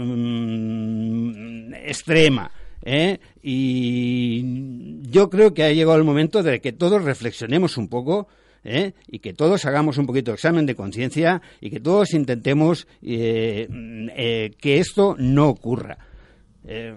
extrema. 1.86 2.50
¿Eh? 2.88 3.20
Y 3.42 5.02
yo 5.10 5.28
creo 5.28 5.52
que 5.52 5.64
ha 5.64 5.72
llegado 5.72 5.98
el 5.98 6.04
momento 6.04 6.42
de 6.42 6.60
que 6.60 6.72
todos 6.72 7.04
reflexionemos 7.04 7.76
un 7.76 7.88
poco. 7.88 8.28
¿eh? 8.64 8.92
y 9.06 9.20
que 9.20 9.32
todos 9.34 9.64
hagamos 9.66 9.98
un 9.98 10.06
poquito 10.06 10.32
de 10.32 10.34
examen 10.34 10.66
de 10.66 10.74
conciencia 10.74 11.40
y 11.60 11.70
que 11.70 11.78
todos 11.78 12.12
intentemos 12.12 12.88
eh, 13.02 13.68
eh, 14.16 14.50
que 14.58 14.78
esto 14.78 15.14
no 15.16 15.48
ocurra. 15.48 15.96
Eh, 16.66 16.92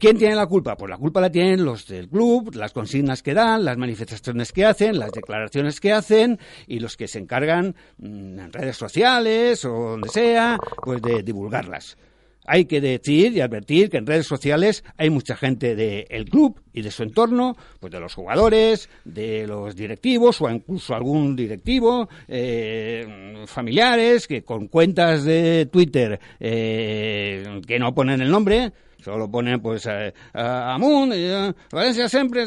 ¿Quién 0.00 0.16
tiene 0.16 0.34
la 0.34 0.46
culpa? 0.46 0.76
Pues 0.76 0.88
la 0.88 0.96
culpa 0.96 1.20
la 1.20 1.30
tienen 1.30 1.62
los 1.62 1.86
del 1.86 2.08
club, 2.08 2.54
las 2.54 2.72
consignas 2.72 3.22
que 3.22 3.34
dan, 3.34 3.62
las 3.62 3.76
manifestaciones 3.76 4.50
que 4.50 4.64
hacen, 4.64 4.98
las 4.98 5.12
declaraciones 5.12 5.78
que 5.78 5.92
hacen 5.92 6.38
y 6.66 6.80
los 6.80 6.96
que 6.96 7.06
se 7.06 7.18
encargan 7.18 7.76
mmm, 7.98 8.38
en 8.40 8.52
redes 8.52 8.78
sociales 8.78 9.62
o 9.66 9.90
donde 9.90 10.08
sea, 10.08 10.58
pues 10.82 11.02
de 11.02 11.22
divulgarlas 11.22 11.98
hay 12.46 12.64
que 12.64 12.80
decir 12.80 13.32
y 13.32 13.40
advertir 13.40 13.90
que 13.90 13.98
en 13.98 14.06
redes 14.06 14.26
sociales 14.26 14.84
hay 14.96 15.10
mucha 15.10 15.36
gente 15.36 15.74
del 15.74 16.06
de 16.06 16.24
club 16.30 16.60
y 16.72 16.82
de 16.82 16.90
su 16.90 17.02
entorno, 17.02 17.56
pues 17.78 17.92
de 17.92 18.00
los 18.00 18.14
jugadores, 18.14 18.88
de 19.04 19.46
los 19.46 19.76
directivos 19.76 20.40
o 20.40 20.50
incluso 20.50 20.94
algún 20.94 21.36
directivo, 21.36 22.08
eh, 22.28 23.44
familiares 23.46 24.26
que 24.26 24.42
con 24.42 24.68
cuentas 24.68 25.24
de 25.24 25.68
Twitter 25.70 26.20
eh, 26.38 27.60
que 27.66 27.78
no 27.78 27.94
ponen 27.94 28.20
el 28.20 28.30
nombre, 28.30 28.72
solo 29.02 29.30
ponen 29.30 29.60
pues 29.60 29.86
a, 29.86 30.12
a, 30.32 30.74
a 30.74 31.54
Valencia 31.72 32.08
siempre, 32.08 32.44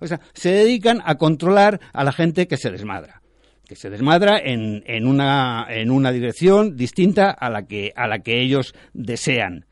o 0.00 0.06
sea, 0.06 0.20
se 0.32 0.50
dedican 0.50 1.02
a 1.04 1.16
controlar 1.16 1.80
a 1.92 2.04
la 2.04 2.12
gente 2.12 2.46
que 2.46 2.56
se 2.56 2.70
desmadra 2.70 3.23
que 3.66 3.76
se 3.76 3.90
desmadra 3.90 4.38
en, 4.38 4.82
en, 4.86 5.06
una, 5.06 5.66
en 5.68 5.90
una 5.90 6.12
dirección 6.12 6.76
distinta 6.76 7.30
a 7.30 7.50
la, 7.50 7.66
que, 7.66 7.92
a 7.96 8.06
la 8.06 8.20
que 8.20 8.40
ellos 8.40 8.74
desean. 8.92 9.66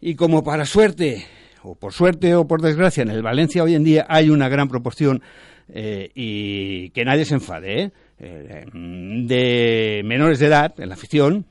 Y 0.00 0.14
como 0.14 0.44
para 0.44 0.66
suerte, 0.66 1.24
o 1.62 1.74
por 1.74 1.92
suerte 1.92 2.34
o 2.34 2.46
por 2.46 2.60
desgracia, 2.60 3.02
en 3.02 3.10
el 3.10 3.22
Valencia 3.22 3.62
hoy 3.62 3.74
en 3.74 3.84
día 3.84 4.06
hay 4.08 4.30
una 4.30 4.48
gran 4.48 4.68
proporción, 4.68 5.22
eh, 5.68 6.10
y 6.14 6.90
que 6.90 7.04
nadie 7.04 7.24
se 7.24 7.34
enfade, 7.34 7.82
¿eh? 7.82 7.92
Eh, 8.18 8.64
de 8.72 10.02
menores 10.04 10.38
de 10.38 10.46
edad 10.46 10.72
en 10.78 10.88
la 10.88 10.94
afición, 10.94 11.44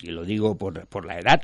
y 0.00 0.08
lo 0.08 0.24
digo 0.24 0.56
por, 0.56 0.86
por 0.86 1.04
la 1.04 1.18
edad, 1.18 1.42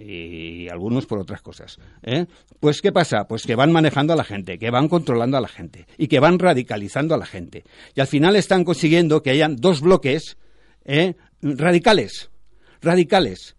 y 0.00 0.68
algunos 0.68 1.06
por 1.06 1.18
otras 1.18 1.42
cosas. 1.42 1.78
¿eh? 2.02 2.26
Pues 2.58 2.82
¿qué 2.82 2.92
pasa? 2.92 3.26
Pues 3.28 3.46
que 3.46 3.54
van 3.54 3.72
manejando 3.72 4.12
a 4.12 4.16
la 4.16 4.24
gente, 4.24 4.58
que 4.58 4.70
van 4.70 4.88
controlando 4.88 5.36
a 5.36 5.40
la 5.40 5.48
gente 5.48 5.86
y 5.98 6.08
que 6.08 6.20
van 6.20 6.38
radicalizando 6.38 7.14
a 7.14 7.18
la 7.18 7.26
gente. 7.26 7.64
Y 7.94 8.00
al 8.00 8.06
final 8.06 8.36
están 8.36 8.64
consiguiendo 8.64 9.22
que 9.22 9.30
hayan 9.30 9.56
dos 9.56 9.80
bloques 9.80 10.36
¿eh? 10.84 11.14
radicales, 11.42 12.30
radicales. 12.80 13.56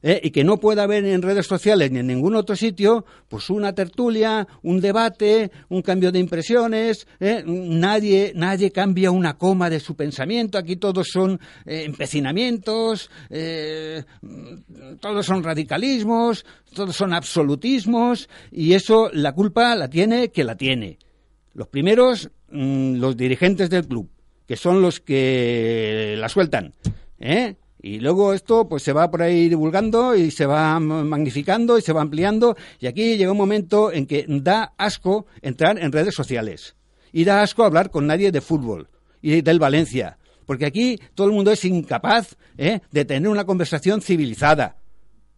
¿Eh? 0.00 0.20
y 0.22 0.30
que 0.30 0.44
no 0.44 0.58
pueda 0.58 0.84
haber 0.84 1.04
en 1.04 1.22
redes 1.22 1.46
sociales 1.46 1.90
ni 1.90 1.98
en 1.98 2.06
ningún 2.06 2.36
otro 2.36 2.54
sitio, 2.54 3.04
pues 3.28 3.50
una 3.50 3.72
tertulia, 3.74 4.46
un 4.62 4.80
debate, 4.80 5.50
un 5.68 5.82
cambio 5.82 6.12
de 6.12 6.20
impresiones, 6.20 7.08
¿eh? 7.18 7.42
nadie, 7.44 8.32
nadie 8.36 8.70
cambia 8.70 9.10
una 9.10 9.36
coma 9.36 9.68
de 9.68 9.80
su 9.80 9.96
pensamiento, 9.96 10.56
aquí 10.56 10.76
todos 10.76 11.08
son 11.08 11.40
eh, 11.66 11.82
empecinamientos, 11.84 13.10
todos 15.00 15.26
son 15.26 15.42
radicalismos, 15.42 16.46
todos 16.72 16.94
son 16.94 17.12
absolutismos, 17.12 18.28
y 18.52 18.74
eso 18.74 19.10
la 19.12 19.32
culpa 19.32 19.74
la 19.74 19.90
tiene 19.90 20.28
que 20.28 20.44
la 20.44 20.56
tiene. 20.56 20.98
Los 21.54 21.66
primeros, 21.66 22.30
mmm, 22.52 22.98
los 23.00 23.16
dirigentes 23.16 23.68
del 23.68 23.88
club, 23.88 24.08
que 24.46 24.56
son 24.56 24.80
los 24.80 25.00
que 25.00 26.14
la 26.18 26.28
sueltan, 26.28 26.72
¿eh? 27.18 27.56
Y 27.80 28.00
luego 28.00 28.32
esto 28.32 28.68
pues 28.68 28.82
se 28.82 28.92
va 28.92 29.10
por 29.10 29.22
ahí 29.22 29.48
divulgando 29.48 30.16
y 30.16 30.30
se 30.30 30.46
va 30.46 30.80
magnificando 30.80 31.78
y 31.78 31.82
se 31.82 31.92
va 31.92 32.02
ampliando 32.02 32.56
y 32.80 32.86
aquí 32.86 33.16
llega 33.16 33.30
un 33.30 33.38
momento 33.38 33.92
en 33.92 34.06
que 34.06 34.26
da 34.28 34.74
asco 34.76 35.26
entrar 35.42 35.78
en 35.78 35.92
redes 35.92 36.14
sociales 36.14 36.74
y 37.12 37.24
da 37.24 37.42
asco 37.42 37.62
hablar 37.62 37.90
con 37.90 38.06
nadie 38.06 38.32
de 38.32 38.40
fútbol 38.40 38.88
y 39.22 39.42
del 39.42 39.60
Valencia 39.60 40.18
porque 40.48 40.64
aquí 40.64 40.98
todo 41.14 41.26
el 41.26 41.34
mundo 41.34 41.52
es 41.52 41.62
incapaz 41.66 42.36
¿eh? 42.56 42.80
de 42.90 43.04
tener 43.04 43.28
una 43.28 43.44
conversación 43.44 44.00
civilizada. 44.00 44.78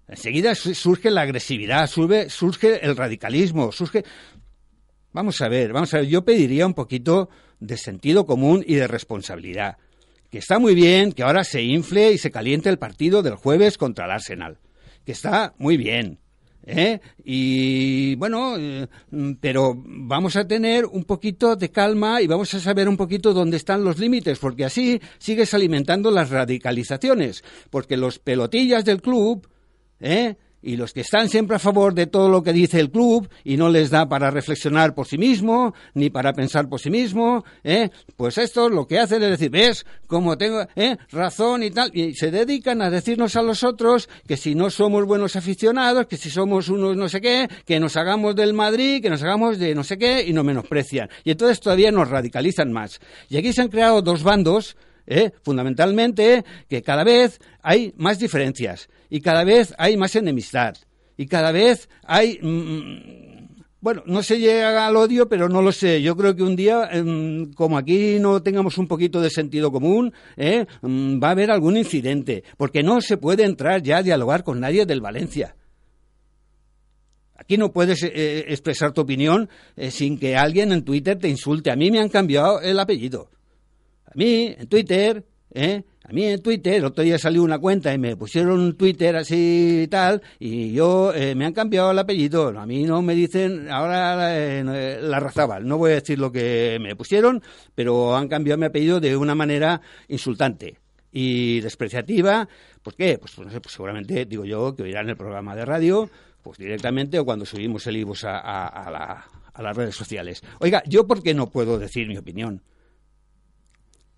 Enseguida 0.06 0.54
surge 0.54 1.10
la 1.10 1.22
agresividad, 1.22 1.88
surge, 1.88 2.30
surge 2.30 2.84
el 2.86 2.96
radicalismo, 2.96 3.72
surge... 3.72 4.04
Vamos 5.12 5.40
a 5.40 5.48
ver, 5.48 5.72
vamos 5.72 5.92
a 5.94 5.98
ver, 5.98 6.06
yo 6.06 6.24
pediría 6.24 6.64
un 6.64 6.74
poquito 6.74 7.28
de 7.58 7.76
sentido 7.76 8.24
común 8.24 8.62
y 8.64 8.76
de 8.76 8.86
responsabilidad. 8.86 9.78
Que 10.30 10.38
está 10.38 10.58
muy 10.58 10.74
bien 10.74 11.12
que 11.12 11.22
ahora 11.22 11.44
se 11.44 11.62
infle 11.62 12.12
y 12.12 12.18
se 12.18 12.30
caliente 12.30 12.68
el 12.68 12.78
partido 12.78 13.22
del 13.22 13.34
jueves 13.34 13.76
contra 13.76 14.04
el 14.04 14.12
Arsenal. 14.12 14.58
Que 15.04 15.12
está 15.12 15.54
muy 15.58 15.76
bien. 15.76 16.18
¿eh? 16.64 17.00
Y 17.24 18.14
bueno, 18.16 18.56
eh, 18.58 18.86
pero 19.40 19.74
vamos 19.76 20.36
a 20.36 20.46
tener 20.46 20.86
un 20.86 21.04
poquito 21.04 21.56
de 21.56 21.70
calma 21.70 22.22
y 22.22 22.26
vamos 22.26 22.52
a 22.54 22.60
saber 22.60 22.88
un 22.88 22.96
poquito 22.96 23.32
dónde 23.32 23.56
están 23.56 23.84
los 23.84 23.98
límites, 23.98 24.38
porque 24.38 24.64
así 24.64 25.00
sigues 25.18 25.52
alimentando 25.54 26.10
las 26.10 26.30
radicalizaciones. 26.30 27.42
Porque 27.70 27.96
los 27.96 28.18
pelotillas 28.18 28.84
del 28.84 29.02
club, 29.02 29.48
¿eh? 30.00 30.36
Y 30.62 30.76
los 30.76 30.92
que 30.92 31.00
están 31.00 31.28
siempre 31.28 31.56
a 31.56 31.58
favor 31.58 31.94
de 31.94 32.06
todo 32.06 32.28
lo 32.28 32.42
que 32.42 32.52
dice 32.52 32.80
el 32.80 32.90
club 32.90 33.28
y 33.44 33.56
no 33.56 33.68
les 33.68 33.90
da 33.90 34.08
para 34.08 34.30
reflexionar 34.30 34.94
por 34.94 35.06
sí 35.06 35.18
mismo 35.18 35.74
ni 35.94 36.10
para 36.10 36.32
pensar 36.32 36.68
por 36.68 36.80
sí 36.80 36.90
mismo, 36.90 37.44
¿eh? 37.64 37.90
pues 38.16 38.38
esto 38.38 38.68
lo 38.68 38.86
que 38.86 38.98
hacen 38.98 39.22
es 39.22 39.30
decir, 39.30 39.50
ves, 39.50 39.86
como 40.06 40.36
tengo 40.36 40.66
¿eh? 40.76 40.96
razón 41.10 41.62
y 41.62 41.70
tal, 41.70 41.90
y 41.94 42.14
se 42.14 42.30
dedican 42.30 42.82
a 42.82 42.90
decirnos 42.90 43.36
a 43.36 43.42
los 43.42 43.64
otros 43.64 44.08
que 44.26 44.36
si 44.36 44.54
no 44.54 44.70
somos 44.70 45.04
buenos 45.04 45.36
aficionados, 45.36 46.06
que 46.06 46.16
si 46.16 46.30
somos 46.30 46.68
unos 46.68 46.96
no 46.96 47.08
sé 47.08 47.20
qué, 47.20 47.48
que 47.64 47.80
nos 47.80 47.96
hagamos 47.96 48.36
del 48.36 48.52
Madrid, 48.52 49.02
que 49.02 49.10
nos 49.10 49.22
hagamos 49.22 49.58
de 49.58 49.74
no 49.74 49.84
sé 49.84 49.98
qué 49.98 50.24
y 50.26 50.32
nos 50.32 50.44
menosprecian. 50.44 51.08
Y 51.24 51.32
entonces 51.32 51.60
todavía 51.60 51.90
nos 51.90 52.08
radicalizan 52.08 52.72
más. 52.72 53.00
Y 53.28 53.36
aquí 53.36 53.52
se 53.52 53.62
han 53.62 53.68
creado 53.68 54.02
dos 54.02 54.22
bandos 54.22 54.76
¿eh? 55.06 55.32
fundamentalmente 55.42 56.44
que 56.68 56.82
cada 56.82 57.04
vez 57.04 57.40
hay 57.62 57.92
más 57.96 58.18
diferencias 58.18 58.88
y 59.10 59.20
cada 59.20 59.44
vez 59.44 59.74
hay 59.76 59.96
más 59.96 60.16
enemistad 60.16 60.76
y 61.16 61.26
cada 61.26 61.52
vez 61.52 61.90
hay... 62.04 62.38
Mm, 62.40 62.48
mm, 62.48 63.20
bueno, 63.82 64.02
no 64.06 64.22
se 64.22 64.38
llega 64.38 64.86
al 64.86 64.96
odio, 64.96 65.28
pero 65.28 65.48
no 65.48 65.62
lo 65.62 65.72
sé. 65.72 66.02
Yo 66.02 66.14
creo 66.14 66.36
que 66.36 66.42
un 66.42 66.54
día, 66.54 66.88
em, 66.92 67.50
como 67.52 67.78
aquí 67.78 68.18
no 68.20 68.42
tengamos 68.42 68.76
un 68.76 68.86
poquito 68.86 69.22
de 69.22 69.30
sentido 69.30 69.72
común, 69.72 70.12
¿eh? 70.36 70.66
mm, 70.82 71.18
va 71.22 71.28
a 71.28 71.30
haber 71.30 71.50
algún 71.50 71.78
incidente, 71.78 72.44
porque 72.58 72.82
no 72.82 73.00
se 73.00 73.16
puede 73.16 73.44
entrar 73.44 73.82
ya 73.82 73.98
a 73.98 74.02
dialogar 74.02 74.44
con 74.44 74.60
nadie 74.60 74.84
del 74.84 75.00
Valencia. 75.00 75.56
Aquí 77.34 77.56
no 77.56 77.72
puedes 77.72 78.02
eh, 78.02 78.44
expresar 78.48 78.92
tu 78.92 79.00
opinión 79.00 79.48
sin 79.90 80.18
que 80.18 80.36
alguien 80.36 80.72
en 80.72 80.84
Twitter 80.84 81.18
te 81.18 81.28
insulte. 81.28 81.70
A 81.70 81.76
mí 81.76 81.90
me 81.90 82.00
han 82.00 82.10
cambiado 82.10 82.60
el 82.60 82.78
apellido. 82.78 83.30
A 84.04 84.12
mí, 84.14 84.54
en 84.58 84.66
Twitter, 84.68 85.24
¿eh? 85.52 85.82
A 86.04 86.12
mí 86.12 86.24
en 86.24 86.42
Twitter, 86.42 86.74
el 86.74 86.84
otro 86.84 87.04
día 87.04 87.18
salió 87.18 87.42
una 87.42 87.58
cuenta 87.58 87.94
y 87.94 87.98
me 87.98 88.16
pusieron 88.16 88.58
un 88.58 88.76
Twitter 88.76 89.14
así 89.14 89.82
y 89.84 89.86
tal, 89.86 90.22
y 90.40 90.72
yo 90.72 91.14
eh, 91.14 91.34
me 91.36 91.44
han 91.44 91.52
cambiado 91.52 91.92
el 91.92 91.98
apellido. 91.98 92.48
A 92.58 92.66
mí 92.66 92.82
no 92.82 93.00
me 93.00 93.14
dicen 93.14 93.70
ahora 93.70 94.36
eh, 94.36 94.98
la 95.00 95.20
Razabal. 95.20 95.66
No 95.66 95.78
voy 95.78 95.92
a 95.92 95.94
decir 95.96 96.18
lo 96.18 96.32
que 96.32 96.78
me 96.80 96.96
pusieron, 96.96 97.42
pero 97.74 98.16
han 98.16 98.28
cambiado 98.28 98.58
mi 98.58 98.66
apellido 98.66 98.98
de 98.98 99.16
una 99.16 99.34
manera 99.36 99.80
insultante 100.08 100.78
y 101.12 101.60
despreciativa. 101.60 102.48
¿Por 102.82 102.94
qué? 102.94 103.18
Pues, 103.18 103.38
no 103.38 103.50
sé, 103.50 103.60
pues 103.60 103.74
seguramente 103.74 104.24
digo 104.24 104.44
yo 104.44 104.74
que 104.74 104.82
oirán 104.82 105.08
el 105.08 105.16
programa 105.16 105.54
de 105.54 105.64
radio, 105.64 106.10
pues 106.42 106.58
directamente 106.58 107.18
o 107.18 107.24
cuando 107.24 107.46
subimos 107.46 107.86
el 107.86 107.98
IBUS 107.98 108.24
a, 108.24 108.66
a 108.66 109.62
las 109.62 109.76
redes 109.76 109.94
sociales. 109.94 110.42
Oiga, 110.58 110.82
¿yo 110.86 111.06
por 111.06 111.22
qué 111.22 111.34
no 111.34 111.50
puedo 111.50 111.78
decir 111.78 112.08
mi 112.08 112.16
opinión? 112.16 112.62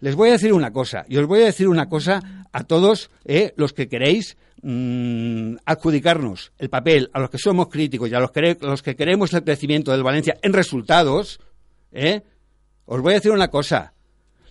Les 0.02 0.16
voy 0.16 0.30
a 0.30 0.32
decir 0.32 0.52
una 0.52 0.72
cosa, 0.72 1.04
y 1.08 1.16
os 1.16 1.26
voy 1.26 1.42
a 1.42 1.46
decir 1.46 1.68
una 1.68 1.88
cosa 1.88 2.48
a 2.50 2.64
todos 2.64 3.12
eh, 3.24 3.54
los 3.56 3.72
que 3.72 3.88
queréis 3.88 4.36
mm, 4.60 5.54
adjudicarnos 5.64 6.52
el 6.58 6.68
papel, 6.68 7.08
a 7.12 7.20
los 7.20 7.30
que 7.30 7.38
somos 7.38 7.68
críticos 7.68 8.10
y 8.10 8.14
a 8.16 8.18
los 8.18 8.32
que, 8.32 8.58
los 8.60 8.82
que 8.82 8.96
queremos 8.96 9.32
el 9.32 9.44
crecimiento 9.44 9.92
del 9.92 10.02
Valencia 10.02 10.36
en 10.42 10.52
resultados, 10.52 11.38
eh, 11.92 12.22
os 12.84 13.00
voy 13.00 13.12
a 13.12 13.16
decir 13.16 13.30
una 13.30 13.46
cosa, 13.46 13.94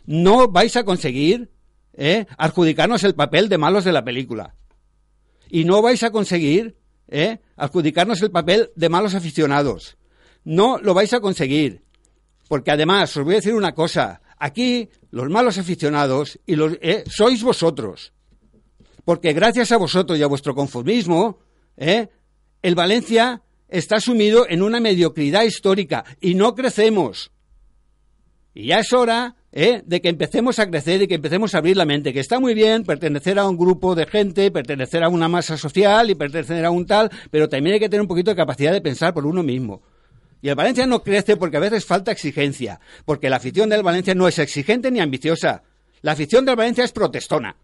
no 0.05 0.47
vais 0.47 0.77
a 0.77 0.85
conseguir 0.85 1.51
eh, 1.95 2.27
adjudicarnos 2.37 3.03
el 3.03 3.13
papel 3.13 3.49
de 3.49 3.57
malos 3.57 3.83
de 3.83 3.91
la 3.91 4.05
película. 4.05 4.55
Y 5.49 5.65
no 5.65 5.81
vais 5.81 6.01
a 6.03 6.11
conseguir 6.11 6.77
eh, 7.09 7.39
adjudicarnos 7.57 8.21
el 8.21 8.31
papel 8.31 8.71
de 8.77 8.87
malos 8.87 9.15
aficionados. 9.15 9.97
No 10.45 10.77
lo 10.77 10.93
vais 10.93 11.11
a 11.11 11.19
conseguir. 11.19 11.83
Porque 12.47 12.71
además, 12.71 13.17
os 13.17 13.25
voy 13.25 13.33
a 13.33 13.37
decir 13.37 13.53
una 13.53 13.73
cosa, 13.73 14.20
Aquí 14.43 14.89
los 15.11 15.29
malos 15.29 15.59
aficionados 15.59 16.39
y 16.47 16.55
los, 16.55 16.73
eh, 16.81 17.03
sois 17.07 17.43
vosotros. 17.43 18.11
Porque 19.05 19.33
gracias 19.33 19.71
a 19.71 19.77
vosotros 19.77 20.17
y 20.17 20.23
a 20.23 20.27
vuestro 20.27 20.55
conformismo, 20.55 21.37
eh, 21.77 22.07
el 22.63 22.73
Valencia 22.73 23.43
está 23.67 23.99
sumido 23.99 24.47
en 24.49 24.63
una 24.63 24.79
mediocridad 24.79 25.43
histórica 25.43 26.03
y 26.19 26.33
no 26.33 26.55
crecemos. 26.55 27.31
Y 28.55 28.65
ya 28.65 28.79
es 28.79 28.91
hora 28.93 29.35
eh, 29.51 29.83
de 29.85 30.01
que 30.01 30.09
empecemos 30.09 30.57
a 30.57 30.67
crecer 30.67 31.03
y 31.03 31.07
que 31.07 31.15
empecemos 31.15 31.53
a 31.53 31.59
abrir 31.59 31.77
la 31.77 31.85
mente, 31.85 32.11
que 32.11 32.19
está 32.19 32.39
muy 32.39 32.55
bien 32.55 32.83
pertenecer 32.83 33.37
a 33.37 33.47
un 33.47 33.57
grupo 33.57 33.93
de 33.93 34.07
gente, 34.07 34.49
pertenecer 34.49 35.03
a 35.03 35.09
una 35.09 35.27
masa 35.27 35.55
social 35.55 36.09
y 36.09 36.15
pertenecer 36.15 36.65
a 36.65 36.71
un 36.71 36.87
tal, 36.87 37.11
pero 37.29 37.47
también 37.47 37.75
hay 37.75 37.79
que 37.79 37.89
tener 37.89 38.01
un 38.01 38.07
poquito 38.07 38.31
de 38.31 38.37
capacidad 38.37 38.71
de 38.71 38.81
pensar 38.81 39.13
por 39.13 39.27
uno 39.27 39.43
mismo. 39.43 39.83
Y 40.41 40.49
el 40.49 40.55
Valencia 40.55 40.87
no 40.87 41.03
crece 41.03 41.37
porque 41.37 41.57
a 41.57 41.61
veces 41.61 41.85
falta 41.85 42.11
exigencia, 42.11 42.79
porque 43.05 43.29
la 43.29 43.37
afición 43.37 43.69
del 43.69 43.83
Valencia 43.83 44.15
no 44.15 44.27
es 44.27 44.39
exigente 44.39 44.89
ni 44.89 44.99
ambiciosa. 44.99 45.63
La 46.01 46.13
afición 46.13 46.45
del 46.45 46.55
Valencia 46.55 46.83
es 46.83 46.91
protestona. 46.91 47.55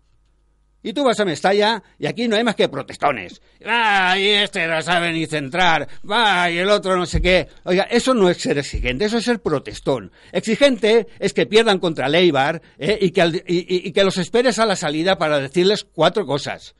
Y 0.83 0.93
tú 0.93 1.03
vas 1.03 1.19
a 1.19 1.25
Mestalla 1.25 1.83
y 1.97 2.05
aquí 2.05 2.27
no 2.27 2.35
hay 2.35 2.43
más 2.43 2.55
que 2.55 2.69
protestones. 2.69 3.41
¡Ah! 3.65 4.15
Y 4.17 4.27
este 4.27 4.67
no 4.67 4.79
sabe 4.81 5.11
ni 5.11 5.25
centrar. 5.25 5.87
¡Va! 6.09 6.49
Y 6.51 6.59
el 6.59 6.69
otro 6.69 6.95
no 6.95 7.05
sé 7.05 7.19
qué. 7.19 7.47
Oiga, 7.63 7.83
eso 7.89 8.13
no 8.13 8.29
es 8.29 8.37
ser 8.37 8.59
exigente, 8.59 9.05
eso 9.05 9.17
es 9.17 9.25
ser 9.25 9.41
protestón. 9.41 10.11
Exigente 10.31 11.07
es 11.19 11.33
que 11.33 11.47
pierdan 11.47 11.79
contra 11.79 12.07
Leibar 12.07 12.61
¿eh? 12.77 12.97
y, 13.01 13.11
que, 13.11 13.43
y 13.47 13.91
que 13.91 14.03
los 14.03 14.17
esperes 14.17 14.59
a 14.59 14.65
la 14.65 14.75
salida 14.75 15.17
para 15.17 15.39
decirles 15.39 15.83
cuatro 15.83 16.25
cosas 16.25 16.75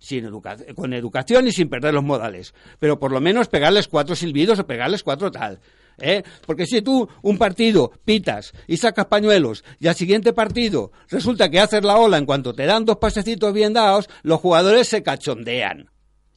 sin 0.00 0.28
con 0.74 0.92
educación 0.92 1.46
y 1.46 1.52
sin 1.52 1.68
perder 1.68 1.94
los 1.94 2.02
modales. 2.02 2.54
Pero 2.80 2.98
por 2.98 3.12
lo 3.12 3.20
menos 3.20 3.46
pegarles 3.46 3.86
cuatro 3.86 4.16
silbidos 4.16 4.58
o 4.58 4.66
pegarles 4.66 5.04
cuatro 5.04 5.30
tal. 5.30 5.60
¿eh? 5.98 6.24
Porque 6.46 6.66
si 6.66 6.82
tú 6.82 7.08
un 7.22 7.38
partido 7.38 7.92
pitas 8.04 8.52
y 8.66 8.78
sacas 8.78 9.06
pañuelos 9.06 9.62
y 9.78 9.86
al 9.86 9.94
siguiente 9.94 10.32
partido 10.32 10.90
resulta 11.08 11.50
que 11.50 11.60
haces 11.60 11.84
la 11.84 11.98
ola 11.98 12.18
en 12.18 12.26
cuanto 12.26 12.54
te 12.54 12.66
dan 12.66 12.84
dos 12.84 12.96
pasecitos 12.96 13.52
bien 13.52 13.74
dados, 13.74 14.08
los 14.22 14.40
jugadores 14.40 14.88
se 14.88 15.02
cachondean 15.02 15.90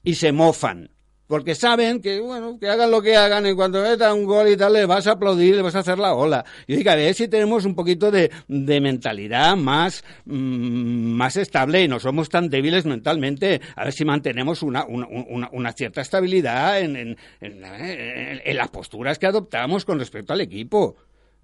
y 0.04 0.16
se 0.16 0.32
mofan 0.32 0.93
porque 1.34 1.56
saben 1.56 2.00
que, 2.00 2.20
bueno, 2.20 2.60
que 2.60 2.70
hagan 2.70 2.92
lo 2.92 3.02
que 3.02 3.18
hagan, 3.18 3.44
en 3.48 3.56
cuanto 3.56 3.82
metan 3.82 4.20
un 4.20 4.26
gol 4.26 4.50
y 4.50 4.56
tal, 4.56 4.74
le 4.74 4.86
vas 4.86 5.08
a 5.08 5.14
aplaudir, 5.14 5.56
le 5.56 5.64
vas 5.64 5.74
a 5.74 5.80
hacer 5.80 5.98
la 5.98 6.14
ola. 6.14 6.46
Y 6.68 6.76
digo, 6.76 6.92
a 6.92 6.96
ver 6.96 7.16
si 7.16 7.28
tenemos 7.28 7.66
un 7.66 7.74
poquito 7.74 8.12
de, 8.12 8.30
de 8.48 8.80
mentalidad 8.80 9.56
más, 9.56 10.04
mm, 10.26 10.36
más 10.36 11.36
estable 11.38 11.82
y 11.82 11.88
no 11.88 12.00
somos 12.00 12.30
tan 12.30 12.50
débiles 12.50 12.86
mentalmente, 12.86 13.62
a 13.76 13.86
ver 13.86 13.94
si 13.94 14.06
mantenemos 14.06 14.62
una, 14.62 14.86
una, 14.86 15.50
una, 15.52 15.72
cierta 15.72 16.02
estabilidad 16.02 16.80
en, 16.82 16.96
en, 16.98 17.18
en, 17.42 18.56
las 18.56 18.70
posturas 18.70 19.18
que 19.18 19.26
adoptamos 19.26 19.86
con 19.86 19.98
respecto 19.98 20.34
al 20.34 20.42
equipo. 20.42 20.98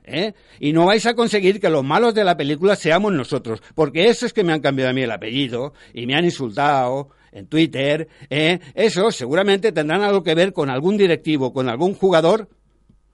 ¿Eh? 0.03 0.33
Y 0.59 0.71
no 0.71 0.85
vais 0.85 1.07
a 1.07 1.15
conseguir 1.15 1.59
que 1.59 1.71
los 1.71 1.83
malos 1.83 2.13
de 2.13 2.23
la 2.23 2.37
película 2.37 2.75
seamos 2.75 3.11
nosotros, 3.11 3.59
porque 3.73 4.07
eso 4.07 4.27
es 4.27 4.33
que 4.33 4.43
me 4.43 4.53
han 4.53 4.61
cambiado 4.61 4.91
a 4.91 4.93
mí 4.93 5.01
el 5.01 5.11
apellido 5.11 5.73
y 5.95 6.05
me 6.05 6.13
han 6.13 6.25
insultado 6.25 7.09
en 7.31 7.47
Twitter, 7.47 8.07
¿eh? 8.29 8.59
eso 8.73 9.11
seguramente 9.11 9.71
tendrán 9.71 10.01
algo 10.01 10.23
que 10.23 10.35
ver 10.35 10.53
con 10.53 10.69
algún 10.69 10.97
directivo, 10.97 11.53
con 11.53 11.69
algún 11.69 11.93
jugador 11.93 12.49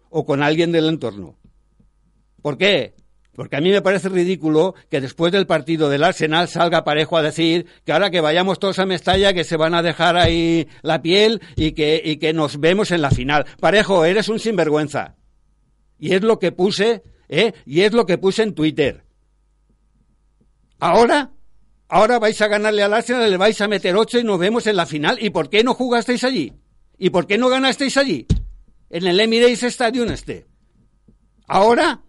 o 0.09 0.25
con 0.25 0.41
alguien 0.43 0.71
del 0.71 0.87
entorno. 0.87 1.37
¿Por 2.41 2.57
qué? 2.57 2.95
Porque 3.35 3.57
a 3.57 3.61
mí 3.61 3.69
me 3.69 3.81
parece 3.81 4.07
ridículo 4.07 4.75
que 4.89 5.01
después 5.01 5.31
del 5.33 5.45
partido 5.45 5.89
del 5.89 6.03
Arsenal 6.03 6.47
salga 6.47 6.85
Parejo 6.85 7.17
a 7.17 7.21
decir 7.21 7.65
que 7.83 7.91
ahora 7.91 8.09
que 8.09 8.21
vayamos 8.21 8.59
todos 8.59 8.79
a 8.79 8.85
Mestalla 8.85 9.33
que 9.33 9.43
se 9.43 9.57
van 9.57 9.73
a 9.73 9.81
dejar 9.83 10.15
ahí 10.15 10.67
la 10.81 11.01
piel 11.01 11.41
y 11.57 11.73
que, 11.73 12.01
y 12.03 12.17
que 12.17 12.31
nos 12.31 12.59
vemos 12.59 12.91
en 12.91 13.01
la 13.01 13.11
final. 13.11 13.45
Parejo, 13.59 14.05
eres 14.05 14.29
un 14.29 14.39
sinvergüenza. 14.39 15.15
Y 15.99 16.13
es 16.13 16.21
lo 16.21 16.39
que 16.39 16.53
puse, 16.53 17.03
¿eh? 17.27 17.53
Y 17.65 17.81
es 17.81 17.91
lo 17.91 18.05
que 18.05 18.17
puse 18.17 18.43
en 18.43 18.55
Twitter. 18.55 19.03
Ahora 20.79 21.31
Ahora 21.87 22.19
vais 22.19 22.39
a 22.41 22.47
ganarle 22.47 22.83
al 22.83 22.93
Arsenal, 22.93 23.29
le 23.29 23.37
vais 23.37 23.59
a 23.61 23.67
meter 23.67 23.95
ocho 23.95 24.19
y 24.19 24.23
nos 24.23 24.39
vemos 24.39 24.65
en 24.67 24.75
la 24.75 24.85
final. 24.85 25.17
¿Y 25.21 25.29
por 25.29 25.49
qué 25.49 25.63
no 25.63 25.73
jugasteis 25.73 26.23
allí? 26.23 26.53
¿Y 26.97 27.09
por 27.09 27.27
qué 27.27 27.37
no 27.37 27.49
ganasteis 27.49 27.97
allí? 27.97 28.25
En 28.89 29.05
el 29.05 29.19
Emirates 29.19 29.63
Stadium 29.63 30.09
este. 30.09 30.45
Ahora, 31.47 32.01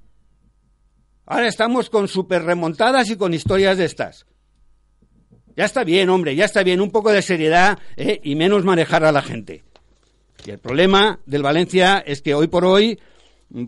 ahora 1.26 1.48
estamos 1.48 1.90
con 1.90 2.08
super 2.08 2.42
remontadas 2.42 3.10
y 3.10 3.16
con 3.16 3.34
historias 3.34 3.76
de 3.76 3.84
estas. 3.84 4.26
Ya 5.56 5.64
está 5.64 5.84
bien, 5.84 6.08
hombre, 6.10 6.36
ya 6.36 6.44
está 6.44 6.62
bien, 6.62 6.80
un 6.80 6.90
poco 6.90 7.12
de 7.12 7.22
seriedad 7.22 7.78
¿eh? 7.96 8.20
y 8.22 8.34
menos 8.34 8.64
manejar 8.64 9.04
a 9.04 9.12
la 9.12 9.22
gente. 9.22 9.64
Y 10.44 10.50
el 10.50 10.58
problema 10.58 11.20
del 11.26 11.42
Valencia 11.42 11.98
es 11.98 12.22
que 12.22 12.34
hoy 12.34 12.46
por 12.46 12.64
hoy 12.64 12.98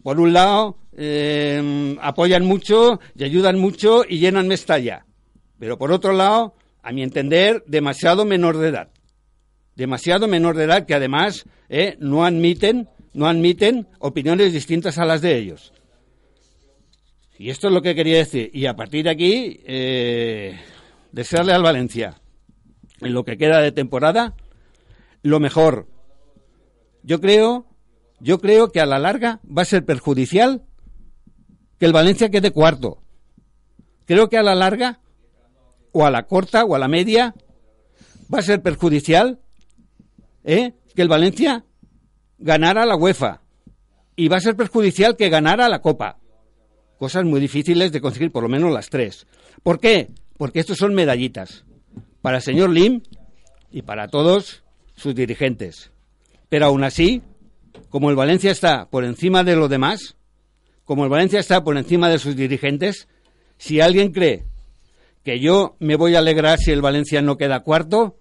por 0.02 0.20
un 0.20 0.32
lado, 0.32 0.76
eh, 0.96 1.96
apoyan 2.00 2.44
mucho 2.44 3.00
y 3.14 3.24
ayudan 3.24 3.58
mucho 3.58 4.04
y 4.08 4.18
llenan 4.18 4.48
Mestalla. 4.48 5.06
Pero 5.58 5.78
por 5.78 5.92
otro 5.92 6.12
lado, 6.12 6.54
a 6.82 6.92
mi 6.92 7.02
entender, 7.02 7.64
demasiado 7.66 8.24
menor 8.24 8.58
de 8.58 8.68
edad. 8.68 8.88
Demasiado 9.74 10.28
menor 10.28 10.56
de 10.56 10.64
edad 10.64 10.86
que 10.86 10.94
además 10.94 11.44
eh, 11.68 11.96
no 12.00 12.24
admiten 12.24 12.88
no 13.18 13.26
admiten 13.26 13.88
opiniones 13.98 14.52
distintas 14.52 14.98
a 14.98 15.04
las 15.04 15.20
de 15.20 15.36
ellos. 15.36 15.72
Y 17.38 17.50
esto 17.50 17.68
es 17.68 17.74
lo 17.74 17.82
que 17.82 17.94
quería 17.94 18.18
decir. 18.18 18.50
Y 18.52 18.66
a 18.66 18.76
partir 18.76 19.04
de 19.04 19.10
aquí, 19.10 19.60
eh, 19.66 20.58
desearle 21.12 21.52
al 21.52 21.62
Valencia, 21.62 22.20
en 23.00 23.12
lo 23.12 23.24
que 23.24 23.36
queda 23.36 23.60
de 23.60 23.72
temporada, 23.72 24.34
lo 25.22 25.40
mejor. 25.40 25.88
Yo 27.02 27.20
creo, 27.20 27.66
yo 28.20 28.40
creo 28.40 28.70
que 28.70 28.80
a 28.80 28.86
la 28.86 28.98
larga 28.98 29.40
va 29.44 29.62
a 29.62 29.66
ser 29.66 29.84
perjudicial 29.84 30.62
que 31.78 31.86
el 31.86 31.92
Valencia 31.92 32.30
quede 32.30 32.50
cuarto. 32.50 33.02
Creo 34.04 34.28
que 34.28 34.38
a 34.38 34.42
la 34.42 34.54
larga, 34.54 35.00
o 35.92 36.04
a 36.04 36.10
la 36.10 36.24
corta, 36.24 36.64
o 36.64 36.74
a 36.74 36.78
la 36.78 36.88
media, 36.88 37.34
va 38.32 38.38
a 38.38 38.42
ser 38.42 38.62
perjudicial 38.62 39.40
¿eh? 40.44 40.72
que 40.94 41.02
el 41.02 41.08
Valencia 41.08 41.64
ganara 42.38 42.86
la 42.86 42.96
UEFA. 42.96 43.42
Y 44.16 44.28
va 44.28 44.38
a 44.38 44.40
ser 44.40 44.56
perjudicial 44.56 45.16
que 45.16 45.28
ganara 45.28 45.68
la 45.68 45.80
Copa. 45.80 46.18
Cosas 46.98 47.24
muy 47.24 47.40
difíciles 47.40 47.92
de 47.92 48.00
conseguir, 48.00 48.32
por 48.32 48.42
lo 48.42 48.48
menos 48.48 48.72
las 48.72 48.90
tres. 48.90 49.26
¿Por 49.62 49.78
qué? 49.78 50.08
Porque 50.36 50.58
estos 50.58 50.78
son 50.78 50.94
medallitas. 50.94 51.64
Para 52.20 52.38
el 52.38 52.42
señor 52.42 52.70
Lim 52.70 53.02
y 53.70 53.82
para 53.82 54.08
todos 54.08 54.64
sus 54.96 55.14
dirigentes. 55.14 55.92
Pero 56.48 56.66
aún 56.66 56.82
así, 56.82 57.22
como 57.90 58.10
el 58.10 58.16
Valencia 58.16 58.50
está 58.50 58.88
por 58.90 59.04
encima 59.04 59.44
de 59.44 59.54
lo 59.54 59.68
demás, 59.68 60.16
como 60.84 61.04
el 61.04 61.10
Valencia 61.10 61.38
está 61.38 61.62
por 61.62 61.76
encima 61.76 62.08
de 62.08 62.18
sus 62.18 62.34
dirigentes, 62.34 63.06
si 63.56 63.80
alguien 63.80 64.10
cree 64.10 64.44
que 65.24 65.40
yo 65.40 65.76
me 65.78 65.96
voy 65.96 66.14
a 66.14 66.20
alegrar 66.20 66.58
si 66.58 66.70
el 66.70 66.82
Valencia 66.82 67.22
no 67.22 67.36
queda 67.36 67.60
cuarto, 67.60 68.18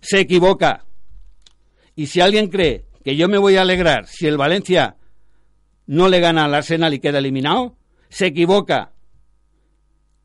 se 0.00 0.20
equivoca. 0.20 0.84
Y 1.94 2.06
si 2.06 2.20
alguien 2.20 2.48
cree 2.48 2.84
que 3.04 3.16
yo 3.16 3.28
me 3.28 3.38
voy 3.38 3.56
a 3.56 3.62
alegrar 3.62 4.06
si 4.06 4.26
el 4.26 4.36
Valencia 4.36 4.96
no 5.86 6.08
le 6.08 6.20
gana 6.20 6.44
al 6.44 6.54
Arsenal 6.54 6.94
y 6.94 7.00
queda 7.00 7.18
eliminado, 7.18 7.76
se 8.08 8.26
equivoca. 8.26 8.92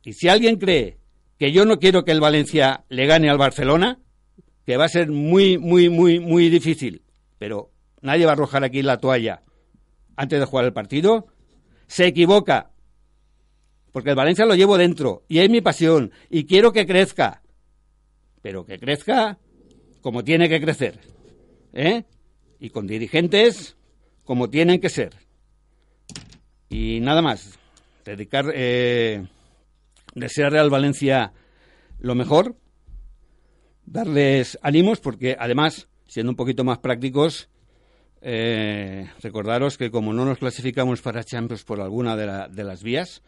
Y 0.04 0.14
si 0.14 0.28
alguien 0.28 0.58
cree 0.58 0.98
que 1.40 1.52
yo 1.52 1.66
no 1.66 1.80
quiero 1.80 2.04
que 2.04 2.12
el 2.12 2.20
Valencia 2.20 2.84
le 2.90 3.06
gane 3.06 3.30
al 3.30 3.38
Barcelona, 3.38 4.00
que 4.66 4.78
va 4.78 4.86
a 4.86 4.90
ser 4.90 5.10
muy, 5.10 5.58
muy, 5.58 5.90
muy, 5.90 6.20
muy 6.20 6.50
difícil, 6.50 7.02
pero 7.40 7.72
nadie 8.02 8.26
va 8.26 8.32
a 8.32 8.34
arrojar 8.34 8.64
aquí 8.64 8.82
la 8.82 8.98
toalla 8.98 9.42
antes 10.16 10.40
de 10.40 10.46
jugar 10.46 10.66
el 10.66 10.74
partido, 10.74 11.28
se 11.88 12.06
equivoca. 12.08 12.72
Porque 13.94 14.10
el 14.10 14.16
Valencia 14.16 14.46
lo 14.46 14.56
llevo 14.56 14.78
dentro 14.78 15.24
y 15.30 15.40
es 15.40 15.50
mi 15.50 15.62
pasión 15.62 16.12
y 16.30 16.46
quiero 16.46 16.74
que 16.74 16.86
crezca. 16.86 17.44
Pero 18.42 18.66
que 18.66 18.80
crezca 18.80 19.38
como 20.02 20.24
tiene 20.24 20.50
que 20.50 20.60
crecer. 20.60 21.00
¿Eh? 21.72 22.04
Y 22.60 22.72
con 22.72 22.88
dirigentes 22.88 23.78
como 24.26 24.50
tienen 24.50 24.82
que 24.82 24.90
ser. 24.90 25.14
Y 26.70 27.00
nada 27.02 27.22
más. 27.22 27.60
Dedicar, 28.04 28.52
eh, 28.54 29.26
desearle 30.16 30.60
al 30.60 30.70
Valencia 30.70 31.32
lo 32.00 32.16
mejor, 32.16 32.58
darles 33.86 34.60
ánimos, 34.62 35.00
porque 35.00 35.38
además, 35.40 35.88
siendo 36.06 36.32
un 36.32 36.36
poquito 36.36 36.66
más 36.66 36.80
prácticos, 36.80 37.48
eh, 38.22 39.10
recordaros 39.22 39.78
que 39.78 39.90
como 39.90 40.12
no 40.12 40.26
nos 40.26 40.40
clasificamos 40.40 41.02
para 41.02 41.24
Champions 41.24 41.64
por 41.64 41.80
alguna 41.80 42.18
de, 42.18 42.50
de 42.54 42.64
las 42.66 42.84
vías, 42.84 43.22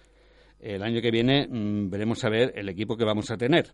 el 0.59 0.83
año 0.83 1.01
que 1.01 1.11
viene 1.11 1.47
mm, 1.47 1.89
veremos 1.89 2.23
a 2.23 2.29
ver 2.29 2.53
el 2.55 2.69
equipo 2.69 2.97
que 2.97 3.05
vamos 3.05 3.31
a 3.31 3.37
tener. 3.37 3.73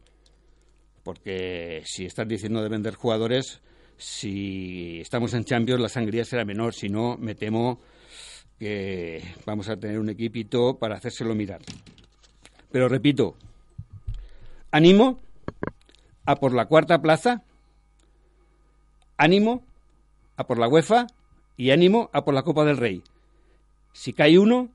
Porque 1.03 1.81
si 1.85 2.05
estás 2.05 2.27
diciendo 2.27 2.61
de 2.61 2.69
vender 2.69 2.95
jugadores, 2.95 3.61
si 3.97 4.99
estamos 5.01 5.33
en 5.33 5.45
Champions 5.45 5.81
la 5.81 5.89
sangría 5.89 6.25
será 6.25 6.45
menor, 6.45 6.73
si 6.73 6.89
no, 6.89 7.17
me 7.17 7.35
temo 7.35 7.79
que 8.59 9.23
vamos 9.45 9.69
a 9.69 9.77
tener 9.77 9.99
un 9.99 10.09
equipito 10.09 10.77
para 10.77 10.95
hacérselo 10.95 11.33
mirar. 11.33 11.61
Pero 12.71 12.87
repito, 12.87 13.35
ánimo 14.69 15.19
a 16.25 16.35
por 16.35 16.53
la 16.53 16.65
cuarta 16.65 17.01
plaza, 17.01 17.43
ánimo 19.17 19.63
a 20.37 20.45
por 20.45 20.59
la 20.59 20.67
UEFA 20.67 21.07
y 21.57 21.71
ánimo 21.71 22.09
a 22.13 22.23
por 22.23 22.33
la 22.33 22.43
Copa 22.43 22.63
del 22.63 22.77
Rey. 22.77 23.03
Si 23.93 24.13
cae 24.13 24.39
uno, 24.39 24.69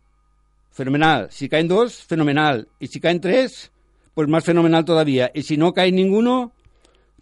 fenomenal. 0.76 1.28
Si 1.30 1.48
caen 1.48 1.68
dos, 1.68 2.04
fenomenal. 2.04 2.68
Y 2.78 2.88
si 2.88 3.00
caen 3.00 3.20
tres, 3.20 3.72
pues 4.14 4.28
más 4.28 4.44
fenomenal 4.44 4.84
todavía. 4.84 5.30
Y 5.34 5.42
si 5.42 5.56
no 5.56 5.72
cae 5.72 5.90
ninguno, 5.90 6.52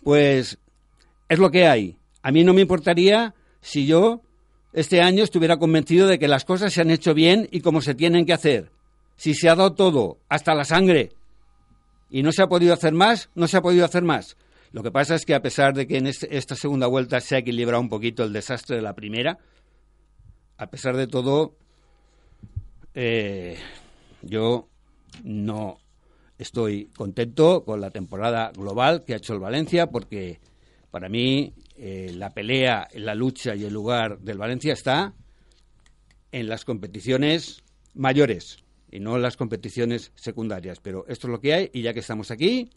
pues 0.02 0.59
es 1.28 1.39
lo 1.39 1.51
que 1.51 1.66
hay. 1.66 1.97
A 2.22 2.32
mí 2.32 2.43
no 2.43 2.52
me 2.52 2.62
importaría 2.62 3.35
si 3.60 3.86
yo 3.86 4.22
este 4.72 5.01
año 5.01 5.22
estuviera 5.22 5.56
convencido 5.56 6.09
de 6.09 6.18
que 6.18 6.26
las 6.26 6.44
cosas 6.44 6.72
se 6.72 6.81
han 6.81 6.90
hecho 6.90 7.14
bien 7.14 7.48
y 7.52 7.60
como 7.60 7.81
se 7.81 7.94
tienen 7.94 8.26
que 8.26 8.32
hacer. 8.32 8.72
Si 9.16 9.35
se 9.35 9.48
ha 9.48 9.55
dado 9.55 9.74
todo, 9.74 10.18
hasta 10.28 10.56
la 10.56 10.64
sangre, 10.64 11.12
y 12.10 12.24
no 12.24 12.32
se 12.32 12.43
ha 12.43 12.48
podido 12.48 12.74
hacer 12.74 12.93
más, 12.93 13.31
no 13.36 13.47
se 13.47 13.56
ha 13.56 13.62
podido 13.62 13.85
hacer 13.85 14.02
más. 14.02 14.36
Lo 14.72 14.82
que 14.82 14.90
pasa 14.90 15.14
es 15.14 15.24
que 15.24 15.36
a 15.36 15.43
pesar 15.43 15.74
de 15.74 15.86
que 15.86 15.98
en 15.98 16.09
este, 16.09 16.36
esta 16.36 16.56
segunda 16.56 16.89
vuelta 16.89 17.20
se 17.20 17.36
ha 17.36 17.39
equilibrado 17.39 17.81
un 17.81 17.89
poquito 17.89 18.24
el 18.24 18.32
desastre 18.32 18.74
de 18.74 18.82
la 18.82 18.97
primera, 18.97 19.39
a 20.59 20.66
pesar 20.66 20.97
de 20.97 21.06
todo, 21.06 21.55
eh, 22.95 23.59
yo 24.23 24.69
no 25.25 25.79
estoy 26.39 26.87
contento 26.87 27.65
con 27.65 27.81
la 27.81 27.91
temporada 27.91 28.53
global 28.53 29.05
que 29.05 29.15
ha 29.15 29.16
hecho 29.16 29.35
el 29.35 29.41
Valencia 29.41 29.89
porque 29.89 30.41
para 30.91 31.09
mí 31.09 31.55
eh, 31.77 32.12
la 32.15 32.31
pelea, 32.31 32.89
la 32.95 33.15
lucha 33.15 33.55
y 33.57 33.65
el 33.65 33.73
lugar 33.73 34.21
del 34.21 34.39
Valencia 34.39 34.73
está 34.73 35.15
en 36.31 36.49
las 36.49 36.65
competiciones 36.65 37.62
mayores 37.95 38.59
y 38.91 39.01
no 39.01 39.16
en 39.16 39.23
las 39.23 39.37
competiciones 39.37 40.12
secundarias. 40.15 40.79
Pero 40.81 41.05
esto 41.09 41.27
es 41.27 41.31
lo 41.33 41.41
que 41.41 41.55
hay 41.55 41.71
y 41.73 41.83
ya 41.83 41.93
que 41.93 42.01
estamos 42.01 42.31
aquí, 42.31 42.71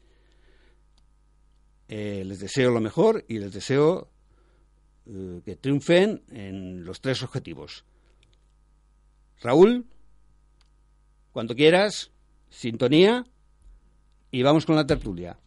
eh, 1.89 2.23
les 2.25 2.39
deseo 2.39 2.71
lo 2.71 2.81
mejor 2.81 3.23
y 3.27 3.37
les 3.37 3.53
deseo 3.53 4.09
que 5.45 5.55
triunfen 5.55 6.21
en 6.31 6.83
los 6.83 6.99
tres 6.99 7.23
objetivos. 7.23 7.85
Raúl, 9.39 9.85
cuando 11.37 11.53
quieras, 11.53 12.09
sintonía 12.49 13.23
y 14.31 14.41
vamos 14.41 14.65
con 14.65 14.75
la 14.75 14.87
tertulia. 14.87 15.37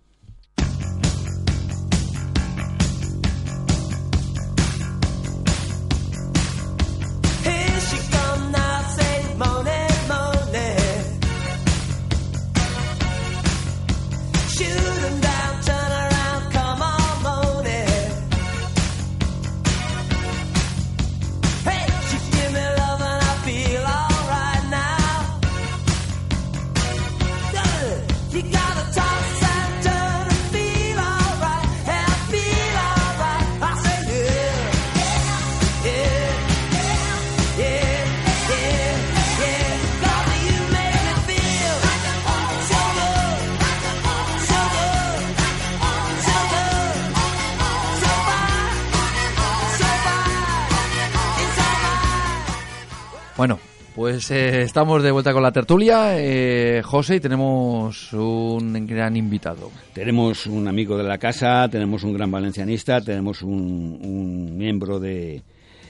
Pues 54.01 54.31
eh, 54.31 54.63
estamos 54.63 55.03
de 55.03 55.11
vuelta 55.11 55.35
con 55.35 55.43
la 55.43 55.53
tertulia, 55.53 56.19
eh, 56.19 56.81
José, 56.83 57.17
y 57.17 57.21
tenemos 57.21 58.15
un 58.15 58.87
gran 58.87 59.15
invitado. 59.15 59.71
Tenemos 59.93 60.47
un 60.47 60.67
amigo 60.69 60.97
de 60.97 61.05
la 61.05 61.19
casa, 61.19 61.69
tenemos 61.69 62.03
un 62.03 62.15
gran 62.15 62.31
valencianista, 62.31 63.03
tenemos 63.03 63.43
un, 63.43 64.57
miembro 64.57 64.99
de 64.99 65.43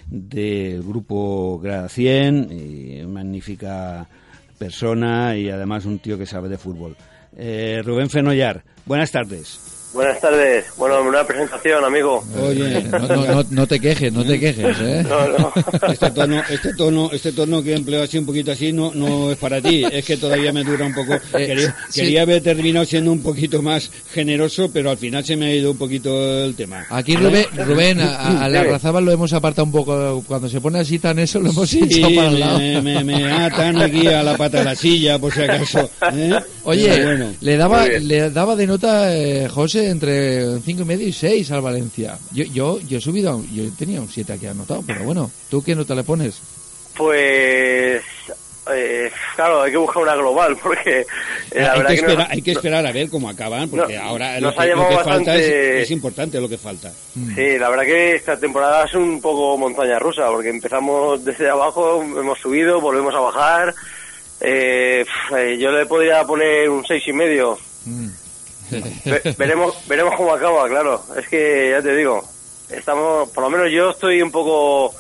del 0.08 0.82
grupo 0.82 1.60
Grada 1.60 1.88
100, 1.88 2.48
y 2.50 3.06
magnífica 3.06 4.08
persona 4.58 5.36
y 5.36 5.48
además 5.48 5.84
un 5.84 6.00
tío 6.00 6.18
que 6.18 6.26
sabe 6.26 6.48
de 6.48 6.58
fútbol. 6.58 6.96
Eh, 7.36 7.80
Rubén 7.84 8.10
Fenollar, 8.10 8.64
buenas 8.86 9.12
tardes. 9.12 9.79
Buenas 9.92 10.20
tardes. 10.20 10.66
Bueno, 10.76 11.02
una 11.02 11.26
presentación, 11.26 11.84
amigo. 11.84 12.24
Oye, 12.40 12.80
no, 12.84 12.98
no, 13.00 13.16
no, 13.26 13.44
no 13.50 13.66
te 13.66 13.80
quejes, 13.80 14.12
no 14.12 14.24
te 14.24 14.38
quejes, 14.38 14.76
¿eh? 14.80 15.04
No, 15.08 15.28
no. 15.36 15.52
Este 15.92 16.10
tono, 16.12 16.42
este 16.48 16.74
tono, 16.74 17.10
este 17.12 17.32
tono 17.32 17.60
que 17.60 17.74
empleo 17.74 18.04
así 18.04 18.16
un 18.16 18.24
poquito 18.24 18.52
así 18.52 18.72
no, 18.72 18.92
no 18.94 19.32
es 19.32 19.36
para 19.38 19.60
ti. 19.60 19.82
Es 19.90 20.04
que 20.04 20.16
todavía 20.16 20.52
me 20.52 20.62
dura 20.62 20.86
un 20.86 20.94
poco. 20.94 21.14
Quería, 21.32 21.74
sí. 21.88 22.02
quería 22.02 22.22
haber 22.22 22.40
terminado 22.40 22.84
siendo 22.86 23.10
un 23.10 23.20
poquito 23.20 23.62
más 23.62 23.90
generoso, 24.14 24.70
pero 24.72 24.90
al 24.90 24.96
final 24.96 25.24
se 25.24 25.34
me 25.36 25.46
ha 25.46 25.54
ido 25.56 25.72
un 25.72 25.76
poquito 25.78 26.44
el 26.44 26.54
tema. 26.54 26.86
Aquí 26.88 27.16
Rubén, 27.16 27.46
Rubén 27.56 28.00
a, 28.00 28.44
a 28.44 28.48
la 28.48 28.62
razaba 28.62 29.00
lo 29.00 29.10
hemos 29.10 29.32
apartado 29.32 29.64
un 29.64 29.72
poco. 29.72 30.22
Cuando 30.24 30.48
se 30.48 30.60
pone 30.60 30.78
así 30.78 31.00
tan 31.00 31.18
eso, 31.18 31.40
lo 31.40 31.50
hemos 31.50 31.68
Sí, 31.68 31.80
echado 31.82 32.14
para 32.14 32.28
el 32.28 32.38
lado. 32.40 32.58
me, 32.60 32.80
me, 32.80 33.02
me 33.04 33.32
atan 33.32 33.82
aquí 33.82 34.06
a 34.06 34.22
la 34.22 34.36
pata 34.36 34.58
de 34.58 34.64
la 34.66 34.76
silla, 34.76 35.18
por 35.18 35.32
si 35.34 35.42
acaso. 35.42 35.90
¿eh? 36.12 36.38
Oye, 36.62 37.04
bueno. 37.04 37.32
le 37.40 37.56
daba 37.56 37.86
le 37.88 38.30
daba 38.30 38.54
de 38.54 38.66
nota 38.68 39.16
eh, 39.16 39.48
José 39.48 39.79
entre 39.88 40.60
cinco 40.60 40.82
y 40.82 40.84
medio 40.84 41.06
y 41.08 41.12
seis 41.12 41.50
al 41.50 41.60
Valencia. 41.62 42.18
Yo 42.32 42.44
yo 42.44 42.80
yo 42.80 42.98
he 42.98 43.00
subido, 43.00 43.30
a 43.30 43.36
un- 43.36 43.48
yo 43.54 43.64
tenía 43.78 44.00
un 44.00 44.08
7 44.08 44.32
aquí 44.34 44.46
anotado, 44.46 44.82
pero 44.86 45.04
bueno, 45.04 45.30
¿tú 45.48 45.62
qué 45.62 45.74
nota 45.74 45.94
le 45.94 46.02
pones? 46.04 46.40
Pues, 46.96 48.02
eh, 48.72 49.10
claro, 49.36 49.62
hay 49.62 49.70
que 49.72 49.76
buscar 49.78 50.02
una 50.02 50.14
global 50.16 50.56
porque 50.62 51.00
eh, 51.00 51.06
la 51.54 51.72
hay, 51.72 51.78
verdad 51.78 51.94
que 51.94 52.02
que 52.06 52.16
no- 52.16 52.26
hay 52.28 52.42
que 52.42 52.52
esperar 52.52 52.86
a 52.86 52.92
ver 52.92 53.08
cómo 53.08 53.28
acaban, 53.30 53.68
porque 53.70 53.96
No, 53.96 54.02
ahora 54.02 54.38
nos 54.40 54.54
lo 54.54 54.60
ha 54.60 54.64
que, 54.64 54.70
lo 54.74 54.76
falta 54.76 55.00
es, 55.00 55.06
bastante- 55.06 55.82
es 55.82 55.90
importante 55.90 56.40
lo 56.40 56.48
que 56.48 56.58
falta. 56.58 56.92
Sí, 57.14 57.58
la 57.58 57.68
verdad 57.70 57.84
que 57.84 58.16
esta 58.16 58.38
temporada 58.38 58.84
es 58.84 58.94
un 58.94 59.20
poco 59.20 59.56
montaña 59.56 59.98
rusa, 59.98 60.26
porque 60.28 60.50
empezamos 60.50 61.24
desde 61.24 61.48
abajo, 61.48 62.02
hemos 62.02 62.38
subido, 62.38 62.80
volvemos 62.80 63.14
a 63.14 63.20
bajar. 63.20 63.74
Eh, 64.42 65.04
eh, 65.36 65.58
yo 65.58 65.70
le 65.70 65.86
podría 65.86 66.24
poner 66.24 66.68
un 66.70 66.84
seis 66.86 67.02
y 67.06 67.12
medio. 67.12 67.58
Ve- 68.70 69.34
veremos, 69.38 69.74
veremos 69.86 70.14
cómo 70.16 70.32
acaba, 70.32 70.68
claro. 70.68 71.04
Es 71.16 71.28
que 71.28 71.70
ya 71.70 71.82
te 71.82 71.94
digo, 71.94 72.22
estamos, 72.70 73.28
por 73.30 73.44
lo 73.44 73.50
menos 73.50 73.70
yo 73.70 73.90
estoy 73.90 74.22
un 74.22 74.30
poco, 74.30 74.94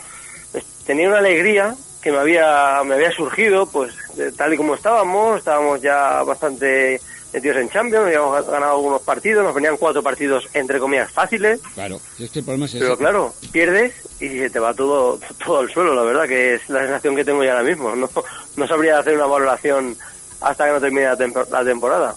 tenía 0.86 1.08
una 1.08 1.18
alegría 1.18 1.74
que 2.02 2.10
me 2.12 2.18
había, 2.18 2.82
me 2.84 2.94
había 2.94 3.12
surgido, 3.12 3.66
pues 3.66 3.92
tal 4.36 4.54
y 4.54 4.56
como 4.56 4.74
estábamos, 4.74 5.38
estábamos 5.38 5.80
ya 5.82 6.22
bastante 6.22 7.00
metidos 7.32 7.58
en 7.58 7.70
Champions, 7.70 8.06
habíamos 8.06 8.44
ganado 8.46 8.72
algunos 8.72 9.02
partidos, 9.02 9.44
nos 9.44 9.54
venían 9.54 9.76
cuatro 9.76 10.02
partidos 10.02 10.48
entre 10.54 10.78
comillas 10.80 11.12
fáciles. 11.12 11.60
Claro, 11.74 12.00
es 12.18 12.30
que 12.30 12.40
el 12.40 12.44
problema 12.44 12.66
es 12.66 12.74
ese. 12.74 12.82
Pero 12.84 12.96
claro, 12.98 13.34
pierdes 13.52 13.94
y 14.18 14.28
se 14.30 14.50
te 14.50 14.58
va 14.58 14.74
todo, 14.74 15.20
todo 15.44 15.58
al 15.60 15.70
suelo, 15.70 15.94
la 15.94 16.02
verdad, 16.02 16.26
que 16.26 16.54
es 16.54 16.68
la 16.68 16.80
sensación 16.80 17.14
que 17.14 17.24
tengo 17.24 17.44
ya 17.44 17.52
ahora 17.52 17.64
mismo. 17.64 17.94
No, 17.94 18.08
no 18.56 18.66
sabría 18.66 18.98
hacer 18.98 19.14
una 19.14 19.26
valoración 19.26 19.96
hasta 20.40 20.66
que 20.66 20.72
no 20.72 20.80
termine 20.80 21.04
la, 21.04 21.16
tempo- 21.16 21.46
la 21.50 21.64
temporada. 21.64 22.14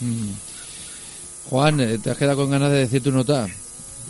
Mm. 0.00 0.30
Juan, 1.50 1.80
eh, 1.80 1.98
¿te 2.02 2.10
has 2.10 2.16
quedado 2.18 2.36
con 2.38 2.50
ganas 2.50 2.70
de 2.72 2.78
decir 2.78 3.02
tu 3.02 3.10
nota? 3.12 3.46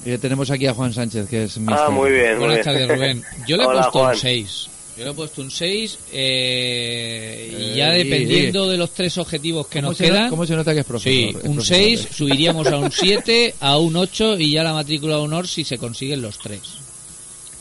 Eh, 0.05 0.19
tenemos 0.19 0.51
aquí 0.51 0.67
a 0.67 0.75
Juan 0.75 0.93
Sánchez, 0.93 1.29
que 1.29 1.45
es 1.45 1.59
mister. 1.59 1.77
Ah, 1.79 1.91
muy 1.91 2.11
bien. 2.11 2.39
Buenas 2.39 2.63
tardes, 2.65 2.89
Rubén. 2.89 3.23
Yo 3.47 3.57
le 3.57 3.65
he 3.65 3.67
Hola, 3.67 3.83
puesto 3.83 3.99
Juan. 3.99 4.15
un 4.15 4.21
6. 4.21 4.69
Yo 4.97 5.05
le 5.05 5.11
he 5.11 5.15
puesto 5.15 5.43
un 5.43 5.51
6 5.51 5.99
eh, 6.13 7.49
y 7.59 7.63
Eh, 7.73 7.75
ya 7.77 7.91
dependiendo 7.91 8.69
de 8.69 8.79
los 8.79 8.91
tres 8.95 9.19
objetivos 9.19 9.67
que 9.67 9.81
¿Cómo 9.81 9.91
nos 9.91 9.99
se 9.99 10.07
no- 10.07 10.13
quedan. 10.15 10.31
cómo 10.31 10.47
se 10.47 10.55
nota 10.57 10.73
que 10.73 10.81
es 10.81 10.87
profesor? 10.87 11.13
Sí, 11.13 11.25
Es 11.29 11.35
un 11.35 11.55
profesor, 11.57 11.77
6, 11.77 12.01
eh. 12.01 12.09
subiríamos 12.15 12.67
a 12.69 12.77
un 12.79 12.91
7, 12.91 13.55
a 13.61 13.77
un 13.79 13.97
8 13.97 14.39
y 14.39 14.53
ya 14.53 14.63
la 14.63 14.73
matrícula 14.73 15.17
de 15.17 15.21
honor 15.23 15.47
si 15.49 15.65
se 15.65 15.77
consiguen 15.77 16.23
los 16.23 16.39
tres. 16.39 16.61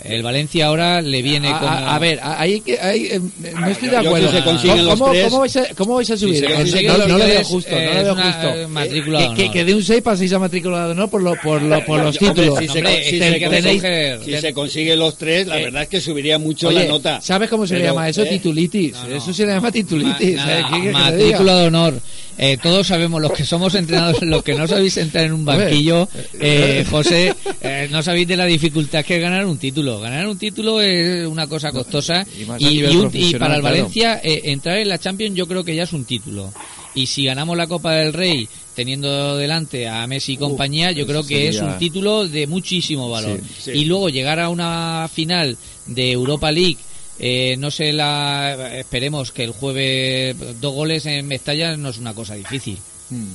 El 0.08 0.24
Valencia 0.24 0.68
ahora 0.68 1.02
le 1.02 1.22
viene 1.22 1.50
A, 1.50 1.60
con. 1.60 1.68
a- 1.70 1.96
a 1.96 2.00
ver, 2.00 2.20
ahí, 2.24 2.62
que- 2.62 2.80
ahí, 2.80 3.08
eh, 3.12 3.20
no 3.60 3.68
estoy 3.68 3.90
de 3.90 3.98
acuerdo. 3.98 4.30
que 4.32 4.38
se 4.38 4.44
consiguen 4.44 4.78
¿Cómo, 4.78 4.90
los 4.90 5.00
cómo- 5.00 5.12
tres- 5.12 5.26
cómo 5.26 5.40
vais 5.40 5.56
a, 5.58 5.66
cómo 5.76 5.96
vais 5.96 6.12
a 6.12 6.18
subir? 6.18 6.36
Si 6.36 6.42
se 6.72 6.80
Eh, 6.80 6.88
no, 6.88 6.98
no 7.08 7.18
lo 7.18 7.26
veo 7.26 7.44
justo, 7.44 7.72
no 7.72 7.78
eh, 7.78 7.86
lo 7.88 8.04
veo 8.04 8.16
justo. 8.16 8.48
eh, 8.50 8.68
matrícula 8.68 9.34
que, 9.52 9.64
de 9.66 9.74
un 9.76 9.84
6 9.84 10.02
paséis 10.02 10.34
a 10.34 10.40
matrícula 10.40 10.86
de 10.86 10.92
honor 10.92 11.10
por, 11.10 11.22
lo, 11.24 11.36
por, 11.42 11.62
lo, 11.62 11.84
por 11.86 12.00
los 12.04 12.16
Hombre, 12.22 12.44
títulos. 12.44 12.60
si 12.60 12.68
se, 12.68 12.78
Hombre, 12.80 13.04
si 13.04 13.16
es 13.18 13.24
se 13.34 13.40
que 13.40 13.50
tenéis- 13.50 13.82
coger- 13.82 14.24
si 14.24 14.38
se 14.38 14.54
consigue 14.54 14.96
los 14.96 15.18
tres, 15.18 15.48
la 15.48 15.60
Eh, 15.60 15.64
verdad 15.66 15.82
es 15.84 15.90
que 15.90 16.02
subiría 16.02 16.38
mucho 16.38 16.68
Oye, 16.70 16.80
la 16.80 16.86
nota. 16.86 17.22
¿sabes 17.22 17.50
cómo 17.50 17.66
se 17.66 17.78
le 17.78 17.84
llama 17.86 18.08
eso? 18.10 18.22
eh, 18.24 18.28
Titulitis. 18.30 18.96
Eso 19.14 19.34
se 19.34 19.46
le 19.46 19.54
llama 19.54 19.72
titulitis. 19.72 20.36
Ma- 20.38 20.44
¿eh? 20.44 20.46
nada, 20.46 20.56
¿Qué 20.58 20.64
quieres 20.70 20.82
que 20.84 20.88
te 20.88 20.92
matrícula 20.94 21.56
de 21.60 21.68
honor. 21.68 21.94
Eh, 22.38 22.58
todos 22.62 22.88
sabemos, 22.88 23.22
los 23.22 23.32
que 23.32 23.46
somos 23.46 23.74
entrenadores, 23.76 24.22
los 24.24 24.44
que 24.44 24.56
no 24.56 24.68
sabéis 24.68 24.98
entrar 24.98 25.26
en 25.26 25.34
un 25.34 25.46
banquillo, 25.46 26.08
eh, 26.40 26.86
José, 26.90 27.34
eh, 27.62 27.88
no 27.92 28.04
sabéis 28.04 28.28
de 28.28 28.36
la 28.38 28.46
dificultad 28.46 29.06
que 29.06 29.16
es 29.16 29.22
ganar 29.22 29.46
un 29.46 29.58
título. 29.58 30.00
Ganar 30.02 30.28
un 30.28 30.38
título 30.38 30.82
es 30.82 31.26
una 31.28 31.48
cosa 31.48 31.72
costosa 31.72 32.26
y 32.38 32.42
y, 32.66 32.70
nivel 32.76 32.92
y 32.94 32.96
un- 32.98 33.06
y 33.06 33.10
profesional, 33.10 33.40
para 33.40 33.56
el. 33.56 33.62
Valencia 33.62 34.20
eh, 34.24 34.42
entrar 34.46 34.78
en 34.78 34.90
la 34.90 34.98
Champions 35.00 35.36
yo 35.36 35.48
creo 35.48 35.64
que 35.64 35.76
ya 35.76 35.84
es 35.84 35.94
un 35.94 36.04
título. 36.06 36.52
Y 36.94 37.08
si 37.08 37.26
ganamos 37.26 37.58
la 37.58 37.68
Copa 37.68 37.94
del 37.94 38.14
Rey 38.14 38.48
teniendo 38.74 39.38
delante 39.38 39.88
a 39.88 40.06
Messi 40.08 40.34
y 40.34 40.38
compañía, 40.38 40.92
yo 40.92 41.06
creo 41.08 41.26
que 41.26 41.48
es 41.50 41.62
un 41.62 41.78
título 41.78 42.28
de 42.28 42.48
muchísimo 42.48 43.10
valor. 43.10 43.40
Sí, 43.60 43.72
sí. 43.72 43.80
Y 43.80 43.86
luego 43.86 44.10
llegar 44.10 44.40
a 44.40 44.50
una 44.50 45.10
final 45.14 45.58
de 45.88 46.12
Europa 46.12 46.52
League 46.52 46.78
eh, 47.20 47.56
no 47.58 47.72
sé, 47.72 47.94
la, 47.94 48.78
esperemos 48.78 49.32
que 49.32 49.44
el 49.44 49.52
jueves 49.52 50.36
dos 50.60 50.74
goles 50.74 51.06
en 51.06 51.28
Mestalla 51.28 51.78
no 51.78 51.90
es 51.90 51.98
una 51.98 52.14
cosa 52.14 52.36
difícil. 52.36 52.80
Mm. 53.10 53.26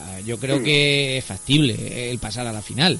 Ah, 0.00 0.20
Yo 0.20 0.38
creo 0.38 0.62
que 0.62 1.18
es 1.18 1.24
factible 1.24 2.10
el 2.10 2.18
pasar 2.18 2.46
a 2.46 2.52
la 2.52 2.62
final. 2.62 2.98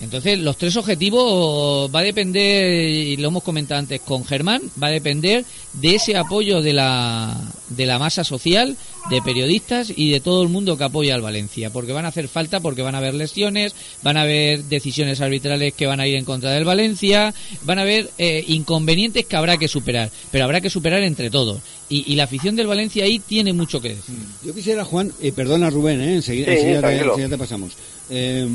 Entonces, 0.00 0.38
los 0.38 0.56
tres 0.56 0.76
objetivos 0.76 1.90
va 1.94 2.00
a 2.00 2.02
depender, 2.04 2.72
y 2.80 3.16
lo 3.16 3.28
hemos 3.28 3.42
comentado 3.42 3.78
antes 3.80 4.00
con 4.00 4.24
Germán, 4.24 4.62
va 4.80 4.88
a 4.88 4.90
depender 4.90 5.44
de 5.74 5.94
ese 5.96 6.16
apoyo 6.16 6.60
de 6.62 6.72
la, 6.72 7.36
de 7.70 7.86
la 7.86 7.98
masa 7.98 8.22
social, 8.24 8.76
de 9.10 9.22
periodistas 9.22 9.92
y 9.94 10.10
de 10.10 10.20
todo 10.20 10.42
el 10.42 10.48
mundo 10.50 10.76
que 10.76 10.84
apoya 10.84 11.14
al 11.14 11.22
Valencia, 11.22 11.70
porque 11.70 11.92
van 11.92 12.04
a 12.04 12.08
hacer 12.08 12.28
falta, 12.28 12.60
porque 12.60 12.82
van 12.82 12.94
a 12.94 12.98
haber 12.98 13.14
lesiones, 13.14 13.74
van 14.02 14.16
a 14.16 14.22
haber 14.22 14.64
decisiones 14.64 15.20
arbitrales 15.20 15.72
que 15.74 15.86
van 15.86 15.98
a 16.00 16.06
ir 16.06 16.14
en 16.16 16.24
contra 16.24 16.50
del 16.52 16.64
Valencia, 16.64 17.34
van 17.62 17.78
a 17.78 17.82
haber 17.82 18.10
eh, 18.18 18.44
inconvenientes 18.48 19.26
que 19.26 19.36
habrá 19.36 19.56
que 19.56 19.66
superar, 19.68 20.10
pero 20.30 20.44
habrá 20.44 20.60
que 20.60 20.70
superar 20.70 21.02
entre 21.02 21.30
todos. 21.30 21.60
Y, 21.88 22.12
y 22.12 22.16
la 22.16 22.24
afición 22.24 22.54
del 22.54 22.66
Valencia 22.66 23.04
ahí 23.04 23.18
tiene 23.18 23.52
mucho 23.54 23.80
que 23.80 23.90
decir. 23.90 24.14
Yo 24.44 24.54
quisiera, 24.54 24.84
Juan, 24.84 25.10
eh, 25.22 25.32
perdona 25.32 25.70
Rubén, 25.70 26.00
eh, 26.02 26.16
enseguida, 26.16 26.46
Sí, 26.46 26.52
enseguida 26.52 26.76
te, 26.76 26.80
tranquilo. 26.82 27.10
enseguida 27.12 27.28
te 27.30 27.38
pasamos. 27.38 27.72
Eh, 28.10 28.48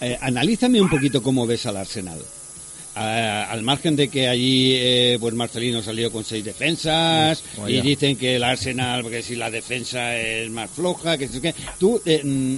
eh, 0.00 0.16
analízame 0.20 0.80
un 0.80 0.88
poquito 0.88 1.22
cómo 1.22 1.46
ves 1.46 1.66
al 1.66 1.76
Arsenal. 1.76 2.18
A- 2.94 3.44
al 3.52 3.62
margen 3.62 3.94
de 3.94 4.08
que 4.08 4.26
allí 4.26 4.72
eh, 4.74 5.18
pues 5.20 5.32
Marcelino 5.32 5.82
salió 5.82 6.10
con 6.10 6.24
seis 6.24 6.44
defensas 6.44 7.44
Mm, 7.56 7.60
vaya. 7.60 7.76
y 7.76 7.80
dicen 7.80 8.16
que 8.16 8.34
el 8.36 8.42
Arsenal 8.42 9.02
porque 9.02 9.22
si 9.22 9.36
la 9.36 9.50
defensa 9.52 10.16
es 10.16 10.50
más 10.50 10.68
floja 10.68 11.16
que, 11.16 11.28
que 11.28 11.54
tú 11.78 12.00
eh, 12.04 12.22
mm, 12.24 12.56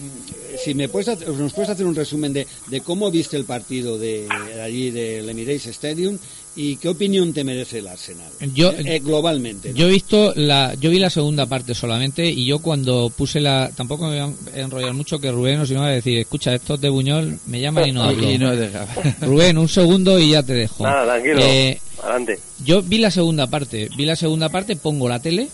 si 0.65 0.73
me 0.75 0.89
puedes 0.89 1.09
hacer- 1.09 1.29
nos 1.29 1.53
puedes 1.53 1.69
hacer 1.71 1.85
un 1.85 1.95
resumen 1.95 2.33
de, 2.33 2.47
de 2.69 2.81
cómo 2.81 3.11
viste 3.11 3.37
el 3.37 3.45
partido 3.45 3.99
de, 3.99 4.27
de 4.55 4.63
allí 4.63 4.91
del 4.91 5.29
Emirates 5.29 5.67
Stadium 5.67 6.17
y 6.57 6.77
qué 6.77 6.89
opinión 6.89 7.33
te 7.33 7.45
merece 7.45 7.79
el 7.79 7.87
Arsenal 7.87 8.27
Yo- 8.55 8.73
Eh, 8.73 8.97
eh, 8.97 8.99
globalmente 8.99 9.71
¿no? 9.71 9.77
Yo 9.77 9.87
he 9.87 9.91
visto 9.91 10.33
la, 10.35 10.75
yo 10.75 10.91
vi 10.91 10.99
la 10.99 11.09
segunda 11.09 11.47
parte 11.47 11.75
solamente 11.75 12.29
y 12.29 12.45
yo 12.45 12.59
cuando 12.59 13.09
puse 13.11 13.41
la, 13.41 13.71
tampoco 13.77 14.09
me 14.09 14.21
voy 14.21 14.35
a 14.55 14.59
enrollar 14.61 14.93
mucho 14.93 15.21
que 15.21 15.31
Rubén 15.31 15.59
nos 15.59 15.71
iba 15.71 15.87
a 15.87 15.91
decir, 15.91 16.19
escucha, 16.19 16.53
estos 16.55 16.81
de 16.81 16.89
Buñol 16.89 17.39
me 17.47 17.61
llaman 17.61 17.89
y 17.89 17.93
no 17.93 18.03
hablo. 18.03 18.29
Y 18.31 18.37
no 18.37 18.55
deja. 18.57 18.85
Rubén, 19.21 19.59
un 19.59 19.69
segundo 19.69 20.19
y 20.19 20.31
ya 20.31 20.43
te 20.43 20.55
dejo. 20.55 20.83
Nada, 20.83 21.05
tranquilo. 21.05 21.41
Eh, 21.41 21.81
Adelante. 22.03 22.41
yo 22.65 22.83
vi 22.83 22.99
la 22.99 23.11
segunda 23.13 23.47
parte, 23.47 23.89
vi 23.97 24.05
la 24.05 24.17
segunda 24.17 24.49
parte, 24.49 24.75
pongo 24.75 25.09
la 25.09 25.21
tele 25.21 25.49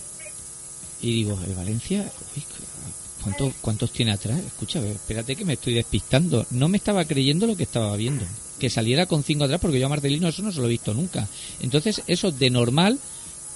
y 1.03 1.13
digo, 1.13 1.39
¿el 1.47 1.55
Valencia? 1.55 2.11
Uy, 2.37 2.43
¿cuánto- 3.23 3.53
¿Cuántos 3.61 3.91
tiene 3.93 4.13
atrás? 4.13 4.39
Escucha, 4.47 4.79
espérate 4.87 5.37
que 5.37 5.45
me 5.45 5.53
estoy 5.55 5.75
despistando. 5.75 6.47
No 6.53 6.69
me 6.69 6.79
estaba 6.79 7.05
creyendo 7.05 7.47
lo 7.47 7.55
que 7.57 7.65
estaba 7.65 7.95
viendo. 7.97 8.25
Que 8.59 8.71
saliera 8.71 9.07
con 9.07 9.23
cinco 9.23 9.45
atrás, 9.45 9.61
porque 9.61 9.79
yo 9.79 9.87
a 9.87 9.91
Marcelino 9.91 10.29
eso 10.29 10.43
no 10.43 10.53
se 10.53 10.61
lo 10.61 10.67
he 10.67 10.71
visto 10.71 10.95
nunca. 10.95 11.29
Entonces, 11.61 12.03
eso 12.07 12.31
de 12.31 12.51
normal 12.51 12.99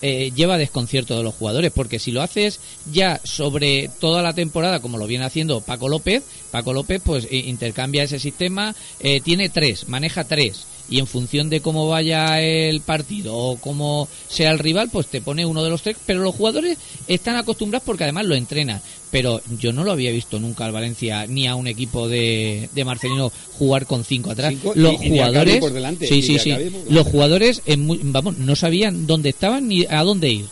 eh, 0.03 0.33
lleva 0.35 0.57
desconcierto 0.57 1.17
de 1.17 1.23
los 1.23 1.35
jugadores, 1.35 1.73
porque 1.73 1.99
si 1.99 2.11
lo 2.11 2.23
haces 2.23 2.59
ya 2.91 3.21
sobre 3.23 3.91
toda 4.01 4.23
la 4.23 4.33
temporada, 4.33 4.81
como 4.81 4.97
lo 4.97 5.07
viene 5.07 5.27
haciendo 5.27 5.61
Paco 5.61 5.91
López, 5.91 6.23
Paco 6.51 6.73
López 6.73 7.03
pues 7.05 7.29
intercambia 7.31 8.03
ese 8.03 8.19
sistema, 8.19 8.75
eh, 9.01 9.21
tiene 9.21 9.51
tres, 9.51 9.89
maneja 9.89 10.25
tres, 10.25 10.65
y 10.91 10.99
en 10.99 11.07
función 11.07 11.49
de 11.49 11.61
cómo 11.61 11.89
vaya 11.89 12.41
el 12.43 12.81
partido 12.81 13.37
o 13.37 13.57
cómo 13.57 14.09
sea 14.29 14.51
el 14.51 14.59
rival, 14.59 14.91
pues 14.93 15.07
te 15.07 15.21
pone 15.21 15.47
uno 15.47 15.63
de 15.63 15.71
los 15.71 15.83
tres, 15.83 15.97
pero 16.05 16.21
los 16.21 16.35
jugadores 16.35 16.77
están 17.07 17.37
acostumbrados 17.37 17.85
porque 17.87 18.05
además 18.05 18.27
lo 18.27 18.35
entrenan. 18.35 18.83
Pero 19.11 19.41
yo 19.59 19.73
no 19.73 19.83
lo 19.85 19.93
había 19.93 20.13
visto 20.13 20.39
nunca 20.39 20.65
al 20.67 20.73
Valencia 20.73 21.27
ni 21.27 21.47
a 21.49 21.55
un 21.57 21.67
equipo 21.67 22.09
de, 22.09 22.69
de 22.75 22.85
Marcelino 22.85 23.33
jugar 23.59 23.87
con 23.87 24.05
cinco 24.05 24.31
atrás. 24.31 24.51
Cinco 24.51 24.73
los 24.77 24.95
y- 25.03 25.07
y 25.07 25.09
jugadores, 25.11 25.59
por 25.61 25.73
delante, 25.73 26.07
sí, 26.07 26.23
sí, 26.23 26.39
sí, 26.39 26.53
por 26.53 26.93
los 26.93 27.07
jugadores, 27.07 27.63
en 27.67 28.13
vamos, 28.13 28.39
no 28.39 28.55
sabían 28.57 29.07
dónde 29.07 29.31
estaban 29.31 29.67
ni 29.69 29.85
a 29.89 30.03
dónde 30.05 30.29
ir. 30.31 30.47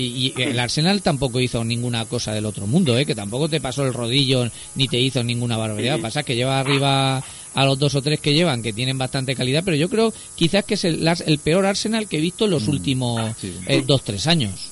Y, 0.00 0.32
y 0.36 0.42
el 0.42 0.58
Arsenal 0.58 1.02
tampoco 1.02 1.40
hizo 1.40 1.62
ninguna 1.64 2.04
cosa 2.06 2.32
del 2.32 2.46
otro 2.46 2.66
mundo, 2.66 2.96
¿eh? 2.96 3.04
que 3.04 3.14
tampoco 3.14 3.48
te 3.48 3.60
pasó 3.60 3.84
el 3.84 3.92
rodillo 3.92 4.50
ni 4.74 4.88
te 4.88 4.98
hizo 4.98 5.22
ninguna 5.22 5.56
barbaridad. 5.56 5.96
Sí. 5.96 6.02
Pasa 6.02 6.22
que 6.22 6.36
lleva 6.36 6.58
arriba 6.58 7.22
a 7.54 7.64
los 7.64 7.78
dos 7.78 7.94
o 7.94 8.02
tres 8.02 8.20
que 8.20 8.32
llevan, 8.32 8.62
que 8.62 8.72
tienen 8.72 8.98
bastante 8.98 9.34
calidad, 9.34 9.62
pero 9.64 9.76
yo 9.76 9.88
creo 9.88 10.12
quizás 10.36 10.64
que 10.64 10.74
es 10.74 10.84
el, 10.84 11.06
el 11.26 11.38
peor 11.38 11.66
Arsenal 11.66 12.08
que 12.08 12.18
he 12.18 12.20
visto 12.20 12.44
en 12.44 12.52
los 12.52 12.68
últimos 12.68 13.32
eh, 13.66 13.82
dos, 13.86 14.02
tres 14.04 14.26
años. 14.26 14.70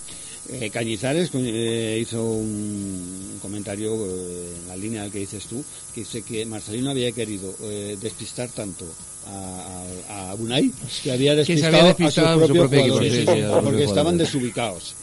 Eh, 0.51 0.71
Cañizares 0.71 1.31
eh, 1.35 1.99
hizo 2.01 2.25
un 2.25 3.39
comentario 3.43 3.95
eh, 3.95 4.55
en 4.63 4.69
la 4.69 4.77
línea 4.77 5.03
del 5.03 5.13
que 5.13 5.19
dices 5.19 5.45
tú, 5.45 5.63
que 5.95 6.01
dice 6.01 6.23
que 6.23 6.47
Marcelino 6.47 6.91
había 6.91 7.13
querido 7.13 7.55
eh, 7.63 7.97
despistar 8.01 8.49
tanto 8.49 8.87
a, 9.27 9.85
a, 10.09 10.31
a 10.31 10.35
Unai 10.37 10.71
que 11.03 11.13
había 11.13 11.35
despistado, 11.37 11.77
había 11.77 11.89
despistado 11.89 12.29
a 12.29 12.33
su 12.35 12.39
sus 12.41 12.47
propios 12.47 12.69
propio 12.69 12.81
equipo, 12.81 12.95
jugadores, 12.95 13.13
sí, 13.13 13.61
sí, 13.61 13.65
porque 13.65 13.85
estaban 13.85 14.17
desubicados. 14.17 14.95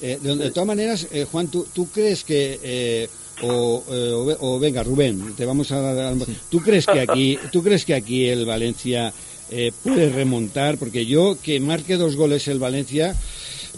De, 0.00 0.16
de 0.18 0.50
todas 0.50 0.66
maneras, 0.66 1.06
eh, 1.10 1.26
Juan, 1.30 1.48
¿tú, 1.48 1.66
tú 1.74 1.88
crees 1.90 2.22
que... 2.24 2.60
eh, 2.62 3.08
o, 3.42 3.82
o 3.88 4.36
o 4.54 4.58
venga, 4.58 4.82
Rubén, 4.82 5.34
te 5.34 5.46
vamos 5.46 5.72
a 5.72 5.80
dar... 5.80 6.14
¿Tú 6.50 6.60
crees 6.60 6.84
que 6.84 7.00
aquí, 7.00 7.38
tú 7.50 7.62
crees 7.62 7.86
que 7.86 7.94
aquí 7.94 8.26
el 8.26 8.44
Valencia 8.44 9.14
eh, 9.50 9.72
puede 9.82 10.10
remontar? 10.10 10.76
Porque 10.76 11.06
yo 11.06 11.38
que 11.42 11.58
marque 11.58 11.96
dos 11.96 12.16
goles 12.16 12.48
el 12.48 12.58
Valencia, 12.58 13.16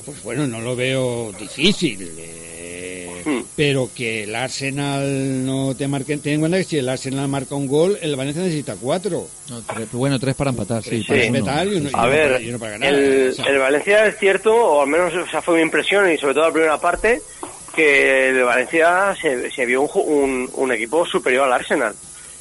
pues 0.04 0.22
bueno, 0.22 0.46
no 0.46 0.60
lo 0.60 0.74
veo 0.76 1.32
difícil. 1.38 2.10
eh, 2.18 2.38
Hmm. 3.24 3.42
pero 3.54 3.88
que 3.94 4.24
el 4.24 4.34
Arsenal 4.34 5.46
no 5.46 5.76
te 5.76 5.86
marque... 5.86 6.16
Ten 6.16 6.34
en 6.34 6.40
cuenta 6.40 6.58
que 6.58 6.64
si 6.64 6.78
el 6.78 6.88
Arsenal 6.88 7.28
marca 7.28 7.54
un 7.54 7.68
gol, 7.68 7.96
el 8.02 8.16
Valencia 8.16 8.42
necesita 8.42 8.74
cuatro. 8.74 9.28
No, 9.48 9.62
tres- 9.62 9.92
bueno, 9.92 10.18
tres 10.18 10.34
para 10.34 10.50
empatar, 10.50 10.82
sí. 10.82 10.98
Sí, 11.02 11.04
para 11.06 11.22
empatar 11.22 11.68
y 11.68 11.76
uno- 11.76 11.90
A 11.92 12.06
ver, 12.08 12.42
y 12.42 12.50
no 12.50 12.58
para 12.58 12.72
ganar. 12.72 12.92
el, 12.94 13.30
O 13.30 13.32
sea, 13.34 13.44
el 13.44 13.58
Valencia 13.58 14.06
es 14.08 14.18
cierto, 14.18 14.52
o 14.52 14.82
al 14.82 14.88
menos 14.88 15.12
esa 15.14 15.40
fue 15.40 15.54
mi 15.58 15.62
impresión, 15.62 16.10
y 16.10 16.18
sobre 16.18 16.34
todo 16.34 16.46
la 16.48 16.52
primera 16.52 16.80
parte, 16.80 17.22
que 17.76 18.30
el 18.30 18.42
Valencia 18.42 19.14
se, 19.22 19.52
se 19.52 19.66
vio 19.66 19.82
un, 19.82 19.88
ju- 19.88 20.04
un, 20.04 20.50
un 20.54 20.72
equipo 20.72 21.06
superior 21.06 21.44
al 21.46 21.52
Arsenal. 21.52 21.94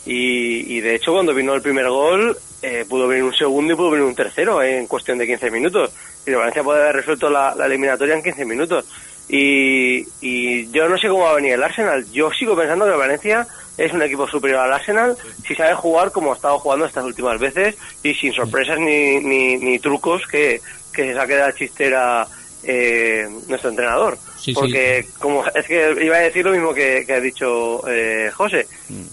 Y, 0.08 0.78
y 0.78 0.82
de 0.82 0.96
hecho, 0.96 1.14
cuando 1.14 1.32
vino 1.36 1.54
el 1.54 1.62
primer 1.62 1.90
gol, 1.90 2.36
eh, 2.62 2.86
pudo 2.88 3.08
venir 3.08 3.24
un 3.24 3.34
segundo 3.34 3.74
y 3.74 3.76
pudo 3.76 3.92
venir 3.92 4.06
un 4.06 4.16
tercero 4.16 4.62
en 4.62 4.88
cuestión 4.88 5.18
de 5.18 5.28
15 5.28 5.52
minutos. 5.52 5.92
Y 6.26 6.30
el 6.30 6.38
Valencia 6.38 6.64
puede 6.64 6.82
haber 6.82 6.98
resuelto 6.98 7.30
la, 7.30 7.56
la 7.56 7.66
eliminatoria 7.66 8.16
en 8.16 8.24
15 8.24 8.46
minutos. 8.46 8.86
Y, 9.30 10.06
y 10.20 10.70
yo 10.72 10.90
no 10.90 10.98
sé 10.98 11.08
cómo 11.08 11.24
va 11.24 11.32
a 11.32 11.36
venir 11.36 11.54
el 11.54 11.64
Arsenal. 11.64 12.06
Yo 12.12 12.32
sigo 12.32 12.56
pensando 12.56 12.86
que 12.86 12.92
el 12.92 12.98
Valencia 12.98 13.48
es 13.78 13.94
un 13.94 14.02
equipo 14.02 14.28
superior 14.28 14.60
al 14.60 14.74
Arsenal 14.74 15.18
si 15.48 15.56
sabe 15.56 15.74
jugar 15.74 16.12
como 16.12 16.32
ha 16.32 16.36
estado 16.36 16.60
jugando 16.60 16.86
estas 16.86 17.06
últimas 17.06 17.40
veces 17.40 17.76
y 18.04 18.14
sin 18.14 18.34
sorpresas 18.34 18.78
ni, 18.78 19.20
ni, 19.20 19.58
ni 19.58 19.80
trucos 19.80 20.28
que, 20.28 20.62
que 20.94 21.04
se 21.04 21.14
saque 21.14 21.36
de 21.36 21.40
la 21.40 21.56
chistera 21.56 22.28
eh, 22.64 23.28
nuestro 23.48 23.70
entrenador. 23.70 24.18
Sí, 24.38 24.46
sí. 24.46 24.54
Porque 24.54 25.08
como 25.20 25.46
es 25.46 25.66
que 25.66 25.96
iba 26.04 26.16
a 26.16 26.22
decir 26.22 26.46
lo 26.46 26.52
mismo 26.52 26.74
que, 26.74 27.04
que 27.06 27.14
ha 27.14 27.20
dicho 27.20 27.88
eh, 27.88 28.32
José. 28.34 28.68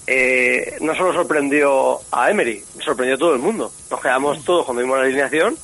Eh, 0.06 0.76
no 0.80 0.94
solo 0.94 1.12
sorprendió 1.12 2.00
a 2.10 2.30
Emery, 2.30 2.62
sorprendió 2.80 3.16
a 3.16 3.18
todo 3.18 3.34
el 3.34 3.40
mundo. 3.40 3.72
Nos 3.90 4.00
quedamos 4.00 4.44
todos 4.44 4.64
cuando 4.64 4.82
vimos 4.82 4.98
la 4.98 5.04
alineación 5.04 5.56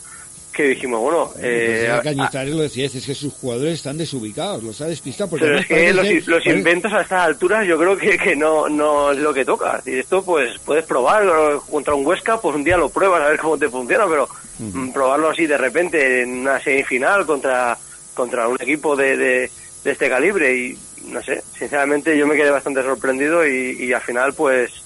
que 0.54 0.68
dijimos, 0.68 1.00
bueno, 1.00 1.30
eh, 1.38 1.86
Pues 1.86 1.88
ya 1.88 2.02
Cañizares 2.02 2.54
lo 2.54 2.62
decía, 2.62 2.86
es 2.86 3.04
que 3.04 3.14
sus 3.14 3.32
jugadores 3.34 3.74
están 3.74 3.98
desubicados, 3.98 4.62
los 4.62 4.80
ha 4.80 4.86
despistado. 4.86 5.30
Porque 5.30 5.44
pero 5.44 5.58
es 5.58 5.66
que 5.66 5.92
los, 5.92 6.46
inventos 6.46 6.92
a 6.92 7.02
estas 7.02 7.26
alturas 7.26 7.66
yo 7.66 7.76
creo 7.78 7.96
que, 7.96 8.16
que 8.16 8.36
no, 8.36 8.68
no 8.68 9.12
es 9.12 9.18
lo 9.18 9.34
que 9.34 9.44
toca. 9.44 9.82
Y 9.84 9.98
esto 9.98 10.24
pues 10.24 10.58
puedes 10.64 10.84
probar 10.84 11.24
eh, 11.24 11.58
contra 11.70 11.94
un 11.94 12.06
Huesca, 12.06 12.40
pues 12.40 12.54
un 12.54 12.64
día 12.64 12.76
lo 12.76 12.88
pruebas 12.88 13.22
a 13.22 13.28
ver 13.28 13.38
cómo 13.38 13.58
te 13.58 13.68
funciona, 13.68 14.06
pero 14.06 14.28
mm, 14.58 14.90
probarlo 14.92 15.30
así 15.30 15.46
de 15.46 15.58
repente 15.58 16.22
en 16.22 16.38
una 16.38 16.60
semifinal 16.60 17.26
contra, 17.26 17.76
contra 18.14 18.48
un 18.48 18.56
equipo 18.60 18.94
de, 18.96 19.16
de, 19.16 19.50
de 19.82 19.90
este 19.90 20.08
calibre 20.08 20.56
y 20.56 20.78
no 21.08 21.22
sé, 21.22 21.42
sinceramente 21.58 22.16
yo 22.16 22.26
me 22.26 22.36
quedé 22.36 22.50
bastante 22.50 22.82
sorprendido 22.82 23.46
y, 23.46 23.76
y 23.78 23.92
al 23.92 24.00
final 24.00 24.32
pues 24.32 24.83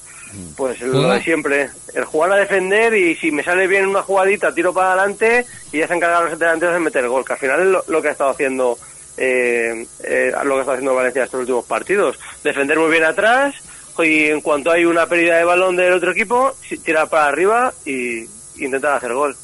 pues 0.57 0.81
lo 0.81 1.09
de 1.11 1.23
siempre, 1.23 1.71
el 1.95 2.05
jugar 2.05 2.33
a 2.33 2.37
defender 2.37 2.95
y 2.95 3.15
si 3.17 3.31
me 3.31 3.43
sale 3.43 3.67
bien 3.67 3.87
una 3.87 4.03
jugadita 4.03 4.55
tiro 4.55 4.73
para 4.75 4.93
adelante 4.93 5.47
y 5.73 5.79
ya 5.79 5.89
se 5.89 5.95
encargan 5.95 6.31
los 6.31 6.39
delanteros 6.39 6.75
de 6.75 6.81
meter 6.81 7.09
gol, 7.09 7.25
que 7.25 7.33
al 7.35 7.39
final 7.39 7.61
es 7.61 7.67
lo, 7.67 7.85
lo 7.89 8.03
que 8.03 8.09
ha 8.09 8.13
estado 8.13 8.31
haciendo 8.31 8.79
eh, 9.17 9.87
eh, 10.05 10.33
lo 10.45 10.55
que 10.55 10.61
está 10.61 10.73
haciendo 10.73 10.95
Valencia 10.95 11.25
estos 11.25 11.41
últimos 11.41 11.65
partidos. 11.65 12.19
Defender 12.45 12.79
muy 12.79 12.91
bien 12.91 13.05
atrás 13.05 13.55
y 13.99 14.27
en 14.27 14.41
cuanto 14.43 14.71
hay 14.71 14.85
una 14.85 15.07
pérdida 15.07 15.39
de 15.39 15.45
balón 15.45 15.75
del 15.77 15.93
otro 15.93 16.13
equipo, 16.13 16.55
tirar 16.85 17.09
para 17.09 17.27
arriba 17.27 17.73
y 17.85 18.25
intentar 18.63 18.95
hacer 18.97 19.13
gol. 19.13 19.37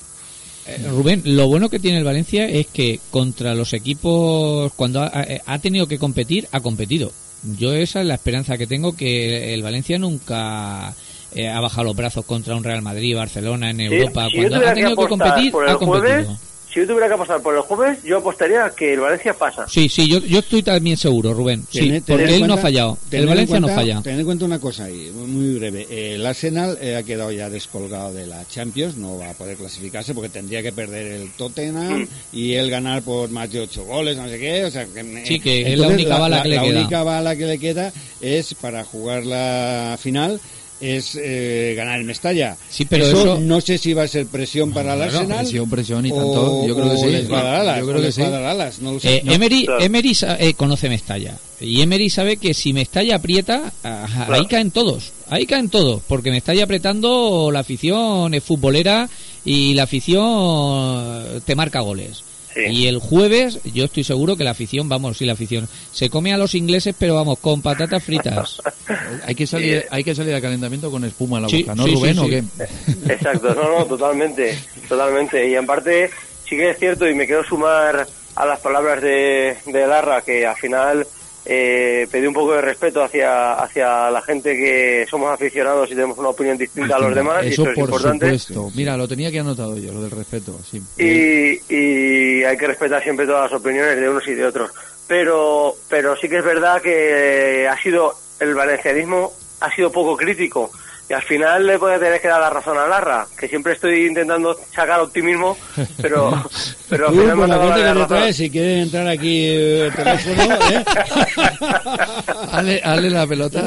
Eh, 0.67 0.79
Rubén, 0.91 1.23
lo 1.25 1.49
bueno 1.49 1.69
que 1.69 1.79
tiene 1.81 1.99
el 1.99 2.05
Valencia 2.05 2.47
es 2.47 2.69
que 2.69 3.01
contra 3.11 3.53
los 3.55 3.73
equipos, 3.73 4.73
cuando 4.75 5.01
ha, 5.03 5.07
ha- 5.09 5.27
ha 5.45 5.59
tenido 5.59 5.87
que 5.89 5.99
competir, 5.99 6.47
ha 6.53 6.61
competido. 6.61 7.11
Yo 7.59 7.73
esa 7.75 8.01
es 8.01 8.07
la 8.07 8.15
esperanza 8.15 8.57
que 8.59 8.67
tengo, 8.67 8.97
que 8.97 9.53
el 9.55 9.63
Valencia 9.63 9.99
nunca 9.99 10.95
eh, 11.35 11.49
ha 11.49 11.61
bajado 11.61 11.85
los 11.89 11.97
brazos 11.97 12.25
contra 12.25 12.57
un 12.57 12.65
Real 12.65 12.81
Madrid, 12.83 13.17
Barcelona 13.17 13.71
en 13.71 13.77
Sí, 13.79 13.83
Europa. 13.85 14.29
si 14.31 14.37
Cuando 14.39 14.57
ha 14.67 14.73
tenido 14.75 14.97
que 14.97 15.09
competir, 15.09 15.53
por 15.53 15.69
ha 15.69 15.75
competido. 15.77 16.25
jueves, 16.25 16.29
si 16.75 16.81
yo 16.81 16.87
tuviera 16.89 17.07
que 17.09 17.15
apostar 17.15 17.41
por 17.41 17.55
el 17.55 17.61
jueves, 17.63 18.03
yo 18.03 18.19
apostaría 18.19 18.69
que 18.77 18.93
el 18.95 19.01
Valencia 19.01 19.33
pasa. 19.33 19.67
Sí, 19.69 19.89
sí, 19.89 20.09
yo, 20.09 20.19
yo 20.19 20.41
estoy 20.41 20.63
también 20.63 20.97
seguro, 20.97 21.33
Rubén. 21.33 21.65
Sí, 21.71 22.03
porque 22.07 22.35
él 22.37 22.47
no 22.49 22.55
ha 22.55 22.59
fallado. 22.59 22.99
El 23.13 23.23
en 23.23 23.29
Valencia 23.29 23.61
no 23.61 23.69
cuenta- 23.69 23.81
falla. 23.81 24.03
Tened 24.03 24.19
en 24.21 24.25
cuenta 24.27 24.45
una 24.45 24.59
cosa 24.59 24.85
ahí, 24.85 25.11
muy 25.15 25.55
breve. 25.59 25.87
El 26.15 26.27
Arsenal 26.27 26.77
eh, 26.81 26.97
ha 26.97 27.03
quedado 27.05 27.31
ya 27.33 27.49
descolgado 27.49 28.13
de 28.13 28.27
la 28.27 28.45
Champions, 28.49 28.97
no 28.97 29.17
va 29.19 29.31
a 29.31 29.35
poder 29.35 29.57
clasificarse 29.57 30.13
porque 30.15 30.29
tendría 30.31 30.63
que 30.63 30.73
perder 30.73 31.13
el 31.13 31.31
Tottenham 31.31 32.03
Mm. 32.03 32.09
y 32.33 32.55
él 32.55 32.71
ganar 32.71 33.03
por 33.03 33.31
más 33.31 33.51
de 33.53 33.61
ocho 33.61 33.85
goles, 33.85 34.17
no 34.17 34.29
sé 34.29 34.39
qué. 34.39 34.65
O 34.65 34.71
sea, 34.71 34.85
que, 34.87 35.23
Sí, 35.25 35.39
que 35.39 35.73
es 35.73 35.79
la 35.79 35.89
única 35.89 36.19
bala 36.19 36.43
que 36.43 36.49
le 36.49 36.57
la 36.57 36.63
queda. 36.63 36.81
única 36.81 37.03
bala 37.05 37.37
que 37.37 37.47
le 37.47 37.59
queda 37.59 37.93
es 38.21 38.55
para 38.55 38.83
jugar 38.85 39.25
la 39.25 39.97
final 40.01 40.41
es 40.81 41.17
eh, 41.21 41.75
ganar 41.77 41.99
el 41.99 42.05
Mestalla. 42.05 42.57
Sí, 42.69 42.85
pero 42.85 43.07
eso- 43.07 43.39
no 43.41 43.61
sé 43.61 43.79
si 43.79 43.93
va 43.95 44.03
a 44.03 44.09
ser 44.09 44.27
presión 44.27 44.73
para 44.73 44.93
el 44.95 44.99
Claro, 45.01 45.19
Arsenal. 45.19 45.39
presión, 45.41 45.71
presión 45.71 46.07
y 46.07 46.13
o- 46.13 46.15
tanto. 46.17 46.67
Yo 46.67 46.75
creo 46.75 46.91
que 46.91 46.97
sí. 46.99 47.07
les 47.07 47.31
va 47.33 47.41
a 47.41 47.45
dar 47.45 47.61
alas, 47.61 47.79
Yo 47.79 47.85
o 47.85 47.87
creo 47.89 48.01
que 48.01 48.07
les 48.07 48.15
sí. 48.15 48.21
va 48.21 48.27
a 48.27 48.31
dar 48.31 48.45
alas, 48.45 48.79
no 48.81 48.93
lo 48.93 49.01
sé. 49.01 49.17
Eh, 49.17 49.23
No. 49.25 49.33
Emery, 49.33 49.65
Claro. 49.67 49.83
Emery 49.83 50.13
eh, 50.41 50.55
conoce 50.55 50.89
Mestalla. 50.89 51.39
Y 51.61 51.81
Emery 51.81 52.11
sabe 52.11 52.37
que 52.37 52.53
si 52.53 52.73
Mestalla 52.73 53.17
aprieta, 53.17 53.73
ah, 53.85 54.27
ahí 54.31 54.47
caen 54.47 54.71
todos. 54.71 55.13
Ahí 55.31 55.47
caen 55.47 55.69
todos. 55.71 56.03
Porque 56.07 56.31
Mestalla 56.31 56.65
apretando, 56.65 57.51
la 57.53 57.61
afición 57.61 58.35
es 58.35 58.43
futbolera 58.45 59.09
y 59.45 59.73
la 59.75 59.85
afición 59.85 61.43
te 61.45 61.55
marca 61.55 61.81
goles. 61.81 62.23
Y 62.57 62.87
el 62.87 62.99
jueves, 62.99 63.61
yo 63.65 63.85
estoy 63.85 64.05
seguro 64.05 64.37
que 64.37 64.45
la 64.45 64.51
afición, 64.51 64.89
vamos, 64.89 65.19
sí, 65.19 65.25
la 65.25 65.33
afición 65.33 65.69
se 65.93 66.11
come 66.11 66.33
a 66.33 66.39
los 66.39 66.55
ingleses, 66.55 66.95
pero 66.99 67.15
vamos, 67.15 67.39
con 67.39 67.63
patatas 67.63 68.03
fritas. 68.03 68.61
Hay 69.27 69.35
que 69.35 69.47
salir, 69.47 69.87
hay 69.91 70.05
que 70.05 70.15
salir 70.15 70.35
al 70.35 70.43
calentamiento 70.43 70.91
con 70.91 71.05
espuma 71.05 71.39
en 71.39 71.43
la 71.45 71.49
Sí, 71.49 71.63
boca, 71.63 71.75
¿no, 71.75 71.85
sí, 71.85 71.91
sí, 71.91 71.97
Rubén? 71.97 72.19
¿O 72.19 72.29
qué? 72.29 72.45
Exacto, 73.13 73.55
no, 73.55 73.79
no, 73.79 73.85
totalmente, 73.87 74.59
totalmente. 74.89 75.49
Y 75.49 75.55
en 75.55 75.67
parte 75.67 76.11
sí 76.49 76.57
que 76.57 76.71
es 76.71 76.79
cierto 76.79 77.09
y 77.09 77.15
me 77.15 77.27
quiero 77.27 77.43
sumar 77.45 78.07
a 78.37 78.47
las 78.47 78.61
palabras 78.61 79.01
de, 79.03 79.57
de 79.67 79.87
Larra 79.87 80.21
que 80.23 80.47
al 80.47 80.57
final 80.57 81.07
eh, 81.47 82.07
pedí 82.11 82.27
un 82.27 82.35
poco 82.35 82.55
de 82.55 82.61
respeto 82.63 83.03
hacia, 83.03 83.55
hacia 83.55 84.11
la 84.11 84.23
gente 84.23 84.55
que 84.57 85.07
somos 85.11 85.31
aficionados 85.33 85.91
y 85.91 85.95
tenemos 85.95 86.17
una 86.19 86.29
opinión 86.31 86.57
distinta 86.57 86.97
a 86.97 86.99
los 86.99 87.15
demás 87.15 87.45
y 87.45 87.49
Eso 87.49 87.63
eso 87.63 87.71
es 87.71 87.75
por 87.79 87.85
importante. 87.89 88.39
supuesto. 88.39 88.71
Mira, 88.77 88.97
lo 88.97 89.07
tenía 89.07 89.31
que 89.31 89.41
anotado 89.41 89.77
yo, 89.77 89.93
lo 89.93 90.03
del 90.03 90.11
respeto. 90.11 90.59
Sí. 90.71 90.83
y, 90.99 91.75
y 91.75 92.45
hay 92.45 92.57
que 92.57 92.67
respetar 92.67 93.03
siempre 93.03 93.27
todas 93.27 93.51
las 93.51 93.61
opiniones 93.61 93.97
de 93.97 94.09
unos 94.09 94.27
y 94.27 94.35
de 94.35 94.47
otros. 94.47 94.71
Pero, 95.07 95.75
pero 95.89 96.17
sí 96.17 96.29
que 96.29 96.39
es 96.39 96.45
verdad 96.45 96.81
que 96.81 97.69
ha 97.71 97.77
sido, 97.83 98.15
el 98.41 98.55
valencianismo 98.55 99.33
ha 99.61 99.75
sido 99.75 99.93
poco 99.93 100.17
crítico. 100.17 100.71
Y 101.09 101.13
al 101.13 101.23
final 101.23 101.67
le 101.67 101.79
puede 101.79 101.99
tener 101.99 102.19
que 102.19 102.29
dar 102.29 102.41
la 102.41 102.49
razón 102.49 102.79
a 102.79 102.87
Larra, 102.87 103.27
que 103.39 103.47
siempre 103.47 103.75
estoy 103.75 104.07
intentando 104.07 104.59
sacar 104.75 105.01
optimismo, 105.01 105.55
pero, 106.01 106.31
pero 106.89 107.09
al 107.09 107.15
final 107.15 107.37
me 107.37 107.43
por 107.43 107.45
ha 107.45 107.57
la 107.59 107.67
la 107.67 107.93
que 107.93 108.01
te 108.01 108.07
traes, 108.07 108.37
si 108.37 108.51
quieren 108.51 108.79
entrar 108.79 109.09
aquí 109.09 109.49
eh, 109.51 109.91
teléfono, 109.95 110.55
¿eh? 110.71 110.85
Hazle, 112.53 112.81
hazle 112.83 113.11
la 113.11 113.27
pelota. 113.27 113.63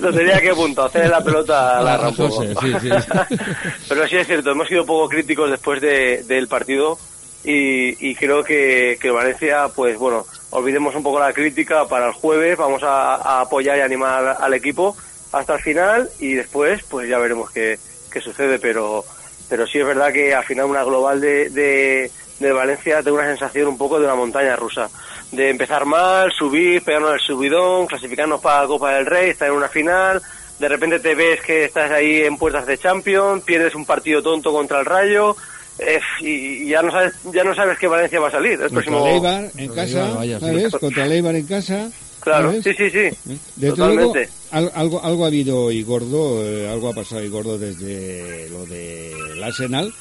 Lo 0.00 0.12
tenía 0.14 0.40
que 0.40 0.54
punto, 0.54 0.84
hacer 0.84 1.10
la 1.10 1.22
pelota 1.22 1.78
a 1.78 1.82
Larra 1.82 2.08
un 2.08 2.16
poco. 2.16 2.42
Sí, 2.42 2.72
sí. 2.80 2.88
Pero 3.88 4.08
sí 4.08 4.16
es 4.16 4.26
cierto, 4.26 4.52
hemos 4.52 4.68
sido 4.68 4.86
poco 4.86 5.10
críticos 5.10 5.50
después 5.50 5.82
de, 5.82 6.22
del 6.26 6.48
partido 6.48 6.98
y, 7.44 8.08
y 8.10 8.14
creo 8.14 8.42
que, 8.42 8.96
que 8.98 9.10
Valencia, 9.10 9.68
pues 9.76 9.98
bueno, 9.98 10.24
olvidemos 10.50 10.94
un 10.94 11.02
poco 11.02 11.20
la 11.20 11.34
crítica 11.34 11.86
para 11.86 12.06
el 12.06 12.12
jueves, 12.14 12.56
vamos 12.56 12.82
a, 12.82 13.16
a 13.16 13.40
apoyar 13.42 13.76
y 13.76 13.82
animar 13.82 14.38
al 14.40 14.54
equipo 14.54 14.96
hasta 15.32 15.54
el 15.54 15.60
final 15.60 16.10
y 16.18 16.34
después 16.34 16.82
pues 16.88 17.08
ya 17.08 17.18
veremos 17.18 17.50
qué, 17.50 17.78
qué 18.10 18.20
sucede, 18.20 18.58
pero 18.58 19.04
pero 19.48 19.66
sí 19.66 19.78
es 19.78 19.86
verdad 19.86 20.12
que 20.12 20.34
al 20.34 20.44
final 20.44 20.66
una 20.66 20.84
global 20.84 21.20
de, 21.20 21.48
de, 21.50 22.10
de 22.38 22.52
Valencia 22.52 23.02
tengo 23.02 23.16
una 23.16 23.26
sensación 23.28 23.68
un 23.68 23.78
poco 23.78 23.98
de 23.98 24.04
una 24.04 24.14
montaña 24.14 24.56
rusa, 24.56 24.90
de 25.32 25.48
empezar 25.50 25.86
mal, 25.86 26.30
subir, 26.32 26.82
pegarnos 26.82 27.14
el 27.14 27.20
subidón, 27.20 27.86
clasificarnos 27.86 28.40
para 28.40 28.62
la 28.62 28.66
Copa 28.66 28.92
del 28.92 29.06
Rey, 29.06 29.30
estar 29.30 29.48
en 29.48 29.54
una 29.54 29.68
final, 29.68 30.20
de 30.58 30.68
repente 30.68 31.00
te 31.00 31.14
ves 31.14 31.40
que 31.40 31.64
estás 31.64 31.90
ahí 31.90 32.22
en 32.22 32.36
puertas 32.36 32.66
de 32.66 32.76
Champions, 32.78 33.42
pierdes 33.44 33.74
un 33.74 33.86
partido 33.86 34.22
tonto 34.22 34.52
contra 34.52 34.80
el 34.80 34.86
Rayo 34.86 35.34
eh, 35.78 36.00
y, 36.20 36.64
y 36.64 36.68
ya 36.68 36.82
no 36.82 36.90
sabes 36.90 37.14
ya 37.32 37.44
no 37.44 37.54
sabes 37.54 37.78
qué 37.78 37.86
Valencia 37.86 38.18
va 38.20 38.28
a 38.28 38.32
salir 38.32 38.52
el 38.54 38.58
Contra 38.68 38.74
próximo 38.74 39.06
Leibar 39.06 39.44
en 39.56 39.72
casa, 39.74 40.14
vaya. 40.14 40.40
¿sabes? 40.40 40.74
Contra 40.74 41.06
Leibar 41.06 41.36
en 41.36 41.46
casa. 41.46 41.90
Claro, 42.28 42.52
sí, 42.62 42.70
sí, 42.76 42.90
sí. 42.90 43.36
Desde 43.56 43.76
Totalmente. 43.76 44.18
luego, 44.18 44.32
al- 44.50 44.72
algo, 44.74 45.02
algo 45.04 45.24
ha 45.24 45.28
habido 45.28 45.70
y 45.72 45.82
gordo, 45.82 46.44
eh, 46.44 46.68
algo 46.68 46.88
ha 46.88 46.94
pasado 46.94 47.22
y 47.24 47.28
gordo 47.28 47.58
desde 47.58 48.48
lo 48.50 48.64
del 48.66 49.42
Arsenal, 49.42 49.92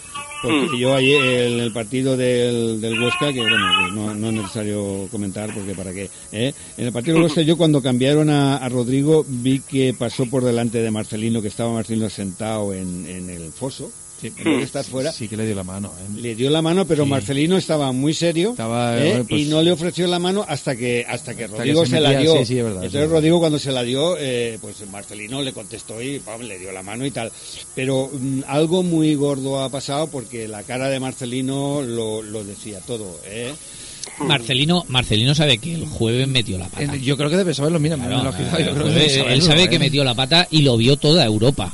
Porque 0.44 0.78
yo 0.80 0.94
ayer 0.94 1.48
en 1.48 1.60
el 1.62 1.74
partido 1.74 2.16
del, 2.16 2.80
del 2.80 3.02
Huesca, 3.02 3.34
que 3.34 3.40
bueno, 3.42 3.58
que 3.88 3.92
no, 3.96 4.14
no 4.14 4.28
es 4.28 4.34
necesario 4.36 5.08
comentar 5.10 5.52
porque 5.52 5.74
para 5.74 5.92
qué, 5.94 6.12
¿eh? 6.32 6.54
en 6.78 6.86
el 6.86 6.94
partido 6.94 7.16
del 7.16 7.24
Huesca 7.24 7.42
yo 7.42 7.58
cuando 7.58 7.82
cambiaron 7.82 8.30
a, 8.30 8.58
a 8.58 8.70
Rodrigo 8.70 9.26
vi 9.28 9.62
que 9.62 9.96
pasó 9.98 10.28
por 10.28 10.44
delante 10.44 10.80
de 10.80 10.92
Marcelino, 10.92 11.42
que 11.42 11.48
estaba 11.48 11.74
Marcelino 11.74 12.08
sentado 12.12 12.72
en, 12.74 13.08
en 13.08 13.32
el 13.32 13.52
foso, 13.52 13.92
Sí, 14.20 14.34
estar 14.62 14.84
fuera. 14.84 15.12
Sí 15.12 15.28
que 15.28 15.38
le 15.38 15.46
dio 15.46 15.54
la 15.54 15.64
mano. 15.64 15.92
¿eh? 16.00 16.20
Le 16.20 16.34
dio 16.36 16.50
la 16.50 16.62
mano, 16.64 16.86
pero 16.86 17.06
Marcelino 17.06 17.56
estaba 17.58 17.92
muy 17.92 18.14
serio 18.16 18.52
Estaba, 18.52 18.98
¿eh? 18.98 19.24
pues- 19.30 19.42
y 19.42 19.46
no 19.46 19.62
le 19.62 19.72
ofreció 19.72 20.08
la 20.08 20.18
mano 20.18 20.44
hasta 20.48 20.76
que 20.76 21.06
hasta 21.08 21.36
que 21.36 21.44
Hasta 21.46 21.58
Rodrigo 21.58 21.82
que 21.84 21.88
se 21.90 21.96
se, 21.96 22.02
la 22.02 22.18
dio. 22.20 22.38
sí, 22.40 22.46
sí, 22.46 22.58
es 22.58 22.64
verdad, 22.64 22.84
Entonces. 22.84 23.10
Rodrigo 23.12 23.40
cuando 23.40 23.60
se 23.60 23.72
la 23.72 23.84
dio, 23.84 24.16
eh, 24.20 24.58
pues 24.60 24.76
Marcelino 24.92 25.42
le 25.44 25.54
contestó 25.54 26.02
y 26.02 26.20
pam, 26.20 26.42
le 26.42 26.58
dio 26.58 26.72
la 26.72 26.82
mano 26.82 27.06
y 27.06 27.12
tal. 27.12 27.32
Pero 27.76 28.10
mm, 28.12 28.42
algo 28.48 28.82
muy 28.84 29.14
gordo 29.16 29.62
ha 29.62 29.70
pasado 29.70 30.08
porque 30.08 30.48
la 30.48 30.64
cara 30.64 30.90
de 30.90 31.00
Marcelino 31.00 31.82
lo, 31.84 32.22
lo 32.24 32.44
decía 32.44 32.80
todo. 32.80 33.20
¿eh? 33.26 33.54
Marcelino, 34.20 34.86
Marcelino 34.88 35.36
sabe 35.36 35.58
que 35.60 35.74
el 35.76 35.86
jueves 35.86 36.28
metió 36.28 36.58
la 36.58 36.68
pata. 36.70 36.96
Eh, 36.96 37.02
Yo 37.02 37.18
creo 37.18 37.30
que 37.30 37.38
debe 37.38 37.54
saberlo, 37.54 37.80
mira, 37.80 37.98
me 37.98 38.08
lo 38.10 38.24
yo 38.24 38.74
creo 38.74 38.86
que 38.94 39.34
él 39.34 39.42
sabe 39.42 39.64
¿eh? 39.64 39.70
que 39.70 39.80
metió 39.80 40.04
la 40.04 40.16
pata 40.16 40.48
y 40.50 40.62
lo 40.64 40.76
vio 40.78 40.98
toda 40.98 41.24
Europa. 41.26 41.72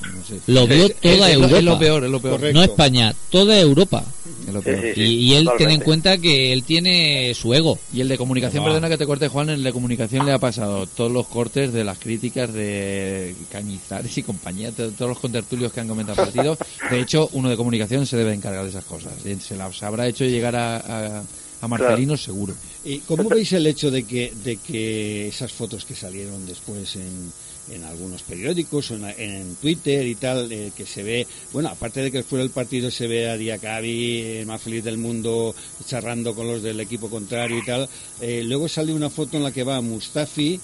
Lo 0.47 0.67
vio 0.67 0.85
Es- 0.85 0.95
toda 0.95 1.29
es 1.29 1.35
Europa. 1.35 1.57
es 1.57 1.63
lo 1.63 1.79
peor, 1.79 2.03
es 2.05 2.11
lo 2.11 2.19
peor. 2.21 2.53
No 2.53 2.63
España, 2.63 3.13
toda 3.29 3.59
Europa. 3.59 4.03
Es 4.47 4.53
lo 4.53 4.61
Y, 4.95 5.33
él 5.35 5.49
ten 5.57 5.71
en 5.71 5.79
cuenta 5.81 6.17
que 6.17 6.51
él 6.51 6.63
tiene 6.63 7.33
su 7.33 7.53
ego. 7.53 7.79
Y 7.93 8.01
el 8.01 8.09
de 8.09 8.17
comunicación, 8.17 8.63
perdona 8.63 8.89
que 8.89 8.97
te 8.97 9.05
corte 9.05 9.27
Juan, 9.29 9.49
el 9.49 9.63
de 9.63 9.71
comunicación 9.71 10.25
le 10.25 10.33
ha 10.33 10.39
pasado 10.39 10.85
todos 10.87 11.11
los 11.11 11.27
cortes 11.27 11.71
de 11.71 11.83
las 11.83 11.97
críticas 11.97 12.51
de 12.53 13.35
Cañizares 13.51 14.17
y 14.17 14.23
compañía, 14.23 14.71
to- 14.71 14.91
todos 14.91 15.09
los 15.09 15.19
contertulios 15.19 15.71
que 15.71 15.79
han 15.79 15.87
comentado 15.87 16.21
el 16.21 16.25
partido. 16.25 16.57
De 16.89 16.99
hecho, 16.99 17.29
uno 17.33 17.49
de 17.49 17.55
comunicación 17.57 18.05
se 18.05 18.17
debe 18.17 18.33
encargar 18.33 18.63
de 18.63 18.69
esas 18.69 18.83
cosas. 18.85 19.13
Se 19.41 19.55
las 19.55 19.81
habrá 19.83 20.07
hecho 20.07 20.25
llegar 20.25 20.55
a, 20.55 20.77
a, 20.77 21.23
a 21.63 21.67
Marcelino 21.69 22.17
seguro. 22.17 22.53
¿Y 22.83 22.99
cómo 22.99 23.29
veis 23.29 23.53
el 23.53 23.65
hecho 23.65 23.89
de 23.89 24.03
que, 24.03 24.33
de 24.43 24.57
que 24.57 25.29
esas 25.29 25.53
fotos 25.53 25.85
que 25.85 25.95
salieron 25.95 26.45
después 26.45 26.97
en, 26.97 27.31
en 27.71 27.85
algunos 27.85 28.21
periódicos 28.23 28.91
en, 28.91 29.05
en 29.05 29.55
Twitter 29.55 30.05
y 30.05 30.15
tal, 30.15 30.51
eh, 30.51 30.73
que 30.75 30.85
se 30.85 31.03
ve, 31.03 31.25
bueno, 31.53 31.69
aparte 31.69 32.01
de 32.01 32.11
que 32.11 32.17
después 32.17 32.41
del 32.41 32.49
partido 32.49 32.91
se 32.91 33.07
ve 33.07 33.29
a 33.29 33.37
Diacabi, 33.37 34.39
el 34.39 34.45
más 34.45 34.61
feliz 34.61 34.83
del 34.83 34.97
mundo, 34.97 35.55
charrando 35.87 36.35
con 36.35 36.47
los 36.47 36.61
del 36.61 36.81
equipo 36.81 37.09
contrario 37.09 37.57
y 37.57 37.65
tal, 37.65 37.87
eh, 38.19 38.43
luego 38.43 38.67
sale 38.67 38.91
una 38.91 39.09
foto 39.09 39.37
en 39.37 39.43
la 39.43 39.53
que 39.53 39.63
va 39.63 39.79
Mustafi 39.79 40.59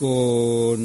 con 0.00 0.80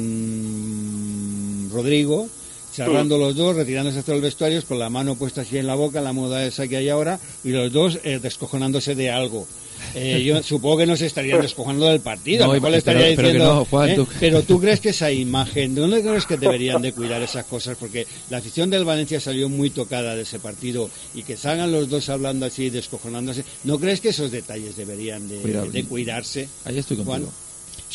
Rodrigo, 1.72 2.28
charlando 2.76 3.18
los 3.18 3.34
dos, 3.34 3.56
retirándose 3.56 3.98
hasta 3.98 4.14
el 4.14 4.20
vestuario, 4.20 4.62
con 4.64 4.78
la 4.78 4.90
mano 4.90 5.14
puesta 5.16 5.40
así 5.42 5.58
en 5.58 5.66
la 5.66 5.74
boca, 5.74 6.00
la 6.00 6.12
moda 6.12 6.44
esa 6.44 6.68
que 6.68 6.76
hay 6.76 6.88
ahora, 6.88 7.18
y 7.44 7.50
los 7.50 7.72
dos 7.72 7.98
eh, 8.04 8.18
descojonándose 8.22 8.94
de 8.94 9.10
algo. 9.10 9.46
Eh, 9.94 10.22
yo 10.26 10.42
supongo 10.42 10.78
que 10.78 10.86
no 10.86 10.96
se 10.96 11.06
estarían 11.06 11.40
descojonando 11.40 11.86
del 11.86 12.00
partido, 12.00 12.44
a 12.44 12.46
No, 12.48 12.54
lo 12.54 12.60
mejor 12.60 12.70
le 12.72 12.82
pero- 12.82 12.98
estaría 12.98 13.16
pero 13.16 13.28
diciendo, 13.28 13.54
no, 13.54 13.64
Juan, 13.66 13.90
¿eh? 13.90 13.94
tú- 13.94 14.08
pero 14.20 14.42
tú 14.42 14.60
crees 14.60 14.80
que 14.80 14.88
esa 14.90 15.10
imagen, 15.12 15.74
¿de 15.74 15.80
dónde 15.80 16.02
crees 16.02 16.26
que 16.26 16.36
deberían 16.36 16.82
de 16.82 16.92
cuidar 16.92 17.22
esas 17.22 17.44
cosas? 17.46 17.76
Porque 17.78 18.06
la 18.30 18.38
afición 18.38 18.68
del 18.70 18.84
Valencia 18.84 19.20
salió 19.20 19.48
muy 19.48 19.70
tocada 19.70 20.14
de 20.14 20.22
ese 20.22 20.38
partido 20.38 20.90
y 21.14 21.22
que 21.22 21.36
salgan 21.36 21.72
los 21.72 21.88
dos 21.88 22.08
hablando 22.08 22.46
así, 22.46 22.70
descojonándose, 22.70 23.44
¿no 23.64 23.78
crees 23.78 24.00
que 24.00 24.08
esos 24.10 24.30
detalles 24.30 24.76
deberían 24.76 25.28
de, 25.28 25.36
Cuidado. 25.38 25.70
de 25.70 25.84
cuidarse? 25.84 26.48
Ahí 26.64 26.78
estoy 26.78 26.98
Juan? 27.04 27.26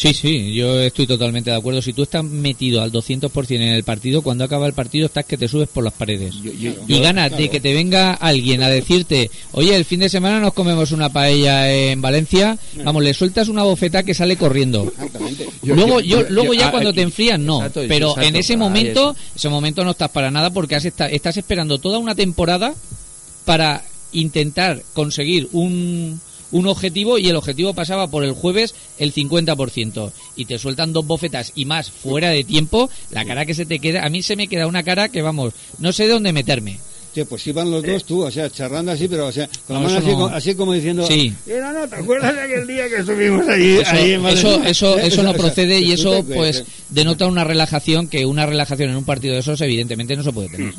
Sí, 0.01 0.15
sí, 0.15 0.51
yo 0.55 0.79
estoy 0.81 1.05
totalmente 1.05 1.51
de 1.51 1.57
acuerdo. 1.57 1.79
Si 1.79 1.93
tú 1.93 2.01
estás 2.01 2.23
metido 2.23 2.81
al 2.81 2.91
200% 2.91 3.51
en 3.57 3.61
el 3.61 3.83
partido, 3.83 4.23
cuando 4.23 4.43
acaba 4.43 4.65
el 4.65 4.73
partido 4.73 5.05
estás 5.05 5.25
que 5.25 5.37
te 5.37 5.47
subes 5.47 5.69
por 5.69 5.83
las 5.83 5.93
paredes. 5.93 6.33
y 6.43 6.57
yo- 6.59 7.01
ganas 7.01 7.37
de 7.37 7.49
que 7.49 7.59
te 7.59 7.71
venga 7.75 8.13
alguien 8.13 8.63
a 8.63 8.69
decirte, 8.69 9.29
oye, 9.51 9.75
el 9.75 9.85
fin 9.85 9.99
de 9.99 10.09
semana 10.09 10.39
nos 10.39 10.53
comemos 10.53 10.91
una 10.91 11.09
paella 11.09 11.71
en 11.71 12.01
Valencia, 12.01 12.57
vamos, 12.83 13.03
le 13.03 13.13
sueltas 13.13 13.47
una 13.47 13.61
bofeta 13.61 14.01
que 14.01 14.15
sale 14.15 14.37
corriendo. 14.37 14.91
Yo- 15.61 15.75
luego 15.75 15.99
yo- 15.99 16.21
yo, 16.21 16.29
luego 16.31 16.53
yo- 16.55 16.59
ya 16.61 16.69
ah, 16.69 16.71
cuando 16.71 16.93
te 16.93 17.01
enfrías, 17.03 17.39
no. 17.39 17.57
exacto, 17.57 17.81
pero 17.87 18.07
exacto, 18.09 18.27
en 18.27 18.35
ese 18.37 18.53
ahí 18.53 18.57
momento, 18.57 19.15
ese 19.35 19.49
momento 19.49 19.85
no 19.85 19.91
estás 19.91 20.09
para 20.09 20.31
nada 20.31 20.49
porque 20.49 20.73
has 20.73 20.85
estás 20.85 21.37
esperando 21.37 21.77
toda 21.77 21.99
una 21.99 22.15
temporada 22.15 22.73
para 23.45 23.83
intentar 24.13 24.81
conseguir 24.93 25.47
un, 25.51 26.19
un 26.51 26.67
objetivo 26.67 27.17
y 27.17 27.27
el 27.29 27.35
objetivo 27.35 27.73
pasaba 27.73 28.07
por 28.07 28.23
el 28.23 28.33
jueves 28.33 28.75
el 28.97 29.13
50% 29.13 30.11
y 30.35 30.45
te 30.45 30.59
sueltan 30.59 30.93
dos 30.93 31.05
bofetas 31.05 31.51
y 31.55 31.65
más 31.65 31.89
fuera 31.91 32.29
de 32.29 32.43
tiempo, 32.43 32.89
la 33.11 33.25
cara 33.25 33.45
que 33.45 33.53
se 33.53 33.65
te 33.65 33.79
queda, 33.79 34.05
a 34.05 34.09
mí 34.09 34.21
se 34.21 34.35
me 34.35 34.47
queda 34.47 34.67
una 34.67 34.83
cara 34.83 35.09
que 35.09 35.21
vamos, 35.21 35.53
no 35.79 35.91
sé 35.93 36.03
de 36.07 36.13
dónde 36.13 36.33
meterme. 36.33 36.79
Tío, 37.13 37.25
pues 37.25 37.45
iban 37.47 37.69
los 37.69 37.83
dos 37.83 38.05
tú, 38.05 38.23
o 38.23 38.31
sea, 38.31 38.49
charlando 38.49 38.93
así, 38.93 39.09
pero 39.09 39.27
o 39.27 39.31
sea, 39.33 39.45
con 39.67 39.73
la 39.75 39.81
No, 39.81 39.87
mano 39.87 39.97
así, 39.99 40.07
no. 40.07 40.13
como, 40.13 40.25
así 40.27 40.55
como 40.55 40.71
diciendo, 40.73 41.05
Sí. 41.05 41.33
"Mira, 41.45 41.73
no, 41.73 41.85
¿te 41.85 41.95
acuerdas 41.97 42.33
de 42.33 42.41
aquel 42.41 42.65
día 42.65 42.87
que 42.87 42.95
estuvimos 42.99 43.45
ahí, 43.49 43.79
Eso, 43.81 43.91
ahí 43.91 44.11
en 44.13 44.25
eso, 44.27 44.47
Valencia?" 44.51 44.69
eso, 44.71 44.97
¿Eh? 44.97 45.01
eso 45.07 45.23
no 45.23 45.31
O 45.31 45.33
sea, 45.33 45.41
procede 45.41 45.79
y 45.81 45.87
¿tú 45.87 45.91
eso 45.93 46.23
pues 46.23 46.63
denota 46.87 47.27
una 47.27 47.43
relajación 47.43 48.07
que 48.07 48.25
una 48.25 48.45
relajación 48.45 48.91
en 48.91 48.95
un 48.95 49.03
partido 49.03 49.33
de 49.33 49.41
esos 49.41 49.59
evidentemente 49.59 50.15
no 50.15 50.23
se 50.23 50.31
puede 50.31 50.47
tener. 50.49 50.73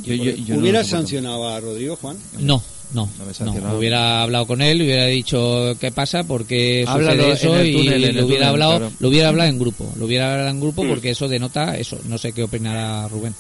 ¿Hubieras 0.57 0.86
sancionado 0.86 1.47
a 1.47 1.61
Rodrigo, 1.61 1.97
Juan? 1.97 2.16
No, 2.39 2.62
no, 2.94 3.09
no, 3.40 3.77
hubiera 3.77 4.23
hablado 4.23 4.47
con 4.47 4.62
él, 4.62 4.82
hubiera 4.82 5.06
dicho 5.06 5.74
qué 5.81 5.90
pasa, 5.90 6.24
porque 6.24 6.85
sucede 6.86 7.32
eso 7.32 7.62
y 7.62 7.73
lo 7.73 7.81
hubiera 7.81 8.23
túnel, 8.23 8.43
hablado, 8.44 8.78
claro. 8.78 8.93
lo 8.98 9.09
hubiera 9.09 9.28
hablado 9.28 9.51
en 9.51 9.59
grupo, 9.59 9.93
lo 9.97 10.06
hubiera 10.06 10.32
hablado 10.32 10.51
en 10.51 10.60
grupo 10.60 10.85
Mm. 10.85 10.89
porque 10.89 11.10
eso 11.10 11.28
denota 11.28 11.77
eso. 11.77 11.98
No 12.06 12.19
sé 12.19 12.32
qué 12.32 12.43
opinará 12.43 13.09
Rubén. 13.09 13.35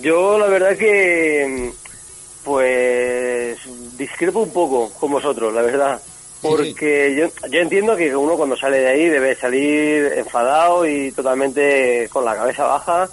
Yo 0.00 0.38
la 0.38 0.46
verdad 0.46 0.76
que 0.76 1.70
pues 2.44 3.58
discrepo 3.96 4.40
un 4.40 4.50
poco 4.50 4.90
con 4.90 5.10
vosotros, 5.12 5.52
la 5.52 5.62
verdad. 5.62 6.00
Porque 6.42 7.16
yo, 7.18 7.48
yo 7.48 7.60
entiendo 7.60 7.96
que 7.96 8.14
uno 8.14 8.36
cuando 8.36 8.54
sale 8.54 8.78
de 8.78 8.88
ahí 8.88 9.08
debe 9.08 9.34
salir 9.34 10.12
enfadado 10.16 10.86
y 10.86 11.10
totalmente 11.12 12.06
con 12.12 12.22
la 12.22 12.36
cabeza 12.36 12.64
baja 12.64 13.08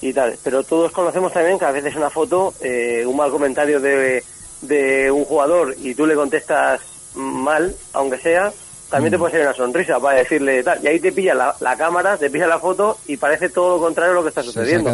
y 0.00 0.12
tal. 0.12 0.36
Pero 0.42 0.64
todos 0.64 0.90
conocemos 0.90 1.32
también 1.32 1.60
que 1.60 1.64
a 1.64 1.70
veces 1.70 1.94
una 1.94 2.10
foto, 2.10 2.52
eh, 2.60 3.04
un 3.06 3.16
mal 3.16 3.30
comentario 3.30 3.78
de, 3.78 4.24
de 4.62 5.10
un 5.10 5.24
jugador 5.24 5.74
y 5.78 5.94
tú 5.94 6.06
le 6.06 6.14
contestas 6.14 6.80
mal, 7.14 7.74
aunque 7.92 8.18
sea, 8.18 8.52
también 8.92 9.10
te 9.10 9.18
puede 9.18 9.32
salir 9.32 9.46
una 9.48 9.56
sonrisa 9.56 9.98
para 9.98 10.18
decirle 10.18 10.62
tal. 10.62 10.78
Y 10.84 10.86
ahí 10.86 11.00
te 11.00 11.10
pilla 11.10 11.34
la, 11.34 11.56
la 11.60 11.76
cámara, 11.76 12.16
te 12.16 12.30
pilla 12.30 12.46
la 12.46 12.60
foto 12.60 12.98
y 13.08 13.16
parece 13.16 13.48
todo 13.48 13.76
lo 13.76 13.82
contrario 13.82 14.12
a 14.12 14.14
lo 14.14 14.22
que 14.22 14.28
está 14.28 14.42
sucediendo. 14.44 14.88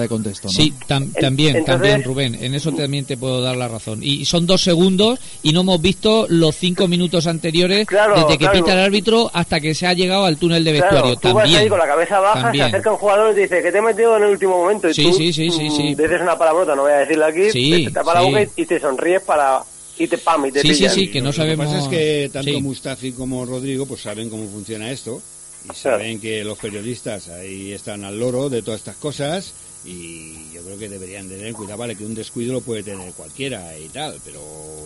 Sí, 0.49 0.73
tam- 0.89 1.13
también, 1.21 1.57
entonces- 1.57 1.65
también 1.67 2.03
Rubén, 2.05 2.35
en 2.41 2.55
eso 2.55 2.73
también 2.73 3.05
te 3.05 3.17
puedo 3.17 3.43
dar 3.43 3.57
la 3.57 3.69
razón. 3.69 3.99
Y 4.03 4.25
son 4.25 4.47
dos 4.47 4.63
segundos 4.63 5.19
y 5.43 5.53
no 5.53 5.61
hemos 5.61 5.83
visto 5.83 6.27
los 6.31 6.55
cinco 6.57 6.89
minutos 6.89 7.27
anteriores 7.27 7.87
Claro, 7.87 8.15
desde 8.15 8.39
que 8.39 8.45
claro. 8.47 8.59
pita 8.61 8.73
el 8.73 8.79
árbitro 8.81 9.31
hasta 9.35 9.61
que 9.61 9.75
se 9.75 9.87
ha 9.87 9.93
llegado 9.93 10.25
al 10.25 10.39
túnel 10.39 10.65
de 10.65 10.73
vestuario. 10.73 11.01
Claro, 11.01 11.17
tú 11.17 11.29
vas 11.35 11.43
también. 11.45 11.61
ahí 11.63 11.69
con 11.69 11.79
la 11.79 11.87
cabeza 11.87 12.21
baja, 12.21 12.43
también. 12.43 12.65
se 12.65 12.69
acerca 12.69 12.93
un 12.93 12.97
jugador 12.99 13.33
y 13.33 13.35
te 13.35 13.41
dice 13.43 13.63
que 13.63 13.73
te 13.73 13.79
he 13.79 13.83
metido 13.83 14.17
en 14.17 14.23
el 14.23 14.31
último 14.31 14.57
momento 14.59 14.89
y 14.89 14.95
Sí, 14.95 15.03
tú 15.03 15.13
sí, 15.13 15.33
sí, 15.33 15.51
sí, 15.51 15.65
mm, 15.69 15.77
sí. 15.77 15.95
dices 15.95 16.21
una 16.21 16.39
palabrota, 16.39 16.75
no 16.75 16.83
voy 16.83 16.93
a 16.93 16.99
decirla 16.99 17.27
aquí, 17.27 17.51
Sí, 17.51 17.85
te 17.87 17.91
tapa 17.91 18.15
la 18.15 18.21
sí. 18.21 18.27
boca 18.27 18.43
y, 18.43 18.63
y 18.63 18.67
te 18.67 18.81
sonríes 18.81 19.23
para 19.23 19.61
y 19.99 20.07
te 20.07 20.19
pam 20.19 20.47
y 20.47 20.53
te 20.53 20.63
Sí, 20.63 20.69
sí, 20.69 20.75
pillan. 20.75 20.95
sí, 20.95 21.11
que 21.11 21.21
no 21.21 21.27
Lo 21.27 21.33
que 21.33 21.57
pasa 21.57 21.79
es 21.79 21.85
sabemos- 21.85 21.89
que 21.89 22.31
tanto 22.33 22.51
sí. 22.51 22.61
Mustafi 22.63 23.13
como 23.13 23.45
Rodrigo 23.45 23.87
pues 23.87 24.03
saben 24.03 24.31
cómo 24.31 24.49
funciona 24.49 24.91
esto 24.91 25.21
y 25.71 25.75
saben 25.77 26.21
que 26.21 26.45
los 26.45 26.57
periodistas 26.59 27.29
ahí 27.29 27.73
están 27.73 28.05
al 28.05 28.19
loro 28.19 28.49
de 28.49 28.63
todas 28.63 28.81
estas 28.81 28.97
cosas 28.97 29.53
y 29.89 30.35
yo 30.55 30.63
creo 30.65 30.79
que 30.79 30.89
deberían 30.89 31.29
de 31.29 31.37
tener 31.37 31.53
cuidado, 31.55 31.79
vale, 31.79 31.97
que 31.97 32.05
un 32.05 32.15
descuido 32.15 32.53
lo 32.53 32.61
puede 32.61 32.83
tener 32.83 33.13
cualquiera 33.13 33.73
y 33.79 33.89
tal, 33.89 34.15
pero 34.25 34.41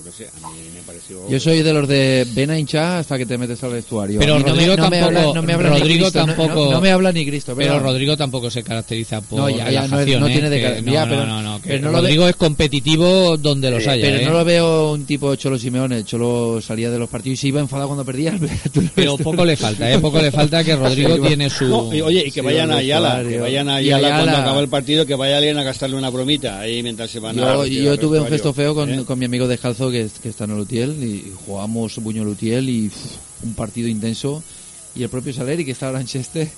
no 0.04 0.12
sé, 0.12 0.28
a 0.42 0.48
mí 0.48 0.54
me 0.74 0.80
pareció... 0.82 1.28
Yo 1.28 1.40
soy 1.40 1.62
de 1.62 1.72
los 1.72 1.88
de 1.88 2.26
ven 2.34 2.50
a 2.50 2.58
hinchar 2.58 2.98
hasta 3.00 3.16
que 3.18 3.26
te 3.26 3.36
metes 3.38 3.62
al 3.64 3.72
vestuario. 3.72 4.18
Pero 4.20 4.38
no 4.38 4.44
me- 4.44 4.50
Rodrigo 4.52 4.76
no 4.76 4.90
me 4.90 4.98
tampoco, 5.00 5.18
habla- 5.18 5.34
no 5.34 5.42
me 5.42 5.52
habla 5.54 5.70
ni 5.70 5.78
Rodrigo 5.80 6.04
Cristo, 6.10 6.18
tampoco, 6.26 6.64
no, 6.66 6.70
no 6.72 6.80
me 6.80 6.90
habla 6.90 7.12
ni 7.12 7.26
Cristo. 7.26 7.54
Pero. 7.56 7.80
Rodrigo 7.80 8.16
tampoco 8.16 8.50
se 8.50 8.62
caracteriza 8.62 9.20
por 9.22 9.38
No, 9.40 9.48
ya, 9.50 9.70
ya, 9.70 9.80
no 9.80 9.84
es- 9.84 9.90
relajación, 9.90 10.20
no 10.20 10.26
¿eh? 10.28 10.32
tiene 10.32 10.50
de 10.50 10.60
Que- 10.60 10.90
ya, 10.92 11.04
pero- 11.08 11.26
no, 11.26 11.42
no, 11.42 11.60
que 11.62 11.68
pero 11.68 11.82
no 11.86 11.90
lo 11.92 11.98
Rodrigo 11.98 12.28
es 12.28 12.36
competitivo 12.36 13.36
donde 13.36 13.70
los 13.70 13.86
haya, 13.86 14.04
Pero 14.04 14.18
¿eh? 14.18 14.24
no 14.24 14.32
lo 14.32 14.44
veo 14.44 14.92
un 14.92 15.04
tipo 15.06 15.34
Cholo 15.36 15.58
Simeone. 15.58 15.98
El 15.98 16.04
Cholo 16.04 16.60
salía 16.60 16.90
de 16.90 16.98
los 16.98 17.08
partidos 17.08 17.38
y 17.38 17.40
se 17.40 17.48
iba 17.48 17.60
enfadado 17.60 17.88
cuando 17.88 18.04
perdía. 18.04 18.38
Pero 18.94 19.16
poco 19.16 19.44
le 19.44 19.56
falta, 19.56 19.90
¿eh? 19.90 19.98
Poco 19.98 20.20
le 20.20 20.30
falta 20.30 20.62
que 20.62 20.76
Rodrigo 20.76 21.18
tiene 21.26 21.48
su... 21.50 21.66
No, 21.66 21.94
y 21.94 22.00
oye, 22.02 22.24
y 22.26 22.30
que 22.30 22.40
vayan 22.42 22.70
a 22.70 22.76
Ayala, 22.76 23.22
que 23.26 23.38
vayan 23.40 23.68
a 23.68 23.76
Ayala, 23.76 24.08
cuando 24.16 24.36
acaba 24.36 24.60
el 24.60 24.68
partido, 24.68 24.91
que 25.06 25.14
vaya 25.14 25.38
alguien 25.38 25.58
a 25.58 25.62
gastarle 25.62 25.96
una 25.96 26.10
bromita 26.10 26.60
ahí 26.60 26.82
mientras 26.82 27.10
se 27.10 27.18
van 27.18 27.38
a... 27.38 27.42
Yo, 27.42 27.62
retirar 27.62 27.84
yo 27.84 27.98
tuve 27.98 28.20
un 28.20 28.28
gesto 28.28 28.52
feo 28.52 28.74
con, 28.74 28.92
¿eh? 28.92 29.04
con 29.04 29.18
mi 29.18 29.24
amigo 29.24 29.48
descalzo 29.48 29.90
que, 29.90 30.08
que 30.22 30.28
está 30.28 30.44
en 30.44 30.52
el 30.52 30.60
Utiel 30.60 31.02
y 31.02 31.32
jugamos 31.46 31.98
Buñol 31.98 32.28
Utiel 32.28 32.68
y 32.68 32.90
un 33.42 33.54
partido 33.54 33.88
intenso 33.88 34.42
y 34.94 35.02
el 35.02 35.08
propio 35.08 35.32
Saleri 35.32 35.64
que 35.64 35.72
estaba 35.72 36.00
en 36.00 36.06
Cheste 36.06 36.50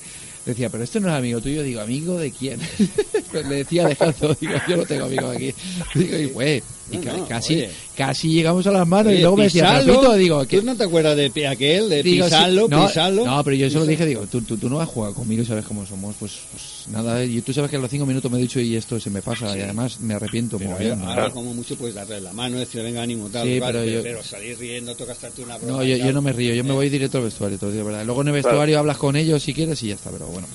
decía, 0.45 0.69
pero 0.69 0.85
esto 0.85 1.01
no 1.01 1.09
es 1.09 1.15
amigo 1.15 1.41
tuyo, 1.41 1.63
digo, 1.63 1.81
¿amigo 1.81 2.19
de 2.19 2.31
quién? 2.31 2.61
Le 3.33 3.57
decía 3.57 3.89
descalzo, 3.89 4.37
digo, 4.41 4.55
yo 4.69 4.77
no 4.77 4.85
tengo 4.85 5.07
amigo 5.07 5.29
aquí. 5.29 5.55
Digo, 5.95 6.19
y 6.19 6.27
fue, 6.29 6.63
y 6.91 6.99
no, 6.99 7.27
casi, 7.27 7.65
casi 7.97 8.29
llegamos 8.29 8.67
a 8.67 8.71
las 8.73 8.87
manos 8.87 9.13
y 9.13 9.19
luego 9.19 9.37
me 9.37 9.45
decía, 9.45 9.63
pisalo. 9.81 10.15
Digo, 10.15 10.45
¿Tú 10.47 10.63
no 10.63 10.77
te 10.77 10.85
acuerdas 10.85 11.17
de 11.17 11.47
aquel, 11.49 11.89
de 11.89 12.03
Digo, 12.03 12.27
sí, 12.27 12.31
pisarlo, 12.31 12.69
no, 12.69 12.87
pisarlo? 12.87 13.25
No, 13.25 13.43
pero 13.43 13.57
yo 13.57 13.67
eso 13.67 13.79
lo 13.81 13.87
dije, 13.87 14.05
digo, 14.07 14.27
tú, 14.27 14.43
tú, 14.43 14.57
tú 14.59 14.69
no 14.69 14.81
has 14.81 14.89
jugado 14.89 15.15
conmigo 15.15 15.43
y 15.43 15.47
sabes 15.47 15.65
cómo 15.65 15.87
somos, 15.87 16.15
pues, 16.21 16.33
pues 16.51 16.85
nada, 16.91 17.25
y 17.25 17.41
tú 17.41 17.53
sabes 17.53 17.71
que 17.71 17.77
a 17.77 17.81
los 17.81 17.91
cinco 17.91 18.05
minutos 18.07 18.31
me 18.31 18.39
he 18.39 18.43
dicho 18.43 18.61
y 18.61 18.77
esto 18.77 19.01
se 19.01 19.09
me 19.11 19.23
pasa 19.23 19.57
y 19.57 19.63
además 19.63 20.01
me 20.01 20.15
arrepiento. 20.15 20.59
Pero 20.59 20.77
ahora, 21.07 21.31
como 21.31 21.55
mucho 21.55 21.77
puedes 21.77 21.95
darle 21.95 22.21
la 22.21 22.33
mano, 22.33 22.59
decirle 22.59 22.85
venga 22.85 23.03
ánimo 23.03 23.29
tal, 23.29 23.47
Sí, 23.49 23.59
pero 23.61 23.85
yo- 23.85 24.03
pero 24.03 24.23
salir 24.23 24.59
riendo, 24.59 24.95
toca 24.95 25.13
estarte 25.13 25.43
una 25.43 25.57
broma. 25.57 25.79
No, 25.79 25.85
yo, 25.85 25.97
yo 25.97 26.13
no 26.13 26.21
me 26.21 26.33
río, 26.33 26.55
yo 26.55 26.65
me 26.65 26.73
voy 26.73 26.91
directo 26.91 27.19
al 27.19 27.25
vestuario, 27.25 27.59
te 27.59 27.67
lo 27.67 27.73
digo, 27.73 27.85
¿verdad? 27.87 28.05
Luego 28.05 28.21
en 28.23 28.29
el 28.29 28.35
vestuario 28.35 28.79
hablas 28.79 28.99
con 28.99 29.17
ellos 29.17 29.43
si 29.43 29.55
quieres 29.55 29.83
y 29.83 29.89
ya 29.89 29.95
está, 29.95 30.11
pero 30.11 30.27
bueno. 30.27 30.47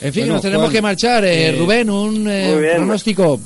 En 0.00 0.12
fin, 0.12 0.22
Bueno, 0.22 0.34
nos 0.34 0.42
tenemos 0.42 0.64
Juan, 0.66 0.72
que 0.72 0.82
marchar. 0.82 1.24
Eh, 1.24 1.48
eh, 1.48 1.52
Rubén, 1.58 1.90
un 1.90 2.28
eh, 2.28 2.72
pronóstico. 2.76 3.40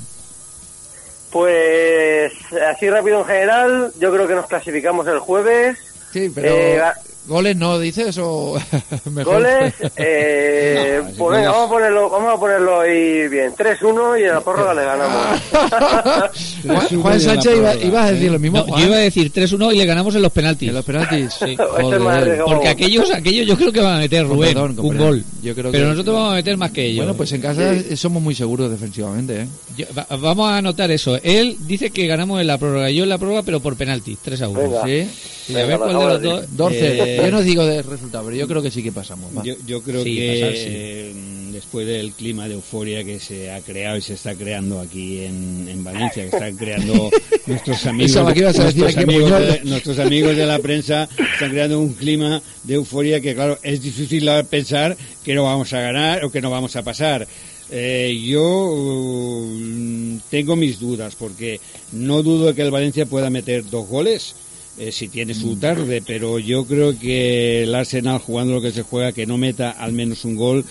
Pues 1.31 2.33
así 2.71 2.91
rápido 2.91 3.21
en 3.21 3.25
general, 3.25 3.93
yo 3.99 4.13
creo 4.13 4.27
que 4.27 4.35
nos 4.35 4.47
clasificamos 4.47 5.07
el 5.07 5.19
jueves. 5.21 5.79
Sí, 6.13 6.31
pero 6.35 6.49
Eh, 6.49 6.83
goles 7.27 7.57
no 7.57 7.79
dices 7.79 8.19
o 8.19 8.55
mejor. 9.13 9.35
Goles, 9.35 9.75
eh, 9.97 11.01
No, 11.11 11.17
pues 11.17 11.39
venga, 11.39 11.51
vamos 11.53 11.67
a 11.67 11.71
ponerlo, 11.71 12.11
vamos 12.11 12.35
a 12.35 12.39
ponerlo 12.41 12.81
ahí 12.81 13.29
bien. 13.29 13.53
3-1 13.55 14.21
y 14.21 14.25
en 14.25 14.29
la 14.31 14.41
prórroga 14.41 14.75
le 14.75 14.85
ganamos. 14.85 15.41
Juan, 16.67 17.03
Juan 17.03 17.21
Sánchez 17.21 17.57
iba, 17.57 17.75
ibas 17.77 18.07
a 18.07 18.13
decir 18.13 18.31
lo 18.33 18.39
mismo. 18.39 18.65
No, 18.67 18.79
yo 18.79 18.87
iba 18.87 18.97
a 18.97 19.01
decir 19.01 19.33
3-1 19.33 19.75
y 19.75 19.79
le 19.79 19.87
ganamos 19.87 20.15
en 20.15 20.23
los 20.23 20.33
penaltis. 20.33 20.69
En 20.69 20.75
los 20.75 20.85
penaltis. 20.85 21.33
Sí. 21.35 21.51
Este. 21.53 22.39
Porque 22.47 22.69
aquellos, 22.69 23.11
aquellos 23.13 23.47
yo 23.47 23.57
creo 23.57 23.73
que 23.73 23.81
van 23.81 23.97
a 23.97 23.99
meter 23.99 24.27
Rubén 24.27 24.55
perdón, 24.55 24.77
un 24.81 24.99
gol. 24.99 25.25
Yo 25.43 25.55
creo 25.55 25.71
pero 25.73 25.85
que- 25.85 25.91
nosotros 25.91 26.15
vamos 26.17 26.33
a 26.33 26.37
meter 26.37 26.57
más 26.57 26.71
que 26.71 26.85
ellos. 26.87 27.05
Bueno, 27.05 27.17
pues 27.17 27.33
en 27.33 27.41
casa 27.41 27.75
somos 27.97 28.23
muy 28.23 28.35
seguros 28.35 28.71
defensivamente, 28.71 29.43
¿eh? 29.43 29.47
Yo- 29.77 29.87
va- 29.97 30.07
vamos 30.17 30.49
a 30.51 30.59
anotar 30.59 30.91
eso. 30.91 31.19
Él 31.23 31.57
dice 31.61 31.91
que 31.91 32.07
ganamos 32.07 32.41
en 32.41 32.47
la 32.47 32.59
prórroga. 32.59 32.91
Yo 32.91 33.05
en 33.05 33.09
la 33.09 33.19
prórroga, 33.19 33.43
pero 33.43 33.61
por 33.61 33.77
penaltis. 33.77 34.19
3 34.23 34.43
a 34.43 34.49
1. 34.49 34.61
Venga. 34.61 34.85
¿Sí? 34.85 35.09
Sí, 35.51 35.61
a 35.61 35.67
ver 35.67 35.79
cuál 35.79 35.89
de 35.89 35.95
los 35.95 36.23
dos. 36.23 36.57
12. 36.57 36.79
Eh, 36.81 37.17
Yo 37.25 37.31
no 37.31 37.43
digo 37.43 37.65
de 37.67 37.83
resultado, 37.83 38.25
pero 38.25 38.37
yo 38.37 38.49
creo 38.49 38.63
que 38.63 38.71
sí 38.71 38.83
que 38.83 38.93
pasamos. 38.93 39.31
Yo, 39.45 39.55
yo 39.67 39.83
creo 39.83 40.03
Sí, 40.05 40.17
que 40.17 40.41
pasar, 40.41 40.57
sí. 40.57 40.65
eh, 40.67 41.13
después 41.53 41.87
del 41.87 42.13
clima 42.13 42.49
de 42.49 42.55
euforia 42.55 43.05
que 43.05 43.19
se 43.21 43.51
ha 43.51 43.61
creado 43.61 43.97
y 43.97 44.03
se 44.03 44.15
está 44.15 44.35
creando 44.35 44.81
aquí 44.81 45.25
en, 45.25 45.67
en 45.69 45.85
Valencia, 45.85 46.23
que 46.29 46.37
están 46.37 46.57
creando 46.57 47.11
nuestros 47.47 47.87
amigos, 47.87 48.17
a 48.17 48.23
nuestros, 48.23 48.95
en 48.97 49.03
amigos 49.03 49.31
de, 49.31 49.61
nuestros 49.65 49.99
amigos 49.99 50.37
de 50.37 50.47
la 50.47 50.59
prensa, 50.59 51.09
están 51.35 51.51
creando 51.51 51.81
un 51.81 51.95
clima 51.95 52.41
de 52.65 52.75
euforia 52.75 53.21
que, 53.21 53.35
claro, 53.35 53.59
es 53.63 53.83
difícil 53.83 54.29
pensar 54.49 54.97
que 55.25 55.35
no 55.35 55.45
vamos 55.45 55.73
a 55.73 55.81
ganar 55.81 56.25
o 56.25 56.31
que 56.31 56.41
no 56.41 56.51
vamos 56.51 56.77
a 56.77 56.83
pasar. 56.83 57.27
Eh, 57.73 58.21
yo 58.27 58.43
uh, 58.45 60.19
tengo 60.29 60.57
mis 60.57 60.81
dudas 60.81 61.15
porque 61.15 61.61
no 61.93 62.23
dudo 62.23 62.47
de 62.47 62.55
que 62.55 62.63
el 62.63 62.71
Valencia 62.71 63.07
pueda 63.07 63.31
meter 63.31 63.69
dos 63.71 63.87
goles 63.87 64.35
eh, 64.79 64.93
si 64.93 65.09
tiene 65.09 65.35
su 65.35 65.57
tarde, 65.57 66.03
pero 66.07 66.39
yo 66.39 66.65
creo 66.65 66.99
que 66.99 67.65
el 67.65 67.75
Arsenal 67.75 68.19
jugando 68.19 68.55
lo 68.55 68.63
que 68.63 68.73
se 68.73 68.83
juega, 68.83 69.13
que 69.13 69.27
no 69.27 69.37
meta 69.37 69.71
al 69.71 69.93
menos 69.93 70.25
un 70.25 70.37
gol, 70.37 70.65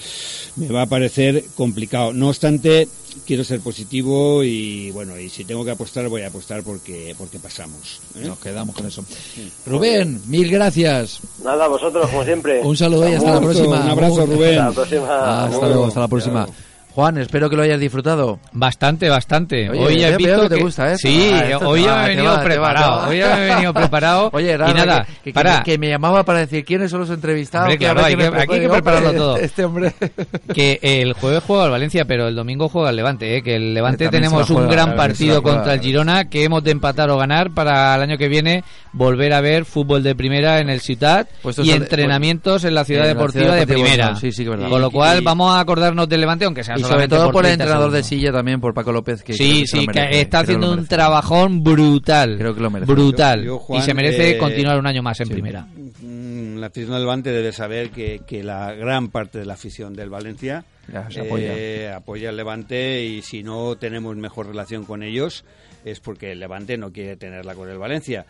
me 0.56 0.68
va 0.68 0.84
a 0.84 0.86
parecer 0.86 1.46
complicado. 1.56 2.14
No 2.14 2.30
obstante, 2.30 2.88
quiero 3.26 3.44
ser 3.44 3.60
positivo 3.60 4.44
y 4.44 4.92
bueno, 4.92 5.20
y 5.20 5.30
si 5.30 5.46
tengo 5.46 5.64
que 5.66 5.72
apostar, 5.72 6.08
voy 6.10 6.22
a 6.22 6.28
apostar 6.28 6.64
porque, 6.64 7.14
porque 7.18 7.40
pasamos. 7.40 8.02
¿eh? 8.16 8.26
Nos 8.26 8.40
quedamos 8.40 8.76
con 8.76 8.86
eso. 8.88 9.04
Rubén, 9.66 10.22
mil 10.28 10.50
gracias. 10.50 11.20
Nada, 11.44 11.68
vosotros, 11.68 12.10
como 12.10 12.24
siempre. 12.24 12.62
Un 12.62 12.78
saludo 12.78 13.10
y 13.10 13.14
hasta 13.14 13.36
la 13.36 13.42
próxima. 13.42 13.82
un 13.82 13.90
abrazo, 13.90 14.26
Rubén. 14.26 14.60
Hasta 14.60 14.70
la 14.70 14.76
próxima. 14.76 15.46
Hasta 15.46 15.68
luego, 15.68 15.86
hasta 15.86 16.00
la 16.00 16.08
próxima. 16.08 16.48
Juan, 17.00 17.18
espero 17.18 17.50
que 17.50 17.56
lo 17.56 17.62
hayas 17.64 17.80
disfrutado. 17.80 18.40
Bastante, 18.52 19.08
bastante. 19.08 19.70
Oye, 19.70 19.80
hoy 19.80 20.04
he 20.04 20.18
visto 20.18 20.42
que 20.42 20.50
te 20.50 20.62
gusta, 20.62 20.92
¿eh? 20.92 20.98
Sí, 20.98 21.32
Ah, 21.34 21.46
esto 21.46 21.70
hoy 21.70 21.84
va, 21.84 21.96
me 21.96 22.02
he 22.04 22.10
te 22.10 22.16
venido 22.18 22.44
preparado. 22.44 23.08
Hoy 23.10 23.22
he 23.22 23.26
venido 23.54 23.74
preparado. 23.82 24.30
Oye, 24.34 24.52
y 24.52 24.58
raro, 24.58 24.74
nada, 24.74 25.06
que, 25.06 25.24
que- 25.24 25.34
para. 25.34 25.64
que 25.64 25.78
me 25.78 25.88
llamaba 25.88 26.24
para 26.26 26.40
decir 26.40 26.66
quiénes 26.66 26.92
son 26.92 27.00
los 27.00 27.10
entrevistados. 27.10 27.68
Hombre, 27.68 27.78
claro, 27.78 28.04
hay 28.04 28.16
que, 28.18 28.30
me 28.32 28.38
aquí 28.38 28.38
hay 28.40 28.48
que 28.48 28.60
digo, 28.60 28.74
prepararlo 28.74 29.08
pues, 29.10 29.18
todo. 29.18 29.38
Este 29.50 29.64
hombre. 29.64 29.94
Que 30.54 30.80
el 30.82 31.14
jueves 31.14 31.42
juega 31.48 31.64
al 31.66 31.72
Valencia, 31.72 32.04
pero 32.06 32.28
el 32.28 32.36
domingo 32.36 32.68
juega 32.68 32.90
al 32.90 32.96
Levante. 32.98 33.38
¿eh? 33.38 33.42
Que 33.42 33.56
el 33.56 33.74
Levante 33.74 34.10
tenemos 34.10 34.46
juega, 34.48 34.62
un 34.64 34.70
gran 34.70 34.96
partido 34.96 35.42
contra 35.42 35.74
el. 35.76 35.80
Girona 35.80 36.30
que 36.30 36.44
hemos 36.44 36.64
de 36.64 36.72
empatar 36.72 37.10
o 37.12 37.18
ganar 37.18 37.52
para 37.52 37.96
el 37.96 38.02
año 38.02 38.18
que 38.18 38.28
viene 38.28 38.64
volver 38.92 39.32
a 39.34 39.40
ver 39.42 39.64
fútbol 39.66 40.04
de 40.04 40.16
primera 40.16 40.60
en 40.60 40.70
el 40.70 40.82
Ciutat 40.82 41.30
Puestos 41.42 41.66
y 41.66 41.72
entrenamientos 41.72 42.64
en 42.66 42.74
la 42.76 42.84
ciudad 42.84 43.04
la 43.04 43.08
deportiva 43.10 43.46
ciudad 43.46 43.58
de 43.60 43.68
primera. 43.68 44.16
sí, 44.16 44.32
sí 44.32 44.44
verdad. 44.44 44.68
Con 44.70 44.82
lo 44.82 44.88
Y- 44.88 44.92
cual 44.92 45.22
y- 45.22 45.24
vamos 45.24 45.56
a 45.56 45.60
acordarnos 45.60 46.10
del 46.10 46.22
Levante, 46.22 46.46
aunque 46.46 46.64
sea 46.64 46.76
Y 46.78 46.82
sobre 46.90 47.08
todo 47.08 47.32
por 47.32 47.46
el 47.46 47.50
30 47.52 47.64
entrenador 47.64 47.92
de 47.92 48.04
silla 48.04 48.32
también, 48.32 48.60
por 48.62 48.74
Paco 48.74 48.92
López. 48.92 49.24
Que 49.24 49.34
Sí, 49.34 49.62
que 49.62 49.68
sí, 49.68 49.88
que 49.88 49.94
merece, 50.02 50.22
está 50.22 50.40
haciendo 50.40 50.72
un 50.74 50.86
trabajón 50.88 51.64
brutal. 51.64 52.38
Creo 52.38 52.54
que 52.56 52.62
lo 52.62 52.70
merece. 52.70 52.92
Brutal. 52.92 53.44
Yo- 53.44 53.62
yo, 53.70 53.76
y 53.78 53.82
se 53.82 53.94
merece 53.94 54.32
eh, 54.32 54.38
continuar 54.38 54.78
un 54.80 54.88
año 54.88 55.02
más 55.04 55.20
en 55.22 55.30
primera. 55.30 55.68
Mm, 56.02 56.58
La 56.60 56.68
afición 56.68 56.92
del 56.92 57.02
Levante 57.04 57.32
debe 57.32 57.52
saber 57.54 57.90
que, 57.92 58.22
que 58.28 58.44
la 58.44 58.74
gran 58.74 59.08
parte 59.10 59.40
de 59.40 59.46
la 59.46 59.54
afición 59.54 59.94
del 59.94 60.10
Valencia 60.10 60.66
Ya, 60.92 61.10
se 61.10 61.22
apoya. 61.22 61.54
eh, 61.56 61.92
apoya 61.94 62.30
al 62.30 62.38
Levante 62.38 63.04
y 63.06 63.22
si 63.22 63.44
no 63.44 63.76
tenemos 63.78 64.16
mejor 64.18 64.48
relación 64.48 64.84
con 64.86 65.02
ellos 65.04 65.46
es 65.86 66.02
porque 66.02 66.34
el 66.34 66.40
Levante 66.42 66.78
no 66.78 66.92
quiere 66.92 67.16
tenerla 67.16 67.56
con 67.56 67.70
el 67.70 67.78
Valencia. 67.78 68.26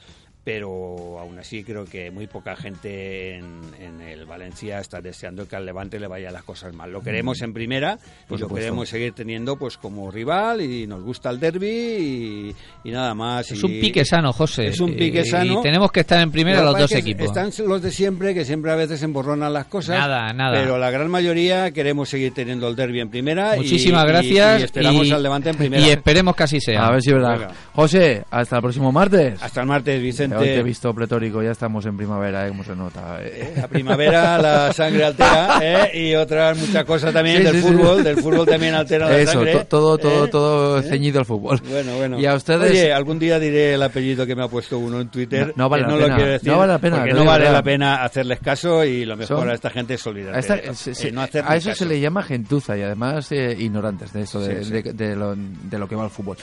Pero 0.51 1.19
aún 1.19 1.37
así 1.37 1.63
creo 1.63 1.85
que 1.85 2.09
muy 2.09 2.25
poca 2.25 2.55
gente 2.55 3.35
en, 3.35 3.61
en 3.79 4.01
el 4.01 4.25
Valencia 4.25 4.79
está 4.79 4.99
deseando 4.99 5.47
que 5.47 5.55
al 5.55 5.63
Levante 5.63 5.99
le 5.99 6.07
vaya 6.07 6.31
las 6.31 6.41
cosas 6.43 6.73
mal. 6.73 6.91
Lo 6.91 7.01
queremos 7.01 7.39
en 7.43 7.53
primera 7.53 7.99
y 8.01 8.27
Por 8.29 8.39
lo 8.39 8.45
supuesto. 8.47 8.55
queremos 8.55 8.89
seguir 8.89 9.13
teniendo 9.13 9.57
pues 9.57 9.77
como 9.77 10.09
rival 10.09 10.61
y 10.61 10.87
nos 10.87 11.03
gusta 11.03 11.29
el 11.29 11.39
derby 11.39 11.67
y, 11.69 12.55
y 12.83 12.91
nada 12.91 13.13
más. 13.13 13.51
Es 13.51 13.61
y- 13.61 13.65
un 13.65 13.71
pique 13.79 14.03
sano, 14.03 14.33
José. 14.33 14.65
Es 14.69 14.79
un 14.79 14.95
pique 14.95 15.21
Y- 15.21 15.25
sano. 15.25 15.59
Y 15.59 15.61
tenemos 15.61 15.91
que 15.91 15.99
estar 15.99 16.19
en 16.19 16.31
primera 16.31 16.61
Lo 16.61 16.71
los 16.71 16.79
dos 16.79 16.91
equipos. 16.93 17.27
Están 17.27 17.51
los 17.67 17.81
de 17.83 17.91
siempre, 17.91 18.33
que 18.33 18.43
siempre 18.43 18.71
a 18.71 18.75
veces 18.75 19.03
emborronan 19.03 19.53
las 19.53 19.65
cosas. 19.67 19.99
Nada, 19.99 20.33
nada. 20.33 20.59
Pero 20.59 20.79
la 20.79 20.89
gran 20.89 21.11
mayoría 21.11 21.69
queremos 21.69 22.09
seguir 22.09 22.33
teniendo 22.33 22.67
el 22.67 22.75
derby 22.75 23.01
en 23.01 23.09
primera. 23.11 23.55
y- 23.55 23.59
Muchísimas 23.59 24.03
y- 24.03 24.07
gracias. 24.07 24.61
Y, 24.61 24.63
esperamos 24.63 25.05
y- 25.05 25.11
al 25.11 25.21
Levante 25.21 25.51
en 25.51 25.57
primera. 25.57 25.83
Y 25.85 25.91
esperemos 25.91 26.35
que 26.35 26.41
así 26.43 26.59
sea. 26.59 26.87
A 26.87 26.91
ver 26.91 27.03
si 27.03 27.09
es 27.11 27.15
verdad. 27.15 27.33
Venga. 27.37 27.51
José, 27.73 28.23
hasta 28.31 28.55
el 28.55 28.61
próximo 28.63 28.91
martes. 28.91 29.41
Hasta 29.43 29.61
el 29.61 29.67
martes, 29.67 30.01
Vicente. 30.01 30.38
Hoy 30.39 30.47
te 30.47 30.59
he 30.59 30.63
visto 30.63 30.93
pletórico, 30.93 31.41
ya 31.43 31.51
estamos 31.51 31.85
en 31.85 31.95
primavera, 31.97 32.45
¿eh? 32.45 32.49
como 32.49 32.63
se 32.63 32.75
nota. 32.75 33.19
eh. 33.21 33.53
La 33.55 33.67
primavera, 33.67 34.37
la 34.37 34.73
sangre 34.73 35.05
altera, 35.05 35.59
¿eh? 35.61 35.91
y 35.93 36.15
otras 36.15 36.57
muchas 36.57 36.83
cosas 36.85 37.13
también 37.13 37.37
Sí, 37.37 37.43
del 37.43 37.55
sí, 37.55 37.61
sí. 37.61 37.67
fútbol. 37.67 38.03
Del 38.03 38.17
fútbol 38.17 38.45
también 38.47 38.73
altera 38.75 39.07
la 39.09 39.17
Eso, 39.17 39.33
sangre. 39.33 39.51
to- 39.53 39.65
todo, 39.65 39.97
todo, 39.97 40.25
¿eh? 40.25 40.29
todo 40.29 40.81
ceñido 40.81 41.19
al 41.19 41.25
fútbol. 41.25 41.61
Bueno, 41.69 41.95
bueno. 41.97 42.19
Y 42.19 42.25
a 42.25 42.33
ustedes. 42.35 42.71
Oye, 42.71 42.91
algún 42.93 43.19
día 43.19 43.39
diré 43.39 43.73
el 43.75 43.83
apellido 43.83 44.25
que 44.25 44.35
me 44.35 44.43
ha 44.43 44.47
puesto 44.47 44.77
uno 44.79 44.99
en 45.01 45.09
Twitter. 45.09 45.53
No- 45.55 45.63
no 45.63 45.69
vale 45.69 45.83
que 45.83 45.87
la 45.89 45.93
no 45.95 45.99
pena, 46.01 46.07
lo 46.09 46.15
quiero 46.15 46.31
decir. 46.31 46.49
no 46.51 46.57
vale 46.57 46.73
la 46.73 46.79
pena, 46.79 46.95
Porque 46.97 47.09
que 47.09 47.13
no 47.15 47.21
de 47.21 47.27
vale 47.27 47.43
verdad. 47.45 47.57
la 47.59 47.63
pena 47.63 48.03
hacerles 48.03 48.39
caso 48.39 48.83
y 48.85 49.05
lo 49.05 49.15
mejor 49.17 49.37
Son- 49.39 49.49
a 49.49 49.53
esta 49.53 49.69
gente 49.69 49.93
es 49.95 50.01
solidaridad. 50.01 50.51
A, 50.51 50.55
no 50.55 51.23
eso 51.23 51.69
caso. 51.69 51.73
se 51.75 51.85
le 51.85 51.99
llama 51.99 52.23
gentuza 52.23 52.77
y 52.77 52.81
además 52.81 53.31
eh, 53.31 53.55
ignorantes 53.59 54.13
de 54.13 54.21
eso, 54.21 54.39
de, 54.41 54.55
de- 54.65 54.93
de 54.93 55.15
lo, 55.15 55.35
de 55.35 55.77
lo 55.79 55.87
que 55.87 55.95
va 55.95 56.03
el 56.05 56.09
fútbol. 56.09 56.37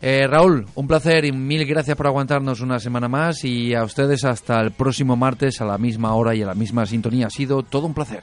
Eh, 0.00 0.26
Raúl, 0.28 0.66
un 0.74 0.86
placer 0.86 1.24
y 1.24 1.32
mil 1.32 1.64
gracias 1.66 1.96
por 1.96 2.06
aguantarnos 2.06 2.60
una 2.60 2.78
semana 2.78 3.08
más 3.10 3.44
y 3.44 3.74
a 3.74 3.84
ustedes 3.84 4.24
hasta 4.24 4.60
el 4.60 4.70
próximo 4.70 5.16
martes 5.16 5.60
a 5.60 5.66
la 5.66 5.76
misma 5.76 6.14
hora 6.14 6.34
y 6.34 6.42
a 6.42 6.46
la 6.46 6.54
misma 6.54 6.86
sintonía. 6.86 7.26
Ha 7.26 7.30
sido 7.30 7.62
todo 7.62 7.86
un 7.86 7.94
placer. 7.94 8.22